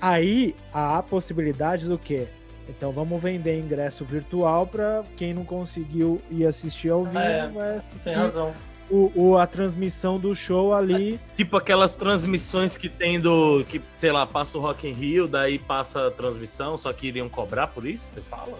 Aí 0.00 0.54
há 0.72 0.98
a 0.98 1.02
possibilidade 1.02 1.88
do 1.88 1.98
quê? 1.98 2.28
Então 2.68 2.92
vamos 2.92 3.20
vender 3.22 3.58
ingresso 3.58 4.04
virtual 4.04 4.66
para 4.66 5.02
quem 5.16 5.32
não 5.32 5.44
conseguiu 5.44 6.20
ir 6.30 6.46
assistir 6.46 6.90
ao 6.90 7.04
vivo. 7.04 7.18
É, 7.18 7.82
tem 8.04 8.14
razão 8.14 8.52
o, 8.90 9.12
o, 9.14 9.38
a 9.38 9.46
transmissão 9.46 10.18
do 10.18 10.34
show 10.34 10.74
ali. 10.74 11.14
É, 11.14 11.36
tipo 11.36 11.56
aquelas 11.56 11.94
transmissões 11.94 12.76
que 12.76 12.88
tem 12.88 13.20
do. 13.20 13.64
que, 13.64 13.80
sei 13.96 14.12
lá, 14.12 14.26
passa 14.26 14.58
o 14.58 14.60
Rock 14.60 14.88
in 14.88 14.92
Rio, 14.92 15.28
daí 15.28 15.58
passa 15.58 16.06
a 16.06 16.10
transmissão, 16.10 16.76
só 16.78 16.92
que 16.92 17.06
iriam 17.06 17.28
cobrar 17.28 17.68
por 17.68 17.86
isso, 17.86 18.04
você 18.04 18.20
fala? 18.20 18.58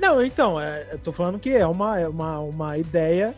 Não, 0.00 0.22
então, 0.24 0.60
é, 0.60 0.88
eu 0.92 0.98
tô 0.98 1.12
falando 1.12 1.38
que 1.38 1.50
é 1.50 1.66
uma, 1.66 2.00
é 2.00 2.08
uma, 2.08 2.40
uma 2.40 2.78
ideia 2.78 3.34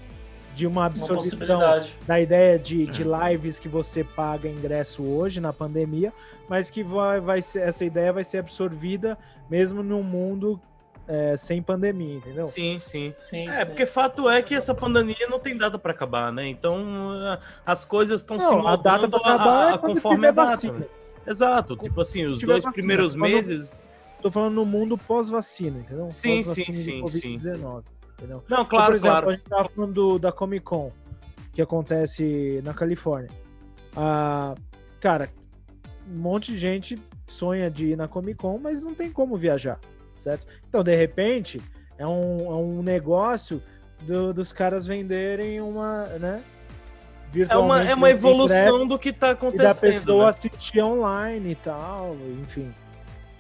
de 0.55 0.67
uma 0.67 0.87
absorção 0.87 1.59
uma 1.59 1.85
da 2.07 2.21
ideia 2.21 2.59
de, 2.59 2.87
de 2.87 3.03
é. 3.03 3.31
lives 3.31 3.59
que 3.59 3.69
você 3.69 4.05
paga 4.05 4.49
ingresso 4.49 5.03
hoje 5.03 5.41
na 5.41 5.53
pandemia, 5.53 6.13
mas 6.49 6.71
que 6.71 6.83
vai, 6.83 7.21
vai 7.21 7.43
ser, 7.43 7.63
essa 7.63 7.85
ideia 7.85 8.13
vai 8.13 8.25
ser 8.25 8.39
absorvida 8.39 9.19
mesmo 9.51 9.83
num 9.83 10.03
mundo 10.03 10.61
é, 11.07 11.37
sem 11.37 11.61
pandemia, 11.61 12.17
entendeu? 12.17 12.45
Sim, 12.45 12.79
sim. 12.79 13.13
sim 13.17 13.49
é, 13.49 13.65
sim. 13.65 13.67
porque 13.67 13.85
fato 13.85 14.29
é 14.29 14.41
que 14.43 14.55
essa 14.55 14.75
pandemia 14.75 15.27
não 15.29 15.39
tem 15.39 15.57
data 15.57 15.79
para 15.79 15.93
acabar, 15.93 16.33
né? 16.33 16.47
Então 16.47 16.85
as 17.67 17.85
coisas 17.85 18.21
estão 18.21 18.39
se 18.39 18.55
mudando 18.55 18.69
a, 18.69 18.77
data 18.77 19.21
a, 19.25 19.33
a, 19.33 19.71
a 19.71 19.75
é 19.75 19.79
conforme 19.79 20.29
a 20.29 20.31
data. 20.31 20.73
Né? 20.73 20.87
Exato, 21.27 21.77
tipo 21.77 22.01
assim, 22.01 22.27
os 22.27 22.41
dois 22.41 22.65
primeiros 22.65 23.15
meses. 23.15 23.77
Tô 24.23 24.31
falando 24.31 24.55
no 24.55 24.65
mundo 24.65 24.97
pós-vacina, 24.97 25.81
entendeu? 25.81 26.09
Sim, 26.09 26.43
pós 26.43 26.55
sim, 26.55 26.73
sim, 26.73 27.07
sim. 27.07 27.39
Entendeu? 28.25 28.43
Não, 28.49 28.65
claro, 28.65 28.67
então, 28.67 28.87
por 28.87 28.95
exemplo, 28.95 29.17
claro. 29.17 29.29
A 29.29 29.33
gente 29.33 29.45
tava 29.45 29.69
falando 29.69 29.93
do, 29.93 30.19
da 30.19 30.33
Comic 30.33 30.65
Con, 30.65 30.91
que 31.53 31.61
acontece 31.61 32.61
na 32.65 32.73
Califórnia. 32.73 33.31
Ah, 33.95 34.55
cara, 34.99 35.29
um 36.11 36.19
monte 36.19 36.53
de 36.53 36.59
gente 36.59 36.99
sonha 37.27 37.71
de 37.71 37.89
ir 37.89 37.97
na 37.97 38.09
Comic 38.09 38.39
Con, 38.39 38.59
mas 38.59 38.81
não 38.83 38.95
tem 38.95 39.13
como 39.13 39.37
viajar, 39.37 39.79
certo? 40.17 40.47
Então, 40.67 40.83
de 40.83 40.95
repente, 40.95 41.61
é 41.99 42.07
um, 42.07 42.47
é 42.47 42.57
um 42.57 42.83
negócio 42.83 43.63
do, 44.03 44.33
dos 44.33 44.53
caras 44.53 44.87
venderem 44.87 45.61
uma, 45.61 46.05
né? 46.19 46.43
É 47.49 47.57
uma, 47.57 47.83
é 47.83 47.95
uma 47.95 48.11
evolução 48.11 48.87
do 48.87 48.97
que 48.99 49.09
está 49.09 49.31
acontecendo. 49.31 49.91
E 49.91 49.95
da 49.95 50.01
pessoa 50.01 50.27
né? 50.31 50.39
assistir 50.39 50.81
online 50.81 51.51
e 51.51 51.55
tal, 51.57 52.17
enfim. 52.41 52.73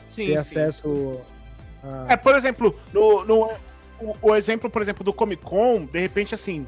Sim, 0.04 0.26
ter 0.26 0.40
sim. 0.40 0.58
acesso. 0.58 1.20
A... 1.82 2.12
É, 2.12 2.16
por 2.16 2.34
exemplo, 2.34 2.76
no, 2.92 3.24
no 3.24 3.48
o, 4.00 4.30
o, 4.30 4.34
exemplo, 4.34 4.68
por 4.70 4.82
exemplo, 4.82 5.04
do 5.04 5.12
Comic 5.12 5.42
Con, 5.42 5.84
de 5.84 6.00
repente, 6.00 6.34
assim, 6.34 6.66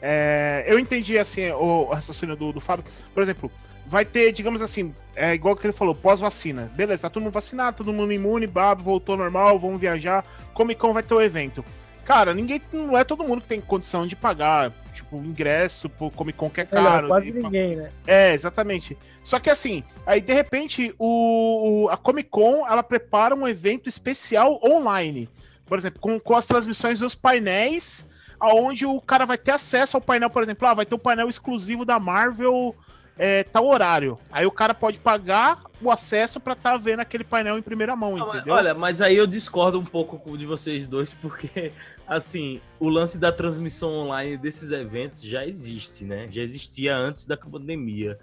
é, 0.00 0.64
eu 0.66 0.78
entendi 0.78 1.18
assim 1.18 1.50
o 1.50 1.84
raciocínio 1.84 2.36
do, 2.36 2.52
do 2.52 2.60
Fábio. 2.60 2.84
Por 3.12 3.22
exemplo, 3.22 3.50
vai 3.86 4.04
ter, 4.04 4.32
digamos 4.32 4.62
assim, 4.62 4.94
é 5.16 5.34
igual 5.34 5.56
que 5.56 5.66
ele 5.66 5.72
falou, 5.72 5.94
pós-vacina. 5.94 6.70
Beleza, 6.74 7.02
tá 7.02 7.10
todo 7.10 7.22
mundo 7.22 7.32
vacinado, 7.32 7.78
todo 7.78 7.92
mundo 7.92 8.12
imune, 8.12 8.46
babo, 8.46 8.82
voltou 8.82 9.16
normal, 9.16 9.58
vamos 9.58 9.80
viajar. 9.80 10.24
Comic 10.54 10.80
Con 10.80 10.92
vai 10.92 11.02
ter 11.02 11.14
o 11.14 11.22
evento. 11.22 11.64
Cara, 12.04 12.32
ninguém 12.32 12.60
não 12.72 12.96
é 12.96 13.04
todo 13.04 13.22
mundo 13.22 13.42
que 13.42 13.48
tem 13.48 13.60
condição 13.60 14.06
de 14.06 14.16
pagar, 14.16 14.72
tipo, 14.94 15.18
ingresso 15.18 15.90
pro 15.90 16.10
Comic 16.10 16.38
Con 16.38 16.48
que 16.48 16.62
é 16.62 16.64
caro. 16.64 17.06
É, 17.06 17.08
quase 17.08 17.32
ninguém, 17.32 17.76
né? 17.76 17.90
É, 18.06 18.32
exatamente. 18.32 18.96
Só 19.22 19.38
que 19.38 19.50
assim, 19.50 19.84
aí 20.06 20.20
de 20.20 20.32
repente 20.32 20.94
o, 20.98 21.86
a 21.90 21.98
Comic 21.98 22.30
Con 22.30 22.66
ela 22.66 22.82
prepara 22.82 23.34
um 23.34 23.46
evento 23.46 23.90
especial 23.90 24.58
online. 24.64 25.28
Por 25.68 25.78
exemplo, 25.78 26.00
com, 26.00 26.18
com 26.18 26.34
as 26.34 26.46
transmissões 26.46 27.00
dos 27.00 27.14
painéis, 27.14 28.04
aonde 28.40 28.86
o 28.86 29.00
cara 29.00 29.26
vai 29.26 29.38
ter 29.38 29.52
acesso 29.52 29.96
ao 29.96 30.00
painel, 30.00 30.30
por 30.30 30.42
exemplo, 30.42 30.66
ah, 30.66 30.74
vai 30.74 30.86
ter 30.86 30.94
um 30.94 30.98
painel 30.98 31.28
exclusivo 31.28 31.84
da 31.84 31.98
Marvel 31.98 32.74
é, 33.18 33.42
tal 33.42 33.66
horário. 33.66 34.18
Aí 34.30 34.46
o 34.46 34.50
cara 34.50 34.72
pode 34.72 34.98
pagar 34.98 35.64
o 35.82 35.90
acesso 35.90 36.38
para 36.38 36.52
estar 36.52 36.72
tá 36.72 36.76
vendo 36.76 37.00
aquele 37.00 37.24
painel 37.24 37.58
em 37.58 37.62
primeira 37.62 37.94
mão, 37.96 38.16
entendeu? 38.16 38.54
Olha, 38.54 38.74
mas 38.74 39.02
aí 39.02 39.16
eu 39.16 39.26
discordo 39.26 39.78
um 39.78 39.84
pouco 39.84 40.38
de 40.38 40.46
vocês 40.46 40.86
dois, 40.86 41.12
porque, 41.20 41.72
assim, 42.06 42.60
o 42.78 42.88
lance 42.88 43.18
da 43.18 43.32
transmissão 43.32 43.90
online 43.90 44.36
desses 44.36 44.70
eventos 44.70 45.22
já 45.22 45.44
existe, 45.44 46.04
né? 46.04 46.28
Já 46.30 46.42
existia 46.42 46.96
antes 46.96 47.26
da 47.26 47.36
pandemia 47.36 48.18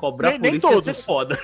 cobrar 0.00 0.30
nem, 0.30 0.38
por 0.38 0.46
nem 0.46 0.56
isso 0.56 0.66
todos. 0.66 0.86
ia 0.86 0.94
ser 0.94 1.02
foda. 1.02 1.38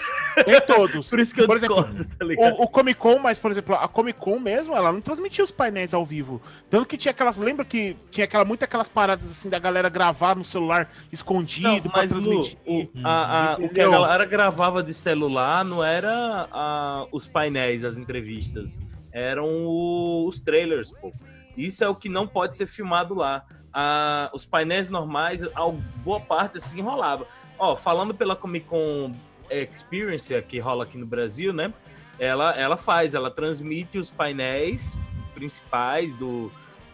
Nem 0.46 0.60
todos. 0.62 1.08
por 1.10 1.20
isso 1.20 1.34
que 1.34 1.42
eu 1.42 1.46
por 1.46 1.58
discordo, 1.58 1.94
exemplo, 1.94 2.16
tá 2.16 2.24
ligado? 2.24 2.54
O, 2.54 2.62
o, 2.62 2.68
Comic 2.68 2.98
Con, 2.98 3.18
mas, 3.18 3.38
por 3.38 3.50
exemplo, 3.50 3.74
a 3.74 3.86
Comic 3.86 4.18
Con 4.18 4.40
mesmo, 4.40 4.74
ela 4.74 4.90
não 4.90 5.00
transmitia 5.02 5.44
os 5.44 5.50
painéis 5.50 5.92
ao 5.92 6.04
vivo. 6.04 6.40
Tanto 6.70 6.86
que 6.86 6.96
tinha 6.96 7.10
aquelas. 7.10 7.36
Lembra 7.36 7.64
que 7.64 7.94
tinha 8.10 8.24
aquela, 8.24 8.44
muito 8.46 8.64
aquelas 8.64 8.88
paradas 8.88 9.30
assim 9.30 9.50
da 9.50 9.58
galera 9.58 9.90
gravar 9.90 10.34
no 10.34 10.44
celular 10.44 10.88
escondido 11.12 11.84
não, 11.84 11.92
mas 11.94 12.10
transmitir. 12.10 12.56
o, 12.66 12.88
a, 13.04 13.52
a, 13.52 13.54
o 13.56 13.68
que 13.68 13.80
a 13.80 13.90
galera 13.90 14.24
gravava 14.24 14.82
de 14.82 14.94
celular 14.94 15.62
não 15.64 15.84
era 15.84 16.48
a, 16.50 17.06
os 17.12 17.26
painéis, 17.26 17.84
as 17.84 17.98
entrevistas. 17.98 18.80
Eram 19.12 19.66
o, 19.66 20.26
os 20.26 20.40
trailers, 20.40 20.90
pô. 20.90 21.12
Isso 21.56 21.84
é 21.84 21.88
o 21.88 21.94
que 21.94 22.08
não 22.08 22.26
pode 22.26 22.56
ser 22.56 22.66
filmado 22.66 23.14
lá. 23.14 23.44
Ah, 23.72 24.30
os 24.32 24.46
painéis 24.46 24.88
normais, 24.88 25.42
a 25.42 25.70
boa 26.02 26.18
parte 26.18 26.56
assim 26.56 26.80
rolava. 26.80 27.26
Ó, 27.58 27.74
falando 27.74 28.14
pela 28.14 28.36
Comic 28.36 28.66
Con 28.66 29.14
Experience 29.50 30.42
que 30.42 30.58
rola 30.58 30.84
aqui 30.84 30.98
no 30.98 31.06
Brasil, 31.06 31.52
né? 31.52 31.72
Ela, 32.18 32.54
ela 32.54 32.76
faz, 32.76 33.14
ela 33.14 33.30
transmite 33.30 33.98
os 33.98 34.10
painéis 34.10 34.98
principais 35.34 36.14
do, 36.14 36.50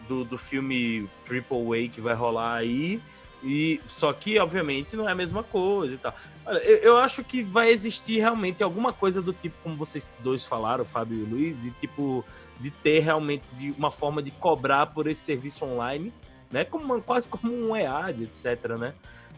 do, 0.07 0.23
do 0.23 0.37
filme 0.37 1.09
Triple 1.25 1.85
A 1.85 1.89
que 1.89 2.01
vai 2.01 2.13
rolar 2.13 2.55
aí. 2.55 3.01
E 3.43 3.81
só 3.85 4.13
que, 4.13 4.39
obviamente, 4.39 4.95
não 4.95 5.07
é 5.07 5.11
a 5.11 5.15
mesma 5.15 5.43
coisa 5.43 5.95
e 5.95 5.97
tal. 5.97 6.15
Olha, 6.45 6.59
eu, 6.59 6.77
eu, 6.77 6.97
acho 6.97 7.23
que 7.23 7.43
vai 7.43 7.69
existir 7.69 8.19
realmente 8.19 8.63
alguma 8.63 8.93
coisa 8.93 9.21
do 9.21 9.33
tipo, 9.33 9.55
como 9.63 9.75
vocês 9.75 10.13
dois 10.19 10.45
falaram, 10.45 10.85
Fábio 10.85 11.17
e 11.17 11.23
Luiz, 11.23 11.63
de 11.63 11.71
tipo, 11.71 12.23
de 12.59 12.71
ter 12.71 12.99
realmente 12.99 13.53
de 13.55 13.71
uma 13.71 13.91
forma 13.91 14.21
de 14.21 14.31
cobrar 14.31 14.87
por 14.87 15.07
esse 15.07 15.21
serviço 15.21 15.65
online, 15.65 16.13
né? 16.49 16.63
Como, 16.63 17.01
quase 17.01 17.27
como 17.27 17.53
um 17.53 17.75
EAD, 17.75 18.23
etc, 18.23 18.77
né? 18.77 18.93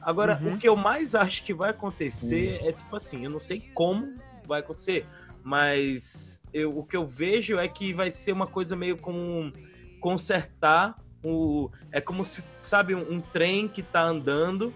Agora, 0.05 0.39
uhum. 0.39 0.53
o 0.53 0.57
que 0.59 0.69
eu 0.69 0.75
mais 0.75 1.15
acho 1.15 1.43
que 1.43 1.51
vai 1.51 1.71
acontecer 1.71 2.61
uhum. 2.61 2.69
é 2.69 2.71
tipo 2.71 2.95
assim, 2.95 3.25
eu 3.25 3.31
não 3.31 3.39
sei 3.39 3.71
como 3.73 4.13
vai 4.47 4.59
acontecer, 4.59 5.07
mas 5.43 6.43
eu, 6.53 6.77
o 6.77 6.85
que 6.85 6.95
eu 6.95 7.07
vejo 7.07 7.57
é 7.57 7.67
que 7.67 7.91
vai 7.91 8.11
ser 8.11 8.31
uma 8.31 8.45
coisa 8.45 8.75
meio 8.75 8.97
como 8.97 9.51
consertar 9.99 10.95
o. 11.23 11.71
É 11.91 11.99
como 11.99 12.23
se, 12.23 12.43
sabe, 12.61 12.93
um, 12.93 13.13
um 13.13 13.19
trem 13.19 13.67
que 13.67 13.81
tá 13.81 14.03
andando 14.03 14.71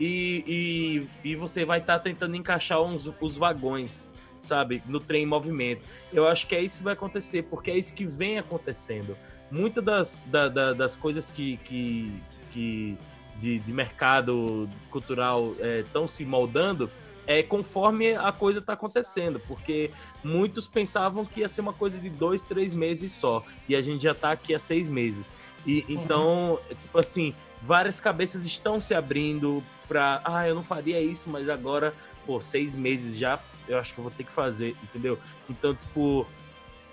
e, 0.00 1.06
e, 1.22 1.30
e 1.30 1.36
você 1.36 1.64
vai 1.64 1.78
estar 1.78 1.98
tá 1.98 2.00
tentando 2.00 2.34
encaixar 2.34 2.82
uns, 2.82 3.08
os 3.20 3.36
vagões, 3.36 4.10
sabe, 4.40 4.82
no 4.86 4.98
trem 4.98 5.22
em 5.22 5.26
movimento. 5.26 5.86
Eu 6.12 6.26
acho 6.26 6.48
que 6.48 6.56
é 6.56 6.60
isso 6.60 6.78
que 6.78 6.84
vai 6.84 6.94
acontecer, 6.94 7.44
porque 7.44 7.70
é 7.70 7.78
isso 7.78 7.94
que 7.94 8.04
vem 8.04 8.40
acontecendo. 8.40 9.16
Muitas 9.52 9.84
das, 9.84 10.28
da, 10.28 10.48
da, 10.48 10.72
das 10.72 10.96
coisas 10.96 11.30
que, 11.30 11.58
que, 11.58 12.20
que 12.50 12.98
de, 13.38 13.58
de 13.58 13.72
mercado 13.72 14.68
cultural 14.90 15.52
estão 15.84 16.04
é, 16.04 16.08
se 16.08 16.24
moldando 16.24 16.90
é 17.26 17.42
conforme 17.42 18.14
a 18.14 18.30
coisa 18.32 18.58
está 18.58 18.74
acontecendo, 18.74 19.40
porque 19.40 19.90
muitos 20.22 20.68
pensavam 20.68 21.24
que 21.24 21.40
ia 21.40 21.48
ser 21.48 21.60
uma 21.60 21.72
coisa 21.72 21.98
de 22.00 22.10
dois, 22.10 22.42
três 22.42 22.74
meses 22.74 23.12
só, 23.12 23.44
e 23.68 23.74
a 23.74 23.82
gente 23.82 24.02
já 24.02 24.12
está 24.12 24.32
aqui 24.32 24.54
há 24.54 24.58
seis 24.58 24.88
meses. 24.88 25.36
E 25.66 25.80
uhum. 25.80 25.84
então, 25.88 26.60
uhum. 26.68 26.76
tipo 26.78 26.98
assim, 26.98 27.34
várias 27.60 28.00
cabeças 28.00 28.44
estão 28.44 28.80
se 28.80 28.94
abrindo 28.94 29.62
para, 29.88 30.20
ah, 30.24 30.46
eu 30.48 30.54
não 30.54 30.62
faria 30.62 31.00
isso, 31.00 31.28
mas 31.28 31.48
agora, 31.48 31.94
pô, 32.26 32.40
seis 32.40 32.74
meses 32.74 33.16
já, 33.16 33.38
eu 33.66 33.78
acho 33.78 33.94
que 33.94 34.00
eu 34.00 34.02
vou 34.02 34.12
ter 34.12 34.24
que 34.24 34.32
fazer, 34.32 34.76
entendeu? 34.82 35.18
Então, 35.48 35.74
tipo, 35.74 36.26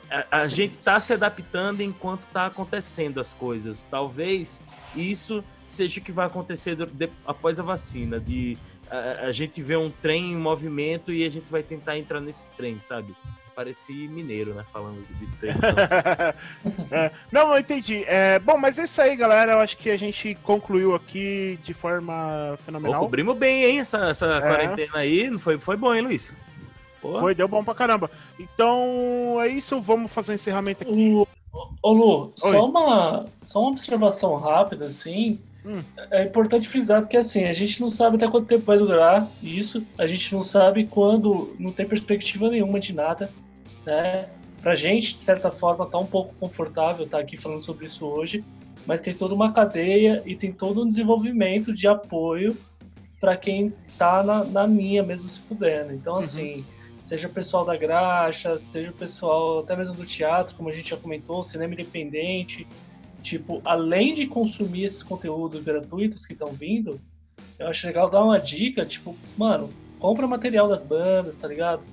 a, 0.09 0.41
a 0.41 0.47
gente 0.47 0.73
está 0.73 0.99
se 0.99 1.13
adaptando 1.13 1.81
enquanto 1.81 2.23
está 2.23 2.45
acontecendo 2.45 3.19
as 3.19 3.33
coisas. 3.33 3.83
Talvez 3.83 4.63
isso 4.95 5.43
seja 5.71 5.99
o 5.99 6.03
que 6.03 6.11
vai 6.11 6.27
acontecer 6.27 6.75
de, 6.75 7.09
após 7.25 7.59
a 7.59 7.63
vacina, 7.63 8.19
de 8.19 8.57
a, 8.89 9.27
a, 9.27 9.31
gente 9.31 9.61
ver 9.61 9.77
um 9.77 9.89
trem 9.89 10.33
em 10.33 10.37
movimento 10.37 11.11
e 11.11 11.25
a 11.25 11.29
gente 11.29 11.49
vai 11.49 11.63
tentar 11.63 11.97
entrar 11.97 12.19
nesse 12.19 12.49
trem, 12.51 12.79
sabe? 12.79 13.15
Pareci 13.55 13.93
mineiro, 14.07 14.53
né? 14.53 14.63
Falando 14.71 15.05
de 15.17 15.27
trem. 15.37 15.53
é, 16.91 17.11
não, 17.31 17.53
eu 17.53 17.59
entendi. 17.59 18.03
É, 18.07 18.39
bom, 18.39 18.57
mas 18.57 18.79
é 18.79 18.83
isso 18.83 19.01
aí, 19.01 19.15
galera. 19.15 19.53
Eu 19.53 19.59
acho 19.59 19.77
que 19.77 19.89
a 19.89 19.97
gente 19.97 20.35
concluiu 20.35 20.95
aqui 20.95 21.59
de 21.61 21.73
forma 21.73 22.55
fenomenal. 22.59 22.99
Pô, 22.99 23.05
cobrimos 23.05 23.37
bem, 23.37 23.65
hein, 23.65 23.79
essa, 23.79 24.09
essa 24.09 24.25
é. 24.25 24.41
quarentena 24.41 24.97
aí. 24.97 25.37
Foi, 25.37 25.59
foi 25.59 25.75
bom, 25.75 25.93
hein, 25.93 26.01
Luiz? 26.01 26.33
Porra. 27.01 27.19
Foi, 27.19 27.35
deu 27.35 27.47
bom 27.47 27.63
pra 27.63 27.73
caramba. 27.73 28.09
Então 28.39 29.37
é 29.41 29.47
isso, 29.47 29.81
vamos 29.81 30.13
fazer 30.13 30.31
um 30.31 30.35
encerramento 30.35 30.83
aqui. 30.83 31.13
Ô, 31.81 31.91
Lu, 31.91 32.33
só 32.37 32.65
uma, 32.65 33.25
só 33.45 33.59
uma 33.59 33.71
observação 33.71 34.35
rápida, 34.37 34.85
assim. 34.85 35.39
Hum. 35.65 35.83
É 36.09 36.23
importante 36.23 36.67
frisar, 36.67 37.01
porque 37.01 37.17
assim, 37.17 37.45
a 37.45 37.53
gente 37.53 37.79
não 37.79 37.89
sabe 37.89 38.15
até 38.15 38.27
quanto 38.27 38.47
tempo 38.47 38.65
vai 38.65 38.77
durar 38.77 39.29
isso, 39.41 39.85
a 39.97 40.07
gente 40.07 40.33
não 40.33 40.43
sabe 40.43 40.85
quando, 40.85 41.55
não 41.59 41.71
tem 41.71 41.85
perspectiva 41.85 42.49
nenhuma 42.49 42.79
de 42.79 42.93
nada, 42.93 43.29
né? 43.85 44.27
Pra 44.61 44.75
gente, 44.75 45.13
de 45.13 45.19
certa 45.19 45.51
forma, 45.51 45.85
tá 45.85 45.97
um 45.97 46.05
pouco 46.05 46.35
confortável 46.39 47.05
estar 47.05 47.17
tá 47.17 47.23
aqui 47.23 47.37
falando 47.37 47.63
sobre 47.63 47.85
isso 47.85 48.05
hoje, 48.05 48.43
mas 48.85 49.01
tem 49.01 49.13
toda 49.13 49.33
uma 49.33 49.51
cadeia 49.51 50.21
e 50.25 50.35
tem 50.35 50.51
todo 50.51 50.83
um 50.83 50.87
desenvolvimento 50.87 51.73
de 51.73 51.87
apoio 51.87 52.57
para 53.19 53.37
quem 53.37 53.73
tá 53.97 54.23
na, 54.23 54.43
na 54.43 54.65
linha 54.65 55.03
mesmo 55.03 55.29
se 55.29 55.39
pudendo. 55.41 55.93
Então, 55.93 56.13
uhum. 56.13 56.19
assim, 56.19 56.65
seja 57.03 57.27
o 57.27 57.31
pessoal 57.31 57.63
da 57.63 57.75
graxa, 57.75 58.57
seja 58.57 58.89
o 58.89 58.93
pessoal 58.93 59.59
até 59.59 59.75
mesmo 59.75 59.95
do 59.95 60.05
teatro, 60.05 60.55
como 60.55 60.69
a 60.69 60.73
gente 60.73 60.89
já 60.89 60.97
comentou, 60.97 61.43
cinema 61.43 61.73
independente, 61.73 62.67
tipo, 63.21 63.61
além 63.63 64.13
de 64.13 64.27
consumir 64.27 64.83
esses 64.83 65.03
conteúdos 65.03 65.63
gratuitos 65.63 66.25
que 66.25 66.33
estão 66.33 66.49
vindo, 66.49 66.99
eu 67.57 67.67
acho 67.67 67.85
legal 67.85 68.09
dar 68.09 68.23
uma 68.23 68.39
dica, 68.39 68.85
tipo, 68.85 69.15
mano, 69.37 69.69
compra 69.99 70.27
material 70.27 70.67
das 70.67 70.83
bandas, 70.83 71.37
tá 71.37 71.47
ligado? 71.47 71.83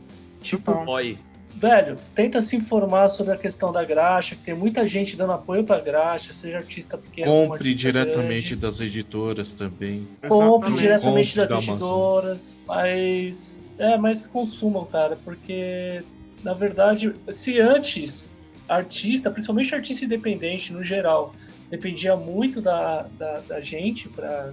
Tipo, 0.40 0.72
Oi. 0.90 1.18
velho, 1.54 1.98
tenta 2.14 2.40
se 2.40 2.56
informar 2.56 3.08
sobre 3.08 3.34
a 3.34 3.36
questão 3.36 3.70
da 3.70 3.84
graxa, 3.84 4.34
que 4.34 4.42
tem 4.42 4.54
muita 4.54 4.86
gente 4.88 5.16
dando 5.16 5.32
apoio 5.32 5.64
pra 5.64 5.80
graxa, 5.80 6.32
seja 6.32 6.58
artista 6.58 6.96
pequeno. 6.96 7.30
Compre 7.30 7.68
artista 7.68 7.80
diretamente 7.80 8.48
grande. 8.48 8.56
das 8.56 8.80
editoras 8.80 9.52
também. 9.52 10.08
Compre 10.26 10.72
Exatamente. 10.72 10.80
diretamente 10.80 11.28
Compre 11.28 11.40
das 11.40 11.48
da 11.66 11.72
editoras, 11.72 12.64
mas. 12.66 13.64
É, 13.78 13.96
mas 13.96 14.26
consumam, 14.26 14.84
cara, 14.86 15.16
porque 15.24 16.02
na 16.42 16.54
verdade, 16.54 17.14
se 17.30 17.60
antes 17.60 18.30
artista, 18.68 19.30
principalmente 19.30 19.74
artista 19.74 20.04
independente 20.04 20.72
no 20.72 20.82
geral, 20.82 21.34
dependia 21.70 22.16
muito 22.16 22.60
da, 22.60 23.02
da, 23.18 23.40
da 23.40 23.60
gente 23.60 24.08
para 24.08 24.52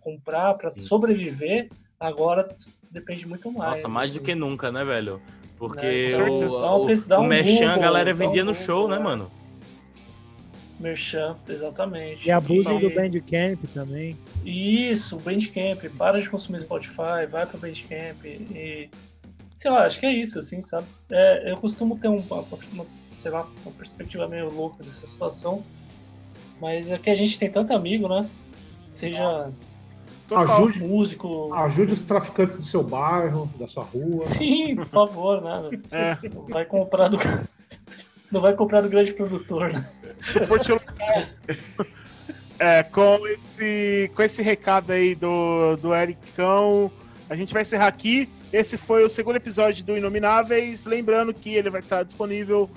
comprar, 0.00 0.54
para 0.54 0.70
sobreviver, 0.70 1.68
agora 1.98 2.48
depende 2.90 3.26
muito 3.26 3.50
mais. 3.50 3.70
Nossa, 3.70 3.88
mais 3.88 4.10
assim. 4.10 4.18
do 4.18 4.24
que 4.24 4.34
nunca, 4.34 4.70
né, 4.70 4.84
velho? 4.84 5.20
Porque 5.58 6.08
é, 6.10 6.16
o, 6.16 6.50
o, 6.50 6.86
o, 6.86 7.20
o 7.20 7.24
Merchan 7.24 7.72
a 7.72 7.78
galera 7.78 8.12
vendia 8.12 8.44
no 8.44 8.54
show, 8.54 8.88
né, 8.88 8.98
mano? 8.98 9.30
Merchan, 10.78 11.36
exatamente. 11.48 12.28
E 12.28 12.30
abuso 12.30 12.72
e... 12.74 12.80
do 12.80 12.90
Bandcamp 12.90 13.64
também. 13.72 14.16
Isso, 14.44 15.18
Bandcamp. 15.18 15.84
Para 15.96 16.20
de 16.20 16.28
consumir 16.28 16.60
Spotify, 16.60 17.26
vai 17.30 17.46
pro 17.46 17.58
Bandcamp 17.58 18.24
e... 18.24 18.90
Sei 19.56 19.70
lá, 19.70 19.86
acho 19.86 19.98
que 19.98 20.04
é 20.04 20.12
isso, 20.12 20.38
assim, 20.38 20.60
sabe? 20.60 20.86
É, 21.10 21.50
eu 21.50 21.56
costumo 21.56 21.98
ter 21.98 22.08
um, 22.08 22.18
uma, 22.18 22.86
sei 23.16 23.30
lá, 23.30 23.46
uma 23.64 23.72
perspectiva 23.72 24.28
meio 24.28 24.52
louca 24.52 24.82
dessa 24.82 25.06
situação. 25.06 25.64
Mas 26.60 26.90
é 26.90 26.98
que 26.98 27.10
a 27.10 27.14
gente 27.14 27.38
tem 27.38 27.50
tanto 27.50 27.72
amigo, 27.72 28.08
né? 28.08 28.28
Seja 28.88 29.50
ajude, 30.34 30.80
músico. 30.80 31.52
Ajude 31.54 31.92
os 31.92 32.00
traficantes 32.00 32.56
do 32.56 32.64
seu 32.64 32.82
bairro, 32.82 33.50
da 33.58 33.68
sua 33.68 33.84
rua. 33.84 34.26
Sim, 34.28 34.74
por 34.74 34.86
favor, 34.86 35.42
né? 35.42 35.78
É. 35.90 36.16
Vai 36.48 36.64
comprar 36.64 37.08
do. 37.08 37.18
Não 38.30 38.40
vai 38.40 38.54
comprar 38.54 38.80
do 38.80 38.88
grande 38.88 39.12
produtor, 39.12 39.72
né? 39.72 39.88
Suporte 40.32 40.72
local. 40.72 41.24
É, 42.58 42.82
com 42.82 43.26
esse, 43.28 44.10
com 44.14 44.22
esse 44.22 44.42
recado 44.42 44.90
aí 44.90 45.14
do, 45.14 45.76
do 45.76 45.94
Ericão, 45.94 46.90
a 47.28 47.36
gente 47.36 47.52
vai 47.52 47.62
encerrar 47.62 47.86
aqui. 47.86 48.28
Esse 48.52 48.76
foi 48.76 49.04
o 49.04 49.08
segundo 49.08 49.36
episódio 49.36 49.84
do 49.84 49.96
Inomináveis. 49.96 50.84
Lembrando 50.84 51.32
que 51.34 51.54
ele 51.54 51.70
vai 51.70 51.80
estar 51.80 52.02
disponível 52.02 52.68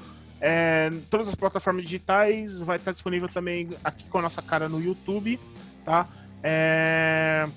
é, 0.41 0.91
todas 1.09 1.27
as 1.27 1.35
plataformas 1.35 1.83
digitais, 1.83 2.61
vai 2.61 2.77
estar 2.77 2.91
disponível 2.91 3.27
também 3.27 3.69
aqui 3.83 4.05
com 4.07 4.19
a 4.19 4.21
nossa 4.21 4.41
cara 4.41 4.69
no 4.69 4.79
YouTube, 4.79 5.39
tá? 5.83 6.07
É... 6.41 7.47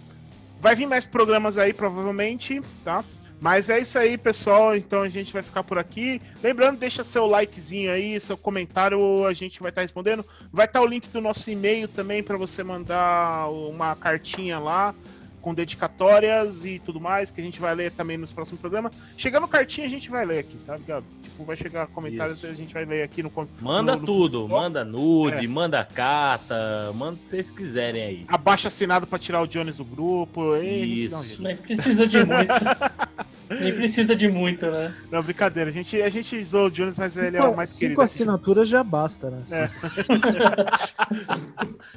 Vai 0.58 0.74
vir 0.74 0.86
mais 0.86 1.04
programas 1.04 1.58
aí, 1.58 1.72
provavelmente, 1.72 2.60
tá? 2.84 3.04
Mas 3.40 3.68
é 3.68 3.80
isso 3.80 3.98
aí, 3.98 4.16
pessoal. 4.16 4.76
Então 4.76 5.02
a 5.02 5.08
gente 5.08 5.32
vai 5.32 5.42
ficar 5.42 5.64
por 5.64 5.76
aqui. 5.76 6.22
Lembrando, 6.40 6.78
deixa 6.78 7.02
seu 7.02 7.26
likezinho 7.26 7.90
aí, 7.90 8.18
seu 8.20 8.36
comentário, 8.36 9.26
a 9.26 9.32
gente 9.32 9.60
vai 9.60 9.70
estar 9.70 9.82
respondendo. 9.82 10.24
Vai 10.52 10.66
estar 10.66 10.80
o 10.80 10.86
link 10.86 11.08
do 11.08 11.20
nosso 11.20 11.50
e-mail 11.50 11.88
também 11.88 12.22
para 12.22 12.36
você 12.36 12.62
mandar 12.62 13.50
uma 13.50 13.96
cartinha 13.96 14.60
lá 14.60 14.94
com 15.42 15.52
dedicatórias 15.52 16.64
e 16.64 16.78
tudo 16.78 17.00
mais, 17.00 17.30
que 17.30 17.40
a 17.40 17.44
gente 17.44 17.60
vai 17.60 17.74
ler 17.74 17.90
também 17.90 18.16
nos 18.16 18.32
próximos 18.32 18.60
programas. 18.60 18.92
Chegando 19.16 19.48
cartinha, 19.48 19.86
a 19.86 19.90
gente 19.90 20.08
vai 20.08 20.24
ler 20.24 20.38
aqui, 20.38 20.56
tá 20.64 20.76
ligado? 20.76 21.04
Tipo, 21.22 21.44
vai 21.44 21.56
chegar 21.56 21.88
comentários 21.88 22.38
Isso. 22.38 22.46
e 22.46 22.50
a 22.50 22.54
gente 22.54 22.72
vai 22.72 22.84
ler 22.84 23.02
aqui 23.02 23.22
no. 23.22 23.32
Manda 23.60 23.96
no, 23.96 24.06
tudo, 24.06 24.42
no... 24.42 24.48
manda 24.48 24.84
nude, 24.84 25.44
é. 25.44 25.48
manda 25.48 25.84
carta, 25.84 26.92
manda 26.94 27.14
o 27.14 27.18
que 27.18 27.30
vocês 27.30 27.50
quiserem 27.50 28.02
aí. 28.02 28.24
Abaixa 28.28 28.68
assinado 28.68 29.06
pra 29.06 29.18
tirar 29.18 29.42
o 29.42 29.46
Jones 29.46 29.78
do 29.78 29.84
grupo. 29.84 30.56
E 30.56 31.04
Isso. 31.04 31.42
Nem 31.42 31.56
precisa 31.56 32.06
de 32.06 32.18
muito. 32.18 32.54
Nem 33.60 33.74
precisa 33.74 34.16
de 34.16 34.28
muito, 34.28 34.70
né? 34.70 34.94
Não, 35.10 35.22
brincadeira. 35.22 35.68
A 35.68 35.72
gente, 35.72 36.00
a 36.00 36.08
gente 36.08 36.42
zoou 36.42 36.68
o 36.68 36.70
Jones, 36.70 36.98
mas 36.98 37.14
ele 37.16 37.36
é 37.36 37.42
o 37.42 37.54
mais 37.54 37.76
querido. 37.76 38.00
Cinco 38.00 38.02
assinaturas 38.02 38.68
já 38.68 38.82
basta, 38.82 39.30
né? 39.30 39.42
É. 39.50 39.68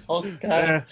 Olha 0.07 0.27
os 0.27 0.35
caras. 0.35 0.69
É. 0.69 0.85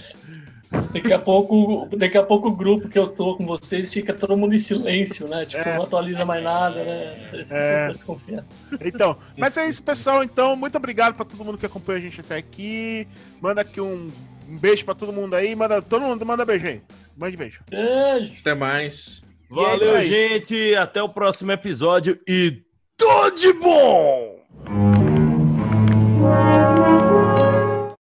Daqui 0.91 1.13
a 1.13 1.19
pouco, 1.19 1.87
daqui 1.95 2.17
a 2.17 2.23
pouco 2.23 2.47
o 2.47 2.55
grupo 2.55 2.89
que 2.89 2.97
eu 2.97 3.07
tô 3.07 3.35
com 3.35 3.45
vocês 3.45 3.93
fica 3.93 4.13
todo 4.13 4.35
mundo 4.35 4.55
em 4.55 4.59
silêncio, 4.59 5.27
né? 5.27 5.45
Tipo, 5.45 5.67
é. 5.67 5.75
não 5.75 5.83
atualiza 5.83 6.25
mais 6.25 6.43
nada, 6.43 6.83
né? 6.83 7.15
É. 7.49 7.91
Desconfiar. 7.93 8.43
Então, 8.81 9.17
mas 9.37 9.55
é 9.57 9.67
isso, 9.67 9.83
pessoal. 9.83 10.23
Então, 10.23 10.55
muito 10.55 10.77
obrigado 10.77 11.13
para 11.15 11.25
todo 11.25 11.43
mundo 11.43 11.57
que 11.57 11.65
acompanha 11.65 11.99
a 11.99 12.01
gente 12.01 12.21
até 12.21 12.37
aqui. 12.37 13.07
Manda 13.39 13.61
aqui 13.61 13.79
um, 13.79 14.11
um 14.49 14.57
beijo 14.57 14.83
para 14.83 14.95
todo 14.95 15.13
mundo 15.13 15.35
aí. 15.35 15.55
Manda, 15.55 15.81
todo 15.81 16.01
mundo 16.01 16.25
manda 16.25 16.45
beijo 16.45 16.67
aí. 16.67 16.81
Mande 17.15 17.37
beijo. 17.37 17.61
Beijo. 17.69 18.33
Até 18.41 18.55
mais. 18.55 19.23
É 19.51 19.53
Valeu, 19.53 19.97
é 19.97 20.03
gente. 20.03 20.75
Até 20.75 21.01
o 21.03 21.09
próximo 21.09 21.51
episódio 21.51 22.19
e 22.27 22.63
tudo 22.97 23.35
de 23.35 23.53
bom! 23.53 25.02